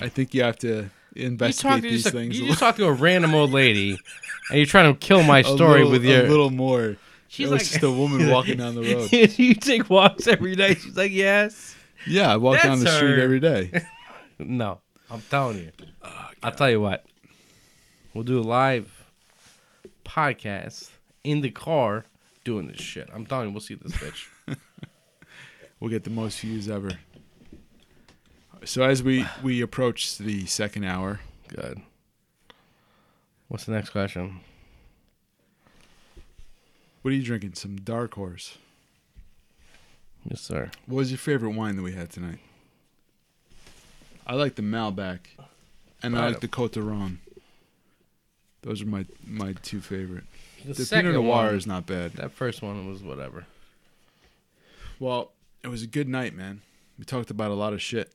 I 0.00 0.08
think 0.08 0.34
you 0.34 0.42
have 0.42 0.58
to 0.60 0.90
investigate 1.14 1.82
these 1.82 2.06
a, 2.06 2.10
things 2.10 2.38
you 2.38 2.46
a, 2.46 2.48
just 2.48 2.60
little, 2.60 2.72
talk 2.72 2.76
to 2.76 2.86
a 2.86 2.92
random 2.92 3.34
old 3.34 3.52
lady, 3.52 3.90
and 4.50 4.56
you're 4.56 4.66
trying 4.66 4.92
to 4.92 4.98
kill 4.98 5.22
my 5.22 5.42
story 5.56 5.84
little- 5.84 5.90
with 5.92 6.04
your. 6.04 6.24
a 6.24 6.28
little 6.28 6.50
more. 6.50 6.96
She's 7.28 7.48
it 7.48 7.52
was 7.52 7.62
like- 7.62 7.70
just 7.70 7.82
a 7.84 7.90
woman 7.90 8.28
walking 8.30 8.58
down 8.58 8.74
the 8.74 8.82
road. 8.82 9.12
you 9.38 9.54
take 9.54 9.88
walks 9.88 10.26
every 10.26 10.56
day. 10.56 10.74
She's 10.74 10.96
like, 10.96 11.12
yes. 11.12 11.76
Yeah, 12.06 12.32
I 12.32 12.36
walk 12.36 12.60
down 12.62 12.78
the 12.80 12.84
That's 12.86 12.96
street 12.96 13.18
every 13.20 13.38
day. 13.40 13.84
No, 14.40 14.80
I'm 15.08 15.22
telling 15.30 15.58
you. 15.58 15.70
Oh, 16.02 16.28
I'll 16.42 16.50
tell 16.52 16.68
you 16.70 16.80
what. 16.80 17.04
We'll 18.12 18.24
do 18.24 18.40
a 18.40 18.42
live 18.42 18.90
podcast 20.04 20.90
in 21.24 21.40
the 21.40 21.50
car 21.50 22.04
doing 22.44 22.66
this 22.68 22.80
shit. 22.80 23.08
I'm 23.12 23.24
telling 23.26 23.46
you, 23.48 23.52
we'll 23.52 23.60
see 23.60 23.74
this 23.74 23.92
bitch. 23.92 24.26
We'll 25.80 25.90
get 25.90 26.04
the 26.04 26.10
most 26.10 26.38
views 26.38 26.68
ever. 26.68 26.92
So 28.64 28.84
as 28.84 29.02
we 29.02 29.26
we 29.42 29.60
approach 29.62 30.16
the 30.16 30.46
second 30.46 30.84
hour, 30.84 31.18
Good. 31.48 31.80
What's 33.48 33.64
the 33.64 33.72
next 33.72 33.90
question? 33.90 34.38
what 37.02 37.10
are 37.10 37.14
you 37.16 37.22
drinking? 37.24 37.54
Some 37.54 37.76
Dark 37.78 38.14
Horse. 38.14 38.58
Yes, 40.24 40.40
sir. 40.40 40.70
What 40.86 40.98
was 40.98 41.10
your 41.10 41.18
favorite 41.18 41.50
wine 41.56 41.74
that 41.74 41.82
we 41.82 41.92
had 41.94 42.10
tonight? 42.10 42.38
I 44.24 44.34
like 44.34 44.54
the 44.54 44.62
Malbec, 44.62 45.18
and 46.00 46.16
I 46.16 46.20
Right. 46.20 46.28
like 46.28 46.40
the 46.40 46.46
Côtes 46.48 46.72
du 46.72 46.80
Rhône. 46.80 47.16
Those 48.62 48.82
are 48.82 48.86
my 48.86 49.04
my 49.26 49.54
two 49.54 49.80
favorite. 49.80 50.24
The, 50.64 50.74
The 50.74 50.84
second 50.84 51.10
Pinot 51.12 51.24
Noir 51.24 51.46
one, 51.46 51.54
is 51.54 51.66
not 51.66 51.86
bad. 51.86 52.12
that 52.12 52.32
first 52.32 52.62
one 52.62 52.86
was 52.88 53.02
whatever. 53.02 53.46
Well, 55.00 55.32
it 55.64 55.68
was 55.68 55.82
a 55.82 55.86
good 55.86 56.08
night, 56.08 56.34
man. 56.34 56.62
We 56.98 57.04
talked 57.04 57.30
about 57.30 57.50
a 57.50 57.54
lot 57.54 57.72
of 57.72 57.82
shit. 57.82 58.12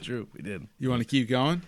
True, 0.00 0.26
we 0.34 0.42
did. 0.42 0.66
You 0.78 0.88
want 0.90 1.00
to 1.02 1.06
keep 1.08 1.28
going? 1.28 1.62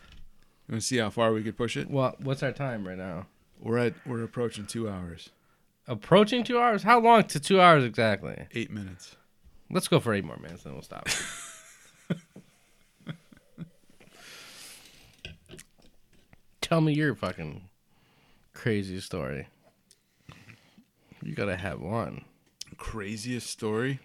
You 0.66 0.72
want 0.72 0.80
to 0.82 0.86
see 0.86 0.96
how 0.96 1.10
far 1.10 1.32
we 1.32 1.42
could 1.42 1.56
push 1.56 1.76
it? 1.76 1.90
Well, 1.90 2.16
what's 2.20 2.42
our 2.42 2.52
time 2.52 2.86
right 2.88 2.96
now? 2.98 3.26
We're 3.60 3.78
at 3.78 3.94
we're 4.06 4.22
approaching 4.24 4.66
two 4.66 4.88
hours, 4.88 5.30
Approaching 5.86 6.42
two 6.44 6.58
hours? 6.58 6.82
How 6.82 6.98
long 6.98 7.24
to 7.24 7.38
two 7.38 7.60
hours 7.60 7.84
exactly? 7.84 8.46
eight 8.52 8.70
minutes. 8.70 9.16
Let's 9.70 9.86
go 9.88 10.00
for 10.00 10.14
eight 10.14 10.24
more 10.24 10.38
minutes, 10.38 10.62
then 10.64 10.72
we'll 10.72 10.82
stop. 10.82 11.06
Tell 16.60 16.80
me 16.80 16.94
your 16.94 17.14
fucking 17.14 17.68
crazy 18.64 18.98
story. 18.98 19.46
You 21.22 21.34
gotta 21.34 21.54
have 21.54 21.82
one. 21.82 22.24
Craziest 22.78 23.50
story? 23.50 24.00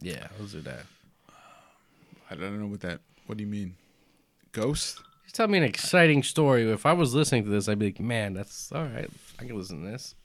Yeah, 0.00 0.26
let's 0.40 0.50
do 0.50 0.60
that. 0.62 0.86
I 2.28 2.34
don't 2.34 2.58
know 2.58 2.66
what 2.66 2.80
that. 2.80 2.98
What 3.26 3.38
do 3.38 3.44
you 3.44 3.48
mean? 3.48 3.76
Ghost? 4.50 5.00
Just 5.22 5.36
tell 5.36 5.46
me 5.46 5.56
an 5.56 5.62
exciting 5.62 6.24
story. 6.24 6.68
If 6.68 6.84
I 6.84 6.92
was 6.94 7.14
listening 7.14 7.44
to 7.44 7.50
this, 7.50 7.68
I'd 7.68 7.78
be 7.78 7.86
like, 7.86 8.00
man, 8.00 8.34
that's 8.34 8.72
all 8.72 8.82
right. 8.82 9.08
I 9.38 9.44
can 9.44 9.56
listen 9.56 9.84
to 9.84 9.90
this. 9.92 10.16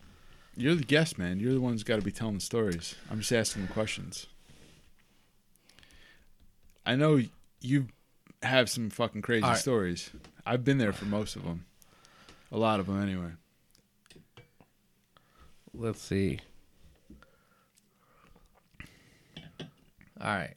You're 0.56 0.74
the 0.74 0.84
guest, 0.84 1.20
man. 1.20 1.40
You're 1.40 1.54
the 1.54 1.62
one 1.62 1.74
who's 1.74 1.84
got 1.84 1.98
to 1.98 2.02
be 2.02 2.12
telling 2.12 2.34
the 2.34 2.42
stories. 2.42 2.96
I'm 3.12 3.20
just 3.20 3.32
asking 3.32 3.68
the 3.68 3.74
questions. 3.74 4.26
I 6.84 6.96
know 6.96 7.22
you 7.62 7.90
have 8.42 8.72
some 8.72 8.90
fucking 8.90 9.22
crazy 9.22 9.44
All 9.44 9.52
right. 9.52 9.60
stories. 9.60 10.10
I've 10.48 10.66
been 10.66 10.80
there 10.80 10.94
for 10.94 11.06
most 11.06 11.36
of 11.36 11.44
them. 11.44 11.66
A 12.52 12.58
lot 12.58 12.80
of 12.80 12.88
them, 12.88 13.00
anyway. 13.00 13.34
Let's 15.80 16.02
see. 16.02 16.40
All 20.20 20.36
right. 20.36 20.56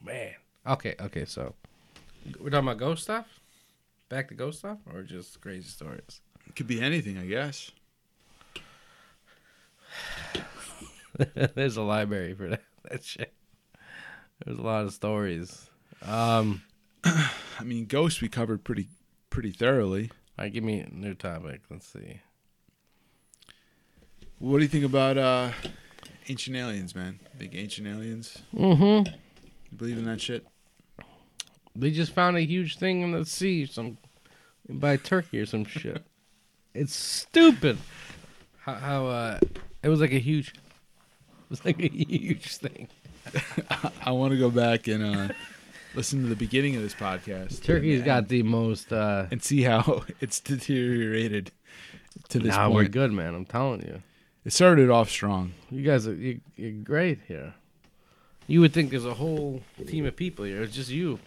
Man. 0.00 0.34
Okay, 0.66 0.94
okay, 1.00 1.24
so 1.24 1.54
we're 2.38 2.50
talking 2.50 2.68
about 2.68 2.78
ghost 2.78 3.02
stuff? 3.02 3.26
Back 4.08 4.28
to 4.28 4.34
ghost 4.34 4.60
stuff 4.60 4.78
or 4.92 5.02
just 5.02 5.40
crazy 5.40 5.68
stories? 5.68 6.20
It 6.46 6.54
could 6.54 6.68
be 6.68 6.80
anything, 6.80 7.18
I 7.18 7.26
guess. 7.26 7.72
There's 11.54 11.76
a 11.76 11.82
library 11.82 12.34
for 12.34 12.48
that, 12.50 12.62
that 12.90 13.02
shit. 13.02 13.32
There's 14.44 14.58
a 14.58 14.62
lot 14.62 14.84
of 14.84 14.92
stories. 14.92 15.68
Um, 16.02 16.62
I 17.04 17.64
mean, 17.64 17.86
ghosts 17.86 18.20
we 18.20 18.28
covered 18.28 18.62
pretty 18.62 18.86
pretty 19.30 19.50
thoroughly. 19.50 20.12
All 20.36 20.44
right, 20.44 20.52
give 20.52 20.64
me 20.64 20.80
a 20.80 20.88
new 20.90 21.14
topic. 21.14 21.60
Let's 21.70 21.86
see. 21.86 22.20
What 24.40 24.58
do 24.58 24.64
you 24.64 24.68
think 24.68 24.84
about 24.84 25.16
uh, 25.16 25.52
ancient 26.28 26.56
aliens, 26.56 26.94
man? 26.94 27.20
Big 27.38 27.54
ancient 27.54 27.86
aliens. 27.86 28.38
Mm-hmm. 28.52 29.06
You 29.06 29.76
believe 29.76 29.96
in 29.96 30.04
that 30.06 30.20
shit? 30.20 30.44
They 31.76 31.92
just 31.92 32.12
found 32.12 32.36
a 32.36 32.40
huge 32.40 32.78
thing 32.78 33.02
in 33.02 33.12
the 33.12 33.24
sea, 33.24 33.66
some 33.66 33.98
by 34.68 34.96
Turkey 34.96 35.40
or 35.40 35.46
some 35.46 35.64
shit. 35.64 36.04
It's 36.74 36.92
stupid. 36.92 37.78
How, 38.58 38.74
how 38.74 39.06
uh, 39.06 39.38
it 39.84 39.88
was 39.88 40.00
like 40.00 40.12
a 40.12 40.18
huge. 40.18 40.48
it 40.48 41.50
was 41.50 41.64
like 41.64 41.78
a 41.78 41.86
huge 41.86 42.56
thing. 42.56 42.88
I 44.04 44.10
want 44.10 44.32
to 44.32 44.38
go 44.38 44.50
back 44.50 44.88
and 44.88 45.04
uh, 45.04 45.34
listen 45.94 46.22
to 46.22 46.28
the 46.28 46.36
beginning 46.36 46.76
of 46.76 46.82
this 46.82 46.94
podcast. 46.94 47.62
Turkey's 47.62 47.96
and, 47.96 48.04
got 48.04 48.28
the 48.28 48.42
most. 48.42 48.92
uh 48.92 49.26
and 49.30 49.42
see 49.42 49.62
how 49.62 50.04
it's 50.20 50.40
deteriorated 50.40 51.52
to 52.28 52.38
this 52.38 52.54
Nah, 52.54 52.70
we're 52.70 52.88
good, 52.88 53.12
man. 53.12 53.34
I'm 53.34 53.44
telling 53.44 53.82
you. 53.82 54.02
It 54.44 54.52
started 54.52 54.90
off 54.90 55.08
strong. 55.08 55.52
You 55.70 55.82
guys 55.82 56.06
are 56.06 56.14
you, 56.14 56.40
you're 56.56 56.72
great 56.72 57.20
here. 57.26 57.54
You 58.46 58.60
would 58.60 58.74
think 58.74 58.90
there's 58.90 59.06
a 59.06 59.14
whole 59.14 59.62
team 59.86 60.04
of 60.04 60.16
people 60.16 60.44
here. 60.44 60.62
It's 60.62 60.74
just 60.74 60.90
you. 60.90 61.18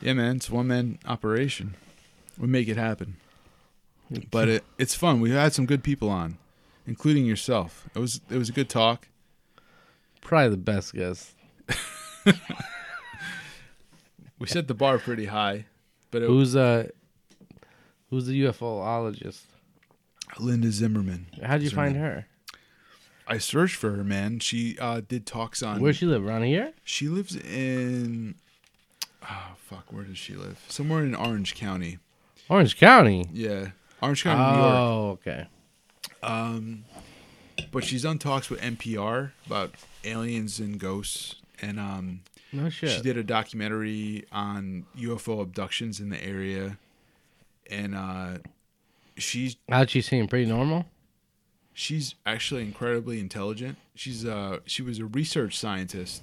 Yeah, 0.00 0.14
man, 0.14 0.36
it's 0.36 0.50
one 0.50 0.66
man 0.66 0.98
operation. 1.06 1.74
We 2.38 2.48
make 2.48 2.68
it 2.68 2.76
happen. 2.76 3.16
But 4.30 4.48
it, 4.48 4.64
it's 4.78 4.94
fun. 4.94 5.20
We've 5.20 5.32
had 5.32 5.52
some 5.52 5.66
good 5.66 5.82
people 5.82 6.10
on, 6.10 6.38
including 6.86 7.26
yourself. 7.26 7.88
It 7.92 7.98
was 7.98 8.20
it 8.30 8.38
was 8.38 8.48
a 8.48 8.52
good 8.52 8.68
talk. 8.68 9.08
Probably 10.20 10.50
the 10.50 10.56
best 10.56 10.94
guest. 10.94 11.32
We 14.38 14.46
set 14.46 14.68
the 14.68 14.74
bar 14.74 14.98
pretty 14.98 15.26
high, 15.26 15.66
but 16.10 16.22
it, 16.22 16.26
Who's 16.26 16.54
uh 16.54 16.88
who's 18.10 18.26
the 18.26 18.42
UFOologist? 18.44 19.42
Linda 20.38 20.70
Zimmerman. 20.70 21.26
How'd 21.42 21.62
you 21.62 21.70
find 21.70 21.96
her? 21.96 22.26
I 23.28 23.38
searched 23.38 23.76
for 23.76 23.92
her, 23.92 24.04
man. 24.04 24.38
She 24.38 24.78
uh, 24.78 25.00
did 25.06 25.26
talks 25.26 25.62
on. 25.62 25.80
Where 25.80 25.92
she 25.92 26.06
live? 26.06 26.24
Around 26.24 26.44
here? 26.44 26.72
She 26.84 27.08
lives 27.08 27.34
in. 27.34 28.36
Oh 29.22 29.54
fuck! 29.56 29.92
Where 29.92 30.04
does 30.04 30.18
she 30.18 30.34
live? 30.34 30.64
Somewhere 30.68 31.02
in 31.02 31.14
Orange 31.14 31.54
County. 31.54 31.98
Orange 32.48 32.76
County. 32.76 33.28
Yeah, 33.32 33.70
Orange 34.00 34.22
County, 34.22 34.56
New 34.56 34.62
York. 34.62 34.74
Oh, 34.74 35.08
okay. 35.10 35.46
Um, 36.22 36.84
but 37.72 37.82
she's 37.82 38.02
done 38.02 38.18
talks 38.18 38.48
with 38.48 38.60
NPR 38.60 39.32
about 39.46 39.74
aliens 40.04 40.60
and 40.60 40.78
ghosts, 40.78 41.36
and 41.60 41.80
um, 41.80 42.20
No 42.52 42.68
shit. 42.68 42.90
she 42.90 43.00
did 43.02 43.16
a 43.16 43.22
documentary 43.24 44.24
on 44.32 44.86
UFO 44.98 45.40
abductions 45.42 46.00
in 46.00 46.08
the 46.10 46.22
area, 46.24 46.78
and 47.70 47.94
uh, 47.94 48.38
she's 49.16 49.56
How'd 49.68 49.90
she 49.90 50.00
seem? 50.00 50.26
Pretty 50.28 50.46
normal. 50.46 50.86
she's 51.74 52.14
actually 52.24 52.62
incredibly 52.62 53.20
intelligent. 53.20 53.76
She's 53.94 54.24
uh 54.24 54.58
she 54.66 54.82
was 54.82 54.98
a 54.98 55.06
research 55.06 55.58
scientist 55.58 56.22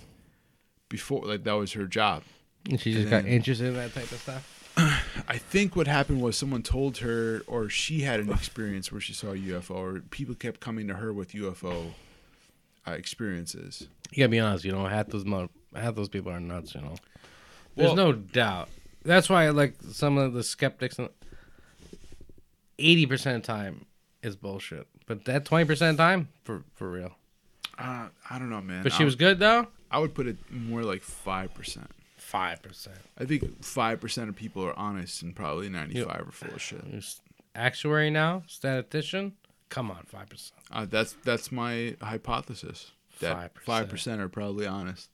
before, 0.90 1.26
like 1.26 1.44
that 1.44 1.54
was 1.54 1.74
her 1.74 1.86
job. 1.86 2.24
And 2.70 2.80
she 2.80 2.92
just 2.94 3.04
And 3.04 3.12
got 3.12 3.24
then- 3.24 3.32
interested 3.34 3.68
in 3.68 3.74
that 3.76 3.94
type 3.94 4.12
of 4.12 4.20
stuff. 4.20 4.60
I 5.28 5.38
think 5.38 5.76
what 5.76 5.86
happened 5.88 6.22
was 6.22 6.36
someone 6.38 6.64
told 6.64 6.98
her, 7.00 7.44
or 7.46 7.70
she 7.70 8.02
had 8.02 8.20
an 8.20 8.32
experience 8.32 8.92
where 8.92 9.00
she 9.02 9.14
saw 9.14 9.28
a 9.32 9.36
UFO, 9.38 9.72
or 9.76 10.00
people 10.10 10.34
kept 10.34 10.60
coming 10.62 10.88
to 10.88 10.96
her 10.96 11.14
with 11.14 11.34
UFO 11.34 11.92
uh, 12.88 12.92
experiences. 12.92 13.88
You 14.12 14.24
gotta 14.24 14.30
be 14.30 14.40
honest. 14.40 14.66
You 14.66 14.72
know, 14.72 14.86
half 14.88 15.08
those 15.08 15.26
mo- 15.26 15.50
half 15.76 15.96
those 15.96 16.10
people 16.10 16.32
are 16.32 16.40
nuts. 16.40 16.76
You 16.76 16.82
know, 16.82 16.96
there's 17.76 17.88
Well- 17.90 17.96
no 17.96 18.12
doubt. 18.14 18.70
That's 19.04 19.30
why, 19.30 19.50
like 19.50 19.76
some 19.92 20.18
of 20.18 20.32
the 20.34 20.44
skeptics, 20.44 20.98
eighty 22.80 23.06
percent 23.06 23.36
of 23.38 23.42
the 23.42 23.48
time 23.48 23.86
is 24.22 24.36
bullshit. 24.36 24.88
But 25.06 25.26
that 25.26 25.46
twenty 25.46 25.66
percent 25.66 25.92
of 25.92 25.98
the 25.98 26.04
time, 26.04 26.30
for 26.44 26.64
for 26.76 26.90
real. 26.90 27.14
Uh, 27.78 28.08
I 28.30 28.40
don't 28.40 28.50
know, 28.50 28.62
man. 28.62 28.84
But 28.84 28.94
she 28.94 29.04
I, 29.04 29.06
was 29.06 29.16
good 29.16 29.40
though. 29.40 29.68
I 29.92 30.00
would 30.00 30.14
put 30.16 30.28
it 30.28 30.38
more 30.50 30.84
like 30.84 31.02
five 31.02 31.54
percent. 31.54 31.92
Five 32.16 32.62
percent. 32.62 32.98
I 33.18 33.26
think 33.26 33.64
five 33.64 34.00
percent 34.00 34.30
of 34.30 34.36
people 34.36 34.64
are 34.64 34.78
honest, 34.80 35.22
and 35.22 35.36
probably 35.36 35.70
ninety-five 35.70 36.28
are 36.28 36.32
full 36.32 36.54
of 36.54 36.62
shit. 36.62 36.82
Actuary 37.56 38.10
now, 38.10 38.44
statistician. 38.48 39.34
Come 39.70 39.92
on, 39.92 40.04
five 40.08 40.30
percent. 40.30 40.62
Uh, 40.72 40.86
that's 40.86 41.16
that's 41.24 41.52
my 41.52 41.96
hypothesis. 42.02 42.92
That 43.20 43.52
five 43.60 43.90
percent 43.90 44.22
are 44.22 44.30
probably 44.30 44.66
honest. 44.66 45.10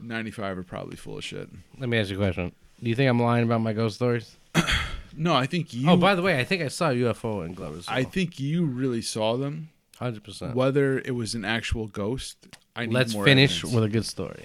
Ninety-five 0.00 0.58
are 0.58 0.62
probably 0.62 0.96
full 0.96 1.18
of 1.18 1.24
shit. 1.24 1.48
Let 1.78 1.88
me 1.88 1.98
ask 1.98 2.10
you 2.10 2.16
a 2.16 2.18
question. 2.18 2.52
Do 2.82 2.88
you 2.90 2.94
think 2.94 3.08
I'm 3.08 3.20
lying 3.20 3.44
about 3.44 3.60
my 3.62 3.72
ghost 3.72 3.96
stories? 3.96 4.36
No, 5.18 5.34
I 5.34 5.46
think 5.46 5.72
you. 5.72 5.88
oh, 5.88 5.96
by 5.96 6.14
the 6.14 6.20
way, 6.20 6.38
I 6.38 6.44
think 6.44 6.60
I 6.60 6.68
saw 6.68 6.90
a 6.90 6.92
UFO 6.94 7.42
in 7.46 7.54
Glover's. 7.54 7.86
I 7.88 8.04
think 8.04 8.38
you 8.38 8.66
really 8.66 9.00
saw 9.00 9.38
them. 9.38 9.70
hundred 9.98 10.22
percent. 10.24 10.54
Whether 10.54 10.98
it 10.98 11.12
was 11.12 11.34
an 11.34 11.42
actual 11.42 11.86
ghost, 11.86 12.36
I 12.76 12.84
need 12.84 12.92
Let's 12.92 13.14
more 13.14 13.24
finish 13.24 13.60
evidence. 13.64 13.74
with 13.74 13.84
a 13.84 13.88
good 13.88 14.04
story 14.04 14.44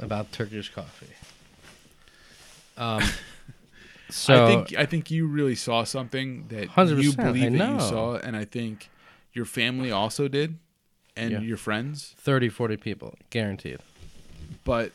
about 0.00 0.30
Turkish 0.30 0.72
coffee. 0.72 1.08
Um, 2.76 3.02
so 4.10 4.44
I 4.44 4.46
think 4.46 4.78
I 4.78 4.86
think 4.86 5.10
you 5.10 5.26
really 5.26 5.56
saw 5.56 5.82
something 5.82 6.46
that 6.50 6.68
100%, 6.68 7.02
you 7.02 7.12
believe 7.16 7.58
that 7.58 7.72
you 7.72 7.80
saw, 7.80 8.14
and 8.14 8.36
I 8.36 8.44
think 8.44 8.90
your 9.32 9.44
family 9.44 9.90
also 9.90 10.28
did, 10.28 10.56
and 11.16 11.32
Yeah. 11.32 11.40
your 11.40 11.56
friends. 11.56 12.14
30, 12.18 12.48
40 12.48 12.76
people, 12.76 13.18
guaranteed. 13.30 13.78
But 14.68 14.92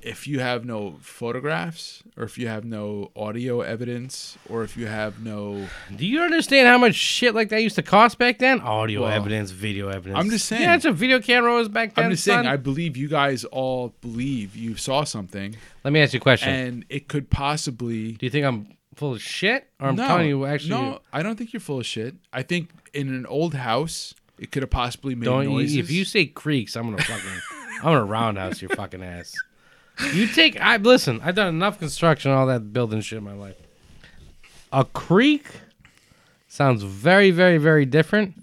if 0.00 0.28
you 0.28 0.38
have 0.38 0.64
no 0.64 0.94
photographs, 1.00 2.04
or 2.16 2.22
if 2.22 2.38
you 2.38 2.46
have 2.46 2.64
no 2.64 3.10
audio 3.16 3.60
evidence, 3.60 4.38
or 4.48 4.62
if 4.62 4.76
you 4.76 4.86
have 4.86 5.24
no, 5.24 5.66
Do 5.96 6.06
you 6.06 6.22
understand 6.22 6.68
how 6.68 6.78
much 6.78 6.94
shit 6.94 7.34
like 7.34 7.48
that 7.48 7.62
used 7.62 7.74
to 7.76 7.82
cost 7.82 8.16
back 8.16 8.38
then? 8.38 8.60
Audio 8.60 9.02
Well, 9.02 9.10
evidence, 9.10 9.50
video 9.50 9.88
evidence. 9.88 10.16
I'm 10.20 10.30
just 10.30 10.46
saying. 10.46 10.62
Yeah, 10.62 10.78
a 10.88 10.92
video 10.92 11.18
camera 11.20 11.52
was 11.52 11.68
back 11.68 11.94
then. 11.96 12.04
I'm 12.04 12.10
just 12.12 12.22
son. 12.24 12.44
saying, 12.44 12.46
I 12.46 12.56
believe 12.56 12.96
you 12.96 13.08
guys 13.08 13.44
all 13.46 13.92
believe 14.02 14.54
you 14.54 14.76
saw 14.76 15.02
something, 15.02 15.56
Let 15.82 15.92
me 15.92 16.00
ask 16.00 16.12
you 16.14 16.18
a 16.18 16.20
question. 16.20 16.48
and 16.50 16.84
it 16.88 17.08
could 17.08 17.28
possibly. 17.28 18.12
Do 18.12 18.24
you 18.26 18.30
think 18.30 18.46
I'm 18.46 18.76
full 18.94 19.14
of 19.14 19.20
shit, 19.20 19.66
or 19.80 19.88
I'm 19.88 19.96
no, 19.96 20.06
telling 20.06 20.28
you 20.28 20.46
actually? 20.46 20.70
no, 20.70 21.00
I 21.12 21.24
don't 21.24 21.34
think 21.36 21.52
you're 21.52 21.58
full 21.60 21.80
of 21.80 21.86
shit. 21.86 22.14
I 22.32 22.42
think 22.42 22.70
in 22.94 23.08
an 23.08 23.26
old 23.26 23.54
house, 23.54 24.14
it 24.38 24.52
could 24.52 24.62
have 24.62 24.70
possibly 24.70 25.16
made 25.16 25.24
Don't 25.24 25.46
noises. 25.46 25.76
if 25.76 25.90
you 25.90 26.04
say 26.04 26.26
creaks, 26.26 26.76
I'm 26.76 26.84
gonna 26.90 27.02
fucking, 27.02 27.40
I'm 27.82 27.92
gonna 27.92 28.04
roundhouse 28.04 28.62
your 28.62 28.68
fucking 28.70 29.02
ass. 29.02 29.34
You 30.14 30.26
take, 30.26 30.58
I 30.60 30.76
listen. 30.78 31.20
I've 31.22 31.34
done 31.34 31.48
enough 31.48 31.78
construction, 31.78 32.30
all 32.30 32.46
that 32.46 32.72
building 32.72 33.00
shit 33.02 33.18
in 33.18 33.24
my 33.24 33.34
life. 33.34 33.56
A 34.72 34.84
creak 34.84 35.44
sounds 36.48 36.82
very, 36.82 37.30
very, 37.30 37.58
very 37.58 37.84
different 37.84 38.42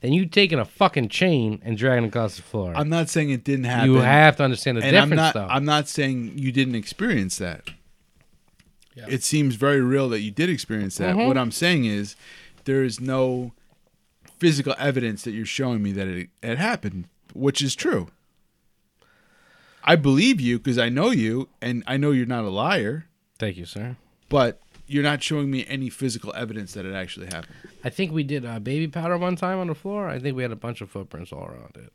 than 0.00 0.12
you 0.12 0.26
taking 0.26 0.58
a 0.58 0.64
fucking 0.64 1.08
chain 1.08 1.60
and 1.64 1.78
dragging 1.78 2.04
it 2.04 2.08
across 2.08 2.36
the 2.36 2.42
floor. 2.42 2.74
I'm 2.76 2.90
not 2.90 3.08
saying 3.08 3.30
it 3.30 3.44
didn't 3.44 3.64
happen. 3.64 3.90
you 3.92 3.96
have 3.98 4.36
to 4.36 4.44
understand 4.44 4.76
the 4.76 4.84
and 4.84 4.96
I'm 4.96 5.08
not. 5.10 5.32
though. 5.34 5.46
I'm 5.48 5.64
not 5.64 5.88
saying 5.88 6.36
you 6.36 6.52
didn't 6.52 6.74
experience 6.74 7.38
that. 7.38 7.70
Yeah. 8.94 9.06
It 9.08 9.22
seems 9.24 9.54
very 9.56 9.80
real 9.80 10.08
that 10.10 10.20
you 10.20 10.30
did 10.30 10.50
experience 10.50 10.96
that. 10.98 11.16
Mhm. 11.16 11.26
What 11.26 11.38
I'm 11.38 11.50
saying 11.50 11.86
is, 11.86 12.14
there 12.64 12.84
is 12.84 13.00
no 13.00 13.52
physical 14.38 14.74
evidence 14.78 15.22
that 15.24 15.32
you're 15.32 15.46
showing 15.46 15.82
me 15.82 15.92
that 15.92 16.06
it, 16.06 16.28
it 16.42 16.58
happened, 16.58 17.06
which 17.32 17.62
is 17.62 17.74
true. 17.74 18.08
I 19.84 19.96
believe 19.96 20.40
you 20.40 20.58
because 20.58 20.78
I 20.78 20.88
know 20.88 21.10
you, 21.10 21.48
and 21.60 21.84
I 21.86 21.96
know 21.96 22.10
you're 22.10 22.26
not 22.26 22.44
a 22.44 22.50
liar. 22.50 23.06
Thank 23.38 23.56
you, 23.56 23.66
sir. 23.66 23.96
But 24.28 24.60
you're 24.86 25.02
not 25.02 25.22
showing 25.22 25.50
me 25.50 25.64
any 25.68 25.90
physical 25.90 26.32
evidence 26.34 26.72
that 26.74 26.86
it 26.86 26.94
actually 26.94 27.26
happened. 27.26 27.54
I 27.84 27.90
think 27.90 28.12
we 28.12 28.22
did 28.22 28.44
uh, 28.44 28.58
baby 28.58 28.88
powder 28.88 29.18
one 29.18 29.36
time 29.36 29.58
on 29.58 29.66
the 29.66 29.74
floor. 29.74 30.08
I 30.08 30.18
think 30.18 30.36
we 30.36 30.42
had 30.42 30.52
a 30.52 30.56
bunch 30.56 30.80
of 30.80 30.90
footprints 30.90 31.32
all 31.32 31.44
around 31.44 31.76
it. 31.76 31.92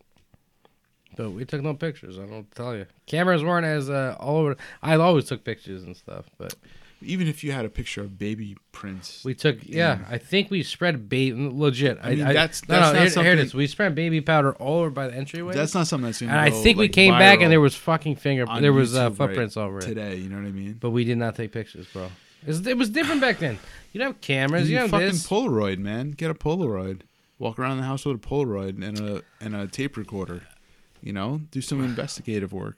But 1.16 1.32
we 1.32 1.46
took 1.46 1.62
no 1.62 1.74
pictures. 1.74 2.18
I 2.20 2.26
don't 2.26 2.50
tell 2.52 2.76
you. 2.76 2.86
Cameras 3.08 3.44
weren't 3.44 3.66
as 3.66 3.90
uh, 3.90 4.16
all 4.20 4.38
over. 4.38 4.58
I 4.82 4.96
always 4.96 5.26
took 5.26 5.44
pictures 5.44 5.84
and 5.84 5.98
stuff, 5.98 6.26
but 6.38 6.56
Even 7.02 7.28
if 7.28 7.44
you 7.44 7.52
had 7.52 7.64
a 7.66 7.70
picture 7.70 8.02
of 8.02 8.18
baby 8.18 8.58
Prince, 8.72 9.24
we 9.24 9.34
took. 9.34 9.58
Yeah, 9.64 10.00
I 10.10 10.18
think 10.18 10.52
we 10.52 10.64
spread 10.64 11.08
baby. 11.08 11.50
Legit. 11.50 11.98
I, 12.02 12.16
mean, 12.16 12.26
I- 12.26 12.34
that's- 12.34 12.68
no, 12.68 12.76
that's 12.76 12.86
no. 12.86 12.94
not 12.94 12.94
Here, 12.94 13.24
here 13.24 13.34
it 13.34 13.38
something- 13.46 13.58
We 13.58 13.68
spread 13.68 13.96
baby 13.96 14.22
powder 14.22 14.54
all 14.54 14.80
over 14.80 14.90
by 14.90 15.08
the 15.08 15.16
entryway. 15.16 15.54
that's 15.54 15.74
not 15.74 15.88
something 15.88 16.06
that's. 16.08 16.22
And 16.22 16.32
I 16.32 16.50
think 16.50 16.78
we 16.78 16.90
came 16.90 17.14
back 17.18 17.42
and 17.42 17.52
there 17.52 17.62
was 17.62 17.76
fucking 17.76 18.18
finger. 18.18 18.46
There 18.60 18.74
was 18.74 18.96
uh, 18.96 19.12
footprints 19.12 19.56
right 19.56 19.64
over 19.64 19.78
it. 19.80 19.84
today. 19.84 20.16
You 20.16 20.30
know 20.30 20.38
what 20.38 20.46
I 20.48 20.52
mean? 20.52 20.74
But 20.80 20.90
we 20.90 21.04
did 21.06 21.18
not 21.18 21.36
take 21.36 21.52
pictures, 21.52 21.88
bro. 21.88 22.10
It 22.42 22.48
was, 22.48 22.66
it 22.68 22.78
was 22.78 22.90
different 22.90 23.20
back 23.22 23.40
then. 23.40 23.60
You 23.92 24.00
don't 24.00 24.14
have 24.14 24.22
cameras. 24.22 24.70
You, 24.70 24.76
You 24.76 24.80
don't 24.82 24.90
fucking 24.90 25.06
have 25.08 25.14
this. 25.16 25.28
Polaroid, 25.28 25.78
man. 25.80 26.12
Get 26.12 26.32
a 26.32 26.34
Polaroid. 26.34 27.02
Walk 27.38 27.60
around 27.60 27.78
the 27.78 27.84
house 27.84 28.06
with 28.06 28.16
a 28.18 28.20
Polaroid 28.20 28.82
and 28.86 29.00
a 29.00 29.22
and 29.42 29.56
a 29.56 29.68
tape 29.68 29.96
recorder. 29.98 30.44
You 31.02 31.14
know, 31.14 31.42
do 31.52 31.62
some 31.62 31.82
investigative 31.84 32.52
work. 32.52 32.78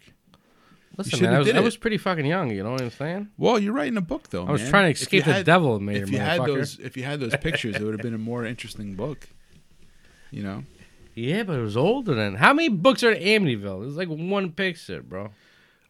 Listen, 0.98 1.12
should've 1.12 1.24
man, 1.24 1.34
I 1.36 1.40
was, 1.40 1.48
I 1.50 1.58
it. 1.58 1.64
was 1.64 1.78
pretty 1.78 1.98
fucking 1.98 2.26
young. 2.26 2.52
You 2.52 2.64
know 2.64 2.72
what 2.72 2.82
I'm 2.82 2.92
saying? 2.92 3.30
Well, 3.38 3.58
you're 3.60 3.74
writing 3.74 3.98
a 3.98 4.02
book 4.02 4.30
though. 4.30 4.46
I 4.46 4.52
was 4.52 4.62
man. 4.62 4.70
trying 4.70 4.94
to 4.94 5.00
escape 5.02 5.26
the 5.26 5.34
had- 5.34 5.46
devil, 5.46 5.80
Mayor 5.80 6.04
If 6.04 6.10
you 6.12 6.20
had 6.20 6.44
those, 6.46 6.80
if 6.80 6.98
you 6.98 7.04
had 7.04 7.20
those 7.20 7.36
pictures, 7.38 7.76
it 7.76 7.82
would 7.82 7.94
have 7.94 8.02
been 8.02 8.14
a 8.14 8.18
more 8.20 8.46
interesting 8.46 8.96
book. 8.96 9.28
You 10.32 10.44
know, 10.44 10.64
Yeah, 11.16 11.44
but 11.44 11.58
it 11.60 11.62
was 11.62 11.76
older 11.76 12.16
then. 12.16 12.36
How 12.36 12.54
many 12.54 12.70
books 12.70 13.04
are 13.04 13.12
in 13.12 13.44
Amityville? 13.44 13.86
It's 13.88 13.98
like 13.98 14.08
one 14.08 14.52
picture, 14.52 15.02
bro. 15.02 15.32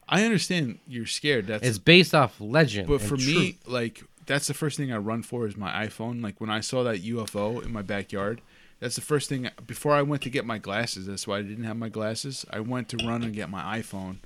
I 0.10 0.24
understand 0.26 0.80
you're 0.88 1.06
scared. 1.06 1.48
That's 1.48 1.66
It's 1.66 1.78
based 1.78 2.14
off 2.16 2.42
legend. 2.42 2.88
But 2.88 3.02
and 3.02 3.10
for 3.10 3.18
me, 3.18 3.34
truth. 3.34 3.68
like 3.68 4.04
that's 4.26 4.48
the 4.48 4.54
first 4.54 4.78
thing 4.78 4.92
I 4.92 4.98
run 4.98 5.24
for 5.24 5.48
is 5.48 5.56
my 5.58 5.86
iPhone. 5.86 6.22
Like 6.24 6.40
when 6.42 6.50
I 6.50 6.60
saw 6.60 6.84
that 6.84 7.04
UFO 7.04 7.64
in 7.64 7.72
my 7.72 7.82
backyard, 7.82 8.42
that's 8.80 8.96
the 8.96 9.02
first 9.02 9.30
thing. 9.30 9.50
Before 9.66 9.94
I 9.94 10.02
went 10.02 10.22
to 10.24 10.30
get 10.30 10.46
my 10.46 10.58
glasses, 10.58 11.06
that's 11.08 11.28
why 11.28 11.38
I 11.38 11.42
didn't 11.44 11.64
have 11.66 11.78
my 11.78 11.90
glasses. 11.90 12.46
I 12.50 12.60
went 12.60 12.90
to 12.90 12.98
run 13.06 13.24
and 13.24 13.34
get 13.34 13.50
my 13.50 13.80
iPhone, 13.80 14.18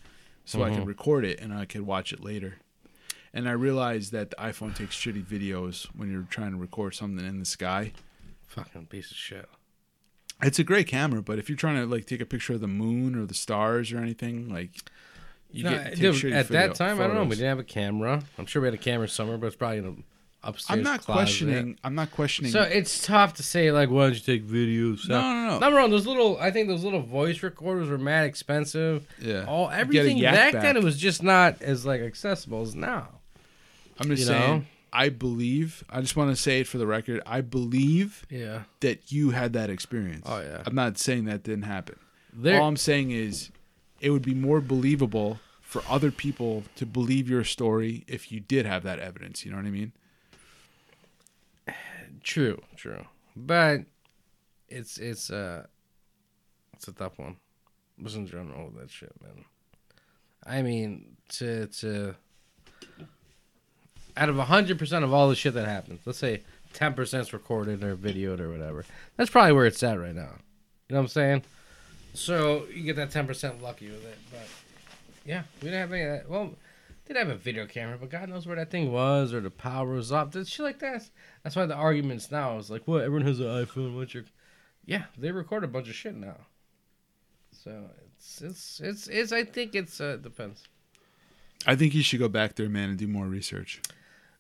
so 0.46 0.64
I 0.64 0.70
Mhm. 0.70 0.78
could 0.80 0.88
record 0.88 1.26
it 1.26 1.40
and 1.42 1.54
I 1.54 1.66
could 1.66 1.82
watch 1.82 2.14
it 2.14 2.22
later. 2.24 2.56
And 3.34 3.50
I 3.50 3.52
realized 3.52 4.14
that 4.14 4.30
the 4.30 4.36
iPhone 4.38 4.74
takes 4.74 4.96
shitty 4.96 5.24
videos 5.26 5.86
when 5.96 6.10
you're 6.10 6.28
trying 6.30 6.52
to 6.52 6.58
record 6.58 6.96
something 6.96 7.26
in 7.26 7.40
the 7.40 7.46
sky. 7.46 7.92
fucking 8.48 8.86
piece 8.86 9.12
of 9.12 9.18
shit. 9.18 9.50
It's 10.42 10.60
a 10.60 10.64
great 10.64 10.88
camera, 10.88 11.22
but 11.22 11.40
if 11.40 11.50
you're 11.50 11.58
trying 11.58 11.76
to 11.76 11.86
like 11.86 12.06
take 12.06 12.22
a 12.22 12.26
picture 12.26 12.54
of 12.54 12.62
the 12.62 12.68
moon 12.70 13.16
or 13.16 13.26
the 13.26 13.34
stars 13.34 13.92
or 13.92 13.98
anything, 13.98 14.48
like 14.48 14.72
you 15.52 15.64
No, 15.66 15.72
get 15.72 15.96
dude, 15.96 16.32
at 16.32 16.46
video- 16.48 16.68
that 16.68 16.76
time, 16.76 17.02
I 17.02 17.08
don't 17.08 17.16
know. 17.16 17.24
We 17.24 17.32
didn't 17.32 17.48
have 17.50 17.60
a 17.60 17.64
camera. 17.66 18.24
I'm 18.38 18.46
sure 18.46 18.62
we 18.62 18.68
had 18.68 18.74
a 18.76 18.78
camera 18.78 19.10
somewhere, 19.10 19.38
but 19.38 19.48
it's 19.48 19.56
probably 19.58 19.80
in 19.80 19.86
a 19.86 19.96
upstairs. 20.46 20.78
I'm 20.78 20.84
not 20.84 21.02
closet. 21.02 21.18
questioning. 21.20 21.80
I'm 21.84 21.96
not 21.96 22.12
questioning. 22.12 22.52
So 22.52 22.62
it's 22.62 23.06
tough 23.06 23.34
to 23.36 23.44
say 23.44 23.72
like, 23.72 23.90
why 23.90 24.04
don't 24.06 24.14
you 24.14 24.20
take 24.22 24.46
videos? 24.46 25.08
No, 25.10 25.20
no, 25.22 25.50
no. 25.50 25.60
Not 25.60 25.74
wrong. 25.74 25.90
Those 25.92 26.06
little, 26.08 26.38
I 26.40 26.52
think 26.52 26.68
those 26.68 26.84
little 26.84 27.02
voice 27.02 27.44
recorders 27.44 27.90
were 27.90 27.98
mad 27.98 28.26
expensive. 28.26 29.06
yeah, 29.20 29.46
All 29.48 29.66
You 29.66 29.70
get 29.70 29.78
a 29.78 29.80
everything 29.82 30.22
back, 30.22 30.54
back. 30.54 30.62
then, 30.62 30.78
it 30.78 30.84
was 30.84 30.98
just 30.98 31.22
not 31.24 31.62
as 31.62 31.86
like 31.86 32.02
accessible 32.02 32.62
as 32.62 32.76
now. 32.76 33.10
I'm 34.00 34.08
just 34.10 34.22
you 34.22 34.26
saying. 34.28 34.60
know? 34.60 34.66
I 34.94 35.10
believe. 35.10 35.84
I 35.90 36.00
just 36.02 36.16
want 36.16 36.30
to 36.30 36.42
say 36.42 36.62
it 36.62 36.68
for 36.68 36.78
the 36.78 36.88
record. 36.88 37.22
I 37.26 37.42
believe 37.42 38.26
Yeah. 38.30 38.62
that 38.80 39.12
you 39.12 39.32
had 39.32 39.52
that 39.54 39.70
experience. 39.70 40.26
Oh, 40.26 40.40
yeah. 40.40 40.64
I'm 40.66 40.76
not 40.76 40.98
saying 40.98 41.26
that 41.26 41.44
didn't 41.44 41.64
happen. 41.64 41.96
There, 42.34 42.62
All 42.62 42.68
I'm 42.68 42.78
saying 42.78 43.12
is, 43.12 43.50
it 44.00 44.10
would 44.12 44.22
be 44.22 44.34
more 44.34 44.62
believable 44.62 45.40
for 45.62 45.82
other 45.90 46.12
people 46.12 46.64
to 46.76 46.86
believe 46.86 47.30
your 47.30 47.44
story 47.44 48.04
if 48.08 48.32
you 48.32 48.40
did 48.40 48.66
have 48.66 48.84
that 48.84 49.00
evidence. 49.00 49.44
You 49.46 49.52
know 49.52 49.58
what 49.58 49.66
I 49.66 49.70
mean? 49.72 49.92
True, 52.26 52.60
true. 52.76 53.06
But 53.36 53.82
it's 54.68 54.98
it's 54.98 55.30
uh 55.30 55.68
it's 56.74 56.88
a 56.88 56.92
tough 56.92 57.20
one. 57.20 57.38
Just 58.02 58.16
in 58.16 58.28
general 58.28 58.66
with 58.66 58.80
that 58.80 58.90
shit, 58.90 59.14
man. 59.22 59.46
I 60.44 60.64
mean, 60.64 61.16
to 61.30 61.68
to 61.68 62.16
out 64.18 64.30
of 64.30 64.38
hundred 64.38 64.80
percent 64.80 65.06
of 65.06 65.14
all 65.14 65.30
the 65.30 65.36
shit 65.36 65.54
that 65.54 65.68
happens, 65.68 66.02
let's 66.06 66.18
say 66.18 66.42
ten 66.74 66.94
percent 66.94 67.28
is 67.28 67.32
recorded 67.32 67.84
or 67.84 67.96
videoed 67.96 68.40
or 68.40 68.50
whatever. 68.50 68.86
That's 69.18 69.30
probably 69.30 69.54
where 69.54 69.68
it's 69.68 69.84
at 69.84 70.00
right 70.00 70.16
now. 70.16 70.34
You 70.90 70.96
know 70.96 70.98
what 70.98 71.02
I'm 71.02 71.08
saying? 71.10 71.44
So 72.16 72.66
you 72.74 72.82
get 72.82 72.96
that 72.96 73.12
ten 73.12 73.28
percent 73.28 73.62
lucky 73.62 73.88
with 73.88 74.04
it, 74.04 74.18
but 74.32 74.48
yeah, 75.26 75.44
we 75.62 75.66
didn't 75.70 75.80
have 75.80 75.94
any 75.94 76.02
of 76.04 76.12
that. 76.12 76.30
Well, 76.30 76.56
did 77.06 77.18
have 77.18 77.30
a 77.30 77.36
video 77.36 77.66
camera, 77.66 77.98
but 78.00 78.10
God 78.10 78.30
knows 78.30 78.48
where 78.48 78.56
that 78.56 78.72
thing 78.72 78.92
was 78.92 79.34
or 79.34 79.42
the 79.42 79.52
power 79.52 79.94
was 79.94 80.12
off. 80.12 80.32
That 80.32 80.48
shit 80.48 80.64
like 80.64 80.80
that. 80.80 81.08
That's 81.44 81.56
why 81.56 81.66
the 81.66 81.76
arguments 81.76 82.32
now 82.32 82.58
is 82.58 82.70
like, 82.70 82.88
what? 82.88 83.04
Everyone 83.04 83.28
has 83.28 83.40
an 83.40 83.46
iPhone. 83.46 83.96
What's 83.96 84.14
your? 84.14 84.24
Yeah, 84.86 85.04
they 85.18 85.32
record 85.32 85.64
a 85.64 85.68
bunch 85.68 85.88
of 85.88 85.96
shit 85.96 86.16
now. 86.16 86.38
So 87.52 87.90
it's 88.16 88.42
it's 88.42 88.80
it's 88.80 89.08
it's. 89.08 89.32
I 89.32 89.44
think 89.44 89.76
it's 89.76 90.02
uh 90.02 90.18
depends. 90.18 90.64
I 91.68 91.76
think 91.76 91.94
you 91.94 92.04
should 92.04 92.20
go 92.20 92.30
back 92.30 92.56
there, 92.56 92.70
man, 92.70 92.90
and 92.90 92.98
do 92.98 93.08
more 93.08 93.26
research. 93.26 93.82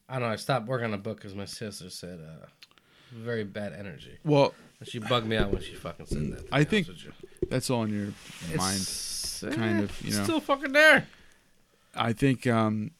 I 0.07 0.19
don't 0.19 0.23
know. 0.23 0.33
I 0.33 0.35
stopped 0.35 0.67
working 0.67 0.85
on 0.85 0.93
a 0.93 0.99
book 0.99 1.17
because 1.17 1.33
my 1.33 1.45
sister 1.45 1.89
said 1.89 2.19
uh, 2.19 2.45
very 3.11 3.43
bad 3.43 3.73
energy. 3.73 4.17
Well, 4.23 4.53
She 4.83 4.99
bugged 4.99 5.25
me 5.25 5.37
out 5.37 5.51
when 5.51 5.61
she 5.61 5.73
fucking 5.73 6.05
said 6.05 6.31
that. 6.33 6.47
I 6.51 6.63
think 6.63 6.87
that's 7.49 7.69
all 7.69 7.83
in 7.83 7.89
your 7.89 8.57
mind. 8.57 8.75
It's, 8.75 9.41
kind 9.41 9.79
eh, 9.79 9.83
of, 9.83 10.01
you 10.01 10.15
know. 10.15 10.23
still 10.23 10.39
fucking 10.39 10.73
there. 10.73 11.07
I 11.95 12.13
think 12.13 12.47
um, 12.47 12.91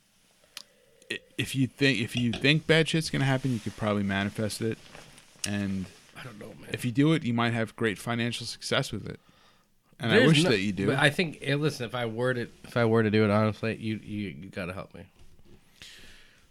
if 1.38 1.56
you 1.56 1.68
think 1.68 2.00
if 2.00 2.16
you 2.16 2.32
think 2.32 2.68
bad 2.68 2.90
shit's 2.90 3.10
gonna 3.10 3.26
happen, 3.26 3.52
you 3.52 3.60
could 3.60 3.76
probably 3.78 4.04
manifest 4.04 4.62
it, 4.62 4.78
and 5.48 5.86
I 6.18 6.24
don't 6.24 6.40
know, 6.40 6.48
man. 6.60 6.70
if 6.72 6.86
you 6.86 6.92
do 6.92 7.14
it, 7.14 7.24
you 7.24 7.34
might 7.34 7.54
have 7.54 7.76
great 7.76 7.98
financial 7.98 8.46
success 8.46 8.92
with 8.92 9.08
it. 9.08 9.20
And 10.00 10.12
I 10.12 10.28
wish 10.28 10.44
no- 10.44 10.50
that 10.50 10.60
you 10.60 10.74
do. 10.74 10.88
But 10.88 11.00
I 11.00 11.10
think, 11.10 11.40
eh, 11.42 11.56
listen, 11.56 11.86
if 11.86 11.96
I 11.96 12.06
were 12.06 12.34
to, 12.34 12.48
if 12.66 12.76
I 12.76 12.84
were 12.84 13.02
to 13.02 13.10
do 13.10 13.24
it, 13.24 13.30
honestly, 13.30 13.78
you, 13.78 14.00
you, 14.04 14.36
you 14.42 14.50
gotta 14.50 14.74
help 14.74 14.94
me 14.94 15.06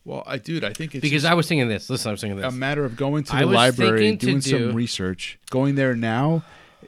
well, 0.04 0.22
I 0.26 0.36
dude, 0.38 0.64
I 0.64 0.72
think 0.72 0.94
it's 0.94 1.02
because 1.02 1.24
I 1.24 1.34
was 1.34 1.48
thinking 1.48 1.68
this. 1.68 1.88
Listen, 1.88 2.10
I 2.10 2.12
was 2.12 2.20
thinking 2.20 2.36
this. 2.38 2.46
a 2.46 2.50
matter 2.56 2.84
of 2.84 2.96
going 2.96 3.24
to 3.24 3.36
the 3.36 3.46
library, 3.46 4.16
doing 4.16 4.38
do- 4.38 4.40
some 4.40 4.74
research, 4.74 5.38
going 5.50 5.76
there 5.76 5.96
now, 5.96 6.44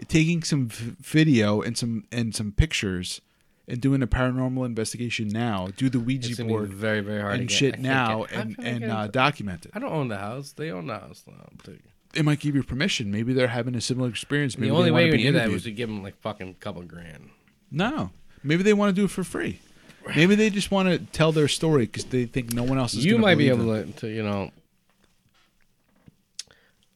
taking 0.09 0.43
some 0.43 0.69
v- 0.69 0.95
video 1.01 1.63
and 1.63 1.79
some 1.79 2.05
and 2.13 2.35
some 2.35 2.53
pictures, 2.53 3.23
and 3.69 3.81
doing 3.81 4.03
a 4.03 4.07
paranormal 4.07 4.65
investigation 4.65 5.29
now. 5.29 5.69
Do 5.77 5.89
the 5.89 5.99
Ouija 6.01 6.29
It's 6.29 6.39
gonna 6.39 6.49
be 6.49 6.53
board 6.55 6.73
very, 6.73 7.01
very 7.01 7.21
hard 7.21 7.41
and. 7.41 7.51
Shit 7.51 7.79
now, 7.79 8.25
get- 8.25 8.33
and 8.33 8.57
and 8.59 8.85
uh, 8.85 9.07
document 9.09 9.67
it. 9.67 9.73
I 9.75 9.79
don't 9.79 9.93
own 9.93 10.09
the 10.09 10.19
house. 10.19 10.53
They 10.53 10.71
own 10.71 10.87
the 10.87 10.99
house. 10.99 11.25
now. 11.27 11.49
They 12.13 12.23
might 12.23 12.41
give 12.41 12.55
you 12.55 12.63
permission. 12.63 13.11
Maybe 13.11 13.33
they're 13.35 13.49
having 13.49 13.75
a 13.75 13.81
similar 13.81 14.09
experience. 14.09 14.57
Maybe 14.57 14.71
the 14.71 14.77
only 14.77 14.91
way 14.91 15.07
you 15.11 15.19
do 15.19 15.33
that 15.33 15.51
was 15.51 15.65
to 15.65 15.73
give 15.73 15.89
them 15.89 16.03
like 16.03 16.17
fucking 16.21 16.55
couple 16.61 16.83
grand. 16.83 17.31
No, 17.71 18.11
maybe 18.43 18.63
they 18.63 18.73
want 18.73 18.95
to 18.95 19.01
do 19.01 19.05
it 19.05 19.11
for 19.11 19.25
free. 19.25 19.61
Maybe 20.15 20.37
they 20.37 20.51
just 20.51 20.71
want 20.71 20.89
to 20.89 20.99
tell 20.99 21.33
their 21.33 21.49
story 21.49 21.87
because 21.87 22.05
they 22.05 22.27
think 22.27 22.53
no 22.53 22.63
one 22.63 22.79
else 22.79 22.95
is. 22.95 23.05
you 23.05 23.19
might 23.19 23.35
be 23.39 23.49
able 23.49 23.67
them. 23.67 23.93
to, 23.95 24.01
to, 24.01 24.09
you 24.09 24.23
know. 24.23 24.51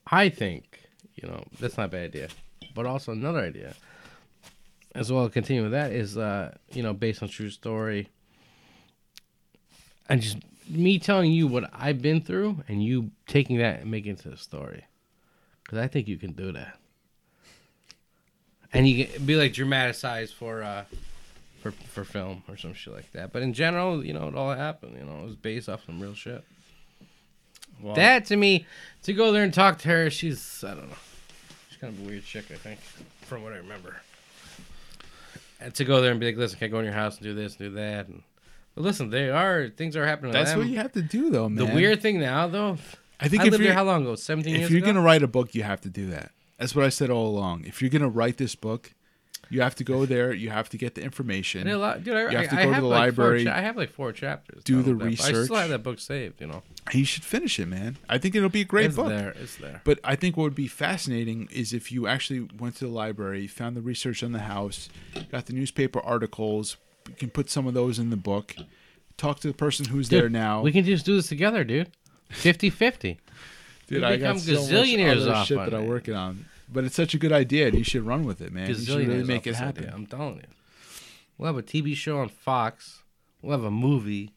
I 0.07 0.29
think, 0.29 0.79
you 1.15 1.27
know, 1.27 1.43
that's 1.59 1.77
not 1.77 1.85
a 1.85 1.89
bad 1.89 2.03
idea, 2.03 2.29
but 2.75 2.85
also 2.85 3.11
another 3.11 3.39
idea, 3.39 3.75
as 4.95 5.11
well. 5.11 5.27
Continue 5.29 5.63
with 5.63 5.71
that 5.71 5.91
is, 5.91 6.17
uh, 6.17 6.55
you 6.71 6.83
know, 6.83 6.93
based 6.93 7.23
on 7.23 7.29
true 7.29 7.49
story, 7.49 8.09
and 10.09 10.21
just 10.21 10.37
me 10.67 10.99
telling 10.99 11.31
you 11.31 11.47
what 11.47 11.69
I've 11.73 12.01
been 12.01 12.21
through, 12.21 12.63
and 12.67 12.83
you 12.83 13.11
taking 13.27 13.57
that 13.57 13.81
and 13.81 13.91
making 13.91 14.13
it 14.13 14.19
to 14.19 14.29
a 14.29 14.37
story, 14.37 14.85
because 15.63 15.79
I 15.79 15.87
think 15.87 16.07
you 16.07 16.17
can 16.17 16.31
do 16.33 16.51
that, 16.53 16.77
and 18.73 18.87
you 18.87 19.05
can 19.05 19.25
be 19.25 19.35
like 19.35 19.53
dramatized 19.53 20.33
for. 20.33 20.63
uh 20.63 20.85
for, 21.61 21.69
for 21.69 22.03
film 22.03 22.41
or 22.49 22.57
some 22.57 22.73
shit 22.73 22.91
like 22.91 23.11
that, 23.11 23.31
but 23.31 23.43
in 23.43 23.53
general, 23.53 24.03
you 24.03 24.13
know, 24.13 24.27
it 24.27 24.33
all 24.33 24.51
happened. 24.51 24.97
You 24.97 25.05
know, 25.05 25.19
it 25.19 25.25
was 25.25 25.35
based 25.35 25.69
off 25.69 25.85
some 25.85 25.99
real 25.99 26.15
shit. 26.15 26.43
Well, 27.79 27.93
That 27.93 28.25
to 28.25 28.35
me, 28.35 28.65
to 29.03 29.13
go 29.13 29.31
there 29.31 29.43
and 29.43 29.53
talk 29.53 29.77
to 29.81 29.87
her, 29.89 30.09
she's 30.09 30.63
I 30.63 30.73
don't 30.73 30.89
know, 30.89 30.95
she's 31.69 31.77
kind 31.77 31.93
of 31.93 32.03
a 32.03 32.07
weird 32.09 32.25
chick, 32.25 32.45
I 32.49 32.55
think, 32.55 32.79
from 33.27 33.43
what 33.43 33.53
I 33.53 33.57
remember. 33.57 33.97
And 35.61 35.73
to 35.75 35.85
go 35.85 36.01
there 36.01 36.11
and 36.11 36.19
be 36.19 36.25
like, 36.25 36.37
listen, 36.37 36.57
can 36.57 36.65
I 36.65 36.69
go 36.69 36.79
in 36.79 36.85
your 36.85 36.93
house 36.93 37.17
and 37.17 37.23
do 37.23 37.33
this, 37.35 37.55
and 37.57 37.69
do 37.69 37.75
that, 37.75 38.07
and 38.07 38.23
but 38.73 38.83
listen, 38.83 39.09
they 39.09 39.29
are 39.29 39.69
things 39.69 39.95
are 39.95 40.05
happening. 40.05 40.31
that's 40.31 40.55
what 40.55 40.67
you 40.67 40.77
have 40.77 40.91
to 40.93 41.01
do, 41.01 41.29
though, 41.29 41.49
man. 41.49 41.67
The 41.67 41.73
weird 41.75 42.01
thing 42.01 42.19
now, 42.19 42.47
though, 42.47 42.77
I 43.19 43.27
think 43.27 43.43
I 43.43 43.45
if 43.45 43.51
lived 43.51 43.63
you're 43.63 43.73
how 43.73 43.83
long 43.83 44.01
ago? 44.03 44.15
Seventeen 44.15 44.55
if 44.55 44.69
you're 44.71 44.79
ago. 44.79 44.87
gonna 44.87 45.01
write 45.01 45.23
a 45.23 45.27
book, 45.27 45.53
you 45.53 45.63
have 45.63 45.81
to 45.81 45.89
do 45.89 46.09
that. 46.09 46.31
That's 46.57 46.75
what 46.75 46.85
I 46.85 46.89
said 46.89 47.09
all 47.09 47.27
along. 47.27 47.65
If 47.65 47.81
you're 47.81 47.91
gonna 47.91 48.09
write 48.09 48.37
this 48.37 48.55
book, 48.55 48.93
you 49.51 49.61
have 49.61 49.75
to 49.75 49.83
go 49.83 50.05
there. 50.05 50.33
You 50.33 50.49
have 50.49 50.69
to 50.69 50.77
get 50.77 50.95
the 50.95 51.03
information. 51.03 51.65
did 51.67 51.73
a 51.73 51.77
lot, 51.77 52.03
dude. 52.03 52.15
I, 52.15 52.31
You 52.31 52.37
have 52.37 52.49
to 52.49 52.59
I, 52.59 52.63
go 52.63 52.71
I 52.71 52.75
to 52.75 52.81
the 52.81 52.87
like 52.87 52.99
library, 52.99 53.43
cha- 53.45 53.53
I 53.55 53.61
have 53.61 53.77
like 53.77 53.91
four 53.91 54.11
chapters. 54.13 54.63
do 54.63 54.81
the 54.81 54.95
research. 54.95 55.35
I 55.35 55.43
still 55.43 55.55
have 55.57 55.69
that 55.69 55.83
book 55.83 55.99
saved. 55.99 56.39
You 56.41 56.47
know, 56.47 56.63
You 56.93 57.05
should 57.05 57.23
finish 57.23 57.59
it, 57.59 57.67
man. 57.67 57.97
I 58.09 58.17
think 58.17 58.33
it'll 58.33 58.49
be 58.49 58.61
a 58.61 58.65
great 58.65 58.87
it's 58.87 58.95
book. 58.95 59.09
there. 59.09 59.35
It's 59.39 59.57
there. 59.57 59.81
But 59.83 59.99
I 60.03 60.15
think 60.15 60.37
what 60.37 60.43
would 60.45 60.55
be 60.55 60.67
fascinating 60.67 61.49
is 61.51 61.73
if 61.73 61.91
you 61.91 62.07
actually 62.07 62.47
went 62.57 62.75
to 62.77 62.85
the 62.85 62.91
library, 62.91 63.45
found 63.47 63.75
the 63.75 63.81
research 63.81 64.23
on 64.23 64.31
the 64.31 64.39
house, 64.39 64.89
got 65.31 65.45
the 65.47 65.53
newspaper 65.53 65.99
articles, 65.99 66.77
you 67.09 67.15
can 67.15 67.29
put 67.29 67.49
some 67.49 67.67
of 67.67 67.73
those 67.73 67.99
in 67.99 68.09
the 68.09 68.17
book, 68.17 68.55
talk 69.17 69.39
to 69.41 69.47
the 69.47 69.53
person 69.53 69.85
who's 69.87 70.09
there 70.09 70.29
now. 70.29 70.61
We 70.61 70.71
can 70.71 70.85
just 70.85 71.05
do 71.05 71.15
this 71.15 71.27
together, 71.27 71.63
dude. 71.63 71.89
50-50. 72.31 73.17
Dude, 73.87 73.99
we 74.01 74.05
I 74.07 74.15
become 74.17 74.37
got 74.37 74.41
so 74.41 74.53
much 74.53 74.61
gazillionaires 74.69 75.21
other 75.23 75.33
off 75.33 75.47
shit 75.47 75.57
that 75.57 75.73
I'm 75.73 75.87
working 75.87 76.13
on. 76.13 76.45
But 76.71 76.85
it's 76.85 76.95
such 76.95 77.13
a 77.13 77.17
good 77.17 77.33
idea, 77.33 77.67
and 77.67 77.77
you 77.77 77.83
should 77.83 78.03
run 78.03 78.23
with 78.23 78.41
it, 78.41 78.53
man. 78.53 78.69
You 78.69 78.75
should 78.75 79.07
really 79.07 79.23
make 79.23 79.45
it 79.45 79.55
happen. 79.55 79.83
idea, 79.83 79.93
I'm 79.93 80.05
telling 80.05 80.37
you. 80.37 80.43
We'll 81.37 81.47
have 81.47 81.57
a 81.57 81.63
TV 81.63 81.95
show 81.95 82.19
on 82.19 82.29
Fox. 82.29 83.03
We'll 83.41 83.51
have 83.51 83.63
a 83.63 83.71
movie. 83.71 84.33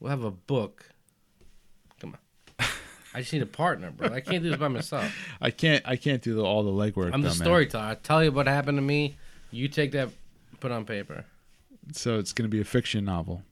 We'll 0.00 0.10
have 0.10 0.24
a 0.24 0.30
book. 0.30 0.90
Come 2.00 2.16
on. 2.58 2.66
I 3.14 3.20
just 3.20 3.32
need 3.32 3.42
a 3.42 3.46
partner, 3.46 3.90
bro. 3.90 4.08
I 4.08 4.20
can't 4.20 4.42
do 4.42 4.50
this 4.50 4.58
by 4.58 4.68
myself. 4.68 5.14
I 5.40 5.50
can't. 5.50 5.86
I 5.86 5.96
can't 5.96 6.22
do 6.22 6.34
the, 6.34 6.42
all 6.42 6.62
the 6.62 6.70
legwork. 6.70 7.12
I'm 7.12 7.22
the 7.22 7.30
storyteller. 7.30 7.84
I 7.84 7.94
tell 7.94 8.24
you 8.24 8.32
what 8.32 8.46
happened 8.46 8.78
to 8.78 8.82
me. 8.82 9.16
You 9.50 9.68
take 9.68 9.92
that, 9.92 10.08
put 10.60 10.72
on 10.72 10.84
paper. 10.84 11.24
So 11.92 12.18
it's 12.18 12.32
going 12.32 12.48
to 12.48 12.54
be 12.54 12.60
a 12.60 12.64
fiction 12.64 13.04
novel. 13.04 13.42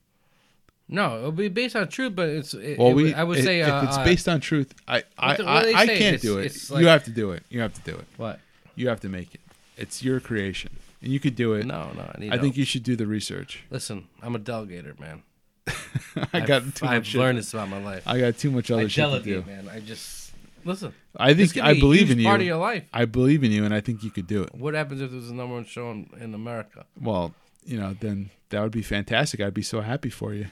No, 0.91 1.19
it'll 1.19 1.31
be 1.31 1.47
based 1.49 1.75
on 1.75 1.87
truth, 1.87 2.15
but 2.15 2.29
it's. 2.29 2.53
It, 2.55 2.79
Well, 2.79 2.89
it- 2.89 2.93
we. 2.95 3.13
I 3.13 3.23
would 3.23 3.37
if, 3.37 3.45
say. 3.45 3.59
if 3.61 3.67
uh, 3.69 3.81
it's 3.87 3.97
uh, 3.97 4.03
based 4.03 4.27
on 4.27 4.39
truth, 4.39 4.73
I 4.87 5.03
I, 5.17 5.35
I, 5.35 5.57
I 5.73 5.85
can't 5.85 6.15
It's- 6.15 6.21
do 6.21 6.39
it. 6.39 6.45
it's 6.47 6.69
you 6.71 6.87
have 6.87 7.03
to 7.05 7.11
do 7.11 7.31
it. 7.31 7.43
You 7.49 7.61
have 7.61 7.73
to 7.75 7.81
do 7.81 7.95
it. 7.95 8.05
What? 8.17 8.39
You 8.75 8.87
have 8.89 8.99
to 9.01 9.09
make 9.09 9.35
it. 9.35 9.41
It's 9.77 10.03
your 10.03 10.19
creation, 10.19 10.71
and 11.01 11.11
you 11.13 11.19
could 11.19 11.35
do 11.35 11.53
it. 11.53 11.65
No, 11.65 11.91
no. 11.95 12.11
I 12.13 12.19
need. 12.19 12.33
I 12.33 12.37
think 12.39 12.57
you 12.57 12.65
should 12.65 12.83
do 12.83 12.95
the 12.95 13.05
research. 13.05 13.63
Listen, 13.69 14.07
I'm 14.23 14.35
a 14.35 14.39
delegator, 14.39 14.99
man. 14.99 15.21
I 16.33 16.39
got 16.39 16.63
I've, 16.63 16.73
too 16.73 16.85
I've 16.85 16.91
much. 17.01 17.05
Shit. 17.07 17.21
learned 17.21 17.37
this 17.37 17.53
about 17.53 17.69
my 17.69 17.81
life. 17.83 18.03
I 18.07 18.19
got 18.19 18.37
too 18.37 18.49
much 18.51 18.71
I 18.71 18.73
other 18.75 18.89
shit 18.89 19.09
to 19.11 19.19
do. 19.21 19.43
man. 19.45 19.69
I 19.69 19.79
just 19.81 20.31
listen. 20.65 20.93
I 21.15 21.33
think 21.33 21.57
I 21.57 21.73
be 21.73 21.79
believe 21.79 22.09
in 22.09 22.17
you. 22.19 22.25
Part 22.25 22.41
of 22.41 22.47
your 22.47 22.57
life. 22.57 22.83
I 22.91 23.05
believe 23.05 23.43
in 23.43 23.51
you, 23.51 23.63
and 23.63 23.73
I 23.73 23.79
think 23.81 24.03
you 24.03 24.09
could 24.09 24.25
do 24.27 24.41
it. 24.43 24.55
What 24.55 24.73
happens 24.73 25.01
if 25.01 25.11
there's 25.11 25.29
a 25.29 25.33
number 25.35 25.53
one 25.55 25.65
show 25.65 25.91
in, 25.91 26.09
in 26.19 26.33
America? 26.33 26.85
Well, 26.99 27.33
you 27.63 27.79
know, 27.79 27.95
then 27.99 28.31
that 28.49 28.61
would 28.61 28.71
be 28.71 28.81
fantastic. 28.81 29.39
I'd 29.39 29.53
be 29.53 29.61
so 29.61 29.81
happy 29.81 30.09
for 30.09 30.33
you. 30.33 30.47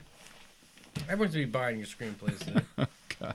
Everyone's 1.09 1.33
gonna 1.33 1.45
be 1.45 1.51
buying 1.51 1.77
your 1.77 1.87
screenplays. 1.87 2.39
Then. 2.39 2.87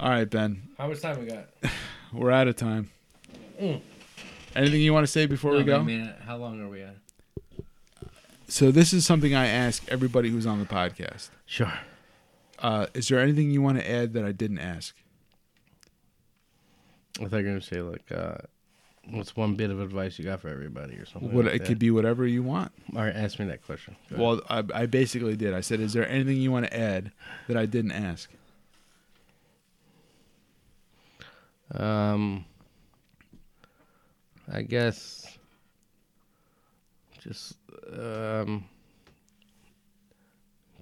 All 0.00 0.08
right, 0.10 0.28
Ben, 0.28 0.62
How 0.78 0.88
much 0.88 1.00
time 1.00 1.20
we 1.20 1.26
got? 1.26 1.48
we're 2.12 2.30
out 2.30 2.48
of 2.48 2.56
time. 2.56 2.90
Mm. 3.60 3.80
Anything 4.56 4.80
you 4.80 4.92
want 4.92 5.04
to 5.04 5.12
say 5.12 5.26
before 5.26 5.52
we 5.52 5.62
go? 5.64 5.78
how 6.24 6.36
long 6.36 6.60
are 6.60 6.68
we 6.68 6.82
at? 6.82 6.96
So 8.48 8.70
this 8.70 8.92
is 8.92 9.06
something 9.06 9.34
I 9.34 9.46
ask 9.46 9.82
everybody 9.88 10.28
who's 10.28 10.46
on 10.46 10.58
the 10.58 10.66
podcast. 10.66 11.30
Sure. 11.46 11.72
Uh, 12.58 12.86
is 12.94 13.08
there 13.08 13.18
anything 13.18 13.50
you 13.50 13.62
want 13.62 13.78
to 13.78 13.90
add 13.90 14.12
that 14.12 14.24
I 14.24 14.32
didn't 14.32 14.58
ask? 14.58 14.94
I 17.18 17.24
thought 17.24 17.38
you 17.38 17.44
were 17.44 17.50
gonna 17.50 17.60
say 17.62 17.80
like, 17.80 18.12
uh, 18.12 18.38
What's 19.10 19.36
one 19.36 19.54
bit 19.54 19.70
of 19.70 19.80
advice 19.80 20.18
you 20.18 20.24
got 20.24 20.40
for 20.40 20.48
everybody 20.48 20.94
or 20.94 21.04
something? 21.06 21.32
What 21.32 21.46
like 21.46 21.54
it 21.54 21.58
that? 21.58 21.68
could 21.68 21.78
be 21.78 21.90
whatever 21.90 22.26
you 22.26 22.42
want. 22.42 22.72
All 22.94 23.02
right, 23.02 23.14
ask 23.14 23.38
me 23.38 23.46
that 23.46 23.64
question. 23.64 23.96
Well, 24.10 24.40
I, 24.48 24.62
I 24.72 24.86
basically 24.86 25.36
did. 25.36 25.54
I 25.54 25.60
said, 25.60 25.80
"Is 25.80 25.92
there 25.92 26.08
anything 26.08 26.36
you 26.36 26.52
want 26.52 26.66
to 26.66 26.76
add 26.78 27.10
that 27.48 27.56
I 27.56 27.66
didn't 27.66 27.92
ask?" 27.92 28.30
Um, 31.74 32.44
I 34.50 34.62
guess 34.62 35.38
just 37.20 37.56
um, 37.92 38.64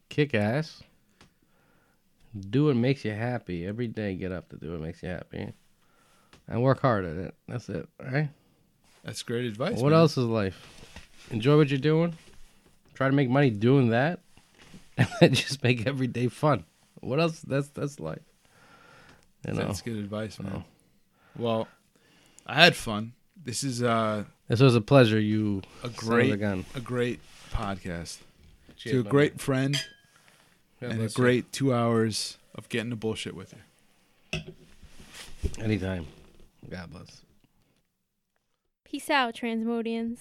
kick 0.08 0.34
ass. 0.34 0.82
Do 2.48 2.66
what 2.66 2.76
makes 2.76 3.04
you 3.04 3.12
happy 3.12 3.66
every 3.66 3.88
day. 3.88 4.14
Get 4.14 4.30
up 4.30 4.48
to 4.50 4.56
do 4.56 4.72
what 4.72 4.80
makes 4.80 5.02
you 5.02 5.08
happy, 5.08 5.52
and 6.50 6.62
work 6.62 6.80
hard 6.80 7.04
at 7.06 7.16
it. 7.16 7.34
That's 7.48 7.68
it, 7.70 7.88
right? 7.98 8.28
That's 9.04 9.22
great 9.22 9.46
advice. 9.46 9.78
what 9.78 9.90
man. 9.90 10.00
else 10.00 10.18
is 10.18 10.24
life? 10.26 10.58
Enjoy 11.30 11.56
what 11.56 11.70
you're 11.70 11.78
doing. 11.78 12.14
Try 12.94 13.08
to 13.08 13.14
make 13.14 13.30
money 13.30 13.48
doing 13.48 13.90
that, 13.90 14.20
and 14.98 15.08
then 15.20 15.32
just 15.32 15.62
make 15.62 15.86
every 15.86 16.08
day 16.08 16.28
fun. 16.28 16.64
What 17.00 17.18
else? 17.18 17.40
That's 17.40 17.68
that's 17.68 17.98
life. 17.98 18.20
You 19.46 19.54
know. 19.54 19.60
That's 19.66 19.80
good 19.80 19.96
advice, 19.96 20.38
man. 20.38 20.64
Well, 21.38 21.66
I 22.46 22.56
had 22.62 22.76
fun. 22.76 23.14
This 23.42 23.64
is 23.64 23.82
uh, 23.82 24.24
This 24.48 24.60
was 24.60 24.74
a 24.74 24.82
pleasure. 24.82 25.18
You 25.18 25.62
a 25.82 25.88
great, 25.88 26.30
a 26.32 26.36
gun. 26.36 26.66
a 26.74 26.80
great 26.80 27.20
podcast. 27.52 28.18
Cheers, 28.76 28.94
to 28.94 29.00
a 29.00 29.02
great 29.02 29.40
friend 29.40 29.80
man. 30.80 30.90
and 30.90 30.92
a 30.92 31.02
bless 31.04 31.16
you. 31.16 31.22
great 31.22 31.52
two 31.52 31.72
hours 31.72 32.36
of 32.54 32.68
getting 32.68 32.90
to 32.90 32.96
bullshit 32.96 33.34
with 33.34 33.54
you. 34.34 34.40
anytime. 35.58 36.06
God 36.70 36.90
bless. 36.90 37.22
Peace 38.84 39.10
out, 39.10 39.34
Transmodians. 39.34 40.20